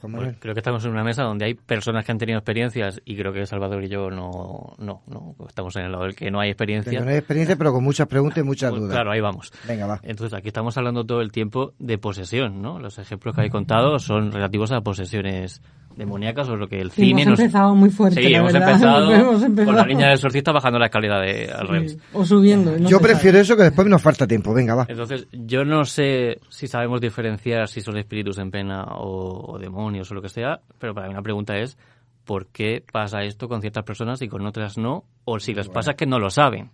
Sí. 0.00 0.06
Juan 0.06 0.12
Pues 0.12 0.22
Manuel. 0.22 0.36
creo 0.40 0.54
que 0.54 0.60
estamos 0.60 0.84
en 0.84 0.90
una 0.92 1.04
mesa 1.04 1.22
donde 1.24 1.44
hay 1.44 1.54
personas 1.54 2.04
que 2.04 2.12
han 2.12 2.18
tenido 2.18 2.38
experiencias 2.38 3.00
y 3.04 3.16
creo 3.16 3.32
que 3.32 3.44
Salvador 3.46 3.84
y 3.84 3.88
yo 3.88 4.10
no, 4.10 4.74
no, 4.78 5.02
no 5.06 5.34
estamos 5.48 5.74
en 5.76 5.84
el 5.86 5.92
lado 5.92 6.04
del 6.04 6.14
que 6.14 6.30
no 6.30 6.40
hay 6.40 6.50
experiencia. 6.50 6.98
Que 6.98 7.04
no 7.04 7.10
hay 7.10 7.18
experiencia, 7.18 7.56
pero 7.56 7.72
con 7.72 7.84
muchas 7.84 8.06
preguntas 8.06 8.38
y 8.38 8.42
muchas 8.42 8.70
Pues 8.70 8.82
dudas. 8.82 8.94
Claro, 8.94 9.12
ahí 9.12 9.20
vamos. 9.20 9.52
Venga, 9.68 9.86
va. 9.86 10.00
Entonces, 10.02 10.36
aquí 10.38 10.48
estamos 10.48 10.76
hablando 10.76 11.04
todo 11.04 11.20
el 11.20 11.30
tiempo 11.32 11.72
de 11.78 11.98
posesión, 11.98 12.62
¿no? 12.62 12.78
Los 12.78 12.98
ejemplos 12.98 13.34
que 13.34 13.40
habéis 13.42 13.52
contado 13.52 13.98
son 13.98 14.32
relativos 14.32 14.72
a 14.72 14.80
posesiones 14.80 15.60
demoníacas 15.96 16.48
o 16.48 16.56
lo 16.56 16.68
que 16.68 16.80
el 16.80 16.92
Sí, 16.92 17.06
cine 17.06 17.22
hemos 17.22 17.32
nos... 17.32 17.40
empezado 17.40 17.74
muy 17.74 17.90
fuerte, 17.90 18.22
Sí, 18.22 18.28
la 18.30 18.38
hemos 18.38 18.54
empezado, 18.54 19.12
Hemos 19.12 19.42
empezado. 19.42 19.66
con 19.66 19.76
la 19.76 19.84
niña 19.86 20.06
del 20.06 20.14
exorcista 20.14 20.52
bajando 20.52 20.78
la 20.78 20.86
escalera 20.86 21.20
de, 21.20 21.50
al 21.52 21.66
revés. 21.68 21.98
O 22.12 22.24
subiendo. 22.24 22.78
no 22.78 22.88
Yo 22.88 23.00
prefiero 23.00 23.34
sabe. 23.34 23.40
eso 23.42 23.56
que 23.56 23.64
después 23.64 23.88
nos 23.88 24.00
falta 24.00 24.26
tiempo. 24.26 24.54
Venga, 24.54 24.76
va. 24.76 24.86
Entonces, 24.88 25.26
yo 25.32 25.64
no 25.64 25.84
sé 25.84 26.38
si 26.48 26.68
sabemos 26.68 27.00
diferenciar 27.00 27.68
si 27.68 27.80
son 27.80 27.98
espíritus 27.98 28.38
en 28.38 28.50
pena 28.52 28.84
o, 28.84 29.54
o 29.54 29.58
demonios 29.58 29.89
o 30.10 30.14
lo 30.14 30.22
que 30.22 30.28
sea, 30.28 30.60
pero 30.78 30.94
para 30.94 31.08
mí 31.08 31.14
la 31.14 31.22
pregunta 31.22 31.56
es 31.58 31.76
¿por 32.24 32.46
qué 32.46 32.84
pasa 32.92 33.22
esto 33.24 33.48
con 33.48 33.60
ciertas 33.60 33.84
personas 33.84 34.22
y 34.22 34.28
con 34.28 34.46
otras 34.46 34.78
no? 34.78 35.04
O 35.24 35.40
si 35.40 35.52
les 35.54 35.68
pasa 35.68 35.94
que 35.94 36.06
no 36.06 36.18
lo 36.18 36.30
saben. 36.30 36.70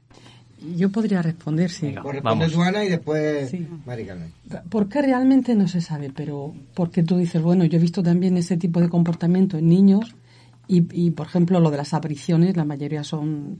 Yo 0.76 0.90
podría 0.90 1.20
responder, 1.22 1.70
sí. 1.70 1.86
Venga, 1.86 2.02
Pues 2.02 2.14
responde 2.14 2.46
y 2.84 2.88
después 2.88 3.50
Sí. 3.50 3.66
¿Por 4.70 4.88
qué 4.88 5.02
realmente 5.02 5.54
no 5.54 5.68
se 5.68 5.80
sabe? 5.80 6.10
Pero 6.14 6.54
porque 6.74 7.02
tú 7.02 7.16
dices, 7.18 7.42
bueno, 7.42 7.64
yo 7.64 7.78
he 7.78 7.80
visto 7.80 8.02
también 8.02 8.36
ese 8.36 8.56
tipo 8.56 8.80
de 8.80 8.88
comportamiento 8.88 9.58
en 9.58 9.68
niños 9.68 10.14
y, 10.66 10.86
y, 10.92 11.10
por 11.10 11.26
ejemplo, 11.26 11.60
lo 11.60 11.70
de 11.70 11.76
las 11.76 11.94
apariciones, 11.94 12.56
la 12.56 12.64
mayoría 12.64 13.04
son 13.04 13.58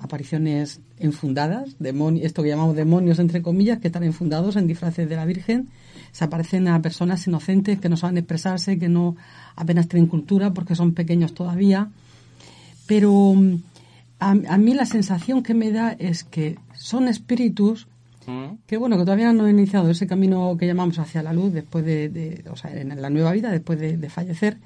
apariciones 0.00 0.80
enfundadas, 0.98 1.78
demoni- 1.80 2.20
esto 2.22 2.42
que 2.42 2.50
llamamos 2.50 2.76
demonios, 2.76 3.18
entre 3.18 3.40
comillas, 3.42 3.78
que 3.78 3.88
están 3.88 4.02
enfundados 4.04 4.56
en 4.56 4.66
disfraces 4.66 5.08
de 5.08 5.16
la 5.16 5.24
Virgen. 5.24 5.68
Se 6.14 6.22
aparecen 6.24 6.68
a 6.68 6.80
personas 6.80 7.26
inocentes 7.26 7.80
que 7.80 7.88
no 7.88 7.96
saben 7.96 8.16
expresarse, 8.18 8.78
que 8.78 8.88
no 8.88 9.16
apenas 9.56 9.88
tienen 9.88 10.06
cultura 10.08 10.54
porque 10.54 10.74
son 10.76 10.94
pequeños 10.94 11.34
todavía. 11.34 11.88
Pero 12.86 13.10
mm, 13.34 13.54
a, 14.20 14.30
a 14.30 14.58
mí 14.58 14.74
la 14.74 14.86
sensación 14.86 15.42
que 15.42 15.54
me 15.54 15.72
da 15.72 15.90
es 15.98 16.22
que 16.22 16.56
son 16.74 17.08
espíritus 17.08 17.88
¿Mm? 18.26 18.54
que 18.66 18.76
bueno, 18.78 18.96
que 18.96 19.02
todavía 19.04 19.32
no 19.34 19.46
he 19.46 19.50
iniciado 19.50 19.90
ese 19.90 20.06
camino 20.06 20.56
que 20.58 20.66
llamamos 20.66 20.98
hacia 20.98 21.22
la 21.22 21.32
luz 21.34 21.52
después 21.52 21.84
de, 21.84 22.08
de- 22.08 22.44
o 22.50 22.56
sea, 22.56 22.70
en 22.74 22.88
la 23.02 23.10
nueva 23.10 23.32
vida, 23.32 23.50
después 23.50 23.78
de, 23.80 23.96
de 23.98 24.08
fallecer. 24.08 24.56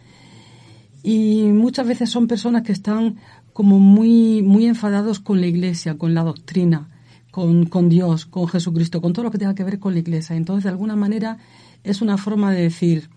Y 1.02 1.44
muchas 1.52 1.86
veces 1.86 2.10
son 2.10 2.26
personas 2.28 2.62
que 2.62 2.72
están 2.72 3.16
como 3.52 3.78
muy, 3.80 4.42
muy 4.42 4.66
enfadados 4.66 5.18
con 5.20 5.40
la 5.40 5.46
iglesia, 5.46 5.96
con 5.96 6.14
la 6.14 6.22
doctrina, 6.22 6.88
con, 7.30 7.66
con 7.66 7.88
Dios, 7.88 8.26
con 8.26 8.48
Jesucristo, 8.48 9.00
con 9.00 9.12
todo 9.12 9.24
lo 9.24 9.30
que 9.30 9.38
tenga 9.38 9.54
que 9.54 9.64
ver 9.64 9.78
con 9.78 9.92
la 9.94 10.00
iglesia. 10.00 10.36
Entonces, 10.36 10.64
de 10.64 10.70
alguna 10.70 10.96
manera, 10.96 11.38
es 11.84 12.02
una 12.02 12.16
forma 12.16 12.52
de 12.52 12.62
decir, 12.62 13.08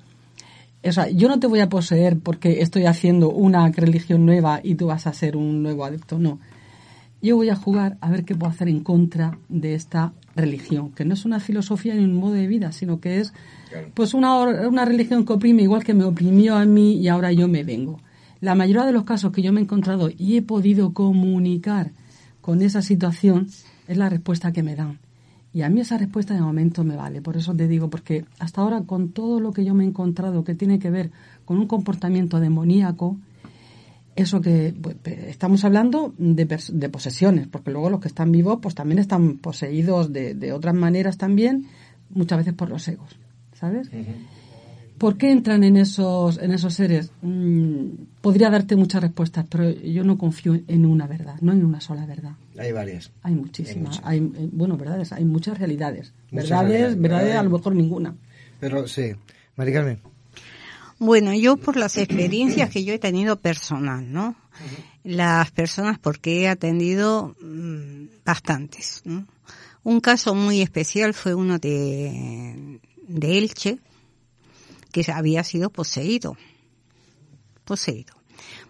o 0.83 0.91
sea, 0.91 1.09
yo 1.09 1.27
no 1.27 1.39
te 1.39 1.47
voy 1.47 1.59
a 1.59 1.69
poseer 1.69 2.17
porque 2.19 2.61
estoy 2.61 2.85
haciendo 2.85 3.29
una 3.29 3.69
religión 3.69 4.25
nueva 4.25 4.61
y 4.63 4.75
tú 4.75 4.87
vas 4.87 5.07
a 5.07 5.13
ser 5.13 5.37
un 5.37 5.61
nuevo 5.61 5.85
adepto, 5.85 6.17
no. 6.17 6.39
Yo 7.21 7.35
voy 7.35 7.49
a 7.49 7.55
jugar 7.55 7.97
a 8.01 8.09
ver 8.09 8.25
qué 8.25 8.33
puedo 8.33 8.51
hacer 8.51 8.67
en 8.67 8.79
contra 8.79 9.37
de 9.47 9.75
esta 9.75 10.11
religión, 10.35 10.91
que 10.91 11.05
no 11.05 11.13
es 11.13 11.23
una 11.23 11.39
filosofía 11.39 11.93
ni 11.93 12.03
un 12.03 12.15
modo 12.15 12.33
de 12.33 12.47
vida, 12.47 12.71
sino 12.71 12.99
que 12.99 13.19
es 13.19 13.31
pues 13.93 14.15
una, 14.15 14.39
una 14.67 14.85
religión 14.85 15.23
que 15.23 15.33
oprime 15.33 15.61
igual 15.61 15.83
que 15.83 15.93
me 15.93 16.03
oprimió 16.03 16.55
a 16.55 16.65
mí 16.65 16.93
y 16.93 17.07
ahora 17.09 17.31
yo 17.31 17.47
me 17.47 17.63
vengo. 17.63 17.99
La 18.39 18.55
mayoría 18.55 18.85
de 18.85 18.91
los 18.91 19.03
casos 19.03 19.31
que 19.31 19.43
yo 19.43 19.53
me 19.53 19.59
he 19.59 19.63
encontrado 19.63 20.09
y 20.17 20.37
he 20.37 20.41
podido 20.41 20.93
comunicar 20.93 21.91
con 22.41 22.63
esa 22.63 22.81
situación 22.81 23.49
es 23.91 23.97
la 23.97 24.09
respuesta 24.09 24.51
que 24.51 24.63
me 24.63 24.75
dan. 24.75 24.99
Y 25.53 25.63
a 25.63 25.69
mí 25.69 25.81
esa 25.81 25.97
respuesta 25.97 26.33
de 26.33 26.41
momento 26.41 26.85
me 26.85 26.95
vale. 26.95 27.21
Por 27.21 27.35
eso 27.35 27.53
te 27.53 27.67
digo, 27.67 27.89
porque 27.89 28.23
hasta 28.39 28.61
ahora 28.61 28.83
con 28.83 29.09
todo 29.09 29.41
lo 29.41 29.51
que 29.51 29.65
yo 29.65 29.73
me 29.73 29.83
he 29.83 29.87
encontrado 29.87 30.45
que 30.45 30.55
tiene 30.55 30.79
que 30.79 30.89
ver 30.89 31.11
con 31.43 31.57
un 31.57 31.67
comportamiento 31.67 32.39
demoníaco, 32.39 33.17
eso 34.15 34.39
que 34.39 34.73
pues, 34.81 34.95
estamos 35.05 35.65
hablando 35.65 36.13
de, 36.17 36.45
de 36.45 36.89
posesiones, 36.89 37.47
porque 37.47 37.71
luego 37.71 37.89
los 37.89 37.99
que 37.99 38.07
están 38.07 38.31
vivos 38.31 38.59
pues 38.61 38.75
también 38.75 38.99
están 38.99 39.37
poseídos 39.37 40.13
de, 40.13 40.35
de 40.35 40.53
otras 40.53 40.75
maneras 40.75 41.17
también, 41.17 41.67
muchas 42.09 42.39
veces 42.39 42.53
por 42.53 42.69
los 42.69 42.87
egos, 42.87 43.17
¿sabes? 43.53 43.89
¿Por 44.97 45.17
qué 45.17 45.31
entran 45.31 45.63
en 45.63 45.77
esos, 45.77 46.37
en 46.37 46.51
esos 46.51 46.75
seres? 46.75 47.11
Mm, 47.21 47.85
podría 48.21 48.49
darte 48.49 48.75
muchas 48.75 49.01
respuestas, 49.01 49.45
pero 49.49 49.69
yo 49.69 50.03
no 50.03 50.17
confío 50.17 50.59
en 50.67 50.85
una 50.85 51.07
verdad, 51.07 51.35
no 51.41 51.51
en 51.53 51.65
una 51.65 51.81
sola 51.81 52.05
verdad. 52.05 52.33
Hay 52.57 52.71
varias. 52.71 53.11
Hay 53.23 53.35
muchísimas. 53.35 54.01
Hay 54.03 54.19
eh, 54.19 54.49
bueno, 54.51 54.77
verdades, 54.77 55.11
hay 55.11 55.25
muchas 55.25 55.57
realidades. 55.57 56.13
Muchas 56.31 56.49
verdades, 56.49 56.69
realidades, 56.69 57.01
verdades, 57.01 57.35
a 57.35 57.43
lo 57.43 57.49
mejor 57.49 57.75
ninguna. 57.75 58.15
Pero 58.59 58.87
sí. 58.87 59.13
Mari 59.55 59.73
Carmen. 59.73 59.99
Bueno, 60.99 61.33
yo 61.33 61.57
por 61.57 61.77
las 61.77 61.97
experiencias 61.97 62.69
que 62.69 62.83
yo 62.83 62.93
he 62.93 62.99
tenido 62.99 63.39
personal, 63.39 64.11
¿no? 64.11 64.35
Las 65.03 65.49
personas 65.49 65.97
porque 65.97 66.41
he 66.41 66.47
atendido 66.47 67.35
mm, 67.41 68.23
bastantes, 68.23 69.01
¿no? 69.03 69.25
Un 69.83 69.99
caso 69.99 70.35
muy 70.35 70.61
especial 70.61 71.15
fue 71.15 71.33
uno 71.33 71.57
de, 71.57 72.79
de 73.07 73.37
Elche, 73.37 73.79
que 74.91 75.11
había 75.11 75.43
sido 75.43 75.71
poseído. 75.71 76.37
Poseído. 77.65 78.13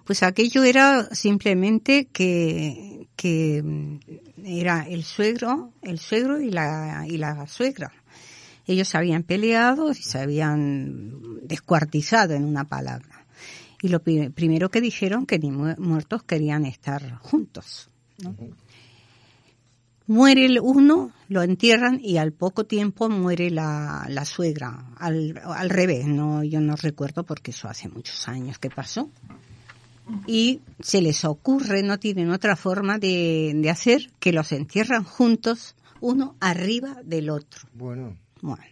Pues 0.05 0.23
aquello 0.23 0.63
era 0.63 1.13
simplemente 1.13 2.05
que, 2.05 3.00
que 3.21 3.61
mm, 3.63 3.99
era 4.45 4.87
el 4.87 5.03
suegro, 5.03 5.73
el 5.83 5.99
suegro 5.99 6.41
y 6.41 6.49
la, 6.49 7.05
y 7.07 7.17
la 7.17 7.45
suegra. 7.45 7.91
Ellos 8.65 8.87
se 8.87 8.97
habían 8.97 9.21
peleado 9.21 9.91
y 9.91 9.95
se 9.95 10.17
habían 10.17 11.11
descuartizado 11.47 12.33
en 12.33 12.45
una 12.45 12.63
palabra. 12.63 13.25
Y 13.81 13.89
lo 13.89 13.99
pri- 13.99 14.29
primero 14.29 14.69
que 14.69 14.81
dijeron 14.81 15.27
que 15.27 15.37
ni 15.37 15.51
mu- 15.51 15.75
muertos 15.77 16.23
querían 16.23 16.65
estar 16.65 17.17
juntos. 17.19 17.91
¿no? 18.23 18.35
Muere 20.07 20.45
el 20.45 20.59
uno, 20.59 21.11
lo 21.29 21.41
entierran 21.43 21.99
y 22.03 22.17
al 22.17 22.33
poco 22.33 22.65
tiempo 22.65 23.07
muere 23.07 23.49
la, 23.51 24.05
la 24.09 24.25
suegra. 24.25 24.87
Al, 24.97 25.39
al 25.45 25.69
revés, 25.69 26.05
no, 26.07 26.43
yo 26.43 26.59
no 26.59 26.75
recuerdo 26.75 27.23
porque 27.23 27.51
eso 27.51 27.67
hace 27.69 27.87
muchos 27.87 28.27
años 28.27 28.57
que 28.57 28.69
pasó. 28.69 29.09
Y 30.27 30.61
se 30.79 31.01
les 31.01 31.25
ocurre, 31.25 31.83
no 31.83 31.99
tienen 31.99 32.31
otra 32.31 32.55
forma 32.55 32.97
de, 32.97 33.53
de 33.55 33.69
hacer 33.69 34.11
que 34.19 34.31
los 34.31 34.51
entierran 34.51 35.03
juntos, 35.03 35.75
uno 35.99 36.35
arriba 36.39 36.97
del 37.03 37.29
otro. 37.29 37.61
Bueno. 37.73 38.17
Bueno. 38.41 38.63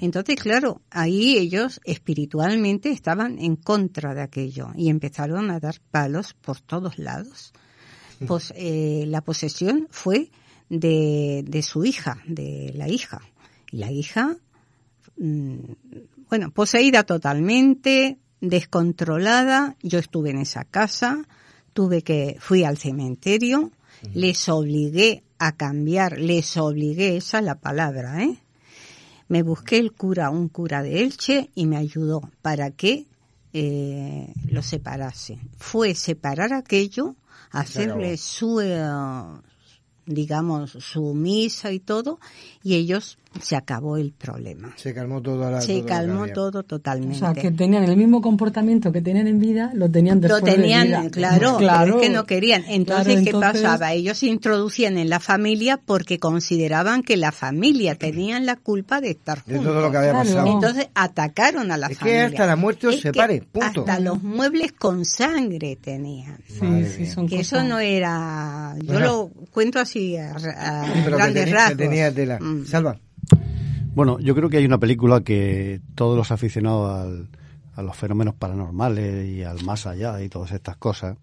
Entonces, 0.00 0.36
claro, 0.36 0.80
ahí 0.90 1.36
ellos 1.36 1.80
espiritualmente 1.84 2.90
estaban 2.90 3.38
en 3.38 3.56
contra 3.56 4.14
de 4.14 4.22
aquello 4.22 4.70
y 4.74 4.88
empezaron 4.88 5.50
a 5.50 5.60
dar 5.60 5.76
palos 5.90 6.34
por 6.34 6.60
todos 6.60 6.98
lados. 6.98 7.52
Pues 8.26 8.52
eh, 8.56 9.04
la 9.06 9.20
posesión 9.20 9.86
fue 9.90 10.30
de, 10.68 11.44
de 11.46 11.62
su 11.62 11.84
hija, 11.84 12.18
de 12.26 12.72
la 12.74 12.88
hija. 12.88 13.22
Y 13.70 13.78
la 13.78 13.92
hija, 13.92 14.36
mm, 15.16 15.58
bueno, 16.28 16.50
poseída 16.50 17.04
totalmente, 17.04 18.18
descontrolada. 18.40 19.76
Yo 19.82 19.98
estuve 19.98 20.30
en 20.30 20.38
esa 20.38 20.64
casa, 20.64 21.26
tuve 21.72 22.02
que, 22.02 22.36
fui 22.40 22.64
al 22.64 22.78
cementerio, 22.78 23.72
les 24.14 24.48
obligué 24.48 25.22
a 25.38 25.52
cambiar, 25.52 26.18
les 26.18 26.56
obligué, 26.56 27.16
esa 27.16 27.38
es 27.38 27.44
la 27.44 27.56
palabra, 27.56 28.22
¿eh? 28.22 28.38
Me 29.28 29.42
busqué 29.42 29.78
el 29.78 29.92
cura, 29.92 30.30
un 30.30 30.48
cura 30.48 30.82
de 30.82 31.02
Elche, 31.02 31.50
y 31.54 31.66
me 31.66 31.76
ayudó 31.76 32.30
para 32.42 32.70
que 32.70 33.06
eh, 33.52 34.32
lo 34.50 34.62
separase. 34.62 35.38
Fue 35.58 35.94
separar 35.94 36.52
aquello, 36.52 37.16
hacerle 37.50 38.16
su, 38.18 38.60
eh, 38.60 38.86
digamos, 40.06 40.70
su 40.72 41.12
misa 41.14 41.72
y 41.72 41.80
todo, 41.80 42.20
y 42.62 42.74
ellos 42.74 43.18
se 43.40 43.56
acabó 43.56 43.96
el 43.96 44.12
problema. 44.12 44.72
Se 44.76 44.92
calmó 44.94 45.20
todo 45.22 45.50
la 45.50 45.60
Se 45.60 45.68
todo 45.68 45.76
lo 45.78 45.82
que 45.84 45.88
calmó 45.88 46.26
todo 46.28 46.58
O 46.60 46.62
totalmente. 46.62 47.18
sea, 47.18 47.32
que 47.34 47.50
tenían 47.50 47.84
el 47.84 47.96
mismo 47.96 48.20
comportamiento 48.20 48.92
que 48.92 49.00
tenían 49.02 49.26
en 49.26 49.38
vida, 49.38 49.70
lo 49.74 49.90
tenían 49.90 50.20
Lo 50.20 50.28
después 50.28 50.44
de 50.44 50.52
tenían, 50.60 50.86
vida. 50.88 51.10
claro, 51.10 51.56
pero 51.58 51.96
es 52.00 52.02
que 52.06 52.10
no 52.10 52.24
querían. 52.24 52.64
Entonces, 52.68 53.06
Claro, 53.14 53.24
¿qué 53.24 53.30
entonces- 53.30 53.62
pasaba? 53.62 53.92
Ellos 53.92 54.18
se 54.18 54.26
introducían 54.26 54.98
en 54.98 55.08
la 55.08 55.20
familia 55.20 55.80
porque 55.84 56.18
consideraban 56.18 57.02
que 57.02 57.16
la 57.16 57.32
familia 57.32 57.94
tenían 57.94 58.46
la 58.46 58.56
culpa 58.56 59.00
de 59.00 59.10
estar 59.10 59.44
De 59.44 59.56
juntos. 59.56 59.72
todo 59.72 59.82
lo 59.82 59.90
que 59.90 59.96
había 59.98 60.10
Claro. 60.12 60.28
pasado. 60.28 60.46
Entonces 60.52 60.88
atacaron 60.94 61.70
a 61.72 61.76
la 61.76 61.86
Es 61.86 61.98
que 61.98 62.04
familia. 62.04 62.26
hasta 62.26 62.46
la 62.46 62.56
muerte 62.56 62.86
os 62.88 62.94
Es 62.94 63.02
que 63.02 63.08
separe, 63.12 63.42
punto. 63.50 63.80
Hasta 63.80 64.00
los 64.00 64.22
muebles 64.22 64.72
con 64.72 65.04
sangre 65.04 65.76
tenían. 65.76 66.38
Sí, 66.48 66.84
sí, 66.96 67.06
son 67.06 67.26
que 67.28 67.40
eso 67.40 67.62
no 67.64 67.78
era, 67.78 68.74
yo 68.82 68.96
Ajá. 68.96 69.04
lo 69.06 69.30
cuento 69.52 69.78
así 69.78 70.16
a, 70.16 70.32
a 70.32 70.34
Pero 70.36 71.04
que 71.04 71.10
grandes 71.16 71.44
tenía- 71.44 71.44
que 71.44 71.52
rasgos. 71.52 71.76
tenía 71.78 72.12
tela. 72.14 72.38
Mm. 72.40 72.64
Salva. 72.66 72.98
Bueno, 73.96 74.18
yo 74.20 74.34
creo 74.34 74.48
que 74.50 74.58
hay 74.58 74.64
una 74.66 74.78
película 74.78 75.22
que 75.22 75.80
todos 75.94 76.16
los 76.16 76.30
aficionados 76.30 77.00
al- 77.00 77.28
a 77.76 77.82
los 77.82 77.96
fenómenos 77.96 78.34
paranormales 78.34 79.26
y 79.28 79.42
al 79.42 79.62
más 79.64 79.86
allá 79.86 80.22
y 80.22 80.28
todas 80.28 80.52
estas 80.52 80.76
cosas, 80.76 81.16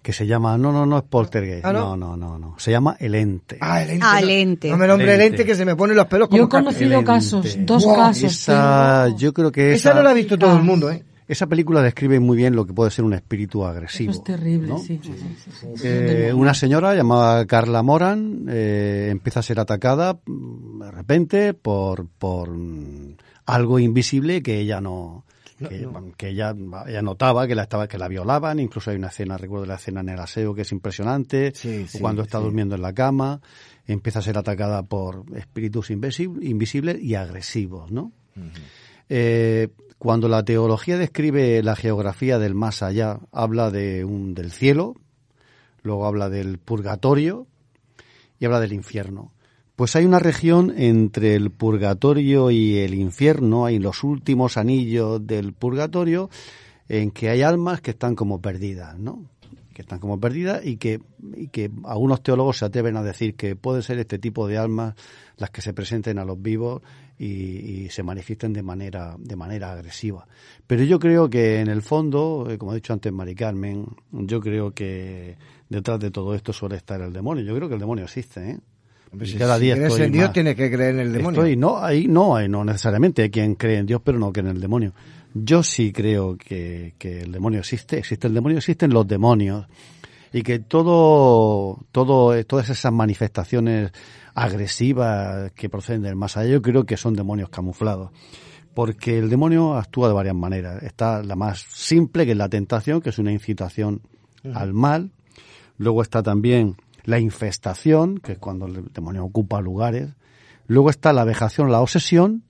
que 0.00 0.12
se 0.12 0.26
llama, 0.26 0.56
no, 0.56 0.70
no, 0.72 0.86
no 0.86 0.98
es 0.98 1.02
Poltergeist, 1.04 1.64
¿Ah, 1.64 1.72
no? 1.72 1.96
no, 1.96 2.16
no, 2.16 2.16
no, 2.16 2.38
no, 2.38 2.54
se 2.58 2.70
llama 2.70 2.96
El 3.00 3.14
Ente. 3.14 3.58
Ah, 3.60 3.82
el 3.82 3.90
ente. 3.90 4.06
Ah, 4.08 4.20
el 4.20 4.30
ente. 4.30 4.70
No 4.70 4.76
me 4.76 4.86
nombre 4.86 5.06
el 5.14 5.20
Ente. 5.20 5.26
ente 5.42 5.44
que 5.46 5.54
se 5.56 5.64
me 5.64 5.74
ponen 5.76 5.96
los 5.96 6.06
pelos 6.06 6.28
como 6.28 6.38
Yo 6.38 6.44
he 6.46 6.48
conocido 6.48 7.02
casos, 7.04 7.56
dos 7.60 7.84
Wow, 7.84 7.96
casos. 7.96 8.24
Esa, 8.24 9.08
yo 9.16 9.32
creo 9.34 9.50
que 9.50 9.72
esa, 9.72 9.90
Esa 9.90 9.94
no 9.98 10.02
la 10.04 10.10
ha 10.10 10.14
visto 10.14 10.38
todo 10.38 10.56
el 10.56 10.62
mundo, 10.62 10.90
¿eh? 10.90 11.02
Esa 11.26 11.46
película 11.46 11.82
describe 11.82 12.20
muy 12.20 12.36
bien 12.36 12.54
lo 12.54 12.66
que 12.66 12.72
puede 12.72 12.90
ser 12.90 13.04
un 13.04 13.14
espíritu 13.14 13.64
agresivo. 13.64 14.12
Eso 14.12 14.20
es 14.20 14.24
terrible, 14.24 14.68
¿no? 14.68 14.78
sí. 14.78 15.00
sí, 15.02 15.12
sí, 15.16 15.36
sí, 15.44 15.50
sí. 15.52 15.66
Eh, 15.82 16.32
una 16.34 16.54
señora 16.54 16.94
llamada 16.94 17.46
Carla 17.46 17.82
Moran 17.82 18.46
eh, 18.48 19.08
empieza 19.10 19.40
a 19.40 19.42
ser 19.42 19.58
atacada 19.60 20.18
mm, 20.26 20.82
de 20.82 20.90
repente 20.90 21.54
por, 21.54 22.06
por 22.08 22.50
mm, 22.50 23.16
algo 23.46 23.78
invisible 23.78 24.42
que 24.42 24.58
ella 24.60 24.80
no 24.80 25.24
que, 25.58 25.88
que 26.16 26.28
ella, 26.30 26.52
ella 26.86 27.00
notaba 27.00 27.46
que 27.46 27.54
la 27.54 27.62
estaba 27.62 27.86
que 27.86 27.96
la 27.96 28.08
violaban 28.08 28.58
incluso 28.58 28.90
hay 28.90 28.96
una 28.96 29.06
escena 29.08 29.38
recuerdo 29.38 29.64
la 29.66 29.76
escena 29.76 30.00
en 30.00 30.08
el 30.10 30.18
aseo 30.18 30.52
que 30.54 30.62
es 30.62 30.72
impresionante 30.72 31.52
Sí, 31.54 31.84
o 31.84 31.86
sí, 31.86 31.98
cuando 32.00 32.22
está 32.22 32.38
sí. 32.38 32.44
durmiendo 32.44 32.74
en 32.74 32.82
la 32.82 32.92
cama 32.92 33.40
empieza 33.86 34.18
a 34.18 34.22
ser 34.22 34.36
atacada 34.36 34.82
por 34.82 35.24
espíritus 35.36 35.90
invisi- 35.90 36.38
invisibles 36.44 37.00
y 37.00 37.14
agresivos 37.14 37.90
no 37.92 38.10
eh, 39.08 39.68
cuando 40.04 40.28
la 40.28 40.44
teología 40.44 40.98
describe 40.98 41.62
la 41.62 41.74
geografía 41.74 42.38
del 42.38 42.54
más 42.54 42.82
allá, 42.82 43.20
habla 43.32 43.70
de 43.70 44.04
un 44.04 44.34
del 44.34 44.52
cielo, 44.52 44.96
luego 45.82 46.04
habla 46.04 46.28
del 46.28 46.58
purgatorio 46.58 47.46
y 48.38 48.44
habla 48.44 48.60
del 48.60 48.74
infierno. 48.74 49.32
Pues 49.76 49.96
hay 49.96 50.04
una 50.04 50.18
región 50.18 50.74
entre 50.76 51.34
el 51.34 51.50
purgatorio 51.50 52.50
y 52.50 52.80
el 52.80 52.92
infierno, 52.92 53.64
hay 53.64 53.78
los 53.78 54.04
últimos 54.04 54.58
anillos 54.58 55.26
del 55.26 55.54
purgatorio, 55.54 56.28
en 56.86 57.10
que 57.10 57.30
hay 57.30 57.40
almas 57.40 57.80
que 57.80 57.92
están 57.92 58.14
como 58.14 58.42
perdidas, 58.42 58.98
¿no? 58.98 59.24
Que 59.72 59.80
están 59.80 60.00
como 60.00 60.20
perdidas 60.20 60.66
y 60.66 60.76
que, 60.76 61.00
y 61.34 61.48
que 61.48 61.70
algunos 61.82 62.22
teólogos 62.22 62.58
se 62.58 62.66
atreven 62.66 62.98
a 62.98 63.02
decir 63.02 63.36
que 63.36 63.56
puede 63.56 63.80
ser 63.80 63.98
este 63.98 64.18
tipo 64.18 64.48
de 64.48 64.58
almas 64.58 64.96
las 65.38 65.48
que 65.48 65.62
se 65.62 65.72
presenten 65.72 66.18
a 66.18 66.26
los 66.26 66.42
vivos 66.42 66.82
y, 67.18 67.26
y 67.84 67.88
se 67.90 68.02
manifiesten 68.02 68.52
de 68.52 68.62
manera, 68.62 69.16
de 69.18 69.36
manera 69.36 69.72
agresiva. 69.72 70.26
Pero 70.66 70.82
yo 70.84 70.98
creo 70.98 71.28
que 71.30 71.60
en 71.60 71.68
el 71.68 71.82
fondo, 71.82 72.46
eh, 72.50 72.58
como 72.58 72.72
ha 72.72 72.74
dicho 72.74 72.92
antes 72.92 73.12
Mari 73.12 73.34
Carmen, 73.34 73.86
yo 74.12 74.40
creo 74.40 74.72
que 74.72 75.36
detrás 75.68 76.00
de 76.00 76.10
todo 76.10 76.34
esto 76.34 76.52
suele 76.52 76.76
estar 76.76 77.00
el 77.00 77.12
demonio. 77.12 77.44
Yo 77.44 77.54
creo 77.56 77.68
que 77.68 77.74
el 77.74 77.80
demonio 77.80 78.04
existe, 78.04 78.50
¿eh? 78.50 78.58
Si- 79.24 79.38
cada 79.38 79.58
si 79.58 79.64
día 79.66 79.76
crees 79.76 79.96
en 80.00 80.10
Dios, 80.12 80.24
más- 80.24 80.32
tienes 80.32 80.56
que 80.56 80.70
creer 80.72 80.94
en 80.94 81.00
el 81.00 81.12
demonio. 81.12 81.40
Estoy, 81.40 81.56
no, 81.56 81.78
ahí 81.78 82.08
no, 82.08 82.34
ahí 82.34 82.48
no 82.48 82.64
necesariamente 82.64 83.22
hay 83.22 83.30
quien 83.30 83.54
cree 83.54 83.78
en 83.78 83.86
Dios, 83.86 84.00
pero 84.04 84.18
no 84.18 84.32
cree 84.32 84.44
en 84.50 84.56
el 84.56 84.60
demonio. 84.60 84.92
Yo 85.34 85.62
sí 85.62 85.92
creo 85.92 86.36
que, 86.36 86.94
que 86.98 87.20
el 87.20 87.30
demonio 87.30 87.60
existe, 87.60 87.98
existe 87.98 88.26
el 88.26 88.34
demonio, 88.34 88.58
existen 88.58 88.92
los 88.92 89.06
demonios 89.06 89.66
y 90.34 90.42
que 90.42 90.58
todo, 90.58 91.86
todo, 91.92 92.44
todas 92.44 92.68
esas 92.68 92.92
manifestaciones 92.92 93.92
agresivas 94.34 95.52
que 95.52 95.68
proceden 95.68 96.02
del 96.02 96.16
más 96.16 96.36
allá, 96.36 96.50
yo 96.50 96.60
creo 96.60 96.84
que 96.86 96.96
son 96.96 97.14
demonios 97.14 97.50
camuflados. 97.50 98.10
Porque 98.74 99.16
el 99.16 99.30
demonio 99.30 99.76
actúa 99.76 100.08
de 100.08 100.14
varias 100.14 100.34
maneras. 100.34 100.82
Está 100.82 101.22
la 101.22 101.36
más 101.36 101.60
simple, 101.60 102.26
que 102.26 102.32
es 102.32 102.36
la 102.36 102.48
tentación, 102.48 103.00
que 103.00 103.10
es 103.10 103.18
una 103.20 103.30
incitación 103.30 104.02
al 104.52 104.74
mal. 104.74 105.12
Luego 105.78 106.02
está 106.02 106.20
también 106.20 106.78
la 107.04 107.20
infestación, 107.20 108.18
que 108.18 108.32
es 108.32 108.38
cuando 108.38 108.66
el 108.66 108.92
demonio 108.92 109.24
ocupa 109.24 109.60
lugares. 109.60 110.16
Luego 110.66 110.90
está 110.90 111.12
la 111.12 111.22
vejación, 111.22 111.70
la 111.70 111.80
obsesión. 111.80 112.42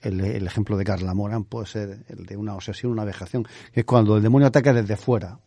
El, 0.00 0.20
el 0.20 0.44
ejemplo 0.44 0.76
de 0.76 0.82
Carla 0.82 1.14
Moran 1.14 1.44
puede 1.44 1.66
ser 1.66 2.04
el 2.08 2.26
de 2.26 2.36
una 2.36 2.56
obsesión, 2.56 2.90
una 2.90 3.04
vejación, 3.04 3.44
que 3.72 3.80
es 3.80 3.86
cuando 3.86 4.16
el 4.16 4.22
demonio 4.24 4.48
ataca 4.48 4.72
desde 4.72 4.96
fuera. 4.96 5.38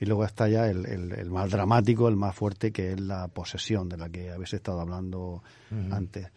Y 0.00 0.06
luego 0.06 0.24
está 0.24 0.48
ya 0.48 0.68
el, 0.68 0.86
el- 0.86 1.12
el 1.12 1.30
más 1.30 1.50
dramático, 1.50 2.08
el 2.08 2.16
más 2.16 2.34
fuerte, 2.34 2.72
que 2.72 2.92
es 2.92 3.00
la 3.00 3.28
posesión, 3.28 3.88
de 3.88 3.96
la 3.96 4.08
que 4.08 4.30
habéis 4.30 4.52
estado 4.54 4.80
hablando 4.80 5.42
antes. 5.92 6.28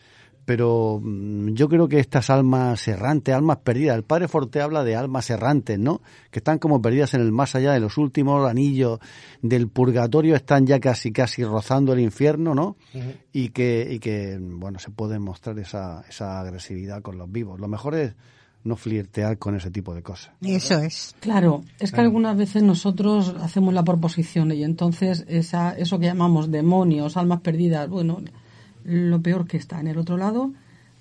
Pero 0.46 1.02
mm, 1.04 1.50
yo 1.56 1.68
creo 1.68 1.90
que 1.90 2.00
estas 2.00 2.30
almas 2.30 2.88
errantes, 2.88 3.36
almas 3.36 3.58
perdidas, 3.58 3.98
el 3.98 4.04
padre 4.06 4.30
Forte 4.30 4.62
habla 4.62 4.86
de 4.86 4.96
almas 4.96 5.30
errantes, 5.30 5.78
¿no? 5.78 6.02
Que 6.32 6.40
están 6.40 6.58
como 6.58 6.82
perdidas 6.82 7.14
en 7.16 7.20
el 7.22 7.34
más 7.34 7.54
allá 7.56 7.74
de 7.74 7.82
los 7.82 7.98
últimos 7.98 8.50
anillos 8.50 9.00
del 9.42 9.68
purgatorio, 9.68 10.36
están 10.38 10.66
ya 10.66 10.80
casi, 10.80 11.12
casi 11.12 11.44
rozando 11.44 11.92
el 11.92 12.00
infierno, 12.00 12.56
¿no? 12.56 12.78
y 13.34 13.50
que, 13.50 13.90
y 13.92 14.00
que 14.00 14.38
bueno, 14.40 14.80
se 14.80 14.90
puede 14.90 15.20
mostrar 15.20 15.60
esa, 15.60 16.06
esa 16.08 16.40
agresividad 16.40 17.02
con 17.02 17.18
los 17.18 17.30
vivos. 17.30 17.60
Lo 17.60 17.68
mejor 17.68 17.96
es 17.96 18.16
no 18.68 18.76
flirtear 18.76 19.38
con 19.38 19.56
ese 19.56 19.72
tipo 19.72 19.96
de 19.96 20.04
cosas. 20.04 20.32
Eso 20.42 20.78
es. 20.80 21.16
Claro, 21.20 21.64
es 21.80 21.92
que 21.92 22.02
algunas 22.02 22.36
veces 22.38 22.62
nosotros 22.64 23.34
hacemos 23.42 23.74
la 23.74 23.84
proposición 23.84 24.52
y 24.52 24.64
entonces 24.64 25.26
esa, 25.28 25.72
eso 25.78 25.98
que 26.00 26.06
llamamos 26.08 26.52
demonios, 26.52 27.18
almas 27.18 27.42
perdidas, 27.42 27.90
bueno, 27.90 28.20
lo 28.84 29.22
peor 29.22 29.48
que 29.48 29.58
está 29.58 29.80
en 29.80 29.88
el 29.88 29.98
otro 29.98 30.18
lado, 30.18 30.52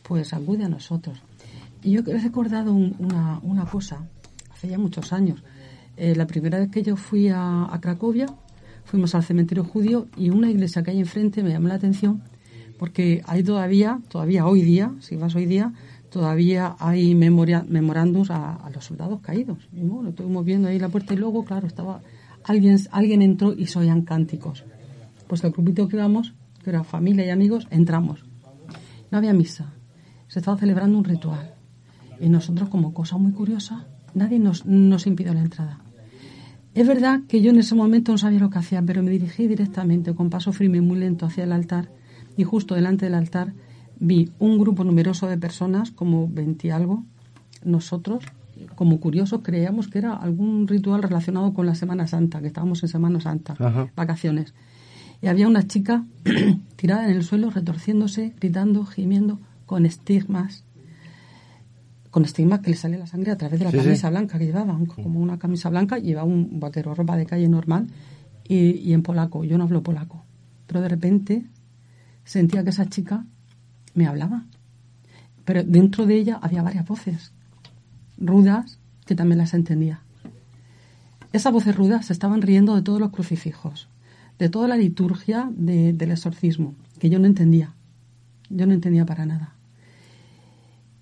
pues 0.03 0.33
acude 0.33 0.65
a 0.65 0.69
nosotros. 0.69 1.21
Y 1.83 1.93
yo 1.93 2.01
he 2.07 2.19
recordado 2.19 2.73
un- 2.73 2.97
una, 2.99 3.39
una 3.43 3.65
cosa, 3.67 4.07
hace 4.53 4.69
ya 4.69 4.79
muchos 4.79 5.13
años. 5.13 5.43
Eh, 5.97 6.15
la 6.17 6.27
primera 6.27 6.59
vez 6.59 6.71
que 6.71 6.83
yo 6.83 6.97
fui 6.97 7.29
a, 7.29 7.65
a 7.73 7.81
Cracovia, 7.81 8.27
fuimos 8.85 9.15
al 9.15 9.23
cementerio 9.25 9.65
judío 9.65 10.07
y 10.17 10.31
una 10.31 10.51
iglesia 10.51 10.83
que 10.83 10.91
hay 10.93 11.01
enfrente 11.01 11.43
me 11.43 11.51
llamó 11.51 11.69
la 11.69 11.75
atención 11.75 12.23
porque 12.79 13.23
hay 13.27 13.43
todavía, 13.43 14.01
todavía 14.09 14.47
hoy 14.47 14.63
día, 14.63 14.93
si 15.01 15.17
vas 15.17 15.35
hoy 15.35 15.47
día, 15.47 15.73
todavía 16.11 16.77
hay 16.79 17.15
memoria, 17.15 17.65
memorandos 17.69 18.31
a, 18.31 18.71
los 18.73 18.85
soldados 18.85 19.21
caídos. 19.21 19.69
Y 19.73 19.83
estuvimos 20.09 20.45
viendo 20.45 20.69
ahí 20.69 20.79
la 20.79 20.89
puerta 20.89 21.15
y 21.15 21.17
luego, 21.17 21.45
claro, 21.45 21.67
estaba 21.67 22.03
alguien, 22.45 22.79
alguien 22.91 23.23
entró 23.23 23.53
y 23.53 23.67
se 23.67 23.79
oían 23.79 24.03
cánticos. 24.03 24.65
Pues 25.27 25.43
el 25.45 25.53
grupito 25.53 25.89
que 25.89 25.97
íbamos, 25.97 26.35
que 26.63 26.71
era 26.71 26.85
familia 26.85 27.27
y 27.27 27.31
amigos, 27.31 27.67
entramos. 27.71 28.25
No 29.11 29.19
había 29.19 29.33
misa, 29.33 29.73
se 30.29 30.41
estaba 30.41 30.57
celebrando 30.57 30.99
un 30.99 31.05
ritual. 31.05 31.55
Y 32.21 32.29
nosotros, 32.29 32.69
como 32.69 32.95
cosa 32.95 33.19
muy 33.19 33.33
curiosa, 33.33 33.87
nadie 34.15 34.39
nos, 34.39 34.65
nos 34.67 35.07
impidió 35.07 35.35
la 35.35 35.41
entrada. 35.41 35.81
Es 36.75 36.87
verdad 36.87 37.21
que 37.27 37.41
yo 37.41 37.51
en 37.51 37.59
ese 37.59 37.75
momento 37.75 38.13
no 38.13 38.19
sabía 38.19 38.39
lo 38.39 38.51
que 38.51 38.59
hacía, 38.59 38.83
pero 38.83 39.03
me 39.03 39.11
dirigí 39.11 39.47
directamente 39.47 40.15
con 40.15 40.29
paso 40.29 40.53
firme 40.53 40.79
y 40.79 40.83
muy 40.83 40.99
lento 40.99 41.25
hacia 41.25 41.45
el 41.45 41.53
altar 41.53 41.91
y 42.37 42.45
justo 42.45 42.75
delante 42.75 43.07
del 43.07 43.15
altar 43.15 43.55
vi 43.99 44.31
un 44.39 44.59
grupo 44.59 44.85
numeroso 44.85 45.27
de 45.27 45.39
personas, 45.39 45.91
como 45.91 46.29
20 46.29 46.69
y 46.69 46.71
algo, 46.71 47.05
nosotros, 47.65 48.25
como 48.75 49.01
curiosos, 49.01 49.41
creíamos 49.43 49.89
que 49.89 49.99
era 49.99 50.15
algún 50.15 50.67
ritual 50.69 51.03
relacionado 51.03 51.53
con 51.55 51.67
la 51.67 51.75
Semana 51.75 52.07
Santa, 52.07 52.41
que 52.41 52.47
estábamos 52.49 52.83
en 52.83 52.89
Semana 52.89 53.21
Santa, 53.21 53.55
Ajá. 53.59 53.91
vacaciones. 53.97 54.55
Y 55.23 55.29
había 55.29 55.49
una 55.49 55.67
chica 55.67 56.05
tirada 56.77 57.09
en 57.09 57.17
el 57.17 57.25
suelo, 57.25 57.51
retorciéndose, 57.51 58.35
gritando, 58.39 58.85
gimiendo, 58.85 59.39
con 59.65 59.87
estigmas, 59.87 60.63
con 62.11 62.25
estigmas 62.25 62.61
que 62.61 62.71
le 62.71 62.77
sale 62.77 62.99
la 62.99 63.07
sangre 63.07 63.33
a 63.33 63.37
través 63.37 63.59
de 63.59 63.65
la 63.65 63.71
Sí, 63.71 63.79
sí. 63.79 63.85
camisa 63.85 64.11
blanca 64.11 64.39
que 64.39 64.47
llevaba, 64.47 64.79
como 65.03 65.21
una 65.21 65.39
camisa 65.39 65.69
blanca, 65.71 65.99
llevaba 65.99 66.27
un 66.27 66.61
vaquero, 66.61 66.95
ropa 66.95 67.17
de 67.17 67.27
calle 67.27 67.49
normal, 67.49 67.87
y, 68.49 68.57
y 68.71 68.93
en 68.93 69.03
polaco. 69.03 69.45
Yo 69.45 69.59
no 69.59 69.65
hablo 69.65 69.83
polaco. 69.83 70.23
Pero 70.67 70.81
de 70.81 70.89
repente 70.89 71.45
sentía 72.25 72.63
que 72.63 72.71
esa 72.71 72.87
chica 72.87 73.25
me 73.97 74.07
hablaba. 74.07 74.45
Pero 75.45 75.65
dentro 75.65 76.07
de 76.07 76.17
ella 76.17 76.39
había 76.41 76.63
varias 76.63 76.87
voces 76.87 77.33
rudas 78.19 78.79
que 79.05 79.15
también 79.17 79.39
las 79.39 79.53
entendía. 79.55 80.01
Esas 81.33 81.53
voces 81.53 81.75
rudas 81.77 82.07
se 82.07 82.13
estaban 82.13 82.41
riendo 82.43 82.75
de 82.77 82.83
todos 82.83 83.01
los 83.01 83.11
crucifijos, 83.11 83.89
de 84.39 84.49
toda 84.49 84.69
la 84.69 84.77
liturgia 84.77 85.51
de- 85.55 85.93
del 85.93 86.11
exorcismo, 86.13 86.75
que 87.01 87.11
yo 87.11 87.19
no 87.19 87.27
entendía. 87.27 87.73
Yo 88.49 88.67
no 88.67 88.73
entendía 88.75 89.05
para 89.05 89.27
nada. 89.27 89.55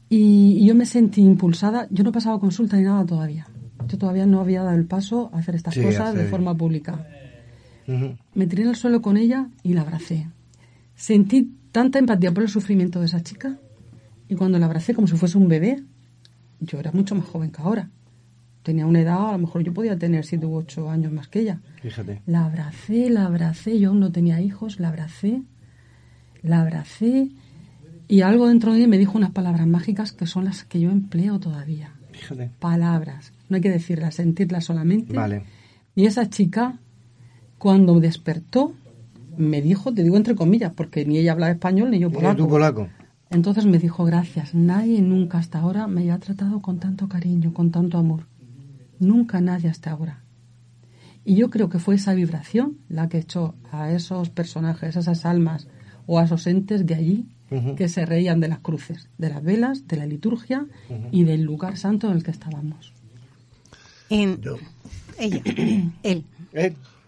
Y, 0.09 0.59
y 0.61 0.67
yo 0.67 0.75
me 0.75 0.87
sentí 0.87 1.23
impulsada. 1.23 1.87
Yo 1.91 2.05
no 2.05 2.13
pasaba 2.13 2.39
consulta 2.41 2.77
ni 2.77 2.85
nada 2.85 3.05
todavía. 3.05 3.47
Yo 3.89 3.99
todavía 3.99 4.27
no 4.27 4.41
había 4.41 4.63
dado 4.63 4.77
el 4.77 4.87
paso 4.87 5.31
a 5.33 5.39
hacer 5.39 5.55
estas 5.55 5.75
Sí, 5.75 5.83
cosas 5.83 6.15
de 6.15 6.25
forma 6.27 6.55
pública. 6.57 7.07
Me 8.35 8.47
tiré 8.47 8.63
en 8.63 8.71
el 8.71 8.77
suelo 8.77 9.03
con 9.03 9.17
ella 9.17 9.49
y 9.63 9.75
la 9.75 9.83
abracé. 9.83 10.27
Sentí 10.97 11.53
tanta 11.75 11.99
empatía 11.99 12.31
por 12.31 12.45
el 12.45 12.49
sufrimiento 12.49 13.01
de 13.01 13.07
esa 13.07 13.21
chica 13.21 13.59
y 14.29 14.37
cuando 14.37 14.61
la 14.61 14.67
abracé 14.67 14.95
como 14.95 15.09
si 15.09 15.17
fuese 15.17 15.37
un 15.37 15.49
bebé, 15.49 15.83
yo 16.61 16.79
era 16.79 16.93
mucho 16.93 17.17
más 17.17 17.25
joven 17.25 17.51
que 17.51 17.61
ahora. 17.61 17.91
Tenía 18.63 18.87
una 18.87 19.01
edad, 19.01 19.31
a 19.31 19.33
lo 19.33 19.39
mejor 19.39 19.65
yo 19.65 19.75
podía 19.75 19.99
tener 19.99 20.25
siete 20.25 20.47
u 20.47 20.55
ocho 20.55 20.89
años 20.89 21.11
más 21.11 21.27
que 21.27 21.41
ella. 21.41 21.59
Fíjate. 21.83 22.23
La 22.27 22.45
abracé, 22.45 23.11
la 23.11 23.27
abracé, 23.27 23.81
yo 23.81 23.89
aún 23.89 23.99
no 23.99 24.13
tenía 24.13 24.41
hijos, 24.41 24.79
la 24.79 24.91
abracé, 24.91 25.43
la 26.43 26.61
abracé 26.61 27.31
y 28.07 28.21
algo 28.21 28.47
dentro 28.47 28.73
de 28.73 28.79
mí 28.79 28.87
me 28.87 28.97
dijo 28.97 29.19
unas 29.19 29.33
palabras 29.33 29.67
mágicas 29.67 30.13
que 30.13 30.29
son 30.29 30.45
las 30.45 30.63
que 30.63 30.79
yo 30.79 30.93
empleo 30.93 31.41
todavía. 31.41 31.93
Fíjate. 32.13 32.53
Palabras, 32.61 33.33
no 33.49 33.57
hay 33.57 33.63
que 33.63 33.71
decirlas, 33.71 34.15
sentirlas 34.15 34.65
solamente. 34.65 35.13
Vale. 35.13 35.43
Y 35.97 36.07
esa 36.07 36.31
chica, 36.31 36.79
cuando 37.59 37.99
despertó, 37.99 38.75
me 39.37 39.63
dijo, 39.63 39.93
te 39.93 40.03
digo 40.03 40.17
entre 40.17 40.35
comillas, 40.35 40.73
porque 40.73 41.05
ni 41.05 41.19
ella 41.19 41.33
hablaba 41.33 41.53
español 41.53 41.91
ni 41.91 41.99
yo 41.99 42.11
polaco. 42.11 42.37
tú 42.37 42.49
polaco. 42.49 42.89
Entonces 43.31 43.67
me 43.67 43.79
dijo, 43.79 44.05
gracias, 44.05 44.55
nadie 44.55 45.01
nunca 45.03 45.39
hasta 45.39 45.59
ahora 45.59 45.87
me 45.87 46.11
ha 46.13 46.19
tratado 46.19 46.61
con 46.61 46.79
tanto 46.79 47.09
cariño, 47.09 47.53
con 47.53 47.71
tanto 47.71 47.99
amor. 47.99 48.27
Nunca 49.01 49.41
nadie 49.41 49.69
hasta 49.69 49.91
ahora. 49.91 50.23
Y 51.25 51.37
yo 51.37 51.51
creo 51.51 51.69
que 51.69 51.79
fue 51.79 51.95
esa 51.95 52.15
vibración 52.15 52.79
la 52.89 53.09
que 53.09 53.19
echó 53.19 53.55
a 53.73 53.91
esos 53.91 54.29
personajes, 54.31 54.97
a 54.97 55.01
esas 55.01 55.25
almas 55.25 55.69
o 56.07 56.19
a 56.19 56.25
esos 56.25 56.47
entes 56.47 56.87
de 56.87 56.95
allí 56.95 57.27
que 57.77 57.89
se 57.89 58.05
reían 58.05 58.41
de 58.41 58.49
las 58.49 58.59
cruces, 58.59 59.09
de 59.17 59.29
las 59.29 59.43
velas, 59.43 59.87
de 59.87 59.97
la 59.97 60.07
liturgia 60.07 60.67
y 61.13 61.25
del 61.25 61.43
lugar 61.43 61.77
santo 61.77 62.09
en 62.09 62.17
el 62.17 62.23
que 62.23 62.33
estábamos. 62.33 62.93
En, 64.11 64.41
ella, 65.19 65.43
él. 66.03 66.25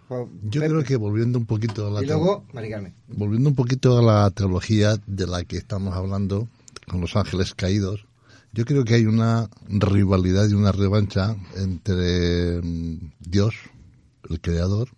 Yo 0.09 0.61
creo 0.61 0.85
que 0.85 0.97
volviendo 0.97 1.39
un 1.39 1.47
poquito 1.47 1.89
a 1.89 1.91
la 1.91 2.03
Y 2.03 2.07
luego, 2.07 2.45
volviendo 3.09 3.49
un 3.49 3.57
poquito 3.57 3.99
a 3.99 4.03
la 4.03 4.31
teología 4.31 4.97
de 5.07 5.27
la 5.27 5.43
que 5.45 5.57
estamos 5.57 5.95
hablando 5.95 6.49
con 6.87 7.01
los 7.01 7.17
ángeles 7.17 7.55
caídos, 7.55 8.07
yo 8.53 8.65
creo 8.65 8.85
que 8.85 8.95
hay 8.95 9.07
una 9.07 9.51
rivalidad 9.69 10.49
y 10.49 10.55
una 10.55 10.73
revancha 10.73 11.37
entre 11.57 12.63
mm, 12.63 13.13
Dios, 13.19 13.55
el 14.31 14.41
creador, 14.41 14.89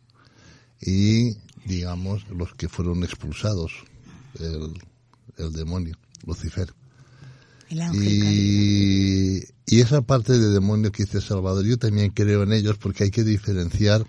y 0.81 1.37
digamos 1.65 2.29
los 2.29 2.55
que 2.55 2.69
fueron 2.69 3.03
expulsados, 3.03 3.73
el, 4.39 4.75
el 5.39 5.53
demonio, 5.53 5.97
Lucifer. 6.27 6.73
El 7.71 7.81
Y, 7.95 9.43
y 9.67 9.81
esa 9.81 10.03
parte 10.03 10.39
de 10.39 10.51
demonio 10.51 10.93
que 10.93 11.05
dice 11.05 11.21
Salvador, 11.21 11.65
yo 11.65 11.79
también 11.79 12.11
creo 12.11 12.43
en 12.43 12.53
ellos 12.53 12.77
porque 12.79 13.05
hay 13.05 13.11
que 13.11 13.25
diferenciar 13.25 14.07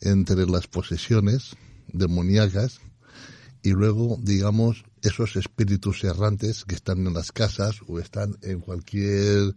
entre 0.00 0.46
las 0.46 0.66
posesiones 0.66 1.56
demoníacas 1.88 2.80
y 3.62 3.70
luego, 3.70 4.18
digamos, 4.22 4.84
esos 5.02 5.36
espíritus 5.36 6.04
errantes 6.04 6.64
que 6.64 6.74
están 6.74 7.06
en 7.06 7.14
las 7.14 7.32
casas 7.32 7.80
o 7.86 7.98
están 7.98 8.36
en 8.42 8.60
cualquier 8.60 9.54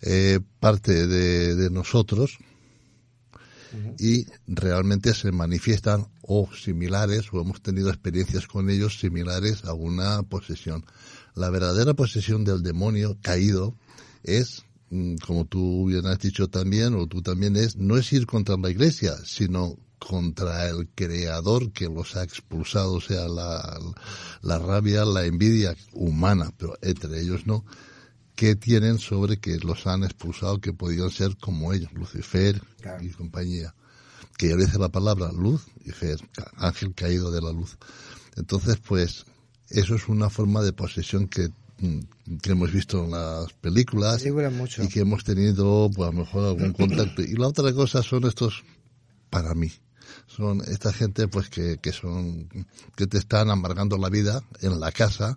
eh, 0.00 0.40
parte 0.60 1.06
de, 1.06 1.54
de 1.54 1.70
nosotros 1.70 2.38
y 3.98 4.26
realmente 4.46 5.14
se 5.14 5.32
manifiestan 5.32 6.06
o 6.22 6.48
similares 6.54 7.26
o 7.32 7.40
hemos 7.40 7.60
tenido 7.60 7.90
experiencias 7.90 8.46
con 8.46 8.70
ellos 8.70 8.98
similares 8.98 9.64
a 9.64 9.74
una 9.74 10.22
posesión. 10.22 10.84
La 11.34 11.50
verdadera 11.50 11.94
posesión 11.94 12.44
del 12.44 12.62
demonio 12.62 13.18
caído 13.22 13.74
es, 14.22 14.64
como 15.24 15.44
tú 15.44 15.86
bien 15.86 16.06
has 16.06 16.18
dicho 16.18 16.48
también, 16.48 16.94
o 16.94 17.06
tú 17.06 17.22
también 17.22 17.56
es, 17.56 17.76
no 17.76 17.96
es 17.96 18.12
ir 18.12 18.26
contra 18.26 18.56
la 18.56 18.70
iglesia, 18.70 19.14
sino 19.24 19.76
contra 19.98 20.68
el 20.68 20.88
creador 20.94 21.72
que 21.72 21.88
los 21.88 22.16
ha 22.16 22.22
expulsado, 22.22 22.94
o 22.94 23.00
sea, 23.00 23.28
la, 23.28 23.78
la 24.42 24.58
rabia, 24.58 25.04
la 25.04 25.24
envidia 25.24 25.76
humana, 25.92 26.52
pero 26.56 26.78
entre 26.82 27.20
ellos 27.20 27.46
no, 27.46 27.64
que 28.38 28.54
tienen 28.54 29.00
sobre 29.00 29.38
que 29.38 29.58
los 29.58 29.86
han 29.88 30.04
expulsado, 30.04 30.60
que 30.60 30.72
podían 30.72 31.10
ser 31.10 31.36
como 31.36 31.72
ellos, 31.72 31.92
Lucifer 31.92 32.62
y 33.00 33.08
compañía. 33.08 33.74
Que 34.36 34.50
ya 34.50 34.56
dice 34.56 34.78
la 34.78 34.90
palabra 34.90 35.32
luz 35.32 35.66
y 35.84 35.90
fer, 35.90 36.20
ángel 36.56 36.94
caído 36.94 37.32
de 37.32 37.42
la 37.42 37.50
luz. 37.50 37.76
Entonces, 38.36 38.78
pues, 38.78 39.26
eso 39.70 39.96
es 39.96 40.06
una 40.06 40.30
forma 40.30 40.62
de 40.62 40.72
posesión 40.72 41.26
que, 41.26 41.48
mm, 41.48 41.52
que 42.42 42.50
hemos 42.52 42.72
visto 42.72 43.04
en 43.04 43.10
las 43.12 43.52
películas 43.54 44.24
mucho. 44.52 44.82
y 44.82 44.88
que 44.88 45.00
hemos 45.00 45.24
tenido, 45.24 45.90
pues, 45.94 46.08
a 46.08 46.12
lo 46.12 46.18
mejor 46.18 46.44
algún 46.46 46.72
contacto. 46.72 47.22
Y 47.22 47.34
la 47.34 47.46
otra 47.48 47.72
cosa 47.72 48.02
son 48.02 48.24
estos, 48.26 48.64
para 49.30 49.54
mí, 49.54 49.70
son 50.26 50.62
esta 50.66 50.92
gente 50.92 51.28
pues 51.28 51.50
que, 51.50 51.78
que 51.78 51.92
son 51.92 52.48
que 52.96 53.06
te 53.06 53.18
están 53.18 53.50
amargando 53.50 53.98
la 53.98 54.08
vida 54.08 54.42
en 54.62 54.80
la 54.80 54.90
casa 54.90 55.36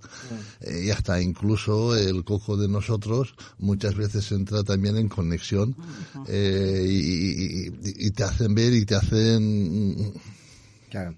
eh, 0.62 0.86
y 0.86 0.90
hasta 0.92 1.22
incluso 1.22 1.96
el 1.98 2.24
cojo 2.24 2.56
de 2.56 2.70
nosotros 2.70 3.36
muchas 3.60 3.96
veces 3.96 4.32
entra 4.32 4.64
también 4.64 4.96
en 4.98 5.10
conexión 5.10 5.76
eh, 6.28 6.86
y, 6.88 6.94
y- 6.94 7.68
y- 7.68 8.08
y 8.08 8.12
te 8.12 8.24
hacen 8.24 8.56
ver 8.56 8.72
y 8.74 8.86
te 8.86 8.96
hacen 8.96 10.14
Claro. 10.90 11.16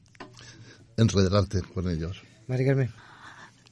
enredarte 0.97 1.61
con 1.61 1.87
ellos. 1.89 2.17
Mari 2.47 2.65
Carmen. 2.65 2.89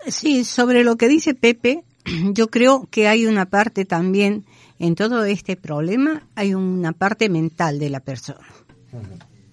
Sí, 0.07 0.43
sobre 0.43 0.83
lo 0.83 0.95
que 0.95 1.07
dice 1.07 1.33
Pepe, 1.33 1.83
yo 2.33 2.49
creo 2.49 2.87
que 2.89 3.07
hay 3.07 3.25
una 3.25 3.45
parte 3.45 3.85
también 3.85 4.45
en 4.79 4.95
todo 4.95 5.23
este 5.25 5.55
problema, 5.55 6.27
hay 6.35 6.53
una 6.55 6.91
parte 6.91 7.29
mental 7.29 7.77
de 7.79 7.89
la 7.89 7.99
persona. 7.99 8.47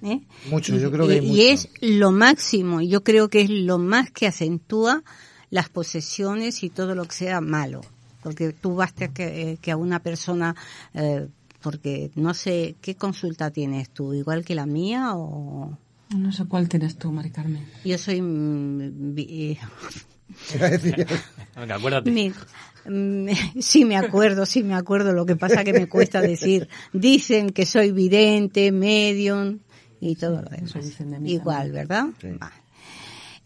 ¿eh? 0.02 0.20
Mucho, 0.48 0.74
Y- 0.76 0.80
yo 0.80 0.90
creo 0.90 1.06
que 1.06 1.12
hay 1.14 1.18
y, 1.18 1.22
mucho. 1.22 1.34
y 1.34 1.46
es 1.48 1.68
lo 1.80 2.12
máximo, 2.12 2.80
y 2.80 2.88
yo 2.88 3.02
creo 3.04 3.28
que 3.28 3.42
es 3.42 3.50
lo 3.50 3.78
más 3.78 4.10
que 4.10 4.26
acentúa 4.26 5.02
las 5.50 5.68
posesiones 5.68 6.62
y 6.62 6.70
todo 6.70 6.94
lo 6.94 7.04
que 7.04 7.14
sea 7.14 7.40
malo. 7.40 7.80
Porque 8.22 8.52
tú 8.52 8.74
basta 8.74 9.08
que, 9.08 9.52
eh, 9.52 9.58
que 9.60 9.70
a 9.70 9.76
una 9.76 10.00
persona, 10.00 10.54
eh, 10.94 11.28
porque 11.62 12.10
no 12.16 12.34
sé, 12.34 12.76
¿qué 12.80 12.94
consulta 12.96 13.50
tienes 13.50 13.90
tú? 13.90 14.12
¿Igual 14.14 14.44
que 14.44 14.54
la 14.54 14.66
mía 14.66 15.12
o...? 15.14 15.76
No 16.16 16.32
sé 16.32 16.46
cuál 16.46 16.68
tienes 16.68 16.96
tú, 16.96 17.12
Mari 17.12 17.30
Carmen. 17.30 17.66
Yo 17.84 17.98
soy... 17.98 18.20
vi- 20.82 21.04
Venga, 21.56 21.74
acuérdate. 21.76 22.10
Mi- 22.10 22.32
sí 23.60 23.84
me 23.84 23.96
acuerdo, 23.96 24.46
sí 24.46 24.62
me 24.62 24.74
acuerdo, 24.74 25.12
lo 25.12 25.26
que 25.26 25.36
pasa 25.36 25.64
que 25.64 25.72
me 25.72 25.88
cuesta 25.88 26.20
decir. 26.22 26.68
Dicen 26.92 27.50
que 27.50 27.66
soy 27.66 27.92
vidente, 27.92 28.72
medium 28.72 29.58
y 30.00 30.14
todo 30.16 30.40
lo 30.42 30.48
demás. 30.50 30.70
Igual, 31.32 31.72
¿verdad? 31.72 32.06
Vale. 32.38 32.54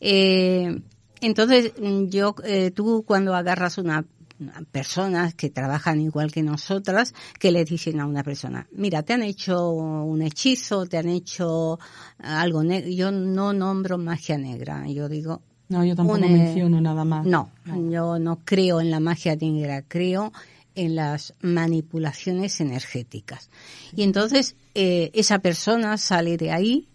Eh, 0.00 0.80
entonces, 1.20 1.72
yo, 2.08 2.34
eh, 2.44 2.70
tú 2.72 3.04
cuando 3.06 3.34
agarras 3.34 3.78
una 3.78 4.04
una 4.40 4.60
personas 4.72 5.34
que 5.34 5.50
trabajan 5.50 6.00
igual 6.00 6.32
que 6.32 6.42
nosotras, 6.42 7.14
que 7.38 7.52
le 7.52 7.64
dicen 7.64 8.00
a 8.00 8.06
una 8.06 8.24
persona, 8.24 8.66
mira, 8.72 9.04
te 9.04 9.12
han 9.12 9.22
hecho 9.22 9.70
un 9.70 10.20
hechizo, 10.20 10.84
te 10.86 10.96
han 10.98 11.08
hecho 11.08 11.78
algo 12.18 12.64
negro, 12.64 12.90
yo 12.90 13.12
no 13.12 13.52
nombro 13.52 13.98
magia 13.98 14.38
negra, 14.38 14.84
yo 14.88 15.08
digo, 15.08 15.42
No, 15.68 15.84
yo 15.84 15.96
tampoco 15.96 16.18
menciono 16.20 16.80
nada 16.80 17.04
más. 17.04 17.24
no, 17.24 17.50
yo 17.90 18.18
no 18.18 18.40
creo 18.44 18.80
en 18.80 18.90
la 18.90 19.00
magia 19.00 19.36
negra, 19.36 19.82
creo 19.82 20.32
en 20.74 20.94
las 20.94 21.34
manipulaciones 21.40 22.60
energéticas. 22.60 23.50
Y 23.94 24.02
entonces 24.02 24.56
eh, 24.74 25.10
esa 25.14 25.38
persona 25.38 25.96
sale 25.98 26.36
de 26.36 26.50
ahí 26.50 26.88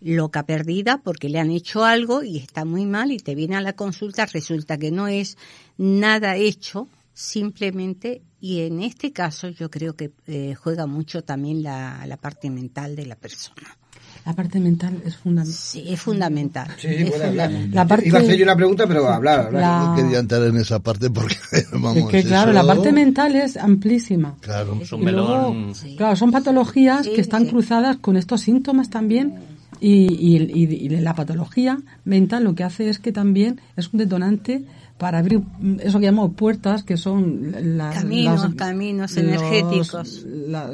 loca 0.00 0.44
perdida 0.44 1.00
porque 1.02 1.28
le 1.28 1.40
han 1.40 1.50
hecho 1.50 1.84
algo 1.84 2.22
y 2.22 2.38
está 2.38 2.64
muy 2.64 2.84
mal 2.84 3.10
y 3.10 3.18
te 3.18 3.34
viene 3.34 3.56
a 3.56 3.60
la 3.60 3.72
consulta, 3.72 4.26
resulta 4.26 4.76
que 4.76 4.90
no 4.90 5.08
es 5.08 5.38
nada 5.78 6.36
hecho, 6.36 6.88
simplemente, 7.14 8.20
y 8.40 8.62
en 8.62 8.82
este 8.82 9.12
caso 9.12 9.48
yo 9.48 9.70
creo 9.70 9.94
que 9.94 10.12
eh, 10.26 10.54
juega 10.54 10.86
mucho 10.86 11.22
también 11.22 11.62
la, 11.62 12.04
la 12.06 12.18
parte 12.18 12.50
mental 12.50 12.96
de 12.96 13.06
la 13.06 13.16
persona. 13.16 13.78
La 14.26 14.32
parte 14.32 14.58
mental 14.58 15.02
es 15.04 15.16
fundamental. 15.16 15.54
Sí, 15.54 15.84
es 15.86 16.00
fundamental. 16.00 16.68
Sí, 16.78 16.86
Es 16.88 17.10
puede 17.10 17.24
hablar. 17.26 17.46
fundamental. 17.48 17.74
La 17.74 17.86
parte- 17.86 18.08
Iba 18.08 18.18
a 18.18 18.22
hacer 18.22 18.36
yo 18.36 18.44
una 18.44 18.56
pregunta, 18.56 18.86
pero 18.86 19.06
hablar, 19.08 19.40
hablar. 19.40 19.60
La- 19.62 19.84
No 19.90 19.94
quería 19.96 20.18
entrar 20.18 20.42
en 20.44 20.56
esa 20.56 20.78
parte 20.78 21.10
porque, 21.10 21.36
vamos, 21.72 21.96
Es 21.98 22.04
que 22.06 22.22
claro, 22.24 22.50
eso- 22.52 22.62
la 22.62 22.66
parte 22.74 22.92
mental 22.92 23.36
es 23.36 23.56
amplísima. 23.56 24.36
Claro. 24.40 24.78
Es 24.80 24.90
un 24.92 25.02
luego, 25.02 25.52
melón. 25.52 25.72
claro, 25.98 26.16
son 26.16 26.30
patologías 26.32 27.06
que 27.06 27.20
están 27.20 27.44
cruzadas 27.46 27.98
con 27.98 28.16
estos 28.16 28.40
síntomas 28.40 28.88
también. 28.90 29.34
Y, 29.80 29.90
y- 30.14 30.36
y- 30.54 30.86
y 30.86 30.88
la 30.88 31.14
patología 31.14 31.78
mental 32.04 32.44
lo 32.44 32.54
que 32.54 32.64
hace 32.64 32.88
es 32.88 32.98
que 33.00 33.12
también 33.12 33.60
es 33.76 33.92
un 33.92 33.98
detonante 33.98 34.64
para 34.98 35.18
abrir 35.18 35.42
eso 35.80 35.98
que 35.98 36.06
llamamos 36.06 36.34
puertas, 36.34 36.84
que 36.84 36.96
son 36.96 37.52
las, 37.76 37.96
Caminos, 37.96 38.42
las- 38.44 38.54
caminos 38.54 39.10
los- 39.10 39.16
energéticos. 39.24 40.24
la- 40.48 40.72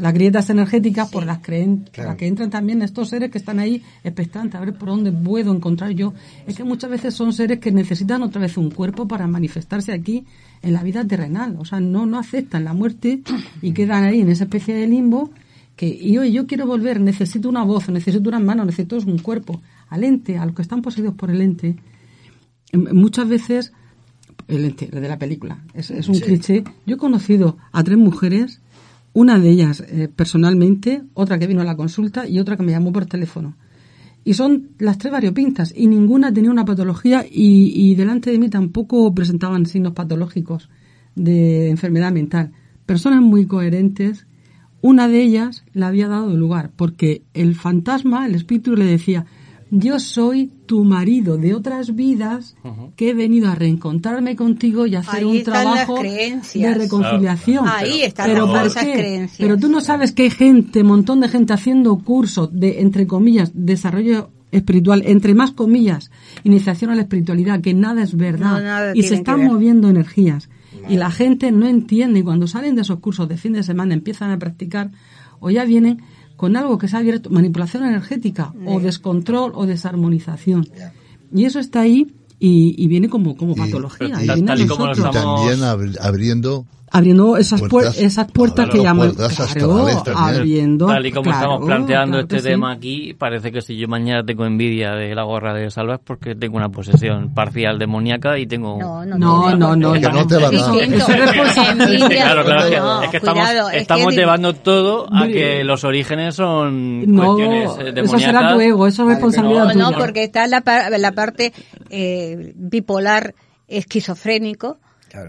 las 0.00 0.12
grietas 0.12 0.50
energéticas 0.50 1.10
por 1.10 1.24
las, 1.24 1.38
que 1.38 1.62
en- 1.62 1.84
por 1.84 2.04
las 2.04 2.16
que 2.16 2.26
entran 2.26 2.50
también 2.50 2.82
estos 2.82 3.08
seres 3.08 3.30
que 3.30 3.38
están 3.38 3.58
ahí 3.58 3.82
expectantes 4.04 4.54
a 4.54 4.60
ver 4.64 4.74
por 4.74 4.88
dónde 4.90 5.10
puedo 5.10 5.54
encontrar 5.54 5.90
yo. 5.92 6.12
Es 6.46 6.54
que 6.56 6.64
muchas 6.64 6.90
veces 6.90 7.14
son 7.14 7.32
seres 7.32 7.58
que 7.58 7.72
necesitan 7.72 8.22
otra 8.22 8.42
vez 8.42 8.56
un 8.58 8.70
cuerpo 8.70 9.08
para 9.08 9.26
manifestarse 9.26 9.92
aquí 9.92 10.24
en 10.62 10.72
la 10.74 10.82
vida 10.82 11.04
terrenal. 11.06 11.56
O 11.58 11.64
sea, 11.64 11.80
no, 11.80 12.04
no 12.04 12.18
aceptan 12.18 12.64
la 12.64 12.74
muerte 12.74 13.22
y 13.62 13.72
quedan 13.72 14.04
ahí 14.04 14.20
en 14.20 14.28
esa 14.28 14.44
especie 14.44 14.74
de 14.74 14.86
limbo 14.86 15.30
que 15.76 15.86
y 15.88 16.12
yo, 16.12 16.24
yo 16.24 16.46
quiero 16.46 16.66
volver, 16.66 17.00
necesito 17.00 17.48
una 17.48 17.64
voz, 17.64 17.88
necesito 17.88 18.28
unas 18.28 18.42
manos, 18.42 18.66
necesito 18.66 18.98
un 18.98 19.18
cuerpo. 19.18 19.60
Al 19.88 20.04
ente, 20.04 20.36
a 20.36 20.44
los 20.44 20.54
que 20.54 20.62
están 20.62 20.82
poseídos 20.82 21.14
por 21.14 21.30
el 21.30 21.40
ente, 21.40 21.76
muchas 22.72 23.28
veces 23.28 23.72
el 24.48 24.74
de 24.76 25.08
la 25.08 25.18
película, 25.18 25.64
es, 25.74 25.90
es 25.90 26.08
un 26.08 26.14
Sí. 26.16 26.22
cliché. 26.22 26.64
Yo 26.86 26.94
he 26.96 26.98
conocido 26.98 27.56
a 27.72 27.82
tres 27.82 27.98
mujeres, 27.98 28.60
una 29.12 29.38
de 29.38 29.50
ellas 29.50 29.82
eh, 29.88 30.08
personalmente, 30.14 31.02
otra 31.14 31.38
que 31.38 31.46
vino 31.46 31.62
a 31.62 31.64
la 31.64 31.76
consulta 31.76 32.28
y 32.28 32.38
otra 32.38 32.56
que 32.56 32.62
me 32.62 32.72
llamó 32.72 32.92
por 32.92 33.06
teléfono. 33.06 33.56
Y 34.24 34.34
son 34.34 34.70
las 34.78 34.98
tres 34.98 35.12
variopintas 35.12 35.72
y 35.76 35.86
ninguna 35.86 36.32
tenía 36.32 36.50
una 36.50 36.64
patología 36.64 37.24
y, 37.30 37.72
y 37.74 37.94
delante 37.94 38.30
de 38.30 38.38
mí 38.38 38.48
tampoco 38.48 39.14
presentaban 39.14 39.66
signos 39.66 39.92
patológicos 39.92 40.68
de 41.14 41.70
enfermedad 41.70 42.12
mental. 42.12 42.52
Personas 42.86 43.22
muy 43.22 43.46
coherentes. 43.46 44.26
Una 44.82 45.08
de 45.08 45.22
ellas 45.22 45.64
le 45.72 45.84
había 45.84 46.06
dado 46.08 46.36
lugar 46.36 46.70
porque 46.76 47.22
el 47.34 47.54
fantasma, 47.54 48.26
el 48.26 48.34
espíritu 48.34 48.76
le 48.76 48.84
decía, 48.84 49.26
yo 49.70 49.98
soy 49.98 50.50
tu 50.66 50.84
marido 50.84 51.36
de 51.38 51.54
otras 51.54 51.94
vidas 51.94 52.56
que 52.94 53.10
he 53.10 53.14
venido 53.14 53.48
a 53.48 53.54
reencontrarme 53.54 54.36
contigo 54.36 54.86
y 54.86 54.94
a 54.94 55.00
hacer 55.00 55.24
Ahí 55.24 55.24
un 55.24 55.42
trabajo 55.42 56.02
de 56.02 56.74
reconciliación. 56.74 57.66
Ahí 57.68 58.02
están 58.02 58.30
Pero 58.30 58.46
las 58.46 58.74
creencias. 58.74 59.38
Pero 59.38 59.58
tú 59.58 59.68
no 59.68 59.80
sabes 59.80 60.12
que 60.12 60.24
hay 60.24 60.30
gente, 60.30 60.84
montón 60.84 61.20
de 61.20 61.28
gente 61.28 61.52
haciendo 61.52 61.96
cursos 61.98 62.48
de, 62.52 62.80
entre 62.80 63.06
comillas, 63.06 63.50
desarrollo 63.54 64.30
espiritual, 64.52 65.02
entre 65.04 65.34
más 65.34 65.50
comillas, 65.50 66.10
iniciación 66.44 66.90
a 66.90 66.94
la 66.94 67.02
espiritualidad, 67.02 67.60
que 67.60 67.74
nada 67.74 68.02
es 68.02 68.16
verdad. 68.16 68.52
No, 68.52 68.60
nada 68.60 68.92
y 68.94 69.02
se 69.02 69.14
están 69.14 69.44
moviendo 69.44 69.88
energías. 69.88 70.48
Y 70.88 70.96
la 70.96 71.10
gente 71.10 71.50
no 71.50 71.66
entiende. 71.66 72.20
Y 72.20 72.22
cuando 72.22 72.46
salen 72.46 72.76
de 72.76 72.82
esos 72.82 73.00
cursos 73.00 73.28
de 73.28 73.36
fin 73.36 73.52
de 73.52 73.64
semana, 73.64 73.94
empiezan 73.94 74.30
a 74.30 74.38
practicar, 74.38 74.92
o 75.40 75.50
ya 75.50 75.64
vienen 75.64 76.02
con 76.36 76.56
algo 76.56 76.78
que 76.78 76.88
se 76.88 76.96
ha 76.96 77.00
abierto, 77.00 77.30
manipulación 77.30 77.84
energética, 77.84 78.52
o 78.66 78.80
descontrol, 78.80 79.52
o 79.54 79.66
desarmonización. 79.66 80.68
Y 81.34 81.44
eso 81.44 81.58
está 81.58 81.80
ahí 81.80 82.06
y, 82.38 82.74
y 82.82 82.86
viene 82.88 83.08
como, 83.08 83.36
como 83.36 83.54
patología. 83.56 84.08
y 84.20 84.24
Y, 84.24 84.26
viene 84.34 84.52
a 84.52 84.56
y 84.56 84.66
nosotros. 84.66 85.10
también 85.12 85.60
abri- 85.60 85.98
abriendo 86.00 86.66
abriendo 86.90 87.36
esas 87.36 87.60
puertas, 87.60 87.70
Puertas- 87.94 87.98
esas 88.00 88.30
puertas 88.30 88.68
que 88.70 88.78
llaman 88.82 89.12
puertas 89.12 89.54
claro, 89.54 89.92
abriendo 90.16 90.86
Tal 90.86 91.04
y 91.06 91.10
como 91.10 91.24
claro, 91.24 91.38
estamos 91.38 91.66
planteando 91.66 92.12
claro 92.12 92.22
este 92.22 92.38
sí. 92.38 92.44
tema 92.44 92.72
aquí, 92.72 93.14
parece 93.14 93.50
que 93.50 93.60
si 93.60 93.76
yo 93.76 93.88
mañana 93.88 94.24
tengo 94.24 94.46
envidia 94.46 94.92
de 94.92 95.14
la 95.14 95.24
gorra 95.24 95.52
de 95.52 95.68
Salvas 95.70 96.00
porque 96.04 96.34
tengo 96.36 96.56
una 96.56 96.68
posesión 96.68 97.34
parcial 97.34 97.78
demoníaca 97.78 98.38
y 98.38 98.46
tengo... 98.46 98.78
No, 98.78 99.04
no, 99.04 99.18
No, 99.18 99.50
no, 99.56 99.74
no, 99.76 99.94
no. 99.96 100.10
no 100.12 100.26
te 100.26 100.36
es. 100.36 100.42
Es 100.42 102.08
que 102.08 102.14
claro, 102.16 102.44
claro, 102.44 102.64
es 102.64 102.70
que- 102.70 102.76
No, 102.78 103.02
es 103.02 103.10
que 103.10 103.20
cuidado, 103.20 103.48
estamos, 103.48 103.66
es 103.66 103.72
que 103.72 103.78
estamos 103.78 104.06
de- 104.14 104.16
llevando 104.20 104.54
todo 104.54 105.06
a 105.12 105.26
que 105.26 105.64
los 105.64 105.82
orígenes 105.84 106.34
son 106.36 107.12
No, 107.12 107.34
cuestiones 107.34 107.70
eh, 107.70 107.92
demoníacas. 107.92 108.04
eso 108.14 108.18
será 108.18 108.54
tu 108.54 108.60
ego, 108.60 108.86
eso 108.86 109.02
es 109.02 109.08
responsabilidad 109.08 109.74
No, 109.74 109.90
no, 109.90 109.98
porque 109.98 110.24
está 110.24 110.46
la, 110.46 110.60
par- 110.60 110.92
la 110.98 111.12
parte 111.12 111.52
eh, 111.90 112.52
bipolar 112.56 113.34
esquizofrénico, 113.68 114.78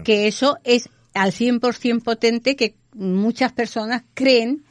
que 0.04 0.26
eso 0.28 0.58
es 0.64 0.88
al 1.18 1.32
100% 1.32 2.02
potente 2.02 2.56
que 2.56 2.74
muchas 2.94 3.52
personas 3.52 4.02
creen 4.14 4.62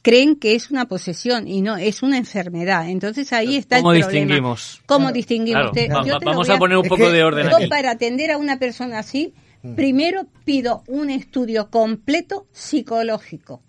creen 0.00 0.36
que 0.36 0.54
es 0.54 0.70
una 0.70 0.86
posesión 0.86 1.48
y 1.48 1.60
no, 1.60 1.76
es 1.76 2.02
una 2.02 2.16
enfermedad. 2.16 2.88
Entonces 2.88 3.30
ahí 3.32 3.56
está 3.56 3.78
¿Cómo 3.78 3.92
el 3.92 4.00
problema. 4.00 4.20
distinguimos? 4.24 4.80
¿Cómo 4.86 4.98
Claro. 5.06 5.12
distinguimos? 5.14 5.60
Claro, 5.60 5.72
Te- 5.72 5.88
va- 5.88 6.04
yo 6.06 6.12
va- 6.14 6.18
te 6.20 6.24
lo 6.24 6.30
vamos 6.30 6.48
a 6.50 6.56
poner 6.56 6.78
un 6.78 6.84
Es 6.84 6.88
poco 6.88 7.04
que 7.04 7.10
de 7.10 7.24
orden 7.24 7.50
yo 7.50 7.56
aquí. 7.56 7.66
para 7.66 7.90
atender 7.90 8.30
a 8.30 8.38
una 8.38 8.58
persona 8.58 9.00
así, 9.00 9.34
primero 9.76 10.26
pido 10.44 10.82
un 10.86 11.10
estudio 11.10 11.68
completo 11.68 12.46
psicológico. 12.52 13.60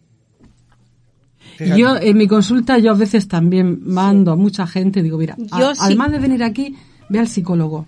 Yo 1.60 1.97
en 1.97 2.15
mi 2.18 2.27
consulta 2.27 2.77
yo 2.77 2.91
a 2.91 2.95
veces 2.95 3.27
también 3.27 3.80
mando 3.84 4.31
a 4.31 4.35
mucha 4.35 4.65
gente, 4.68 5.01
digo, 5.01 5.18
mira, 5.18 5.35
a- 5.51 5.60
Yo 5.60 5.73
sí. 5.76 5.81
además 5.84 6.11
de 6.11 6.19
venir 6.19 6.43
aquí, 6.43 6.76
ve 7.10 7.19
al 7.19 7.27
psicólogo. 7.27 7.85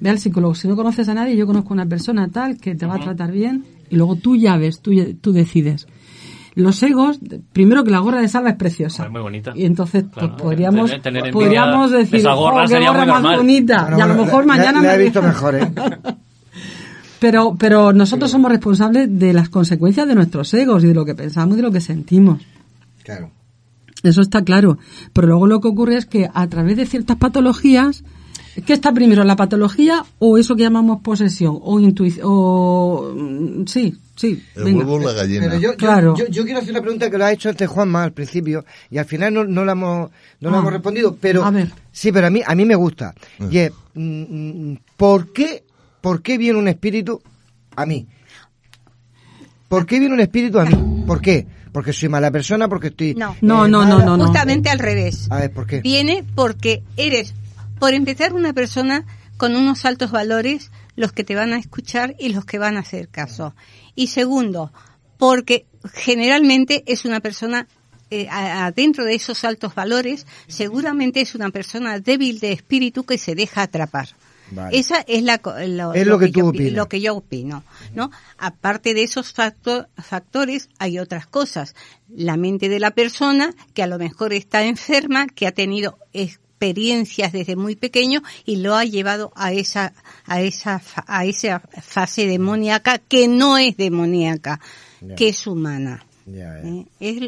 Ve 0.00 0.10
al 0.10 0.18
psicólogo. 0.18 0.54
Si 0.54 0.68
no 0.68 0.76
conoces 0.76 1.08
a 1.08 1.14
nadie, 1.14 1.36
yo 1.36 1.46
conozco 1.46 1.70
a 1.70 1.74
una 1.74 1.86
persona 1.86 2.28
tal 2.28 2.58
que 2.58 2.74
te 2.74 2.86
va 2.86 2.96
a 2.96 3.00
tratar 3.00 3.32
bien 3.32 3.64
y 3.90 3.96
luego 3.96 4.16
tú 4.16 4.36
ya 4.36 4.56
ves, 4.56 4.80
tú, 4.80 4.92
tú 5.20 5.32
decides. 5.32 5.86
Los 6.54 6.82
egos, 6.82 7.18
primero 7.52 7.84
que 7.84 7.90
la 7.90 7.98
gorra 7.98 8.20
de 8.20 8.28
salva 8.28 8.50
es 8.50 8.56
preciosa. 8.56 9.04
Es 9.04 9.10
muy 9.10 9.20
bonita. 9.20 9.52
Y 9.54 9.64
entonces 9.66 10.04
pues, 10.04 10.26
Claro. 10.26 10.36
podríamos, 10.38 10.90
Tener- 11.02 11.30
podríamos 11.30 11.90
de 11.90 11.98
decir, 11.98 12.20
esa 12.20 12.32
gorra 12.32 12.60
"Oh, 12.60 12.62
qué 12.62 12.68
sería 12.68 12.88
gorra 12.90 13.00
muy 13.04 13.12
más 13.12 13.22
normal". 13.22 13.38
bonita. 13.40 13.82
Bueno, 13.82 13.98
y 13.98 14.00
a 14.00 14.06
lo 14.06 14.14
mejor 14.24 14.46
la- 14.46 14.56
mañana 14.56 14.82
la 14.82 14.94
he 14.94 14.98
me 14.98 15.04
visto 15.04 15.22
mejor, 15.22 15.54
¿eh? 15.54 15.70
Pero, 17.18 17.56
pero 17.58 17.92
nosotros 17.94 18.30
somos 18.30 18.50
responsables 18.50 19.08
de 19.18 19.32
las 19.32 19.48
consecuencias 19.48 20.06
de 20.06 20.14
nuestros 20.14 20.52
egos 20.52 20.84
y 20.84 20.88
de 20.88 20.94
lo 20.94 21.04
que 21.06 21.14
pensamos 21.14 21.54
y 21.54 21.56
de 21.56 21.62
lo 21.62 21.72
que 21.72 21.80
sentimos. 21.80 22.42
Claro. 23.02 23.30
Eso 24.02 24.20
está 24.20 24.42
claro. 24.44 24.78
Pero 25.14 25.26
luego 25.28 25.46
lo 25.46 25.60
que 25.60 25.68
ocurre 25.68 25.96
es 25.96 26.04
que 26.04 26.28
a 26.32 26.46
través 26.48 26.76
de 26.76 26.84
ciertas 26.84 27.16
patologías, 27.16 28.04
¿qué 28.64 28.72
está 28.72 28.92
primero, 28.92 29.22
la 29.24 29.36
patología 29.36 30.04
o 30.18 30.38
eso 30.38 30.56
que 30.56 30.62
llamamos 30.62 31.00
posesión 31.02 31.58
o 31.62 31.78
intuición? 31.80 32.24
O... 32.28 33.12
mm, 33.14 33.64
Sí, 33.66 33.94
sí. 34.14 34.42
el 34.54 34.64
venga. 34.64 34.78
huevo 34.84 34.94
o 34.94 34.98
la 35.00 35.12
gallina. 35.12 35.46
Pero 35.48 35.60
yo, 35.60 35.70
yo- 35.72 35.76
Claro. 35.76 36.14
yo, 36.16 36.26
yo 36.28 36.44
quiero 36.44 36.60
hacer 36.60 36.70
una 36.70 36.80
pregunta 36.80 37.10
que 37.10 37.18
lo 37.18 37.24
ha 37.24 37.32
hecho 37.32 37.48
antes 37.48 37.68
Juanma 37.68 38.02
al 38.04 38.12
principio 38.12 38.64
y 38.90 38.98
al 38.98 39.04
final 39.04 39.34
no, 39.34 39.44
no 39.44 39.64
la 39.64 39.72
hemos, 39.72 40.10
no 40.40 40.50
la 40.50 40.56
Ah. 40.56 40.60
hemos 40.60 40.72
respondido, 40.72 41.16
pero 41.20 41.44
A 41.44 41.50
ver. 41.50 41.70
sí, 41.92 42.12
pero 42.12 42.28
a 42.28 42.30
mí, 42.30 42.42
a 42.46 42.54
mí 42.54 42.64
me 42.64 42.74
gusta. 42.76 43.14
Y 43.50 43.58
es, 43.58 43.72
mm, 43.94 44.70
mm, 44.72 44.78
¿por 44.96 45.32
qué, 45.32 45.64
por 46.00 46.22
qué 46.22 46.38
viene 46.38 46.58
un 46.58 46.68
espíritu 46.68 47.20
a 47.74 47.84
mí? 47.86 48.06
¿Por 49.68 49.84
qué 49.86 49.98
viene 49.98 50.14
un 50.14 50.20
espíritu 50.20 50.60
a 50.60 50.64
mí? 50.64 51.04
¿Por 51.06 51.20
qué? 51.20 51.46
Porque 51.72 51.92
soy 51.92 52.08
mala 52.08 52.30
persona, 52.30 52.68
porque 52.68 52.86
estoy... 52.88 53.14
No. 53.14 53.36
No, 53.42 53.66
eh, 53.66 53.68
no, 53.68 53.84
no, 53.84 53.94
mala? 53.98 54.04
no, 54.06 54.16
no. 54.16 54.24
Justamente 54.26 54.70
al 54.70 54.78
revés. 54.78 55.26
A 55.30 55.40
ver, 55.40 55.50
¿por 55.52 55.66
qué? 55.66 55.80
Viene 55.80 56.24
porque 56.34 56.82
eres, 56.96 57.34
por 57.78 57.94
empezar, 57.94 58.32
una 58.32 58.52
persona 58.52 59.04
con 59.36 59.54
unos 59.56 59.84
altos 59.84 60.10
valores, 60.10 60.70
los 60.96 61.12
que 61.12 61.24
te 61.24 61.34
van 61.34 61.52
a 61.52 61.58
escuchar 61.58 62.14
y 62.18 62.30
los 62.30 62.44
que 62.44 62.58
van 62.58 62.76
a 62.76 62.80
hacer 62.80 63.08
caso. 63.08 63.54
Y 63.94 64.06
segundo, 64.08 64.72
porque 65.18 65.66
generalmente 65.92 66.82
es 66.86 67.04
una 67.04 67.20
persona 67.20 67.66
eh, 68.10 68.28
a- 68.30 68.66
a- 68.66 68.70
dentro 68.70 69.04
de 69.04 69.14
esos 69.16 69.42
altos 69.44 69.74
valores, 69.74 70.26
seguramente 70.46 71.20
es 71.20 71.34
una 71.34 71.50
persona 71.50 71.98
débil 71.98 72.38
de 72.38 72.52
espíritu 72.52 73.02
que 73.04 73.18
se 73.18 73.34
deja 73.34 73.62
atrapar. 73.62 74.08
Vale. 74.52 74.78
Esa 74.78 75.00
es 75.08 75.24
la 75.24 75.38
co- 75.38 75.56
Es 75.56 75.68
lo 76.06 76.18
que 76.20 76.28
tú 76.28 76.38
yo 76.38 76.46
opinas. 76.46 76.72
lo 76.72 76.88
que 76.88 77.00
yo 77.00 77.16
opino, 77.16 77.64
¿no? 77.96 78.12
Aparte 78.38 78.94
de 78.94 79.02
esos 79.02 79.32
facto- 79.32 79.88
factores 79.96 80.68
hay 80.78 81.00
otras 81.00 81.26
cosas. 81.26 81.74
La 82.08 82.36
mente 82.36 82.68
de 82.68 82.78
la 82.78 82.92
persona 82.92 83.52
que 83.74 83.82
a 83.82 83.88
lo 83.88 83.98
mejor 83.98 84.32
está 84.32 84.62
enferma, 84.62 85.26
que 85.26 85.48
ha 85.48 85.52
tenido 85.52 85.98
experiencias 86.60 87.32
desde 87.32 87.54
muy 87.54 87.76
pequeño 87.76 88.22
y 88.46 88.56
lo 88.56 88.74
ha 88.76 88.84
llevado 88.84 89.30
a 89.36 89.52
esa 89.52 89.92
a 90.26 90.40
esa 90.40 90.78
fa- 90.78 91.04
a 91.06 91.24
esa 91.26 91.60
fase 91.60 92.26
demoníaca 92.26 92.98
que 92.98 93.28
no 93.28 93.58
es 93.58 93.76
demoníaca, 93.76 94.58
Ya. 95.06 95.14
que 95.16 95.28
es 95.28 95.46
humana. 95.46 96.02
Ya, 96.24 96.60
ya. 96.62 96.68
¿eh? 96.68 96.86
Es 96.98 97.20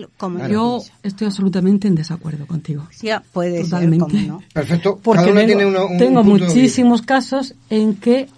Yo 0.50 0.82
estoy 1.02 1.26
absolutamente 1.26 1.86
en 1.86 1.94
desacuerdo 1.94 2.46
contigo. 2.46 2.88
ya 3.02 3.22
puede 3.32 3.62
Totalmente. 3.62 4.10
ser, 4.18 4.26
no. 4.28 4.42
Perfecto. 4.52 4.98
Porque 5.00 5.20
Cada 5.20 5.30
uno 5.32 5.40
tengo, 5.40 5.46
tiene 5.59 5.66
uno- 5.66 5.86
un 5.86 5.98
tengo 5.98 6.24
muchísimos 6.24 7.02
casos 7.02 7.55
en 7.70 7.94
que 7.96 8.28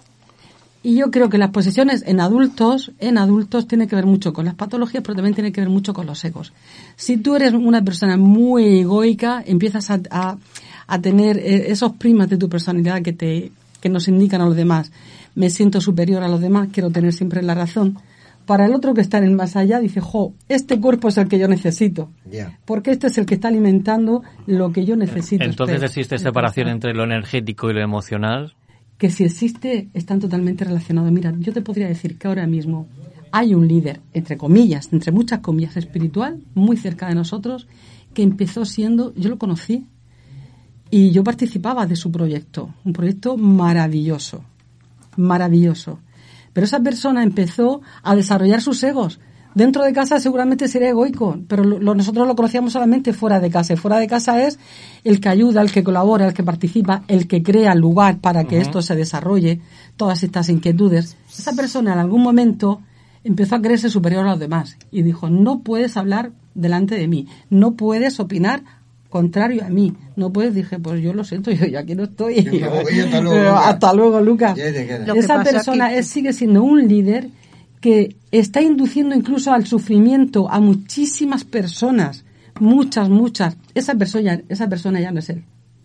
Y 0.83 0.95
yo 0.95 1.11
creo 1.11 1.29
que 1.29 1.37
las 1.37 1.51
posesiones 1.51 2.03
en 2.07 2.19
adultos, 2.19 2.91
en 2.97 3.19
adultos 3.19 3.67
tiene 3.67 3.87
que 3.87 3.95
ver 3.95 4.07
mucho 4.07 4.33
con 4.33 4.45
las 4.45 4.55
patologías, 4.55 5.03
pero 5.03 5.13
también 5.13 5.35
tiene 5.35 5.51
que 5.51 5.61
ver 5.61 5.69
mucho 5.69 5.93
con 5.93 6.07
los 6.07 6.25
egos. 6.25 6.53
Si 6.95 7.17
tú 7.17 7.35
eres 7.35 7.53
una 7.53 7.83
persona 7.83 8.17
muy 8.17 8.79
egoica, 8.79 9.43
empiezas 9.45 9.91
a, 9.91 9.99
a, 10.09 10.37
a 10.91 10.99
tener 10.99 11.37
eh, 11.37 11.71
esos 11.71 11.93
primas 11.93 12.29
de 12.29 12.35
tu 12.35 12.49
personalidad 12.49 13.01
que 13.01 13.13
te, 13.13 13.53
que 13.79 13.87
nos 13.87 14.09
indican 14.09 14.41
a 14.41 14.45
los 14.45 14.57
demás. 14.57 14.91
Me 15.35 15.49
siento 15.49 15.79
superior 15.79 16.21
a 16.21 16.27
los 16.27 16.41
demás, 16.41 16.67
quiero 16.69 16.89
tener 16.89 17.13
siempre 17.13 17.41
la 17.41 17.55
razón. 17.55 17.97
Para 18.45 18.65
el 18.65 18.73
otro 18.73 18.93
que 18.93 18.99
está 18.99 19.19
en 19.19 19.23
el 19.23 19.31
más 19.31 19.55
allá, 19.55 19.79
dice, 19.79 20.01
jo, 20.01 20.33
este 20.49 20.81
cuerpo 20.81 21.07
es 21.07 21.17
el 21.17 21.29
que 21.29 21.39
yo 21.39 21.47
necesito. 21.47 22.11
Porque 22.65 22.91
este 22.91 23.07
es 23.07 23.17
el 23.17 23.25
que 23.25 23.35
está 23.35 23.47
alimentando 23.47 24.21
lo 24.47 24.73
que 24.73 24.83
yo 24.83 24.97
necesito. 24.97 25.45
Entonces 25.45 25.75
Espera. 25.75 25.87
existe 25.87 26.17
separación 26.17 26.67
entre 26.67 26.93
lo 26.93 27.05
energético 27.05 27.69
y 27.69 27.73
lo 27.73 27.81
emocional. 27.81 28.53
que 28.97 29.09
si 29.09 29.23
existe 29.23 29.87
están 29.93 30.19
totalmente 30.19 30.65
relacionados. 30.65 31.09
Mira, 31.09 31.33
yo 31.39 31.53
te 31.53 31.61
podría 31.61 31.87
decir 31.87 32.17
que 32.17 32.27
ahora 32.27 32.45
mismo 32.47 32.89
hay 33.31 33.55
un 33.55 33.65
líder, 33.65 34.01
entre 34.13 34.35
comillas, 34.35 34.91
entre 34.91 35.13
muchas 35.13 35.39
comillas, 35.39 35.77
espiritual, 35.77 36.41
muy 36.53 36.75
cerca 36.75 37.07
de 37.07 37.15
nosotros, 37.15 37.67
que 38.13 38.23
empezó 38.23 38.65
siendo, 38.65 39.13
yo 39.15 39.29
lo 39.29 39.37
conocí, 39.37 39.85
y 40.91 41.11
yo 41.11 41.23
participaba 41.23 41.85
de 41.87 41.95
su 41.95 42.11
proyecto, 42.11 42.69
un 42.85 42.93
proyecto 42.93 43.37
maravilloso, 43.37 44.43
maravilloso. 45.17 45.99
Pero 46.53 46.65
esa 46.65 46.81
persona 46.81 47.23
empezó 47.23 47.81
a 48.03 48.15
desarrollar 48.15 48.61
sus 48.61 48.83
egos. 48.83 49.19
Dentro 49.53 49.83
de 49.83 49.91
casa 49.91 50.19
seguramente 50.19 50.67
sería 50.69 50.89
egoico, 50.89 51.37
pero 51.47 51.63
lo- 51.65 51.93
nosotros 51.93 52.25
lo 52.25 52.35
conocíamos 52.35 52.71
solamente 52.73 53.11
fuera 53.11 53.39
de 53.41 53.49
casa. 53.49 53.73
Y 53.73 53.77
fuera 53.77 53.97
de 53.99 54.07
casa 54.07 54.41
es 54.45 54.59
el 55.03 55.19
que 55.19 55.27
ayuda, 55.29 55.61
el 55.61 55.71
que 55.71 55.83
colabora, 55.83 56.25
el 56.27 56.33
que 56.33 56.43
participa, 56.43 57.03
el 57.09 57.27
que 57.27 57.43
crea 57.43 57.73
el 57.73 57.79
lugar 57.79 58.19
para 58.19 58.45
que 58.45 58.59
esto 58.61 58.81
se 58.81 58.95
desarrolle, 58.95 59.59
todas 59.97 60.23
estas 60.23 60.47
inquietudes. 60.49 61.17
Esa 61.29 61.53
persona 61.53 61.93
en 61.93 61.99
algún 61.99 62.21
momento 62.23 62.81
empezó 63.25 63.55
a 63.55 63.61
creerse 63.61 63.89
superior 63.89 64.25
a 64.25 64.31
los 64.31 64.39
demás 64.39 64.77
y 64.89 65.01
dijo, 65.03 65.29
no 65.29 65.59
puedes 65.59 65.97
hablar 65.97 66.31
delante 66.55 66.95
de 66.95 67.07
mí, 67.09 67.27
no 67.49 67.73
puedes 67.75 68.19
opinar 68.21 68.63
contrario 69.11 69.63
a 69.63 69.69
mí, 69.69 69.93
no 70.15 70.33
puedes, 70.33 70.55
dije, 70.55 70.79
pues 70.79 71.03
yo 71.03 71.13
lo 71.13 71.23
siento, 71.23 71.51
yo 71.59 71.67
ya 71.67 71.81
aquí 71.81 71.93
no 71.93 72.05
estoy. 72.05 72.43
Yo 72.43 72.71
hasta 72.73 73.21
luego, 73.21 73.35
Pero 73.35 73.49
Lucas. 73.51 73.63
hasta 73.67 73.93
luego, 73.93 74.21
Lucas. 74.21 74.57
Ya 74.57 74.73
te 74.73 74.87
quedas. 74.87 75.07
Lo 75.07 75.13
Esa 75.13 75.43
persona 75.43 75.93
es- 75.93 76.07
sigue 76.07 76.33
siendo 76.33 76.63
un 76.63 76.87
líder 76.87 77.29
que 77.79 78.15
está 78.31 78.61
induciendo 78.61 79.13
incluso 79.15 79.51
al 79.53 79.65
sufrimiento 79.67 80.49
a 80.49 80.59
muchísimas 80.59 81.43
personas, 81.43 82.23
muchas, 82.59 83.09
muchas. 83.09 83.57
Esa 83.75 83.93
persona, 83.95 84.41
esa 84.49 84.67
persona 84.69 84.99
ya 84.99 85.11
no 85.11 85.19
es 85.19 85.29
él. 85.29 85.43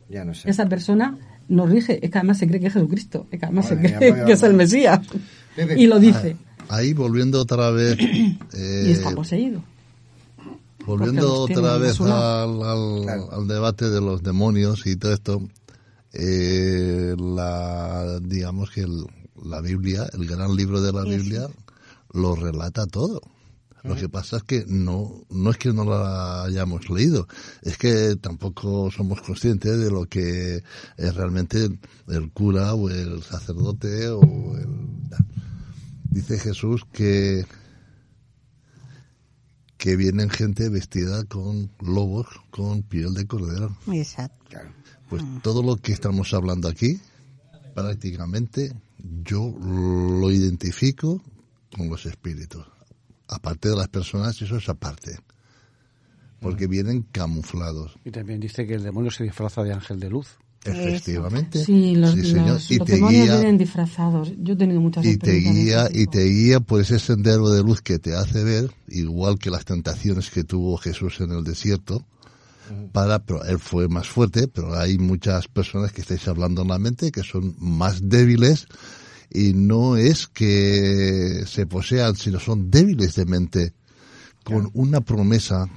Ya 0.09 0.25
no 0.25 0.33
sé. 0.35 0.49
Esa 0.49 0.67
persona 0.69 1.19
nos 1.49 1.69
rige, 1.71 1.99
es 2.05 2.11
que 2.11 2.19
además 2.19 2.39
se 2.39 2.47
cree 2.49 2.61
que 2.61 2.67
es 2.69 2.73
Jesucristo, 2.75 3.27
es 3.31 3.39
que 3.41 3.47
además 3.47 3.71
Madre 3.71 3.89
se 3.89 3.97
cree 3.97 4.11
vaya 4.13 4.25
que 4.27 4.33
es 4.33 4.43
el. 4.43 4.55
Mesías. 4.55 5.01
Y 5.77 5.87
lo 5.87 5.99
dice. 5.99 6.37
Ahí 6.69 6.93
volviendo 6.93 7.41
otra 7.41 7.71
vez, 7.71 7.97
y 8.01 8.37
eh, 8.55 8.91
está 8.91 9.11
poseído. 9.13 9.63
Volviendo 10.87 11.35
otra 11.59 11.77
vez 11.79 11.95
al- 12.13 13.29
al 13.33 13.49
debate 13.49 13.91
de 13.91 14.01
los 14.01 14.23
demonios 14.23 14.87
y 14.87 14.97
todo 14.97 15.13
esto, 15.13 15.43
eh, 16.13 17.15
la, 17.19 18.19
digamos 18.21 18.71
que 18.71 18.83
el- 18.83 19.07
la 19.45 19.61
Biblia, 19.61 20.07
el 20.15 20.27
gran 20.27 20.55
libro 20.57 20.81
de 20.81 20.93
la 20.93 21.03
Biblia, 21.03 21.49
lo 22.13 22.35
relata 22.37 22.87
todo. 22.87 23.21
Lo 23.85 23.95
que 23.95 24.09
pasa 24.09 24.39
es 24.39 24.43
que 24.43 24.65
no, 24.67 25.23
no 25.31 25.51
es 25.51 25.59
que 25.59 25.73
no 25.73 25.85
la 25.85 26.43
hayamos 26.43 26.91
leído, 26.91 27.29
es 27.63 27.79
que 27.79 28.17
tampoco 28.17 28.91
somos 28.91 29.21
conscientes 29.23 29.79
de 29.79 29.91
lo 29.93 30.07
que 30.07 30.65
es 30.97 31.15
realmente 31.15 31.69
el 32.09 32.33
cura 32.33 32.75
o 32.75 32.89
el 32.91 33.23
sacerdote 33.23 34.09
o 34.09 34.23
el... 34.57 34.97
Dice 36.11 36.39
Jesús 36.39 36.83
que 36.93 37.45
que 39.77 39.97
vienen 39.97 40.31
gente 40.31 40.69
vestida 40.69 41.25
con 41.25 41.71
lobos, 41.81 42.27
con 42.51 42.83
piel 42.83 43.15
de 43.15 43.27
cordero. 43.27 43.77
Exacto. 43.93 44.59
Pues 45.09 45.23
todo 45.43 45.63
lo 45.63 45.77
que 45.77 45.93
estamos 45.93 46.35
hablando 46.35 46.69
aquí, 46.69 47.01
prácticamente 47.75 48.75
yo 48.99 49.55
lo 49.61 50.31
identifico 50.31 51.23
con 51.77 51.89
los 51.89 52.07
espíritus. 52.07 52.67
Aparte 53.29 53.69
de 53.69 53.77
las 53.77 53.89
personas, 53.89 54.41
eso 54.41 54.57
es 54.57 54.69
aparte. 54.69 55.19
Porque 56.41 56.67
vienen 56.67 57.03
camuflados. 57.13 57.97
Y 58.05 58.11
también 58.11 58.41
dice 58.41 58.67
que 58.67 58.75
el 58.75 58.83
demonio 58.83 59.11
se 59.11 59.25
disfraza 59.25 59.63
de 59.63 59.73
ángel 59.73 60.01
de 60.01 60.11
luz. 60.11 60.39
Efectivamente. 60.73 61.65
Sí, 61.65 61.95
los, 61.97 62.13
Sí, 62.13 62.23
señor. 62.23 62.49
los- 62.49 62.71
Y 62.71 62.77
los 62.79 62.87
te 62.87 62.97
guía- 62.97 63.09
vienen 63.37 63.59
disfrazados. 63.59 64.33
Yo 64.39 64.55
he 64.55 64.57
tenido 64.57 64.81
muchas 64.81 65.05
y 65.05 65.17
te 65.17 65.33
guía 65.39 65.87
ese 65.87 66.01
y 66.01 66.07
te 66.07 66.25
guía 66.25 66.61
por 66.61 66.81
ese 66.81 66.99
sendero 66.99 67.49
de 67.51 67.63
luz 67.63 67.81
que 67.83 67.99
te 67.99 68.15
hace 68.15 68.43
ver 68.45 68.71
igual 68.89 69.39
que 69.39 69.51
las 69.51 69.65
tentaciones 69.65 70.31
que 70.31 70.45
tuvo 70.45 70.77
Jesús 70.77 71.21
en 71.21 71.31
el 71.33 71.45
desierto 71.45 72.05
para 72.93 73.21
pero 73.21 73.45
él 73.45 73.59
fue 73.61 73.87
más 73.89 74.09
fuerte 74.09 74.49
pero 74.49 74.77
hay 74.77 74.99
muchas 74.99 75.47
personas 75.47 75.93
que 75.93 76.01
estáis 76.01 76.27
hablando 76.27 76.63
en 76.63 76.69
la 76.69 76.79
mente 76.81 77.13
que 77.13 77.23
son 77.23 77.55
más 77.61 78.09
débiles 78.09 78.67
y 79.33 79.53
no 79.55 79.97
es 79.97 80.27
que 80.27 81.45
se 81.47 81.67
posean 81.67 82.17
sino 82.17 82.41
son 82.41 82.69
débiles 82.71 83.15
de 83.15 83.25
mente 83.25 83.73
con 84.43 84.69
una 84.75 85.01
promesa 85.01 85.69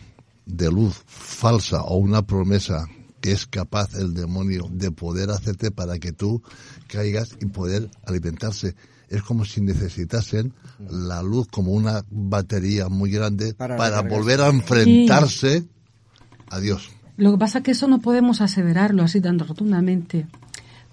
de 0.47 0.71
luz 0.71 0.95
falsa 1.05 1.83
o 1.83 1.97
una 1.97 2.23
promesa 2.25 2.87
que 3.21 3.31
es 3.31 3.45
capaz 3.47 3.93
el 3.95 4.13
demonio 4.13 4.67
de 4.71 4.91
poder 4.91 5.29
hacerte 5.29 5.71
para 5.71 5.99
que 5.99 6.11
tú 6.11 6.41
caigas 6.87 7.37
y 7.41 7.45
poder 7.45 7.89
alimentarse. 8.05 8.75
Es 9.09 9.23
como 9.23 9.43
si 9.43 9.61
necesitasen 9.61 10.53
la 10.89 11.23
luz 11.23 11.47
como 11.47 11.71
una 11.71 12.05
batería 12.11 12.89
muy 12.89 13.09
grande 13.09 13.53
Para 13.55 14.01
volver 14.01 14.41
a 14.41 14.49
enfrentarse 14.49 15.65
a 16.49 16.59
Dios. 16.59 16.89
Lo 17.17 17.31
que 17.31 17.37
pasa 17.37 17.57
es 17.57 17.63
que 17.65 17.71
eso 17.71 17.87
no 17.87 17.99
podemos 17.99 18.39
aseverarlo 18.39 19.03
así 19.03 19.19
tan 19.19 19.39
rotundamente, 19.39 20.27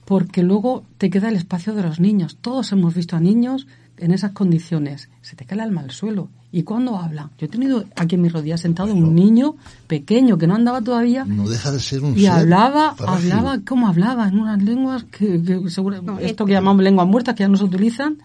porque 0.04 0.42
luego 0.42 0.84
te 0.98 1.10
queda 1.10 1.28
el 1.28 1.36
espacio 1.36 1.74
de 1.74 1.82
los 1.82 2.00
niños. 2.00 2.38
Todos 2.40 2.72
hemos 2.72 2.94
visto 2.94 3.16
a 3.16 3.20
niños 3.20 3.66
en 3.98 4.12
esas 4.12 4.32
condiciones. 4.32 5.08
Se 5.22 5.36
te 5.36 5.44
cae 5.44 5.56
el 5.56 5.60
alma 5.60 5.82
al 5.82 5.90
suelo. 5.90 6.28
¿Y 6.56 6.62
cuando 6.62 6.96
hablan? 6.96 7.28
Yo 7.36 7.44
he 7.44 7.48
tenido 7.50 7.84
aquí 7.96 8.14
en 8.14 8.22
mi 8.22 8.30
rodilla 8.30 8.56
sentado 8.56 8.90
un 8.94 9.14
niño 9.14 9.56
pequeño 9.86 10.38
que 10.38 10.46
no 10.46 10.54
andaba 10.54 10.80
todavía 10.80 11.26
No 11.26 11.46
deja 11.46 11.70
de 11.70 11.78
ser 11.78 12.02
un 12.02 12.16
y 12.16 12.22
ser 12.22 12.30
hablaba, 12.30 12.96
hablaba 13.06 13.60
como 13.60 13.88
hablaba, 13.88 14.26
en 14.26 14.38
unas 14.38 14.62
lenguas 14.62 15.04
que, 15.04 15.42
que 15.42 15.68
seguro, 15.68 16.18
esto 16.18 16.46
que 16.46 16.52
llamamos 16.52 16.82
lenguas 16.82 17.06
muertas 17.06 17.34
que 17.34 17.42
ya 17.42 17.48
no 17.48 17.58
se 17.58 17.64
utilizan, 17.64 18.22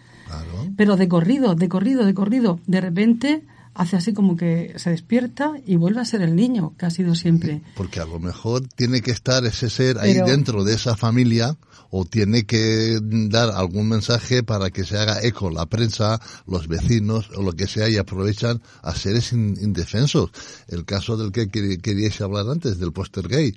pero 0.78 0.96
de 0.96 1.10
corrido, 1.10 1.56
de 1.56 1.68
corrido, 1.68 2.06
de 2.06 2.14
corrido. 2.14 2.62
De 2.68 2.80
repente 2.80 3.44
hace 3.74 3.98
así 3.98 4.14
como 4.14 4.38
que 4.38 4.76
se 4.78 4.92
despierta 4.92 5.52
y 5.66 5.76
vuelve 5.76 6.00
a 6.00 6.06
ser 6.06 6.22
el 6.22 6.34
niño 6.34 6.74
que 6.78 6.86
ha 6.86 6.90
sido 6.90 7.16
siempre. 7.16 7.62
Porque 7.76 8.00
a 8.00 8.06
lo 8.06 8.18
mejor 8.20 8.62
tiene 8.78 9.02
que 9.02 9.12
estar 9.12 9.46
ese 9.46 9.70
ser 9.70 9.98
ahí 10.00 10.14
Pero- 10.14 10.26
dentro 10.26 10.64
de 10.64 10.74
esa 10.74 10.96
familia 10.96 11.58
o 11.92 12.06
tiene 12.06 12.46
que 12.46 12.98
dar 13.02 13.52
algún 13.52 13.90
mensaje 13.90 14.42
para 14.44 14.70
que 14.72 14.84
se 14.86 14.98
haga 14.98 15.22
eco 15.22 15.50
la 15.52 15.66
prensa, 15.68 16.20
los 16.48 16.68
vecinos 16.68 17.30
o 17.36 17.44
lo 17.44 17.52
que 17.54 17.68
sea 17.68 17.90
y 17.90 17.98
aprovechan 17.98 18.62
a 18.82 18.96
seres 18.96 19.34
in- 19.34 19.58
indefensos. 19.62 20.32
El 20.70 20.86
caso 20.86 21.18
del 21.18 21.32
que 21.32 21.50
quer- 21.50 21.80
queríais 21.82 22.20
hablar 22.22 22.46
antes, 22.50 22.80
del 22.80 22.92
póster 22.94 23.28
gay. 23.28 23.54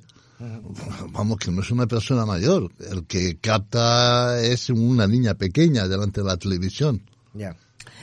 Vamos, 1.12 1.38
que 1.38 1.50
no 1.50 1.62
es 1.62 1.70
una 1.70 1.86
persona 1.86 2.26
mayor. 2.26 2.70
El 2.90 3.04
que 3.06 3.36
capta 3.36 4.42
es 4.42 4.68
una 4.68 5.06
niña 5.06 5.34
pequeña 5.34 5.86
delante 5.88 6.20
de 6.20 6.26
la 6.26 6.36
televisión. 6.36 7.00
Ya. 7.34 7.54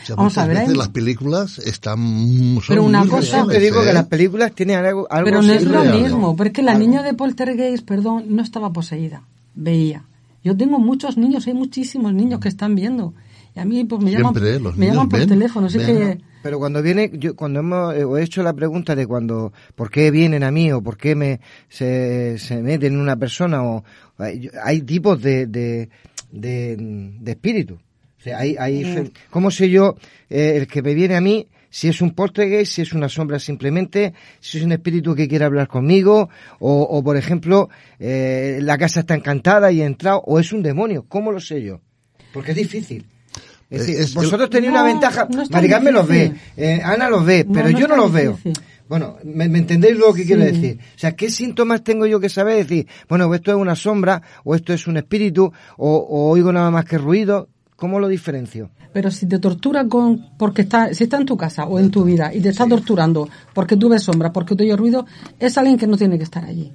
O 0.04 0.06
sea, 0.06 0.16
Vamos 0.16 0.38
a 0.38 0.48
ver, 0.48 0.58
veces 0.60 0.78
las 0.78 0.90
películas 0.90 1.60
están 1.60 1.98
son 2.56 2.62
Pero 2.68 2.84
una 2.84 3.02
muy 3.02 3.10
cosa- 3.10 3.32
reales, 3.44 3.54
Te 3.58 3.60
digo 3.60 3.82
¿eh? 3.82 3.86
que 3.88 3.94
las 3.94 4.06
películas 4.08 4.56
tienen 4.56 4.78
algo, 4.78 5.08
algo 5.12 5.26
Pero 5.26 5.42
no 5.42 5.54
es 5.54 5.64
lo 5.64 5.84
mismo, 5.84 6.36
pero 6.36 6.48
es 6.48 6.54
que 6.54 6.64
la 6.64 6.74
niña 6.78 7.04
de 7.04 7.14
Poltergeist, 7.14 7.86
perdón, 7.86 8.26
no 8.30 8.42
estaba 8.42 8.72
poseída, 8.72 9.24
veía. 9.54 10.06
Yo 10.44 10.56
tengo 10.58 10.80
muchos 10.80 11.18
niños, 11.18 11.46
hay 11.48 11.54
muchísimos 11.54 12.14
niños 12.14 12.40
que 12.40 12.48
están 12.50 12.76
viendo. 12.76 13.14
Y 13.56 13.60
a 13.60 13.66
mí 13.66 13.84
pues 13.84 14.02
me 14.02 14.12
llaman, 14.12 14.34
Siempre, 14.34 14.72
me 14.78 14.88
llaman 14.88 15.10
por 15.10 15.20
ven, 15.20 15.28
teléfono, 15.30 15.68
así 15.68 15.78
ven. 15.78 15.88
que 15.88 16.18
Pero 16.42 16.58
cuando 16.58 16.82
viene, 16.82 17.12
yo 17.14 17.36
cuando 17.36 17.60
hemos 17.60 17.94
eh, 17.96 18.06
he 18.20 18.24
hecho 18.24 18.42
la 18.44 18.54
pregunta 18.54 18.96
de 18.96 19.06
cuando, 19.06 19.52
¿por 19.76 19.92
qué 19.92 20.10
vienen 20.10 20.44
a 20.44 20.52
mí 20.52 20.72
o 20.72 20.82
por 20.82 20.98
qué 20.98 21.16
me 21.16 21.42
se, 21.68 22.38
se 22.40 22.62
meten 22.62 22.94
en 22.94 23.00
una 23.02 23.18
persona 23.18 23.62
o 23.64 23.84
hay, 24.18 24.50
hay 24.64 24.82
tipos 24.84 25.22
de 25.22 25.48
de, 25.48 25.90
de, 26.32 26.78
de 27.20 27.32
espíritu. 27.32 27.74
O 27.76 28.24
sea, 28.24 28.40
hay, 28.40 28.56
hay, 28.58 28.86
Mm. 28.86 29.10
¿cómo 29.32 29.52
sé 29.52 29.70
yo 29.70 29.96
eh, 30.30 30.54
el 30.58 30.68
que 30.68 30.82
me 30.82 30.94
viene 30.94 31.16
a 31.16 31.22
mí 31.22 31.48
si 31.72 31.88
es 31.88 32.02
un 32.02 32.12
poltergeist, 32.12 32.74
si 32.74 32.82
es 32.84 32.94
una 32.94 33.10
sombra 33.10 33.40
simplemente, 33.40 34.14
si 34.40 34.60
es 34.60 34.64
un 34.64 34.74
espíritu 34.74 35.16
que 35.16 35.28
quiere 35.28 35.46
hablar 35.46 35.68
conmigo 35.68 36.30
o, 36.60 36.82
o 36.84 37.04
por 37.04 37.18
ejemplo, 37.18 37.70
eh, 37.98 38.60
la 38.62 38.78
casa 38.78 39.00
está 39.00 39.16
encantada 39.16 39.72
y 39.72 39.82
he 39.82 39.86
entrado 39.86 40.22
o 40.28 40.40
es 40.40 40.54
un 40.54 40.62
demonio? 40.62 41.06
¿Cómo 41.08 41.32
lo 41.32 41.40
sé 41.40 41.64
yo? 41.64 41.82
Porque 42.34 42.52
es 42.52 42.58
difícil. 42.58 43.06
Es 43.70 43.80
decir, 43.80 43.96
Eh, 43.96 44.04
es- 44.04 44.14
vosotros 44.14 44.50
tenéis 44.50 44.72
No, 44.74 44.80
una 44.82 44.92
ventaja. 44.92 45.28
no 45.34 45.44
Maricarmen 45.50 45.94
me 45.94 46.00
los 46.00 46.08
ve, 46.08 46.34
eh, 46.58 46.82
Ana 46.84 47.10
los 47.10 47.26
ve, 47.26 47.48
pero 47.52 47.70
no 47.70 47.80
yo 47.80 47.88
no 47.88 47.96
los 47.96 48.12
veo. 48.12 48.38
Bueno, 48.90 49.16
¿me, 49.24 49.48
me 49.48 49.60
entendéis 49.60 49.98
lo 49.98 50.14
que 50.14 50.24
Sí. 50.24 50.28
quiero 50.28 50.44
decir? 50.44 50.78
O 50.96 51.00
sea, 51.00 51.14
¿qué 51.16 51.30
síntomas 51.30 51.82
tengo 51.82 52.06
yo 52.06 52.20
que 52.20 52.28
saber? 52.28 52.58
Decir, 52.58 52.86
bueno, 53.08 53.34
esto 53.34 53.52
es 53.52 53.56
una 53.58 53.74
sombra, 53.78 54.22
o 54.44 54.54
esto 54.54 54.74
es 54.74 54.86
un 54.88 54.98
espíritu, 54.98 55.46
o, 55.78 55.96
o 55.96 56.30
oigo 56.32 56.52
nada 56.52 56.70
más 56.70 56.84
que 56.84 56.98
ruido. 56.98 57.48
¿Cómo 57.82 58.00
lo 58.00 58.08
diferencio? 58.08 58.70
Pero 58.94 59.10
si 59.10 59.26
te 59.26 59.40
tortura 59.40 59.88
con, 59.88 60.38
porque 60.38 60.62
está, 60.62 60.94
si 60.94 61.06
está 61.06 61.18
en 61.18 61.26
tu 61.26 61.36
casa 61.36 61.66
o 61.66 61.80
en 61.80 61.90
tu 61.90 62.04
vida 62.04 62.32
y 62.32 62.40
te 62.40 62.50
está 62.50 62.68
torturando 62.68 63.28
porque 63.56 63.76
tú 63.76 63.90
ves 63.90 64.04
sombra, 64.04 64.32
porque 64.32 64.56
tú 64.56 64.64
oyes 64.64 64.78
ruido, 64.78 65.08
es 65.40 65.58
alguien 65.58 65.80
que 65.80 65.88
no 65.88 65.98
tiene 65.98 66.20
que 66.20 66.24
estar 66.24 66.46
allí. 66.46 66.72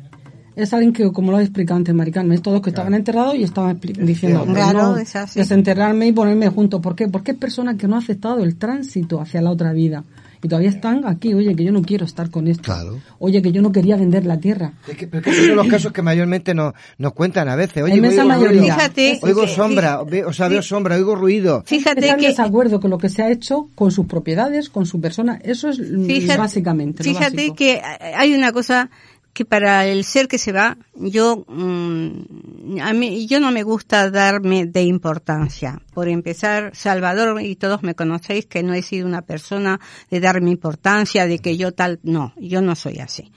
Es 0.56 0.72
alguien 0.74 0.92
que, 0.92 1.12
como 1.12 1.30
lo 1.30 1.36
ha 1.36 1.42
explicado 1.42 1.78
antes 1.78 1.94
Maricarmen, 1.94 2.42
todos 2.42 2.60
que 2.60 2.70
estaban 2.70 2.92
enterrados 2.92 3.36
y 3.36 3.44
estaban 3.44 3.78
diciendo, 3.80 4.44
Claro, 4.46 4.82
no, 4.82 4.96
es 4.96 5.14
así. 5.14 5.38
desenterrarme 5.38 6.08
y 6.08 6.12
ponerme 6.12 6.48
junto. 6.48 6.80
¿Por 6.80 6.96
qué? 6.96 7.06
Porque 7.06 7.30
es 7.30 7.38
persona 7.38 7.76
que 7.76 7.86
no 7.86 7.94
ha 7.94 7.98
aceptado 8.00 8.42
el 8.42 8.56
tránsito 8.56 9.20
hacia 9.20 9.40
la 9.40 9.52
otra 9.52 9.72
vida. 9.72 10.02
Y 10.42 10.48
todavía 10.48 10.70
están 10.70 11.06
aquí, 11.06 11.34
oye, 11.34 11.54
que 11.56 11.64
yo 11.64 11.72
no 11.72 11.82
quiero 11.82 12.04
estar 12.04 12.30
con 12.30 12.46
esto. 12.48 12.72
Oye, 13.18 13.40
que 13.42 13.52
yo 13.52 13.62
no 13.62 13.72
quería 13.72 13.96
vender 13.96 14.26
la 14.26 14.38
tierra. 14.38 14.72
Es 14.88 14.96
que, 14.96 15.06
pero 15.06 15.22
que 15.22 15.32
son 15.32 15.56
los 15.56 15.66
casos 15.68 15.92
que 15.92 16.02
mayormente 16.02 16.54
nos, 16.54 16.74
nos 16.98 17.12
cuentan 17.12 17.48
a 17.48 17.56
veces. 17.56 17.82
Oye, 17.82 17.94
oigo 18.00 18.24
mayoría. 18.24 18.60
ruido, 18.60 18.74
Fíjate, 18.74 19.18
oigo 19.22 19.42
que- 19.42 19.48
sombra, 19.48 20.02
ve- 20.04 20.24
o 20.24 20.32
sea, 20.32 20.48
veo 20.48 20.62
sombra, 20.62 20.96
oigo 20.96 21.14
ruido. 21.14 21.62
Fíjate 21.66 22.00
Está 22.00 22.14
en 22.14 22.20
desacuerdo 22.20 22.80
con 22.80 22.90
lo 22.90 22.98
que 22.98 23.08
se 23.08 23.22
ha 23.22 23.30
hecho 23.30 23.68
con 23.74 23.90
sus 23.90 24.06
propiedades, 24.06 24.68
con 24.70 24.86
su 24.86 25.00
persona. 25.00 25.38
Eso 25.42 25.68
es 25.70 25.78
mm, 25.80 26.06
Fíjate- 26.06 26.38
básicamente. 26.38 27.02
Fíjate 27.02 27.52
que 27.54 27.80
hay 28.16 28.34
una 28.34 28.52
cosa 28.52 28.90
que 29.36 29.44
para 29.44 29.86
el 29.86 30.02
ser 30.04 30.28
que 30.28 30.38
se 30.38 30.50
va, 30.50 30.78
yo 30.94 31.44
mm, 31.46 32.80
a 32.80 32.94
mí 32.94 33.26
yo 33.26 33.38
no 33.38 33.52
me 33.52 33.64
gusta 33.64 34.10
darme 34.10 34.64
de 34.64 34.82
importancia. 34.84 35.82
Por 35.92 36.08
empezar, 36.08 36.74
Salvador 36.74 37.42
y 37.42 37.54
todos 37.54 37.82
me 37.82 37.94
conocéis 37.94 38.46
que 38.46 38.62
no 38.62 38.72
he 38.72 38.80
sido 38.80 39.06
una 39.06 39.20
persona 39.20 39.78
de 40.10 40.20
darme 40.20 40.50
importancia, 40.50 41.26
de 41.26 41.38
que 41.38 41.58
yo 41.58 41.72
tal, 41.72 42.00
no, 42.02 42.32
yo 42.38 42.62
no 42.62 42.74
soy 42.74 42.98
así. 43.00 43.30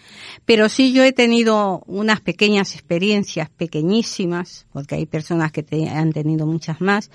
Pero 0.45 0.69
sí 0.69 0.93
yo 0.93 1.03
he 1.03 1.11
tenido 1.11 1.83
unas 1.85 2.21
pequeñas 2.21 2.75
experiencias 2.75 3.49
pequeñísimas, 3.49 4.67
porque 4.71 4.95
hay 4.95 5.05
personas 5.05 5.51
que 5.51 5.63
te- 5.63 5.89
han 5.89 6.13
tenido 6.13 6.47
muchas 6.47 6.79
más. 6.79 7.11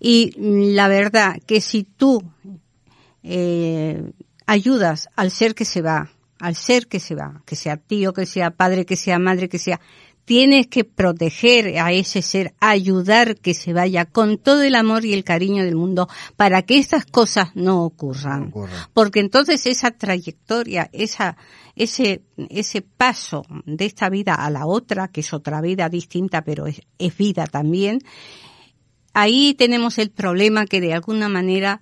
Y 0.00 0.32
mm, 0.36 0.74
la 0.74 0.88
verdad 0.88 1.36
que 1.46 1.60
si 1.60 1.84
tú 1.84 2.24
eh, 3.22 4.02
ayudas 4.46 5.08
al 5.14 5.30
ser 5.30 5.54
que 5.54 5.64
se 5.64 5.80
va, 5.80 6.10
al 6.40 6.56
ser 6.56 6.86
que 6.86 7.00
se 7.00 7.14
va, 7.14 7.42
que 7.46 7.56
sea 7.56 7.76
tío, 7.76 8.12
que 8.12 8.26
sea 8.26 8.50
padre, 8.50 8.84
que 8.86 8.96
sea 8.96 9.18
madre, 9.18 9.48
que 9.48 9.58
sea, 9.58 9.80
tienes 10.24 10.68
que 10.68 10.84
proteger 10.84 11.78
a 11.78 11.92
ese 11.92 12.22
ser, 12.22 12.54
ayudar 12.60 13.36
que 13.36 13.52
se 13.52 13.72
vaya 13.72 14.04
con 14.04 14.38
todo 14.38 14.62
el 14.62 14.74
amor 14.74 15.04
y 15.04 15.12
el 15.12 15.24
cariño 15.24 15.64
del 15.64 15.76
mundo 15.76 16.08
para 16.36 16.62
que 16.62 16.78
estas 16.78 17.04
cosas 17.04 17.50
no 17.54 17.84
ocurran. 17.84 18.52
Porque 18.94 19.20
entonces 19.20 19.66
esa 19.66 19.90
trayectoria, 19.90 20.88
esa, 20.92 21.36
ese, 21.74 22.22
ese 22.48 22.80
paso 22.82 23.44
de 23.66 23.86
esta 23.86 24.08
vida 24.08 24.34
a 24.34 24.50
la 24.50 24.66
otra, 24.66 25.08
que 25.08 25.20
es 25.20 25.32
otra 25.32 25.60
vida 25.60 25.88
distinta, 25.88 26.42
pero 26.42 26.66
es, 26.66 26.80
es 26.98 27.16
vida 27.16 27.46
también, 27.46 28.00
ahí 29.12 29.54
tenemos 29.54 29.98
el 29.98 30.10
problema 30.10 30.66
que 30.66 30.80
de 30.80 30.94
alguna 30.94 31.28
manera 31.28 31.80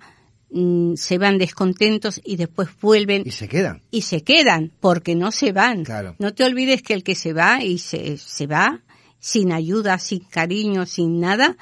mm, 0.50 0.94
se 0.94 1.18
van 1.18 1.38
descontentos 1.38 2.20
y 2.24 2.36
después 2.36 2.68
vuelven 2.80 3.22
Y 3.24 3.30
se 3.32 3.48
quedan. 3.48 3.82
y 3.90 4.02
se 4.02 4.22
quedan 4.22 4.72
porque 4.80 5.14
no 5.14 5.30
se 5.32 5.52
van. 5.52 5.84
Claro. 5.84 6.14
No 6.18 6.34
te 6.34 6.44
olvides 6.44 6.82
que 6.82 6.94
el 6.94 7.02
que 7.02 7.14
se 7.14 7.32
va 7.32 7.62
y 7.62 7.78
se, 7.78 8.16
se 8.18 8.46
va 8.46 8.82
sin 9.18 9.52
ayuda, 9.52 9.98
sin 9.98 10.20
cariño, 10.20 10.86
sin 10.86 11.20
nada, 11.20 11.56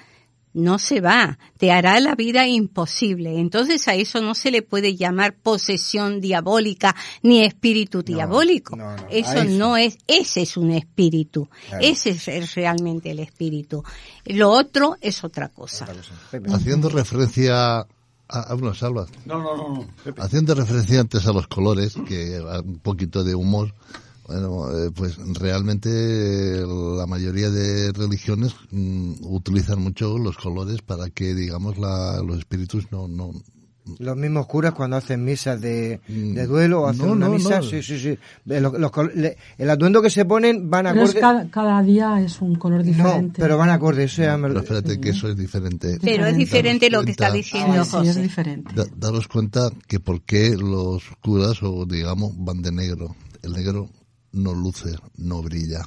no 0.52 0.78
se 0.78 1.00
va. 1.02 1.38
Te 1.58 1.70
hará 1.70 2.00
la 2.00 2.14
vida 2.14 2.46
imposible. 2.48 3.38
Entonces 3.38 3.86
a 3.88 3.94
eso 3.94 4.22
no 4.22 4.34
se 4.34 4.50
le 4.50 4.62
puede 4.62 4.96
llamar 4.96 5.34
posesión 5.36 6.20
diabólica 6.20 6.96
ni 7.22 7.44
espíritu 7.44 8.02
diabólico. 8.02 8.76
eso 9.10 9.30
a 9.30 9.42
eso. 9.42 9.44
no 9.44 9.76
es, 9.76 9.98
ese 10.06 10.42
es 10.42 10.56
un 10.56 10.70
espíritu. 10.70 11.48
Claro. 11.68 11.84
Ese 11.84 12.10
es, 12.10 12.26
es 12.28 12.54
realmente 12.54 13.10
el 13.10 13.18
espíritu. 13.20 13.84
Lo 14.24 14.50
otro 14.50 14.96
es 15.02 15.24
otra 15.24 15.48
cosa. 15.50 15.86
Haciendo 16.48 16.88
referencia 16.88 17.86
a, 18.28 18.40
a 18.40 18.54
bueno, 18.54 18.74
Salva. 18.74 19.06
No, 19.24 19.42
no, 19.42 19.56
no. 19.56 19.74
no. 19.74 20.14
Haciendo 20.18 20.54
referencia 20.54 21.00
antes 21.00 21.26
a 21.26 21.32
los 21.32 21.46
colores, 21.48 21.94
que 22.06 22.40
un 22.40 22.78
poquito 22.78 23.24
de 23.24 23.34
humor, 23.34 23.72
bueno, 24.26 24.76
eh, 24.76 24.90
pues 24.90 25.16
realmente 25.38 25.88
eh, 25.88 26.66
la 26.66 27.06
mayoría 27.06 27.50
de 27.50 27.92
religiones 27.92 28.54
mm, 28.70 29.14
utilizan 29.20 29.80
mucho 29.80 30.18
los 30.18 30.36
colores 30.36 30.82
para 30.82 31.08
que, 31.10 31.34
digamos, 31.34 31.78
la, 31.78 32.20
los 32.22 32.38
espíritus 32.38 32.90
no, 32.90 33.06
no, 33.06 33.30
Los 33.98 34.16
mismos 34.16 34.46
curas 34.46 34.72
cuando 34.74 34.96
hacen 34.96 35.24
misas 35.24 35.60
de, 35.60 36.00
de 36.08 36.46
duelo 36.46 36.82
o 36.82 36.86
hacen 36.88 37.04
Mm. 37.04 37.08
No, 37.08 37.12
una 37.12 37.26
no, 37.28 37.32
misa, 37.34 37.56
no. 37.58 37.62
sí, 37.62 37.82
sí, 37.82 37.98
sí. 37.98 38.08
Eh, 38.48 38.60
los- 38.60 38.72
los 38.78 38.90
col- 38.90 39.12
le- 39.14 39.36
el 39.58 39.70
atuendo 39.70 40.02
que 40.02 40.10
se 40.10 40.24
ponen 40.24 40.68
van 40.68 40.86
Pero 40.86 41.02
es 41.04 41.10
acorde. 41.10 41.20
cada, 41.20 41.50
cada 41.50 41.82
día 41.82 42.20
es 42.20 42.40
un 42.40 42.56
color 42.56 42.82
diferente. 42.82 43.40
pero 43.40 43.56
van 43.56 43.70
acorde, 43.70 44.04
eso 44.04 44.22
ya 44.22 44.36
me 44.36 44.48
lo- 44.48 44.54
Pero 44.54 44.60
espérate 44.78 45.00
que 45.00 45.10
eso 45.10 45.28
es 45.28 45.36
diferente. 45.36 45.98
Pero 46.02 46.26
es 46.26 46.36
diferente 46.36 46.90
lo 46.90 47.04
que 47.04 47.12
está 47.12 47.30
diciendo 47.30 47.84
Sí, 47.84 47.90
sí, 47.90 47.96
José. 47.96 48.10
es 48.10 48.16
diferente. 48.22 48.72
Da- 48.74 48.86
daros 48.96 49.28
cuenta 49.28 49.70
que 49.86 50.00
por 50.00 50.22
qué 50.22 50.56
los 50.56 51.04
curas 51.22 51.62
o 51.62 51.86
digamos 51.86 52.32
van 52.36 52.62
de 52.62 52.72
negro. 52.72 53.14
El 53.42 53.52
negro 53.52 53.88
no 54.32 54.52
luce, 54.52 54.96
no 55.16 55.42
brilla. 55.42 55.82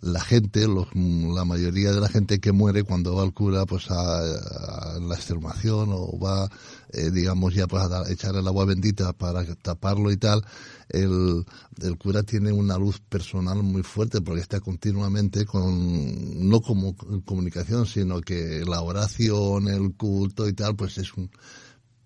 La 0.00 0.20
gente, 0.20 0.66
los, 0.68 0.86
la 0.94 1.44
mayoría 1.44 1.92
de 1.92 2.00
la 2.00 2.08
gente 2.08 2.38
que 2.38 2.52
muere 2.52 2.84
cuando 2.84 3.16
va 3.16 3.22
al 3.22 3.34
cura 3.34 3.66
pues 3.66 3.90
a, 3.90 4.98
la 5.00 5.14
extremación 5.14 5.90
o 5.92 6.18
va, 6.18 6.48
eh, 6.92 7.10
digamos 7.10 7.54
ya 7.54 7.66
pues 7.66 7.82
a 7.82 8.10
echar 8.10 8.36
el 8.36 8.46
agua 8.46 8.64
bendita 8.64 9.12
para 9.12 9.44
taparlo 9.56 10.12
y 10.12 10.16
tal, 10.16 10.44
el, 10.88 11.44
el 11.82 11.98
cura 11.98 12.22
tiene 12.22 12.52
una 12.52 12.78
luz 12.78 13.00
personal 13.00 13.62
muy 13.62 13.82
fuerte 13.82 14.20
porque 14.20 14.40
está 14.40 14.60
continuamente 14.60 15.44
con, 15.44 16.48
no 16.48 16.60
como 16.60 16.94
comunicación, 17.24 17.86
sino 17.86 18.20
que 18.20 18.64
la 18.64 18.82
oración, 18.82 19.68
el 19.68 19.94
culto 19.96 20.48
y 20.48 20.52
tal, 20.52 20.76
pues 20.76 20.98
es 20.98 21.12
un, 21.14 21.28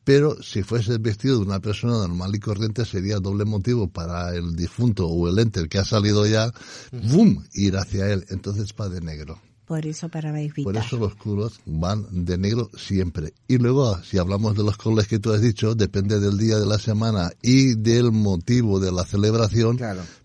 pero 0.05 0.43
si 0.43 0.63
fuese 0.63 0.99
vestido 0.99 1.39
de 1.39 1.47
una 1.47 1.61
persona 1.61 1.99
normal 1.99 2.35
y 2.35 2.41
corriente 2.41 2.85
sería 2.85 3.19
doble 3.19 3.45
motivo 3.45 3.89
para 3.89 4.35
el 4.35 4.57
difunto 4.57 5.07
o 5.07 5.29
el 5.29 5.39
ente 5.39 5.61
el 5.61 5.69
que 5.69 5.79
ha 5.79 5.85
salido 5.85 6.27
ya, 6.27 6.53
¡boom! 6.91 7.45
ir 7.55 7.77
hacia 7.77 8.13
él. 8.13 8.25
Entonces 8.31 8.75
va 8.79 8.89
de 8.89 9.01
negro. 9.01 9.41
Por 9.73 9.87
eso 9.87 10.09
para 10.09 10.39
evitar. 10.39 10.65
Por 10.65 10.77
eso 10.77 10.99
los 10.99 11.15
curos 11.15 11.61
van 11.65 12.05
de 12.11 12.37
negro 12.37 12.71
siempre. 12.77 13.33
Y 13.47 13.59
luego, 13.59 13.97
si 14.03 14.19
hablamos 14.19 14.57
de 14.57 14.65
los 14.65 14.77
colores 14.77 15.07
que 15.07 15.19
tú 15.19 15.33
has 15.33 15.41
dicho, 15.41 15.75
depende 15.75 16.19
del 16.21 16.37
día 16.37 16.59
de 16.59 16.67
la 16.67 16.79
semana 16.79 17.31
y 17.41 17.77
del 17.77 18.13
motivo 18.13 18.81
de 18.81 18.93
la 18.93 19.05
celebración, 19.05 19.79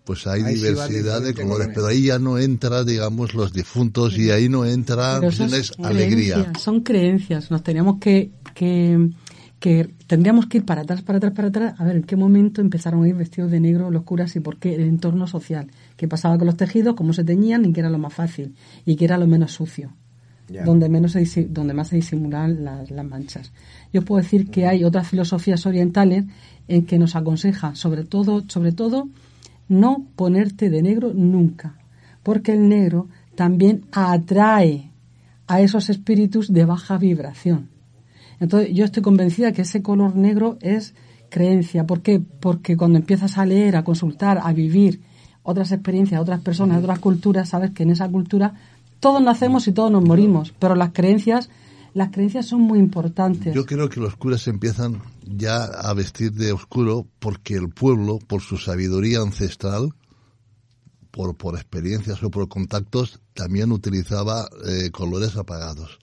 pues 0.04 0.26
hay 0.26 0.42
Ahí 0.42 0.54
diversidad 0.56 1.22
de 1.22 1.34
colores. 1.34 1.68
Pero 1.72 1.86
ahí 1.86 2.06
ya 2.06 2.18
no 2.18 2.38
entra, 2.38 2.82
digamos, 2.82 3.32
los 3.32 3.52
difuntos 3.52 4.18
y 4.18 4.30
ahí 4.30 4.48
no 4.48 4.66
entra, 4.66 5.20
pues, 5.20 5.40
alegría. 5.78 6.34
creencias, 6.34 6.62
son 6.62 6.80
creencias. 6.80 7.50
Nos 7.50 7.62
teníamos 7.62 8.00
que, 8.00 8.32
que, 8.54 9.08
que 9.60 9.90
tendríamos 10.06 10.46
que 10.46 10.58
ir 10.58 10.64
para 10.64 10.82
atrás, 10.82 11.02
para 11.02 11.18
atrás, 11.18 11.32
para 11.32 11.48
atrás, 11.48 11.74
a 11.78 11.84
ver 11.84 11.96
en 11.96 12.02
qué 12.04 12.16
momento 12.16 12.60
empezaron 12.60 13.02
a 13.02 13.08
ir 13.08 13.14
vestidos 13.14 13.50
de 13.50 13.60
negro 13.60 13.90
los 13.90 14.04
curas 14.04 14.36
y 14.36 14.40
por 14.40 14.58
qué 14.58 14.74
el 14.74 14.82
entorno 14.82 15.26
social. 15.26 15.68
¿Qué 15.96 16.06
pasaba 16.06 16.38
con 16.38 16.46
los 16.46 16.56
tejidos? 16.56 16.94
¿Cómo 16.94 17.12
se 17.12 17.24
teñían? 17.24 17.64
Y 17.64 17.72
qué 17.72 17.80
era 17.80 17.90
lo 17.90 17.98
más 17.98 18.14
fácil. 18.14 18.54
Y 18.84 18.96
qué 18.96 19.06
era 19.06 19.18
lo 19.18 19.26
menos 19.26 19.52
sucio. 19.52 19.92
Donde, 20.64 20.88
menos 20.88 21.12
se 21.12 21.44
donde 21.44 21.74
más 21.74 21.88
se 21.88 21.96
disimulan 21.96 22.64
las, 22.64 22.90
las 22.90 23.04
manchas. 23.04 23.52
Yo 23.92 24.02
puedo 24.02 24.22
decir 24.22 24.48
que 24.48 24.66
hay 24.66 24.82
otras 24.82 25.08
filosofías 25.08 25.66
orientales 25.66 26.24
en 26.68 26.86
que 26.86 26.98
nos 26.98 27.16
aconseja, 27.16 27.74
sobre 27.74 28.04
todo, 28.04 28.44
sobre 28.48 28.72
todo, 28.72 29.10
no 29.68 30.06
ponerte 30.16 30.70
de 30.70 30.80
negro 30.80 31.12
nunca, 31.12 31.76
porque 32.22 32.52
el 32.52 32.66
negro 32.66 33.08
también 33.34 33.84
atrae 33.92 34.90
a 35.46 35.60
esos 35.60 35.90
espíritus 35.90 36.50
de 36.50 36.64
baja 36.64 36.96
vibración. 36.96 37.68
Entonces, 38.40 38.70
yo 38.72 38.84
estoy 38.84 39.02
convencida 39.02 39.52
que 39.52 39.62
ese 39.62 39.82
color 39.82 40.16
negro 40.16 40.58
es 40.60 40.94
creencia. 41.28 41.86
¿Por 41.86 42.02
qué? 42.02 42.20
Porque 42.20 42.76
cuando 42.76 42.98
empiezas 42.98 43.38
a 43.38 43.46
leer, 43.46 43.76
a 43.76 43.84
consultar, 43.84 44.40
a 44.42 44.52
vivir 44.52 45.00
otras 45.42 45.72
experiencias, 45.72 46.20
otras 46.20 46.40
personas, 46.40 46.78
otras 46.78 46.98
culturas, 46.98 47.48
sabes 47.48 47.70
que 47.70 47.82
en 47.82 47.90
esa 47.90 48.08
cultura 48.08 48.54
todos 49.00 49.22
nacemos 49.22 49.66
y 49.68 49.72
todos 49.72 49.90
nos 49.90 50.04
morimos, 50.04 50.52
pero 50.58 50.74
las 50.74 50.92
creencias, 50.92 51.48
las 51.94 52.10
creencias 52.10 52.46
son 52.46 52.60
muy 52.62 52.78
importantes. 52.78 53.54
Yo 53.54 53.64
creo 53.64 53.88
que 53.88 54.00
los 54.00 54.16
curas 54.16 54.46
empiezan 54.48 55.00
ya 55.24 55.64
a 55.64 55.94
vestir 55.94 56.32
de 56.32 56.52
oscuro 56.52 57.06
porque 57.18 57.54
el 57.54 57.68
pueblo, 57.70 58.18
por 58.18 58.42
su 58.42 58.58
sabiduría 58.58 59.20
ancestral, 59.20 59.94
por, 61.10 61.36
por 61.36 61.54
experiencias 61.54 62.22
o 62.22 62.30
por 62.30 62.48
contactos, 62.48 63.20
también 63.34 63.72
utilizaba 63.72 64.48
eh, 64.66 64.90
colores 64.90 65.36
apagados. 65.36 65.98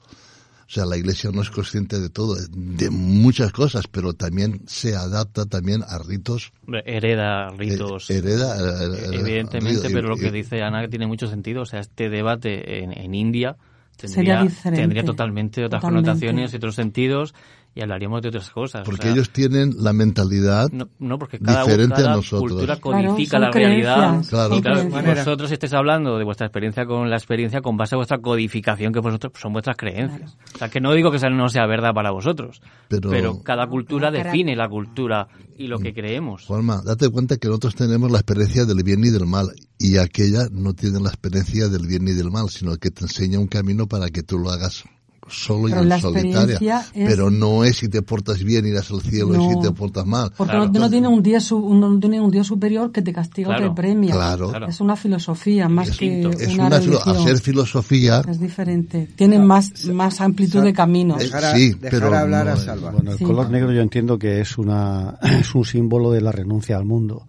O 0.75 0.77
sea, 0.77 0.85
la 0.85 0.97
iglesia 0.97 1.31
no 1.33 1.41
es 1.41 1.49
consciente 1.49 2.01
de 2.01 2.09
todo, 2.09 2.35
de 2.35 2.89
muchas 2.89 3.53
cosas, 3.53 3.87
pero 3.87 4.11
también 4.11 4.59
se 4.67 4.93
adapta 4.93 5.45
también 5.45 5.83
a 5.87 5.99
ritos. 5.99 6.51
Hereda 6.83 7.49
ritos. 7.51 8.09
Eh, 8.09 8.17
hereda, 8.17 8.57
eh, 8.57 8.97
eh, 8.97 9.19
Evidentemente, 9.21 9.89
pero 9.89 10.09
lo 10.09 10.17
eh, 10.17 10.19
que 10.19 10.31
dice 10.31 10.61
Ana 10.63 10.85
tiene 10.89 11.07
mucho 11.07 11.27
sentido. 11.27 11.61
O 11.61 11.65
sea, 11.65 11.79
este 11.79 12.09
debate 12.09 12.83
en, 12.83 12.91
en 12.91 13.15
India 13.15 13.55
tendría, 13.95 14.45
tendría 14.63 15.05
totalmente 15.05 15.63
otras 15.63 15.79
Totalmente. 15.79 16.09
connotaciones 16.09 16.51
y 16.51 16.57
otros 16.57 16.75
sentidos. 16.75 17.33
Y 17.77 17.81
hablaríamos 17.81 18.21
de 18.21 18.29
otras 18.29 18.49
cosas. 18.49 18.81
o 18.81 18.83
Porque 18.85 19.03
sea, 19.03 19.11
ellos 19.11 19.29
tienen 19.31 19.75
la 19.77 19.91
mentalidad 19.91 20.69
no, 20.71 20.87
no, 20.97 21.19
porque 21.19 21.39
cada, 21.39 21.63
diferente 21.65 21.95
cada 21.97 22.13
a 22.13 22.15
nosotros. 22.15 22.51
cultura 22.53 22.77
codifica 22.77 23.37
la 23.37 23.51
realidad. 23.51 24.23
Claro. 24.29 24.55
Y 24.57 24.61
claro, 24.61 24.89
vosotros 24.89 25.51
estáis 25.51 25.73
hablando 25.73 26.17
de 26.17 26.23
vuestra 26.23 26.47
experiencia 26.47 26.85
con 26.85 27.09
la 27.09 27.17
experiencia 27.17 27.61
con 27.61 27.75
base 27.75 27.95
a 27.95 27.97
vuestra 27.97 28.19
codificación, 28.19 28.93
que 28.93 29.01
vosotros 29.01 29.33
son 29.35 29.51
vuestras 29.51 29.75
creencias. 29.75 30.37
O 30.55 30.57
sea, 30.57 30.69
que 30.69 30.79
no 30.79 30.93
digo 30.93 31.11
que 31.11 31.17
esa 31.17 31.29
no 31.29 31.49
sea 31.49 31.65
verdad 31.67 31.93
para 31.93 32.11
vosotros, 32.11 32.61
Pero- 32.87 33.09
pero, 33.09 33.43
cada 33.43 33.67
cultura 33.67 34.09
define 34.09 34.55
la 34.55 34.69
cultura 34.69 35.27
y 35.57 35.67
lo 35.67 35.77
que 35.79 35.93
creemos. 35.93 36.45
Juanma, 36.45 36.81
date 36.83 37.09
cuenta 37.09 37.35
que 37.37 37.47
nosotros 37.49 37.75
tenemos 37.75 38.09
la 38.09 38.19
experiencia 38.19 38.63
del 38.65 38.83
bien 38.83 39.03
y 39.03 39.09
del 39.09 39.25
mal, 39.25 39.49
y 39.77 39.97
aquella 39.97 40.47
no 40.49 40.73
tiene 40.73 41.01
la 41.01 41.09
experiencia 41.09 41.67
del 41.67 41.87
bien 41.87 42.07
y 42.07 42.13
del 42.13 42.31
mal, 42.31 42.49
sino 42.49 42.77
que 42.77 42.89
te 42.91 43.03
enseña 43.03 43.37
un 43.39 43.47
camino 43.47 43.85
para 43.87 44.09
que 44.09 44.23
tú 44.23 44.39
lo 44.39 44.49
hagas 44.49 44.85
solo 45.27 45.69
Pero 45.69 45.83
y 45.83 45.85
la 45.87 45.95
en 45.95 46.01
solitaria. 46.01 46.85
es- 46.93 47.07
Pero 47.09 47.31
no 47.31 47.63
es 47.63 47.77
si 47.77 47.89
te 47.89 48.01
portas 48.01 48.43
bien 48.43 48.65
irás 48.65 48.91
al 48.91 49.01
cielo 49.01 49.33
y 49.33 49.37
No. 49.37 49.49
si 49.49 49.59
te 49.67 49.71
portas 49.75 50.05
mal. 50.05 50.31
Porque 50.37 50.51
Claro. 50.51 50.71
no, 50.71 50.79
no 50.81 50.89
tiene 50.89 51.07
un 51.07 51.23
día 51.23 51.39
su- 51.39 51.73
no 51.73 51.99
tiene 51.99 52.21
un 52.21 52.29
Dios 52.31 52.45
superior 52.47 52.91
que 52.91 53.01
te 53.01 53.11
castiga 53.11 53.49
o 53.49 53.51
Claro. 53.51 53.69
te 53.69 53.75
premia. 53.75 54.13
Claro. 54.13 54.49
Claro. 54.49 54.67
Es 54.67 54.79
una 54.81 54.95
filosofía 54.95 55.67
más 55.67 55.89
Es 55.89 55.97
que. 55.97 56.21
Es 56.21 56.53
una, 56.55 56.69
religión. 56.69 57.23
ser 57.23 57.39
filosofía, 57.39 58.21
Es 58.29 58.39
diferente. 58.39 59.09
Tiene 59.15 59.39
más, 59.39 59.85
más 59.85 60.21
amplitud 60.21 60.61
de 60.63 60.73
caminos. 60.73 61.19
Eh, 61.21 61.25
Dejar, 61.25 61.45
a- 61.45 61.55
sí, 61.55 61.69
dejar 61.73 61.89
pero 62.01 62.15
hablar 62.15 62.45
no 62.45 62.51
a 62.51 62.57
Salva. 62.57 62.91
Bueno, 62.91 63.11
el 63.11 63.17
Sí. 63.17 63.23
color 63.23 63.49
negro 63.49 63.71
yo 63.71 63.81
entiendo 63.81 64.19
que 64.19 64.41
es 64.41 64.57
una 64.57 65.17
es 65.23 65.55
un 65.55 65.65
símbolo 65.65 66.11
de 66.11 66.21
la 66.21 66.31
renuncia 66.31 66.77
al 66.77 66.85
mundo. 66.85 67.25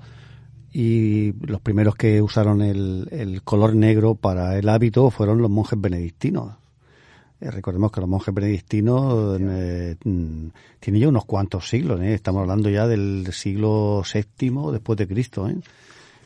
Y 0.72 1.32
los 1.46 1.60
primeros 1.62 1.94
que 1.94 2.20
usaron 2.20 2.60
el, 2.60 3.08
el 3.10 3.42
color 3.42 3.74
negro 3.74 4.14
para 4.14 4.58
el 4.58 4.68
hábito 4.68 5.10
fueron 5.10 5.40
los 5.40 5.50
monjes 5.50 5.80
benedictinos. 5.80 6.52
Eh, 7.40 7.50
recordemos 7.50 7.92
que 7.92 8.00
los 8.00 8.08
monjes 8.08 8.34
benedictinos 8.34 9.38
eh, 9.40 9.96
mm, 10.02 10.46
tienen 10.80 11.02
ya 11.02 11.08
unos 11.08 11.26
cuantos 11.26 11.68
siglos, 11.68 12.00
¿eh? 12.00 12.14
estamos 12.14 12.40
hablando 12.40 12.70
ya 12.70 12.86
del 12.86 13.28
siglo 13.32 14.02
VII 14.02 14.72
después 14.72 14.96
de 14.96 15.06
Cristo, 15.06 15.46
¿eh? 15.48 15.56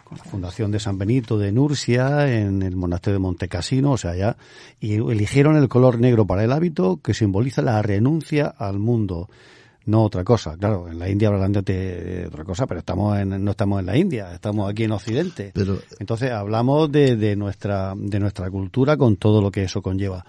con 0.04 0.18
la 0.18 0.24
fundación 0.24 0.70
de 0.70 0.78
San 0.78 0.98
Benito 0.98 1.36
de 1.36 1.50
Nursia 1.50 2.32
en 2.32 2.62
el 2.62 2.76
monasterio 2.76 3.14
de 3.14 3.22
Montecassino, 3.22 3.92
o 3.92 3.96
sea, 3.96 4.14
ya, 4.14 4.36
y 4.80 4.94
eligieron 4.94 5.56
el 5.56 5.68
color 5.68 5.98
negro 5.98 6.26
para 6.26 6.44
el 6.44 6.52
hábito 6.52 7.00
que 7.02 7.14
simboliza 7.14 7.62
la 7.62 7.82
renuncia 7.82 8.46
al 8.46 8.78
mundo, 8.78 9.28
no 9.86 10.04
otra 10.04 10.22
cosa. 10.22 10.56
Claro, 10.56 10.88
en 10.88 10.98
la 10.98 11.08
India 11.08 11.28
hablarán 11.28 11.52
de, 11.52 11.62
de 11.62 12.26
otra 12.26 12.44
cosa, 12.44 12.66
pero 12.66 12.80
estamos 12.80 13.18
en, 13.18 13.44
no 13.44 13.50
estamos 13.50 13.80
en 13.80 13.86
la 13.86 13.96
India, 13.96 14.32
estamos 14.32 14.70
aquí 14.70 14.84
en 14.84 14.92
Occidente. 14.92 15.50
pero 15.54 15.80
Entonces 15.98 16.30
hablamos 16.30 16.90
de, 16.92 17.16
de 17.16 17.34
nuestra 17.34 17.94
de 17.96 18.20
nuestra 18.20 18.50
cultura 18.50 18.96
con 18.96 19.16
todo 19.16 19.40
lo 19.40 19.50
que 19.50 19.64
eso 19.64 19.82
conlleva. 19.82 20.24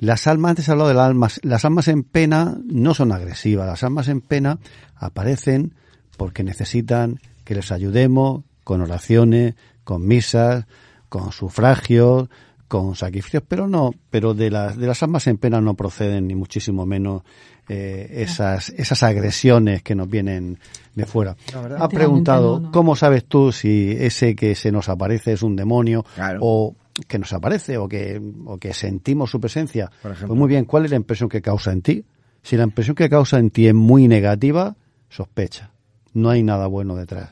Las 0.00 0.26
almas, 0.26 0.50
antes 0.50 0.66
he 0.68 0.72
hablado 0.72 0.88
de 0.88 0.94
las 0.94 1.06
almas, 1.06 1.40
las 1.42 1.64
almas 1.64 1.86
en 1.88 2.02
pena 2.04 2.56
no 2.64 2.94
son 2.94 3.12
agresivas, 3.12 3.66
las 3.66 3.82
almas 3.84 4.08
en 4.08 4.22
pena 4.22 4.58
aparecen 4.96 5.74
porque 6.16 6.42
necesitan 6.42 7.20
que 7.44 7.54
les 7.54 7.70
ayudemos 7.70 8.42
con 8.64 8.80
oraciones, 8.80 9.54
con 9.84 10.06
misas, 10.06 10.64
con 11.10 11.32
sufragios, 11.32 12.28
con 12.66 12.94
sacrificios, 12.94 13.42
pero 13.46 13.66
no, 13.66 13.90
pero 14.10 14.32
de 14.32 14.48
las 14.50 14.76
de 14.78 14.86
las 14.86 15.02
almas 15.02 15.26
en 15.26 15.36
pena 15.38 15.60
no 15.60 15.74
proceden 15.74 16.28
ni 16.28 16.34
muchísimo 16.34 16.86
menos 16.86 17.22
eh, 17.68 18.08
esas 18.10 18.68
esas 18.70 19.02
agresiones 19.02 19.82
que 19.82 19.94
nos 19.94 20.08
vienen 20.08 20.58
de 20.94 21.04
fuera. 21.04 21.36
Ha 21.78 21.88
preguntado 21.88 22.58
no, 22.60 22.66
no. 22.66 22.72
cómo 22.72 22.94
sabes 22.96 23.24
tú 23.24 23.50
si 23.52 23.90
ese 23.98 24.34
que 24.36 24.54
se 24.54 24.70
nos 24.72 24.88
aparece 24.88 25.32
es 25.32 25.42
un 25.42 25.56
demonio 25.56 26.04
Claro. 26.14 26.38
o 26.42 26.74
que 27.08 27.18
nos 27.18 27.32
aparece 27.32 27.78
o 27.78 27.88
que 27.88 28.20
o 28.46 28.58
que 28.58 28.74
sentimos 28.74 29.30
su 29.30 29.40
presencia. 29.40 29.90
Por. 30.02 30.14
Pues 30.16 30.38
muy 30.38 30.48
bien, 30.48 30.64
¿cuál 30.64 30.84
es 30.84 30.90
la 30.90 30.96
impresión 30.96 31.28
que 31.28 31.40
causa 31.40 31.72
en 31.72 31.82
ti? 31.82 32.04
Si 32.42 32.56
la 32.56 32.64
impresión 32.64 32.94
que 32.94 33.08
causa 33.08 33.38
en 33.38 33.50
ti 33.50 33.66
es 33.68 33.74
muy 33.74 34.08
negativa, 34.08 34.76
sospecha. 35.08 35.70
No 36.14 36.30
hay 36.30 36.42
nada 36.42 36.66
bueno 36.66 36.96
detrás. 36.96 37.30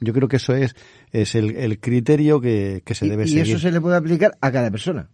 Yo 0.00 0.12
creo 0.12 0.28
que 0.28 0.36
eso 0.36 0.54
es, 0.54 0.74
es 1.12 1.34
el, 1.34 1.56
el 1.56 1.78
criterio 1.80 2.40
que, 2.40 2.82
que 2.84 2.94
se 2.94 3.06
Y- 3.06 3.08
debe 3.10 3.24
y, 3.24 3.28
seguir. 3.28 3.42
eso 3.46 3.58
se 3.58 3.72
le 3.72 3.80
puede 3.80 3.96
aplicar 3.96 4.36
a 4.40 4.52
cada 4.52 4.70
persona. 4.70 5.08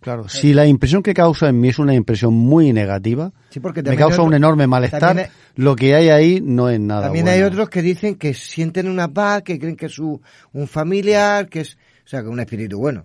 Claro, 0.00 0.28
si 0.28 0.52
la 0.52 0.66
impresión 0.66 1.02
que 1.02 1.14
causa 1.14 1.48
en 1.48 1.58
mí 1.58 1.68
es 1.68 1.78
una 1.78 1.94
impresión 1.94 2.32
muy 2.34 2.72
negativa, 2.72 3.32
Sí, 3.48 3.60
porque 3.60 3.82
me 3.82 3.96
causa 3.96 4.16
otro- 4.16 4.24
un 4.26 4.34
enorme 4.34 4.66
malestar, 4.66 5.30
lo 5.56 5.74
que 5.74 5.94
hay 5.94 6.10
ahí 6.10 6.40
no 6.40 6.68
es 6.68 6.78
nada 6.78 7.04
También 7.04 7.24
bueno. 7.24 7.36
hay 7.38 7.42
otros 7.42 7.70
que 7.70 7.80
dicen 7.82 8.14
que 8.16 8.34
sienten 8.34 8.88
una 8.88 9.08
paz, 9.08 9.42
que 9.42 9.58
creen 9.58 9.74
que 9.74 9.86
es 9.86 9.92
su, 9.92 10.20
un 10.52 10.68
familiar, 10.68 11.48
que 11.48 11.60
es, 11.60 11.78
o 12.06 12.08
sea, 12.08 12.22
que 12.22 12.28
un 12.28 12.38
espíritu 12.38 12.78
bueno. 12.78 13.04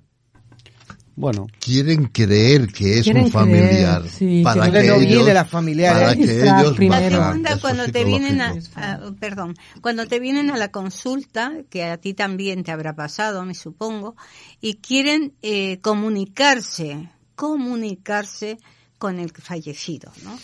Bueno, 1.16 1.48
quieren 1.60 2.06
creer 2.06 2.68
que 2.72 3.00
es 3.00 3.08
un 3.08 3.30
familiar 3.30 4.00
creer, 4.02 4.14
sí, 4.14 4.42
para 4.44 4.72
que 4.72 4.84
no 4.88 4.96
ellos, 4.96 5.50
familiares. 5.50 6.02
para 6.02 6.16
que 6.16 6.42
ellos 6.42 6.76
primero. 6.76 7.18
La 7.20 7.28
segunda, 7.28 7.60
cuando 7.60 7.86
te 7.92 8.06
vienen 8.06 8.42
a, 8.42 8.56
a- 8.76 9.12
perdón, 9.20 9.56
cuando 9.82 10.08
te 10.08 10.20
vienen 10.20 10.52
a 10.52 10.58
la 10.58 10.72
consulta, 10.72 11.52
que 11.70 11.84
a 11.84 11.98
ti 11.98 12.14
también 12.14 12.64
te 12.64 12.72
habrá 12.72 12.96
pasado, 12.96 13.44
me 13.44 13.56
supongo, 13.56 14.16
y 14.62 14.76
quieren 14.76 15.34
eh, 15.42 15.80
comunicarse, 15.82 17.10
comunicarse 17.36 18.58
con 18.98 19.20
el 19.20 19.32
fallecido, 19.32 20.12
¿no? 20.24 20.40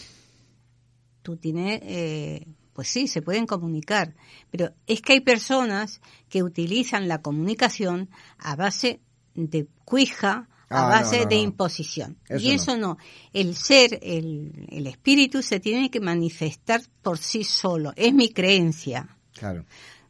Tú 1.21 1.37
tienes, 1.37 1.79
eh, 1.83 2.45
pues 2.73 2.87
sí, 2.89 3.07
se 3.07 3.21
pueden 3.21 3.45
comunicar, 3.45 4.13
pero 4.51 4.73
es 4.85 5.01
que 5.01 5.13
hay 5.13 5.21
personas 5.21 6.01
que 6.29 6.43
utilizan 6.43 7.07
la 7.07 7.21
comunicación 7.21 8.09
a 8.37 8.55
base 8.55 8.99
de 9.35 9.67
cuija, 9.85 10.47
a 10.69 10.87
Ah, 10.87 10.89
base 10.89 11.23
no, 11.23 11.29
de 11.29 11.35
no. 11.37 11.41
imposición. 11.43 12.17
Eso 12.27 12.43
y 12.45 12.51
eso 12.51 12.77
no. 12.77 12.97
El 13.31 13.55
ser, 13.55 13.99
el, 14.01 14.67
el 14.69 14.87
espíritu 14.87 15.41
se 15.41 15.59
tiene 15.61 15.89
que 15.89 16.01
manifestar 16.01 16.81
por 17.01 17.17
sí 17.19 17.43
solo. 17.45 17.93
Es 17.95 18.13
mi 18.13 18.29
creencia. 18.33 19.15
Claro. 19.33 19.65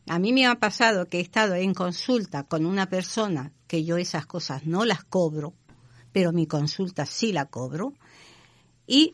A 0.07 0.17
mí 0.19 0.33
me 0.33 0.47
ha 0.47 0.55
pasado 0.55 1.05
que 1.07 1.19
he 1.19 1.21
estado 1.21 1.53
en 1.55 1.73
consulta 1.73 2.43
con 2.43 2.65
una 2.65 2.87
persona 2.89 3.51
que 3.67 3.83
yo 3.83 3.97
esas 3.97 4.25
cosas 4.25 4.65
no 4.65 4.85
las 4.85 5.03
cobro, 5.03 5.53
pero 6.11 6.31
mi 6.31 6.47
consulta 6.47 7.05
sí 7.05 7.33
la 7.33 7.45
cobro, 7.45 7.93
y 8.87 9.11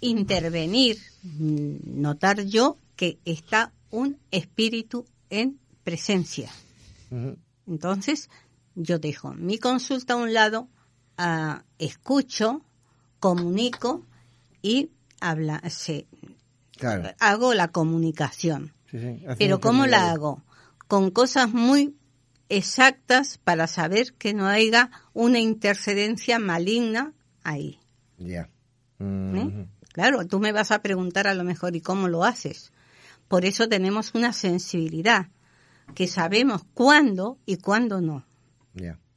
intervenir, 0.00 0.98
mm, 1.22 2.00
notar 2.00 2.42
yo 2.44 2.76
que 2.94 3.18
está 3.24 3.72
un 3.90 4.18
espíritu 4.30 5.06
en 5.30 5.58
presencia. 5.84 6.50
Entonces, 7.66 8.30
yo 8.74 8.98
dejo 8.98 9.34
mi 9.34 9.58
consulta 9.58 10.14
a 10.14 10.16
un 10.16 10.32
lado, 10.32 10.68
ah, 11.18 11.64
escucho, 11.78 12.62
comunico 13.20 14.04
y 14.62 14.90
habla, 15.20 15.62
se- 15.70 16.06
Claro. 16.78 17.10
hago 17.20 17.54
la 17.54 17.68
comunicación. 17.68 18.72
Sí, 18.90 18.98
sí. 18.98 19.24
Hace 19.26 19.36
Pero 19.38 19.60
¿cómo 19.60 19.86
la 19.86 20.10
hago? 20.10 20.42
Con 20.88 21.10
cosas 21.10 21.52
muy 21.52 21.94
exactas 22.48 23.38
para 23.38 23.66
saber 23.66 24.12
que 24.14 24.34
no 24.34 24.46
haya 24.46 24.90
una 25.14 25.38
intercedencia 25.38 26.38
maligna 26.38 27.12
ahí. 27.44 27.78
Ya. 28.18 28.48
¿eh? 29.00 29.66
Claro, 29.92 30.26
tú 30.26 30.38
me 30.40 30.52
vas 30.52 30.70
a 30.70 30.80
preguntar 30.82 31.26
a 31.26 31.34
lo 31.34 31.44
mejor, 31.44 31.76
¿y 31.76 31.80
cómo 31.80 32.08
lo 32.08 32.24
haces? 32.24 32.72
Por 33.28 33.44
eso 33.44 33.68
tenemos 33.68 34.14
una 34.14 34.32
sensibilidad, 34.32 35.28
que 35.94 36.06
sabemos 36.08 36.62
cuándo 36.74 37.38
y 37.46 37.56
cuándo 37.56 38.00
no. 38.00 38.24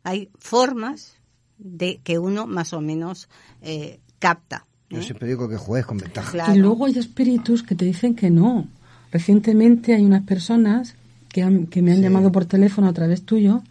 Hay 0.04 0.30
formas 0.38 1.14
de 1.58 2.00
que 2.04 2.20
uno 2.20 2.46
más 2.46 2.74
o 2.74 2.82
menos 2.82 3.28
eh, 3.62 4.00
capta. 4.20 4.66
Yo 4.90 5.00
¿eh? 5.00 5.04
siempre 5.04 5.28
digo 5.28 5.50
que 5.50 5.58
juegues 5.58 5.86
con 5.88 5.98
ventaja. 5.98 6.32
Claro. 6.32 6.54
Y 6.54 6.60
luego 6.60 6.86
hay 6.86 6.98
espíritus 6.98 7.64
que 7.64 7.74
te 7.76 7.86
dicen 7.86 8.14
que 8.16 8.30
no. 8.30 8.68
Recientemente 9.12 9.94
hay 9.96 10.06
unas 10.06 10.24
personas 10.24 10.96
que, 11.30 11.42
han- 11.42 11.66
que 11.68 11.82
me 11.82 11.92
han 11.94 12.02
llamado 12.02 12.32
por 12.32 12.46
teléfono 12.46 12.88
a 12.88 12.94
través 12.94 13.24
tuyo 13.26 13.64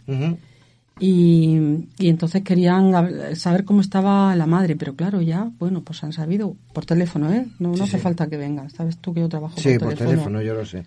y, 0.99 1.57
y 1.99 2.09
entonces 2.09 2.41
querían 2.43 3.35
saber 3.35 3.65
cómo 3.65 3.81
estaba 3.81 4.35
la 4.35 4.45
madre, 4.45 4.75
pero 4.75 4.95
claro, 4.95 5.21
ya, 5.21 5.51
bueno, 5.59 5.81
pues 5.81 6.03
han 6.03 6.13
sabido 6.13 6.55
por 6.73 6.85
teléfono, 6.85 7.31
¿eh? 7.33 7.47
No, 7.59 7.69
no 7.69 7.75
Sí, 7.77 7.83
hace 7.83 7.97
sí. 7.97 8.03
falta 8.03 8.27
que 8.27 8.37
vengan, 8.37 8.69
sabes 8.69 8.97
tú 8.97 9.13
que 9.13 9.19
yo 9.19 9.29
trabajo 9.29 9.55
Sí, 9.59 9.69
por 9.77 9.79
por 9.79 9.87
teléfono. 9.89 10.09
teléfono, 10.11 10.41
yo 10.41 10.53
lo 10.53 10.65
sé. 10.65 10.85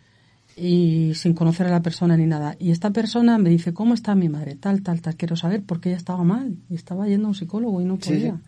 Y 0.60 1.12
sin 1.14 1.34
conocer 1.34 1.66
a 1.66 1.70
la 1.70 1.82
persona 1.82 2.16
ni 2.16 2.26
nada. 2.26 2.56
Y 2.58 2.70
esta 2.70 2.90
persona 2.90 3.38
me 3.38 3.50
dice, 3.50 3.72
¿cómo 3.72 3.94
está 3.94 4.14
mi 4.14 4.28
madre? 4.28 4.56
Tal, 4.56 4.82
tal, 4.82 5.00
tal. 5.00 5.16
Quiero 5.16 5.36
saber 5.36 5.62
por 5.62 5.80
qué 5.80 5.90
ella 5.90 5.98
estaba 5.98 6.24
mal. 6.24 6.56
Y 6.68 6.74
estaba 6.74 7.06
yendo 7.06 7.26
a 7.26 7.30
un 7.30 7.34
psicólogo 7.34 7.80
y 7.80 7.84
no 7.84 7.96
podía. 7.98 8.34
sí. 8.36 8.42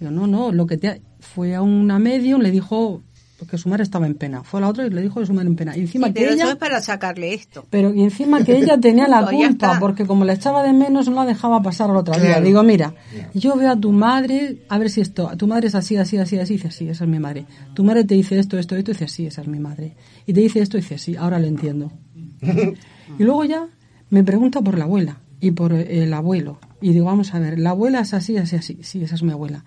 Digo, 0.00 0.10
no, 0.10 0.26
no, 0.26 0.52
lo 0.52 0.66
que 0.66 0.76
te 0.76 0.88
ha- 0.88 0.98
fue 1.20 1.54
a 1.54 1.62
una 1.62 1.98
medium, 1.98 2.40
le 2.42 2.50
dijo 2.50 3.02
que 3.44 3.58
su 3.58 3.68
madre 3.68 3.82
estaba 3.82 4.06
en 4.06 4.14
pena. 4.14 4.42
Fue 4.42 4.60
a 4.60 4.62
la 4.62 4.68
otra 4.68 4.86
y 4.86 4.90
le 4.90 5.02
dijo 5.02 5.20
que 5.20 5.26
su 5.26 5.34
madre 5.34 5.48
en 5.48 5.56
pena. 5.56 5.76
Y 5.76 5.80
encima 5.80 6.06
Sí, 6.06 6.14
que 6.14 6.20
pero 6.20 6.32
eso 6.32 6.42
ella... 6.42 6.52
es 6.52 6.56
para 6.56 6.80
sacarle 6.80 7.34
esto. 7.34 7.66
Pero 7.68 7.92
y 7.92 8.02
encima 8.02 8.42
que 8.42 8.56
ella 8.56 8.78
tenía 8.80 9.06
la 9.08 9.20
ya 9.30 9.48
culpa, 9.48 9.78
porque 9.78 10.06
como 10.06 10.24
la 10.24 10.32
echaba 10.32 10.62
de 10.62 10.72
menos, 10.72 11.08
no 11.08 11.14
la 11.16 11.26
dejaba 11.26 11.60
pasar 11.62 11.90
a 11.90 11.92
la 11.92 11.98
otra 12.00 12.16
vida. 12.16 12.28
Claro. 12.28 12.46
Digo, 12.46 12.62
mira, 12.62 12.94
yo 13.34 13.56
veo 13.56 13.72
a 13.72 13.76
tu 13.76 13.92
madre, 13.92 14.62
a 14.68 14.78
ver 14.78 14.88
si 14.88 15.02
esto, 15.02 15.30
tu 15.36 15.46
madre 15.46 15.68
es 15.68 15.74
así, 15.74 15.96
así, 15.96 16.16
así, 16.16 16.38
así, 16.38 16.54
dice, 16.54 16.70
sí, 16.70 16.88
esa 16.88 17.04
es 17.04 17.10
mi 17.10 17.18
madre. 17.18 17.44
Tu 17.74 17.84
madre 17.84 18.04
te 18.04 18.14
dice 18.14 18.38
esto, 18.38 18.58
esto, 18.58 18.76
esto, 18.76 18.92
dice, 18.92 19.08
sí, 19.08 19.26
esa 19.26 19.42
es 19.42 19.48
mi 19.48 19.58
madre. 19.58 19.96
Y 20.26 20.32
te 20.32 20.40
dice 20.40 20.60
esto, 20.60 20.78
dice, 20.78 20.96
sí, 20.96 21.16
ahora 21.16 21.38
lo 21.38 21.46
entiendo. 21.46 21.92
y 23.18 23.22
luego 23.22 23.44
ya 23.44 23.66
me 24.08 24.24
pregunta 24.24 24.62
por 24.62 24.78
la 24.78 24.84
abuela 24.84 25.20
y 25.40 25.50
por 25.50 25.72
el 25.74 26.12
abuelo. 26.14 26.58
Y 26.80 26.92
digo, 26.92 27.06
vamos 27.06 27.34
a 27.34 27.38
ver, 27.38 27.58
la 27.58 27.70
abuela 27.70 28.00
es 28.00 28.14
así, 28.14 28.36
así, 28.38 28.56
así, 28.56 28.78
sí, 28.82 29.02
esa 29.02 29.14
es 29.14 29.22
mi 29.22 29.32
abuela. 29.32 29.64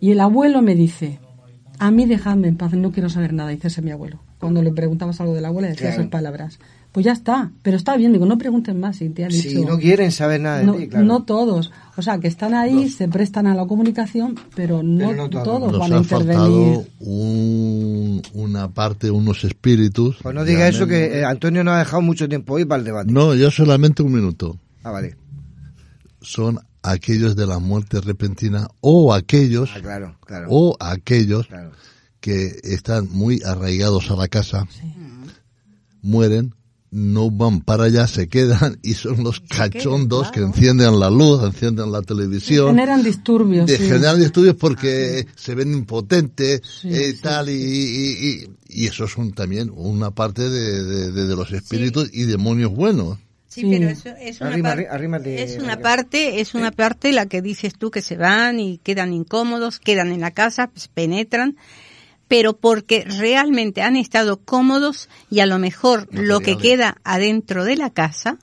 Y 0.00 0.12
el 0.12 0.20
abuelo 0.20 0.62
me 0.62 0.74
dice, 0.74 1.20
A 1.84 1.90
mí 1.90 2.06
dejadme 2.06 2.46
en 2.48 2.56
paz, 2.56 2.72
no 2.74 2.92
quiero 2.92 3.08
saber 3.08 3.32
nada, 3.32 3.50
dice 3.50 3.66
ese 3.68 3.82
mi 3.82 3.90
abuelo. 3.90 4.20
Cuando 4.38 4.62
le 4.62 4.70
preguntabas 4.72 5.20
algo 5.20 5.34
de 5.34 5.40
la 5.40 5.48
abuela 5.48 5.66
decía 5.68 5.88
Claro. 5.88 6.02
esas 6.02 6.10
palabras. 6.12 6.58
Pues 6.92 7.06
ya 7.06 7.12
está, 7.12 7.50
pero 7.62 7.76
está 7.76 7.96
bien, 7.96 8.12
digo, 8.12 8.24
no 8.26 8.36
pregunten 8.38 8.78
más 8.78 8.96
si 8.96 9.08
te 9.08 9.24
han 9.24 9.30
dicho. 9.30 9.48
Si 9.48 9.64
no 9.64 9.78
quieren 9.78 10.12
saber 10.12 10.40
nada 10.42 10.58
de 10.58 10.64
no, 10.64 10.74
ti, 10.74 10.86
claro. 10.88 11.04
no 11.06 11.24
todos. 11.24 11.72
O 11.96 12.02
sea, 12.02 12.18
que 12.18 12.28
están 12.28 12.54
ahí, 12.54 12.88
se 12.90 13.08
prestan 13.08 13.46
a 13.48 13.54
la 13.54 13.66
comunicación, 13.66 14.36
pero 14.54 14.82
no, 14.84 15.08
Pero 15.08 15.22
no 15.24 15.30
todos. 15.30 15.44
todos 15.44 15.72
Nos 15.72 15.80
van 15.80 15.92
a 15.92 15.96
intervenir. 15.96 16.36
faltado 16.36 16.84
un- 17.00 18.22
una 18.34 18.68
parte, 18.72 19.10
unos 19.10 19.42
espíritus. 19.44 20.18
Pues 20.22 20.34
no 20.34 20.44
diga 20.44 20.68
eso 20.68 20.86
que 20.86 21.18
eh, 21.20 21.24
Antonio 21.24 21.64
nos 21.64 21.74
ha 21.74 21.78
dejado 21.80 22.02
mucho 22.02 22.28
tiempo 22.28 22.54
hoy 22.54 22.64
para 22.64 22.78
el 22.80 22.84
debate. 22.84 23.10
No, 23.12 23.34
yo 23.34 23.50
solamente 23.50 24.02
un 24.02 24.12
minuto. 24.12 24.56
Ah, 24.84 24.90
vale. 24.92 25.16
Son 26.20 26.58
aquellos 26.82 27.36
de 27.36 27.46
la 27.46 27.58
muerte 27.58 28.00
repentina 28.00 28.68
o 28.80 29.14
aquellos, 29.14 29.70
Ah, 29.74 29.80
claro, 29.80 30.16
claro. 30.26 30.46
o 30.50 30.76
aquellos 30.80 31.46
Claro. 31.46 31.72
que 32.20 32.60
están 32.64 33.08
muy 33.10 33.40
arraigados 33.44 34.10
a 34.10 34.16
la 34.16 34.28
casa, 34.28 34.66
mueren, 36.02 36.54
no 36.90 37.30
van 37.30 37.60
para 37.62 37.84
allá, 37.84 38.06
se 38.06 38.28
quedan 38.28 38.78
y 38.82 38.94
son 38.94 39.24
los 39.24 39.40
cachondos 39.40 40.30
que 40.30 40.40
encienden 40.40 41.00
la 41.00 41.08
luz, 41.08 41.42
encienden 41.42 41.90
la 41.90 42.02
televisión. 42.02 42.68
Generan 42.68 43.02
disturbios. 43.02 43.66
de 43.66 43.78
sí. 43.78 43.84
generar 43.84 44.16
disturbios 44.16 44.56
porque 44.56 45.26
se 45.34 45.54
ven 45.54 45.72
impotentes 45.72 46.60
Sí, 46.82 46.88
eh, 46.92 47.12
sí, 47.12 47.18
tal 47.22 47.48
y, 47.48 47.52
y, 47.54 48.28
y- 48.28 48.50
y 48.68 48.86
eso 48.86 49.04
es 49.04 49.16
un, 49.16 49.32
también 49.32 49.70
una 49.74 50.10
parte 50.10 50.48
de, 50.50 50.82
de- 50.84 51.12
de- 51.12 51.26
de 51.26 51.36
los 51.36 51.50
espíritus 51.52 52.10
y 52.12 52.24
demonios 52.24 52.72
buenos 52.74 53.18
Sí, 53.54 53.66
pero 53.70 53.88
eso 53.90 54.08
es 54.18 54.40
una, 54.40 54.50
Arrima, 54.50 54.68
par- 54.70 54.78
arri- 54.78 54.88
arrímate, 54.90 55.42
es 55.42 55.58
una 55.58 55.78
parte, 55.80 56.40
es 56.40 56.54
una 56.54 56.70
parte 56.70 57.12
la 57.12 57.26
que 57.26 57.42
dices 57.42 57.74
tú 57.76 57.90
que 57.90 58.00
se 58.00 58.16
van 58.16 58.58
y 58.60 58.78
quedan 58.78 59.12
incómodos, 59.12 59.78
quedan 59.78 60.10
en 60.10 60.20
la 60.22 60.30
casa, 60.30 60.68
pues, 60.68 60.88
penetran, 60.88 61.56
pero 62.28 62.56
porque 62.56 63.04
realmente 63.04 63.82
han 63.82 63.96
estado 63.96 64.38
cómodos 64.40 65.10
y 65.28 65.40
a 65.40 65.46
lo 65.46 65.58
mejor 65.58 66.08
lo 66.12 66.40
que 66.40 66.56
queda 66.56 66.96
adentro 67.04 67.64
de 67.64 67.76
la 67.76 67.90
casa 67.90 68.38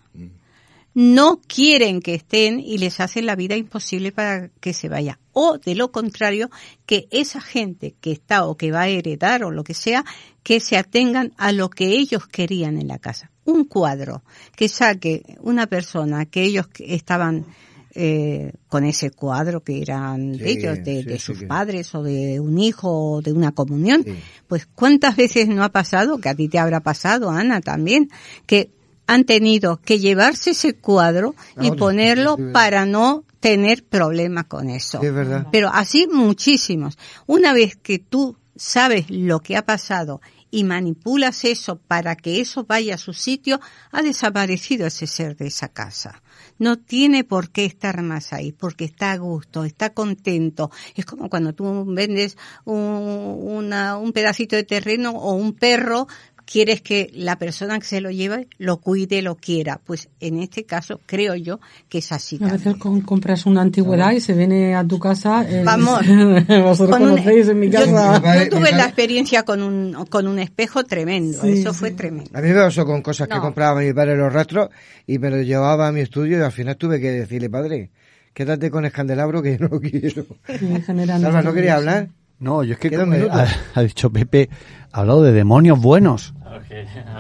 no 0.94 1.40
quieren 1.48 2.02
que 2.02 2.16
estén 2.16 2.60
y 2.60 2.78
les 2.78 3.00
hacen 3.00 3.26
la 3.26 3.36
vida 3.36 3.56
imposible 3.56 4.12
para 4.12 4.50
que 4.60 4.74
se 4.74 4.90
vaya. 4.90 5.20
O 5.34 5.58
de 5.58 5.76
lo 5.76 5.92
contrario, 5.92 6.50
que 6.86 7.08
esa 7.12 7.40
gente 7.42 7.96
que 8.02 8.12
está 8.12 8.46
o 8.46 8.58
que 8.58 8.72
va 8.72 8.82
a 8.82 8.88
heredar 8.90 9.44
o 9.44 9.52
lo 9.52 9.64
que 9.64 9.74
sea, 9.76 10.04
que 10.44 10.60
se 10.60 10.78
atengan 10.78 11.32
a 11.38 11.52
lo 11.52 11.70
que 11.70 11.88
ellos 11.98 12.28
querían 12.28 12.78
en 12.80 12.88
la 12.88 12.98
casa. 13.00 13.32
Un 13.46 13.66
cuadro 13.66 14.24
que 14.56 14.68
saque 14.70 15.24
una 15.42 15.68
persona 15.68 16.26
que 16.26 16.44
ellos 16.44 16.68
que 16.68 16.94
estaban 16.94 17.46
eh, 17.96 18.54
con 18.68 18.86
ese 18.86 19.10
cuadro 19.10 19.62
que 19.62 19.82
eran 19.82 20.34
de 20.34 20.52
ellos, 20.52 20.78
de, 20.84 21.02
sí, 21.02 21.04
de 21.04 21.14
sí 21.18 21.20
sus 21.20 21.44
padres 21.46 21.96
o 21.96 22.04
de 22.04 22.40
un 22.40 22.60
hijo 22.60 23.16
o 23.16 23.22
de 23.22 23.34
una 23.34 23.52
comunión, 23.52 24.06
pues 24.48 24.68
cuántas 24.76 25.16
veces 25.16 25.48
no 25.48 25.64
ha 25.64 25.70
pasado, 25.70 26.20
que 26.20 26.30
a 26.30 26.36
ti 26.36 26.48
te 26.48 26.60
habrá 26.60 26.82
pasado, 26.82 27.32
Ana, 27.32 27.62
también, 27.62 28.10
que 28.46 28.70
han 29.08 29.24
tenido 29.24 29.78
que 29.78 29.98
llevarse 29.98 30.52
ese 30.52 30.76
cuadro 30.76 31.34
y 31.60 31.72
ponerlo 31.72 32.38
para 32.54 32.86
no 32.86 33.24
tener 33.40 33.84
problemas 33.84 34.46
con 34.46 34.70
eso. 34.70 35.02
Es 35.02 35.12
verdad. 35.12 35.48
Pero 35.52 35.70
así 35.74 36.08
muchísimos. 36.08 36.96
Una 37.26 37.54
vez 37.54 37.76
que 37.76 37.98
tú 37.98 38.38
sabes 38.56 39.10
lo 39.10 39.40
que 39.40 39.58
ha 39.58 39.66
pasado 39.66 40.22
y 40.52 40.64
manipulas 40.64 41.46
eso 41.46 41.78
para 41.80 42.16
que 42.16 42.42
eso 42.42 42.66
vaya 42.66 42.96
a 42.96 42.98
su 42.98 43.14
sitio, 43.14 43.60
ha 43.92 44.02
desaparecido 44.02 44.88
ese 44.88 45.08
ser 45.08 45.36
de 45.38 45.48
esa 45.48 45.68
casa. 45.70 46.22
No 46.58 46.78
tiene 46.78 47.24
por 47.24 47.52
qué 47.52 47.66
estar 47.66 48.02
más 48.02 48.34
ahí, 48.34 48.52
porque 48.52 48.86
está 48.86 49.12
a 49.12 49.18
gusto, 49.18 49.64
está 49.64 49.94
contento. 49.94 50.72
Es 50.96 51.06
como 51.06 51.30
cuando 51.30 51.54
tú 51.54 51.86
vendes 51.86 52.38
un, 52.66 52.76
una- 52.78 53.98
un 53.98 54.12
pedacito 54.12 54.56
de 54.56 54.64
terreno 54.64 55.12
o 55.12 55.34
un 55.34 55.54
perro, 55.54 56.08
quieres 56.52 56.82
que 56.82 57.12
la 57.14 57.38
persona 57.38 57.78
que 57.78 57.86
se 57.86 58.02
lo 58.02 58.10
lleve 58.10 58.48
lo 58.58 58.78
cuide, 58.78 59.22
lo 59.22 59.36
quiera. 59.36 59.80
Pues 59.86 60.10
en 60.20 60.40
este 60.40 60.64
caso 60.64 61.00
creo 61.06 61.36
yo 61.36 61.60
que 61.90 62.00
es 62.00 62.12
así. 62.12 62.38
A 62.38 62.40
también. 62.40 62.58
veces 62.64 62.76
con- 62.82 63.02
compras 63.02 63.46
una 63.46 63.62
antigüedad 63.62 64.12
y 64.14 64.20
se 64.20 64.34
viene 64.34 64.74
a 64.76 64.84
tu 64.84 64.98
casa. 64.98 65.46
el- 65.48 65.64
Vamos. 65.64 66.00
Vosotros 66.48 66.90
Con 66.98 67.04
un- 67.04 67.10
conocéis 67.18 67.50
en 67.50 67.60
mi 67.60 67.70
yo, 67.70 67.80
casa. 67.80 68.44
yo 68.44 68.50
tuve 68.50 68.72
la 68.72 68.86
experiencia 68.86 69.44
con 69.44 69.62
un, 69.62 70.06
con 70.10 70.28
un 70.28 70.40
espejo 70.40 70.84
tremendo. 70.86 71.40
Sí, 71.42 71.52
Eso 71.60 71.74
sí. 71.74 71.80
fue 71.80 71.92
tremendo. 71.92 72.32
A 72.34 72.42
mí 72.42 72.50
me 72.50 72.56
pasó 72.56 72.86
con 72.86 73.02
cosas 73.02 73.28
que 73.28 73.36
No. 73.36 73.42
compraba 73.42 73.82
mi 73.82 73.94
padre 73.94 74.14
en 74.14 74.20
los 74.20 74.34
rastros 74.34 74.70
y 75.06 75.20
me 75.20 75.30
lo 75.30 75.42
llevaba 75.42 75.88
a 75.88 75.92
mi 75.92 76.00
estudio 76.02 76.40
y 76.40 76.42
al 76.42 76.52
final 76.52 76.78
tuve 76.78 77.00
que 77.00 77.12
decirle, 77.12 77.50
padre, 77.50 77.92
quédate 78.34 78.72
con 78.72 78.86
el 78.86 78.92
candelabro 78.92 79.42
que 79.44 79.58
no 79.60 79.70
quiero. 79.82 80.26
Sí, 80.48 80.82
generan 80.86 81.22
Salva, 81.22 81.42
¿no 81.44 81.54
quería 81.54 81.74
sí. 81.74 81.78
hablar? 81.78 82.10
No, 82.40 82.64
yo 82.64 82.74
es 82.74 82.80
que 82.80 82.90
como, 82.92 83.16
ha, 83.32 83.48
ha 83.76 83.82
dicho 83.82 84.10
Pepe, 84.10 84.50
ha 84.92 85.00
hablado 85.02 85.24
de 85.24 85.32
demonios 85.34 85.80
buenos. 85.80 86.34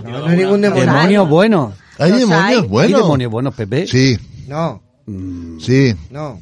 No, 0.04 0.20
no 0.20 0.26
hay 0.28 0.38
ningún 0.38 0.62
demonio. 0.62 0.86
Demonios 0.86 1.30
buenos. 1.30 1.74
hay 1.98 2.12
demonios 2.12 2.42
hay. 2.44 2.56
¿Hay 2.58 2.68
buenos 2.68 3.02
demonios 3.02 3.32
buenos, 3.32 3.54
Pepe? 3.56 3.88
sí 3.88 4.18
No, 4.48 4.82
sí 5.60 5.94
no. 6.10 6.40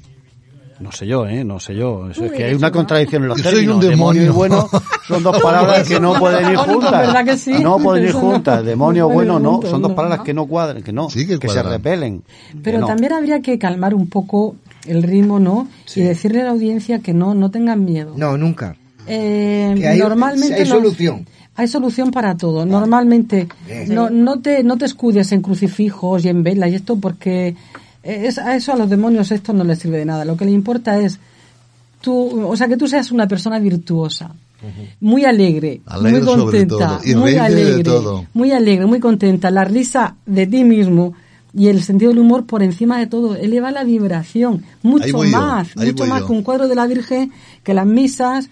No 0.80 0.92
sé 0.92 1.08
yo, 1.08 1.26
¿eh? 1.26 1.44
No 1.44 1.60
sé 1.60 1.76
yo. 1.76 2.08
Eso 2.12 2.26
es 2.26 2.32
que 2.34 2.44
hay 2.44 2.54
una 2.54 2.72
contradicción 2.72 3.24
en 3.24 3.30
los 3.30 3.38
Yo 3.40 3.46
soy 3.46 3.54
términos. 3.62 3.84
un 3.84 3.90
Demonio 3.90 4.32
bueno 4.32 4.70
son 5.08 5.24
dos 5.24 5.42
palabras 5.42 5.88
que 5.88 6.00
no 6.00 6.14
pueden 6.14 6.52
ir 6.52 6.56
juntas. 6.58 6.92
¿Verdad 6.92 7.26
que 7.26 7.36
sí? 7.36 7.54
No 7.64 7.80
pueden 7.80 8.06
ir 8.06 8.12
juntas. 8.12 8.64
Demonio 8.64 9.10
bueno 9.10 9.40
no. 9.40 9.60
Son 9.64 9.82
dos 9.82 9.94
palabras 9.94 10.22
que 10.22 10.36
no 10.36 10.46
cuadran, 10.46 10.84
que 10.84 10.94
no. 10.94 11.10
Sí 11.10 11.26
que 11.40 11.50
se 11.50 11.64
repelen. 11.64 12.24
Pero 12.62 12.78
Que 12.78 12.82
no. 12.82 12.86
también 12.86 13.14
habría 13.14 13.42
que 13.42 13.58
calmar 13.58 13.96
un 13.96 14.08
poco 14.08 14.56
el 14.88 15.04
ritmo, 15.04 15.40
¿no? 15.40 15.68
Y 15.96 16.02
decirle 16.02 16.42
a 16.42 16.46
la 16.46 16.52
audiencia 16.52 17.00
que 17.00 17.14
no, 17.14 17.34
no 17.36 17.52
tengan 17.52 17.84
miedo. 17.86 18.14
No, 18.18 18.38
nunca. 18.38 18.76
Eh, 19.08 19.74
Que 19.78 19.88
hay- 19.88 20.00
normalmente 20.00 20.56
hay 20.56 20.60
nos- 20.62 20.70
solución. 20.70 21.26
Hay 21.56 21.68
solución 21.68 22.12
para 22.12 22.38
todo. 22.38 22.66
Normalmente 22.66 23.48
Bien. 23.66 23.94
no, 23.94 24.10
no 24.12 24.40
te 24.42 24.64
no 24.64 24.78
te 24.78 24.86
escudes 24.86 25.32
en 25.32 25.42
crucifijos 25.42 26.24
y 26.24 26.30
en 26.30 26.44
velas 26.44 26.70
y 26.72 26.76
esto 26.76 26.98
porque 26.98 27.56
es, 28.04 28.38
a 28.38 28.56
eso 28.56 28.74
a 28.74 28.76
los 28.76 28.88
demonios 28.90 29.32
esto 29.32 29.54
no 29.54 29.64
les 29.64 29.80
sirve 29.80 29.98
de 29.98 30.06
nada. 30.06 30.24
Lo 30.24 30.38
que 30.38 30.46
le 30.46 30.52
importa 30.52 31.00
es 31.00 31.20
tú, 32.02 32.46
o 32.48 32.56
sea, 32.56 32.68
que 32.68 32.78
tú 32.78 32.88
seas 32.88 33.12
una 33.12 33.28
persona 33.28 33.58
virtuosa, 33.60 34.32
muy 35.02 35.26
alegre, 35.26 35.82
Alegre 35.88 36.20
muy 36.20 36.28
sobre 36.28 36.44
contenta, 36.66 36.88
todo, 37.00 37.00
y 37.06 37.16
muy 37.16 37.32
de 37.32 37.40
alegre, 37.40 37.84
todo. 37.84 38.26
muy 38.34 38.52
alegre, 38.52 38.86
muy 38.86 39.00
contenta. 39.00 39.50
La 39.52 39.64
risa 39.64 40.16
de 40.26 40.46
ti 40.48 40.64
mismo 40.64 41.14
y 41.54 41.68
el 41.68 41.84
sentido 41.84 42.12
del 42.12 42.20
humor 42.20 42.46
por 42.46 42.64
encima 42.64 43.00
de 43.00 43.08
todo 43.08 43.36
eleva 43.36 43.72
la 43.72 43.84
vibración 43.84 44.64
mucho 44.82 45.24
yo, 45.24 45.24
más, 45.24 45.76
mucho 45.76 46.06
más 46.06 46.22
yo. 46.22 46.28
que 46.28 46.34
un 46.34 46.44
cuadro 46.44 46.68
de 46.68 46.76
la 46.76 46.88
Virgen, 46.88 47.32
que 47.64 47.74
las 47.74 47.86
misas. 47.86 48.50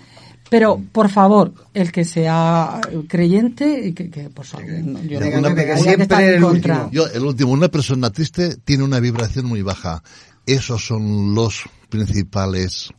Pero, 0.47 0.79
por 0.91 1.09
favor, 1.09 1.53
el 1.73 1.91
que 1.91 2.05
sea 2.05 2.79
creyente, 3.07 3.87
y 3.87 3.93
que, 3.93 4.11
que 4.11 4.29
por 4.29 4.45
favor, 4.45 4.67
no, 4.69 5.01
yo 5.01 5.19
no 5.19 5.49
Pepe, 5.49 5.65
que 5.65 5.77
siempre 5.77 6.17
en 6.17 6.33
el 6.35 6.41
contra. 6.41 6.83
último. 6.83 6.89
yo 6.91 7.07
el 7.07 7.23
último 7.25 7.51
una 7.51 7.67
persona 7.67 8.11
triste 8.11 8.55
tiene 8.63 8.83
una 8.83 8.99
vibración 8.99 9.47
muy 9.47 9.63
baja 9.63 10.03
esos 10.45 10.85
son 10.85 11.33
los 11.33 11.63
principales 11.89 12.89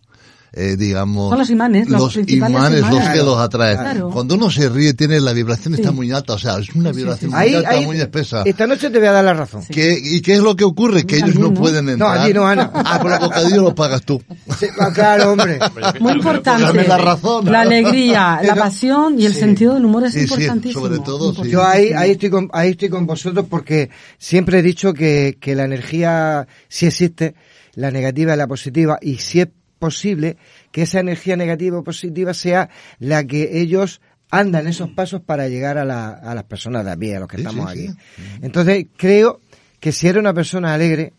eh, 0.58 0.74
digamos 0.78 1.28
Son 1.30 1.38
los 1.38 1.50
imanes, 1.50 1.88
los 1.88 2.14
principales 2.14 2.56
imanes, 2.56 2.80
los 2.80 2.90
imanes. 2.90 3.08
que 3.10 3.16
los 3.24 3.38
atraen 3.38 3.76
Claro. 3.78 4.10
cuando 4.10 4.34
uno 4.36 4.50
se 4.50 4.68
ríe 4.70 4.94
tiene 4.94 5.20
la 5.20 5.32
vibración 5.34 5.74
está 5.74 5.90
Sí. 5.90 5.94
muy 5.94 6.10
alta 6.10 6.32
o 6.32 6.38
sea 6.38 6.58
es 6.58 6.74
una 6.74 6.92
vibración 6.92 7.30
muy 7.30 7.38
Ahí, 7.40 7.54
alta 7.54 7.68
ahí- 7.70 7.84
muy 7.84 8.00
espesa 8.00 8.42
Esta 8.46 8.66
noche 8.66 8.88
te 8.90 8.98
voy 8.98 9.06
a 9.08 9.12
dar 9.12 9.24
la 9.24 9.34
razón. 9.34 9.62
¿Qué- 9.70 9.98
¿Y 10.02 10.22
qué 10.22 10.34
es 10.36 10.40
lo 10.40 10.56
que 10.56 10.64
ocurre? 10.64 11.04
Que 11.04 11.16
ellos 11.18 11.34
no, 11.34 11.48
no. 11.50 11.54
pueden 11.54 11.88
entrar. 11.90 12.18
allí 12.18 12.32
no, 12.32 12.46
Ana. 12.46 12.70
Ah, 12.74 12.98
pero 13.02 13.14
el 13.16 13.20
bocadillo 13.20 13.62
lo 13.62 13.74
pagas 13.74 14.02
tú. 14.02 14.22
Sí, 14.58 14.66
ah, 14.80 14.90
claro, 14.94 15.32
hombre. 15.32 15.58
Muy 16.00 16.12
importante. 16.12 16.62
Dame 16.62 16.84
la 16.88 16.98
razón. 16.98 17.44
La 17.52 17.60
alegría, 17.60 18.40
la 18.42 18.54
pasión 18.54 19.20
y 19.20 19.26
el 19.26 19.34
Sí. 19.34 19.40
sentido 19.40 19.74
del 19.74 19.84
humor 19.84 20.04
es 20.06 20.12
Sí, 20.14 20.20
sí, 20.20 20.24
importantísimo. 20.34 20.86
sobre 20.86 20.98
todo, 21.00 21.34
sí. 21.34 21.50
Yo 21.50 21.64
ahí, 21.64 21.92
ahí 21.92 22.12
estoy 22.12 22.30
con, 22.30 22.48
ahí 22.52 22.70
estoy 22.70 22.88
con 22.88 23.06
vosotros 23.06 23.44
porque 23.48 23.90
siempre 24.18 24.60
he 24.60 24.62
dicho 24.62 24.94
que, 24.94 25.36
que 25.40 25.54
la 25.54 25.64
energía 25.64 26.46
sí 26.68 26.86
existe, 26.86 27.34
la 27.74 27.90
negativa 27.90 28.32
y 28.32 28.36
la 28.38 28.46
positiva, 28.46 28.98
y 29.02 29.16
si 29.18 29.40
es 29.40 29.48
posible 29.78 30.36
que 30.72 30.82
esa 30.82 31.00
energía 31.00 31.36
negativa 31.36 31.78
o 31.78 31.84
positiva 31.84 32.34
sea 32.34 32.68
la 32.98 33.24
que 33.24 33.60
ellos 33.60 34.00
andan 34.30 34.66
esos 34.66 34.90
pasos 34.90 35.20
para 35.20 35.48
llegar 35.48 35.78
a, 35.78 35.84
la, 35.84 36.08
a 36.10 36.34
las 36.34 36.44
personas 36.44 36.84
de 36.84 36.90
a 36.92 36.96
pie, 36.96 37.16
a 37.16 37.20
los 37.20 37.28
que 37.28 37.36
Sí, 37.36 37.42
estamos 37.42 37.72
sí, 37.72 37.86
aquí. 37.88 37.98
sí. 38.16 38.22
Entonces, 38.42 38.86
creo 38.96 39.40
que 39.80 39.92
si 39.92 40.08
eres 40.08 40.20
una 40.20 40.34
persona 40.34 40.74
alegre 40.74 41.12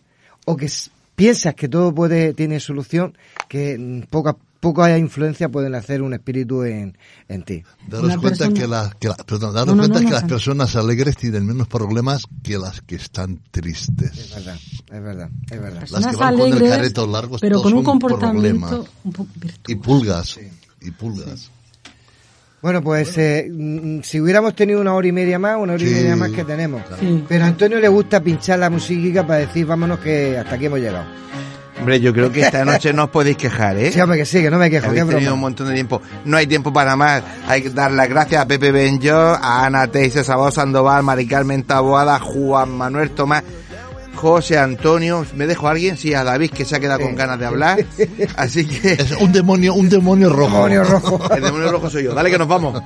o 0.45 0.55
que 0.57 0.67
piensas 1.15 1.55
que 1.55 1.67
todo 1.69 1.93
puede, 1.95 2.33
tiene 2.33 2.59
solución, 2.59 3.17
que 3.47 3.77
mm, 3.77 4.01
poca, 4.09 4.35
poca 4.59 4.97
influencia 4.97 5.49
pueden 5.49 5.75
hacer 5.75 6.01
un 6.01 6.13
espíritu 6.13 6.63
en, 6.63 6.97
en 7.27 7.43
ti. 7.43 7.63
Daros 7.87 8.17
cuenta 8.17 8.45
persona- 8.45 8.53
que, 8.53 8.67
la- 8.67 8.95
que 8.99 9.07
la- 9.09 9.15
perdón, 9.15 9.53
daros 9.53 9.67
No, 9.67 9.75
no, 9.75 9.79
cuenta 9.83 9.99
no, 9.99 10.05
que 10.05 10.09
no, 10.13 10.19
las 10.19 10.23
personas 10.29 10.75
alegres 10.75 11.15
tienen 11.17 11.45
menos 11.45 11.67
problemas 11.67 12.23
que 12.43 12.57
las 12.57 12.81
que 12.81 12.95
están 12.95 13.39
Es 13.45 13.51
tristes. 13.51 14.33
verdad, 14.35 14.55
es 14.91 15.01
verdad, 15.03 15.29
es 15.51 15.61
verdad. 15.61 15.87
Las 15.89 16.07
que 16.07 16.15
van 16.15 16.35
con 16.37 16.47
el 16.47 16.51
alegres, 16.53 16.71
careto 16.71 17.07
largo, 17.07 17.37
pero 17.39 17.55
todos 17.57 17.63
con 17.63 17.73
un 17.73 17.77
son 17.79 17.85
comportamiento 17.85 18.67
problemas. 18.67 18.89
un 19.03 19.11
poco. 19.13 19.29
Y 19.67 19.75
pulgas. 19.75 20.39
Y 20.81 20.91
pulgas. 20.91 21.49
Bueno, 22.59 22.81
pues 22.81 23.15
eh, 23.19 23.47
mm, 23.51 23.99
si 24.01 24.19
hubiéramos 24.19 24.55
tenido 24.55 24.81
una 24.81 24.93
hora 24.95 25.07
y 25.07 25.11
media 25.11 25.37
más, 25.37 25.57
una 25.59 25.73
hora 25.73 25.83
y 25.83 25.85
media 25.93 26.15
más 26.15 26.31
que 26.31 26.43
tenemos. 26.43 26.81
Sí. 26.99 27.23
Pero 27.29 27.43
a 27.45 27.47
Antonio 27.47 27.79
le 27.79 27.87
gusta 27.87 28.21
pinchar 28.21 28.57
la 28.59 28.69
musiquita 28.71 29.25
para 29.25 29.41
decir, 29.41 29.65
vámonos 29.67 29.99
que 29.99 30.37
hasta 30.37 30.55
aquí 30.55 30.65
hemos 30.65 30.79
llegado. 30.79 31.05
Hombre, 31.79 31.99
yo 31.99 32.11
creo 32.13 32.31
que 32.31 32.41
esta 32.41 32.65
noche 32.65 32.91
no 32.91 33.05
os 33.05 33.09
podéis 33.09 33.37
quejar, 33.37 33.77
¿eh? 33.77 33.91
Sí, 33.91 34.01
hombre, 34.01 34.17
que 34.17 34.25
sí, 34.25 34.41
que 34.41 34.49
no 34.49 34.57
me 34.57 34.69
quejo. 34.69 34.87
Habéis 34.87 35.03
tenido 35.03 35.19
broma. 35.19 35.33
un 35.33 35.39
montón 35.39 35.67
de 35.67 35.75
tiempo. 35.75 36.01
No 36.25 36.37
hay 36.37 36.47
tiempo 36.47 36.73
para 36.73 36.95
más. 36.95 37.23
Hay 37.47 37.61
que 37.61 37.69
dar 37.69 37.91
las 37.91 38.09
gracias 38.09 38.41
a 38.41 38.47
Pepe 38.47 38.71
Benjo, 38.71 39.13
a 39.15 39.65
Ana 39.65 39.87
Teise, 39.87 40.23
Sabado 40.23 40.51
Sandoval, 40.51 41.03
Mari 41.03 41.27
Carmen 41.27 41.63
Taboada, 41.63 42.19
Juan 42.19 42.71
Manuel 42.71 43.11
Tomás, 43.11 43.43
José 44.15 44.57
Antonio. 44.57 45.25
¿Me 45.35 45.45
dejo 45.45 45.67
a 45.67 45.71
alguien? 45.71 45.97
Sí, 45.97 46.13
a 46.13 46.23
David, 46.23 46.51
que 46.51 46.65
se 46.65 46.75
ha 46.75 46.79
quedado 46.79 47.01
con 47.01 47.15
ganas 47.15 47.39
de 47.39 47.45
hablar. 47.45 47.85
Así 48.35 48.65
que... 48.65 48.93
Es 48.99 49.11
un 49.11 49.31
demonio, 49.31 49.75
un 49.75 49.87
demonio 49.87 50.29
rojo. 50.29 50.67
Demonio 50.67 50.83
rojo. 50.83 51.33
El 51.35 51.43
demonio 51.43 51.71
rojo 51.71 51.89
soy 51.89 52.05
yo. 52.05 52.13
Dale 52.13 52.31
que 52.31 52.37
nos 52.39 52.47
vamos. 52.47 52.81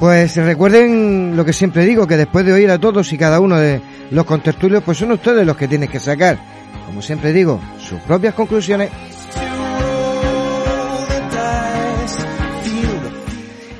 Pues 0.00 0.36
recuerden 0.36 1.34
lo 1.36 1.44
que 1.44 1.54
siempre 1.54 1.86
digo, 1.86 2.06
que 2.06 2.16
después 2.18 2.44
de 2.44 2.52
oír 2.52 2.70
a 2.70 2.78
todos 2.78 3.10
y 3.12 3.16
cada 3.18 3.40
uno 3.40 3.56
de 3.56 3.80
los 4.10 4.24
contertulios, 4.24 4.82
pues 4.82 4.98
son 4.98 5.12
ustedes 5.12 5.46
los 5.46 5.56
que 5.56 5.68
tienen 5.68 5.88
que 5.88 6.00
sacar, 6.00 6.38
como 6.86 7.02
siempre 7.02 7.32
digo, 7.32 7.60
sus 7.78 8.00
propias 8.00 8.34
conclusiones. 8.34 8.90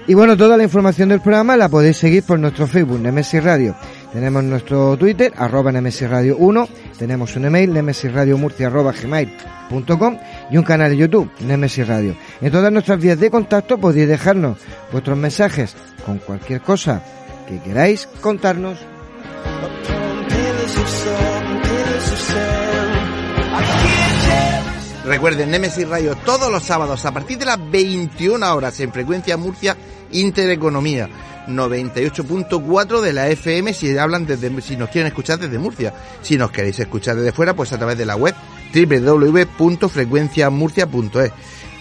Y 0.08 0.14
bueno, 0.14 0.36
toda 0.36 0.56
la 0.56 0.62
información 0.62 1.08
del 1.08 1.20
programa 1.20 1.56
la 1.56 1.68
podéis 1.68 1.96
seguir 1.96 2.22
por 2.22 2.38
nuestro 2.38 2.68
Facebook, 2.68 3.00
Nemesis 3.00 3.42
Radio. 3.42 3.74
Tenemos 4.12 4.44
nuestro 4.44 4.96
Twitter, 4.96 5.32
arroba 5.36 5.72
Nemesis 5.72 6.08
Radio 6.08 6.36
1, 6.36 6.68
tenemos 6.96 7.34
un 7.34 7.46
email, 7.46 7.72
nemesisradiomurcia 7.72 8.70
gmail.com 8.70 10.18
y 10.50 10.56
un 10.56 10.62
canal 10.62 10.90
de 10.90 10.96
YouTube, 10.96 11.28
Nemesis 11.40 11.88
Radio. 11.88 12.16
En 12.40 12.52
todas 12.52 12.72
nuestras 12.72 13.00
vías 13.00 13.18
de 13.18 13.30
contacto 13.30 13.78
podéis 13.78 14.08
dejarnos 14.08 14.58
vuestros 14.92 15.18
mensajes 15.18 15.74
con 16.04 16.18
cualquier 16.18 16.60
cosa 16.60 17.02
que 17.48 17.58
queráis 17.58 18.06
contarnos. 18.20 18.78
Recuerden, 25.04 25.50
Nemesis 25.50 25.88
Radio 25.88 26.16
todos 26.16 26.50
los 26.50 26.64
sábados 26.64 27.04
a 27.04 27.12
partir 27.12 27.38
de 27.38 27.46
las 27.46 27.70
21 27.70 28.54
horas 28.54 28.80
en 28.80 28.92
frecuencia 28.92 29.36
Murcia 29.36 29.76
Intereconomía. 30.10 31.08
98.4 31.46 33.00
de 33.00 33.12
la 33.12 33.28
FM 33.28 33.72
si 33.72 33.96
hablan 33.96 34.26
desde, 34.26 34.60
si 34.60 34.76
nos 34.76 34.90
quieren 34.90 35.06
escuchar 35.06 35.38
desde 35.38 35.58
Murcia. 35.58 35.94
Si 36.22 36.36
nos 36.36 36.50
queréis 36.50 36.80
escuchar 36.80 37.14
desde 37.16 37.30
fuera, 37.30 37.54
pues 37.54 37.72
a 37.72 37.78
través 37.78 37.96
de 37.96 38.04
la 38.04 38.16
web 38.16 38.34
www.frecuenciamurcia.es. 38.74 41.30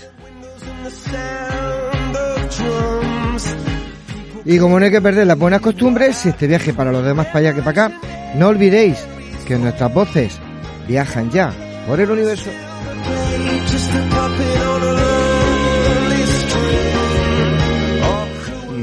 Y 4.46 4.60
como 4.60 4.78
no 4.78 4.86
hay 4.86 4.92
que 4.92 5.02
perder 5.02 5.26
las 5.26 5.38
buenas 5.38 5.62
costumbres, 5.62 6.18
si 6.18 6.30
este 6.30 6.48
viaje 6.48 6.74
para 6.74 6.92
los 6.92 7.06
demás 7.06 7.28
para 7.28 7.40
allá 7.40 7.54
que 7.54 7.62
para 7.62 7.86
acá, 7.86 8.00
no 8.36 8.48
olvidéis 8.50 8.98
que 9.48 9.58
nuestras 9.58 9.94
voces 9.94 10.38
viajan 10.86 11.32
ya 11.32 11.54
por 11.88 12.00
el 12.02 12.12
universo. 12.12 12.50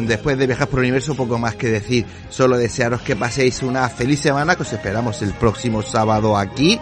Después 0.06 0.38
de 0.38 0.46
viajar 0.46 0.66
por 0.66 0.80
el 0.80 0.86
universo, 0.86 1.14
poco 1.14 1.38
más 1.38 1.54
que 1.54 1.68
decir. 1.68 2.04
Solo 2.30 2.56
desearos 2.56 3.02
que 3.02 3.14
paséis 3.14 3.62
una 3.62 3.88
feliz 3.88 4.18
semana, 4.18 4.56
que 4.56 4.62
os 4.62 4.72
esperamos 4.72 5.20
el 5.22 5.34
próximo 5.34 5.82
sábado 5.82 6.36
aquí. 6.36 6.80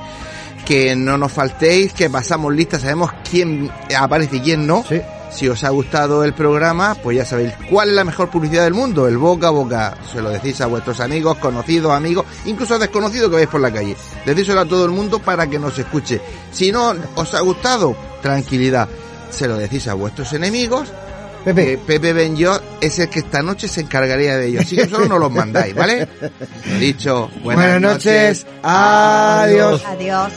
Que 0.64 0.94
no 0.96 1.18
nos 1.18 1.32
faltéis, 1.32 1.92
que 1.92 2.08
pasamos 2.08 2.54
lista, 2.54 2.78
sabemos 2.78 3.10
quién 3.28 3.70
aparece 3.94 4.36
y 4.36 4.40
quién 4.40 4.66
no. 4.66 4.84
Si 5.30 5.48
os 5.48 5.62
ha 5.64 5.68
gustado 5.70 6.24
el 6.24 6.32
programa, 6.32 6.94
pues 7.02 7.16
ya 7.16 7.24
sabéis 7.24 7.52
cuál 7.70 7.90
es 7.90 7.94
la 7.94 8.04
mejor 8.04 8.30
publicidad 8.30 8.64
del 8.64 8.74
mundo, 8.74 9.06
el 9.06 9.18
boca 9.18 9.48
a 9.48 9.50
boca. 9.50 9.98
Se 10.10 10.22
lo 10.22 10.30
decís 10.30 10.60
a 10.60 10.66
vuestros 10.66 11.00
amigos, 11.00 11.38
conocidos, 11.38 11.92
amigos, 11.92 12.26
incluso 12.46 12.74
a 12.74 12.78
desconocidos 12.78 13.30
que 13.30 13.36
veis 13.36 13.48
por 13.48 13.60
la 13.60 13.72
calle. 13.72 13.96
Decíselo 14.24 14.60
a 14.60 14.66
todo 14.66 14.84
el 14.84 14.90
mundo 14.90 15.18
para 15.18 15.46
que 15.46 15.58
nos 15.58 15.78
escuche. 15.78 16.20
Si 16.50 16.72
no 16.72 16.94
os 17.14 17.34
ha 17.34 17.40
gustado, 17.40 17.94
tranquilidad. 18.22 18.88
Se 19.30 19.46
lo 19.46 19.56
decís 19.56 19.86
a 19.88 19.94
vuestros 19.94 20.32
enemigos. 20.32 20.88
Pepe. 21.44 21.78
Pepe 21.78 22.12
Benjot 22.12 22.62
es 22.80 22.98
el 22.98 23.08
que 23.08 23.20
esta 23.20 23.42
noche 23.42 23.68
se 23.68 23.82
encargaría 23.82 24.36
de 24.36 24.48
ellos. 24.48 24.64
Así 24.64 24.76
que 24.76 24.88
solo 24.88 25.06
nos 25.06 25.20
los 25.20 25.30
mandáis, 25.30 25.74
¿vale? 25.74 26.08
Lo 26.66 26.78
dicho, 26.78 27.30
buenas, 27.42 27.64
Buenas 27.64 27.80
noches. 27.80 28.46
Adiós. 28.62 29.82
Adiós. 29.86 30.32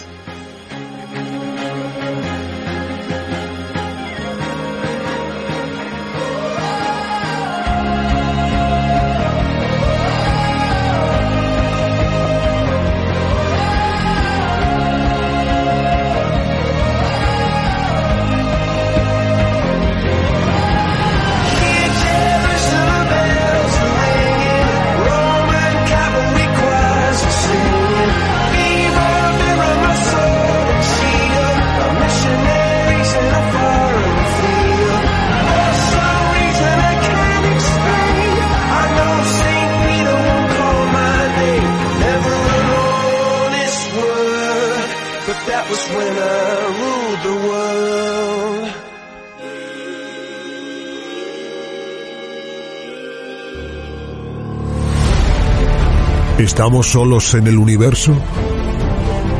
¿Estamos 56.51 56.91
solos 56.91 57.33
en 57.35 57.47
el 57.47 57.57
universo? 57.57 58.13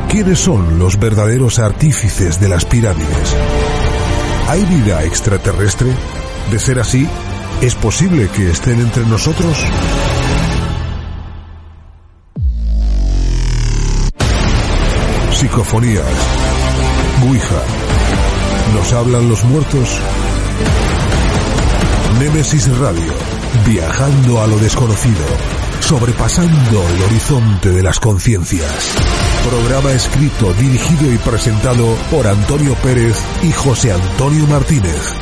¿Quiénes 0.10 0.40
son 0.40 0.80
los 0.80 0.98
verdaderos 0.98 1.60
artífices 1.60 2.40
de 2.40 2.48
las 2.48 2.64
pirámides? 2.64 3.36
¿Hay 4.48 4.64
vida 4.64 5.04
extraterrestre? 5.04 5.92
De 6.50 6.58
ser 6.58 6.80
así, 6.80 7.06
¿es 7.62 7.76
posible 7.76 8.30
que 8.30 8.50
estén 8.52 8.80
entre 8.80 9.06
nosotros? 9.06 9.58
Psicofonías. 15.34 16.06
Ouija. 17.28 17.62
¿Nos 18.74 18.94
hablan 18.94 19.28
los 19.28 19.44
muertos? 19.44 20.00
Némesis 22.20 22.70
Radio. 22.78 23.14
Viajando 23.66 24.42
a 24.42 24.48
lo 24.48 24.58
desconocido. 24.60 25.61
Sobrepasando 25.82 26.88
el 26.96 27.02
horizonte 27.04 27.70
de 27.70 27.84
las 27.84 28.00
conciencias. 28.00 28.96
Programa 29.50 29.92
escrito, 29.92 30.54
dirigido 30.54 31.14
y 31.14 31.18
presentado 31.18 31.96
por 32.10 32.26
Antonio 32.28 32.76
Pérez 32.76 33.18
y 33.44 33.52
José 33.52 33.92
Antonio 33.92 34.48
Martínez. 34.48 35.22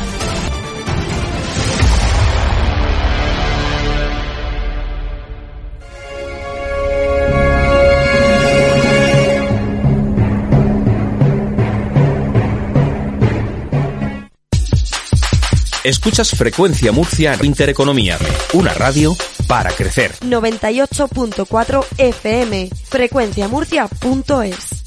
Escuchas 15.83 16.31
Frecuencia 16.31 16.91
Murcia 16.91 17.35
Intereconomía, 17.41 18.19
una 18.53 18.73
radio 18.75 19.17
para 19.49 19.71
crecer. 19.71 20.11
98.4 20.21 21.85
FM, 21.97 22.69
frecuenciamurcia.es. 22.83 24.85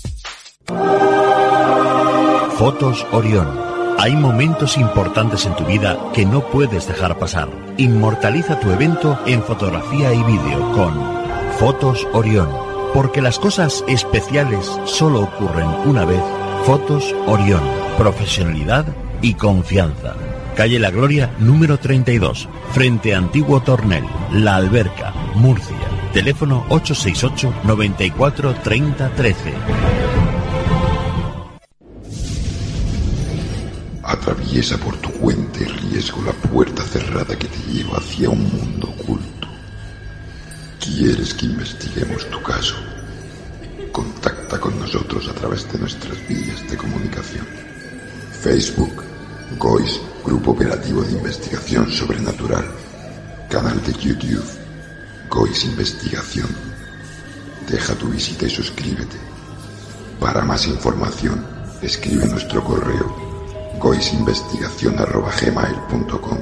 Fotos 2.56 3.04
Orión. 3.10 3.60
Hay 3.98 4.14
momentos 4.14 4.78
importantes 4.78 5.46
en 5.46 5.56
tu 5.56 5.64
vida 5.64 5.98
que 6.14 6.24
no 6.24 6.48
puedes 6.48 6.86
dejar 6.86 7.18
pasar. 7.18 7.48
Inmortaliza 7.76 8.60
tu 8.60 8.70
evento 8.70 9.18
en 9.26 9.42
fotografía 9.42 10.14
y 10.14 10.22
vídeo 10.22 10.72
con 10.72 10.94
Fotos 11.58 12.06
Orión. 12.12 12.48
Porque 12.94 13.20
las 13.20 13.40
cosas 13.40 13.82
especiales 13.88 14.70
solo 14.84 15.22
ocurren 15.22 15.68
una 15.86 16.04
vez. 16.04 16.22
Fotos 16.64 17.12
Orión. 17.26 17.62
Profesionalidad 17.98 18.86
y 19.22 19.34
confianza. 19.34 20.14
Calle 20.54 20.78
La 20.78 20.90
Gloria, 20.90 21.34
número 21.40 21.78
32. 21.78 22.48
Frente 22.72 23.14
a 23.14 23.18
Antiguo 23.18 23.60
Tornel. 23.60 24.04
La 24.34 24.56
Alberca, 24.56 25.12
Murcia. 25.34 25.76
Teléfono 26.14 26.64
868 26.70 27.52
94 27.64 28.54
30 28.62 29.10
13. 29.10 29.52
Atraviesa 34.02 34.78
por 34.78 34.96
tu 34.96 35.10
cuenta 35.12 35.60
y 35.60 35.64
riesgo 35.64 36.22
la 36.22 36.32
puerta 36.32 36.82
cerrada 36.82 37.36
que 37.36 37.46
te 37.46 37.58
lleva 37.70 37.98
hacia 37.98 38.30
un 38.30 38.42
mundo 38.42 38.88
oculto. 38.98 39.48
¿Quieres 40.80 41.34
que 41.34 41.44
investiguemos 41.44 42.24
tu 42.30 42.42
caso? 42.42 42.76
Contacta 43.92 44.58
con 44.58 44.78
nosotros 44.80 45.28
a 45.28 45.34
través 45.34 45.70
de 45.70 45.78
nuestras 45.78 46.16
vías 46.26 46.70
de 46.70 46.78
comunicación. 46.78 47.46
Facebook, 48.40 49.04
GOIS, 49.58 50.00
Grupo 50.24 50.52
Operativo 50.52 51.02
de 51.02 51.12
Investigación 51.12 51.92
Sobrenatural. 51.92 52.81
Canal 53.52 53.84
de 53.84 53.92
YouTube, 53.92 54.48
GOIS 55.28 55.66
Investigación. 55.66 56.48
Deja 57.68 57.94
tu 57.96 58.08
visita 58.08 58.46
y 58.46 58.48
suscríbete. 58.48 59.18
Para 60.18 60.42
más 60.42 60.66
información, 60.66 61.44
escribe 61.82 62.26
nuestro 62.28 62.64
correo 62.64 63.14
goisinvestigación.gmail.com 63.78 66.38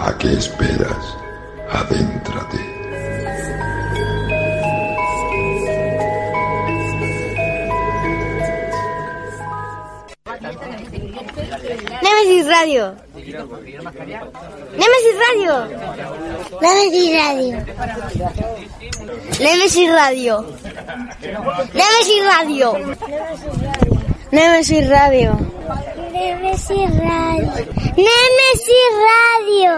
¿A 0.00 0.18
qué 0.18 0.32
esperas? 0.32 1.16
Adéntrate. 1.70 2.83
Nemesis 12.44 12.60
Radio. 12.60 12.94
Nemesis 14.76 15.16
Radio. 15.24 15.54
Nemesis 16.60 17.10
Radio. 17.10 17.64
Nemesis 19.40 19.90
Radio. 19.90 20.44
Nemesis 21.72 22.22
Radio. 22.28 22.68
Nemesis 24.30 24.88
Radio. 24.88 25.38
Nemesis 26.12 26.90
Radio. 26.98 27.52
Nemesis 27.96 28.90
Radio. 29.08 29.72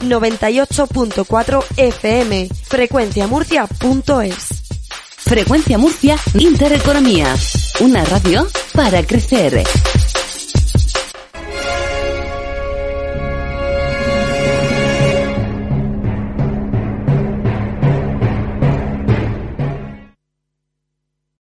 98.4 0.00 1.64
FM. 1.76 2.48
Frecuenciamurcia.es. 2.64 4.62
Frecuencia 5.16 5.78
Murcia 5.78 6.16
Intereconomía. 6.34 7.34
Una 7.80 8.04
radio 8.04 8.46
para 8.74 9.02
crecer. 9.04 9.64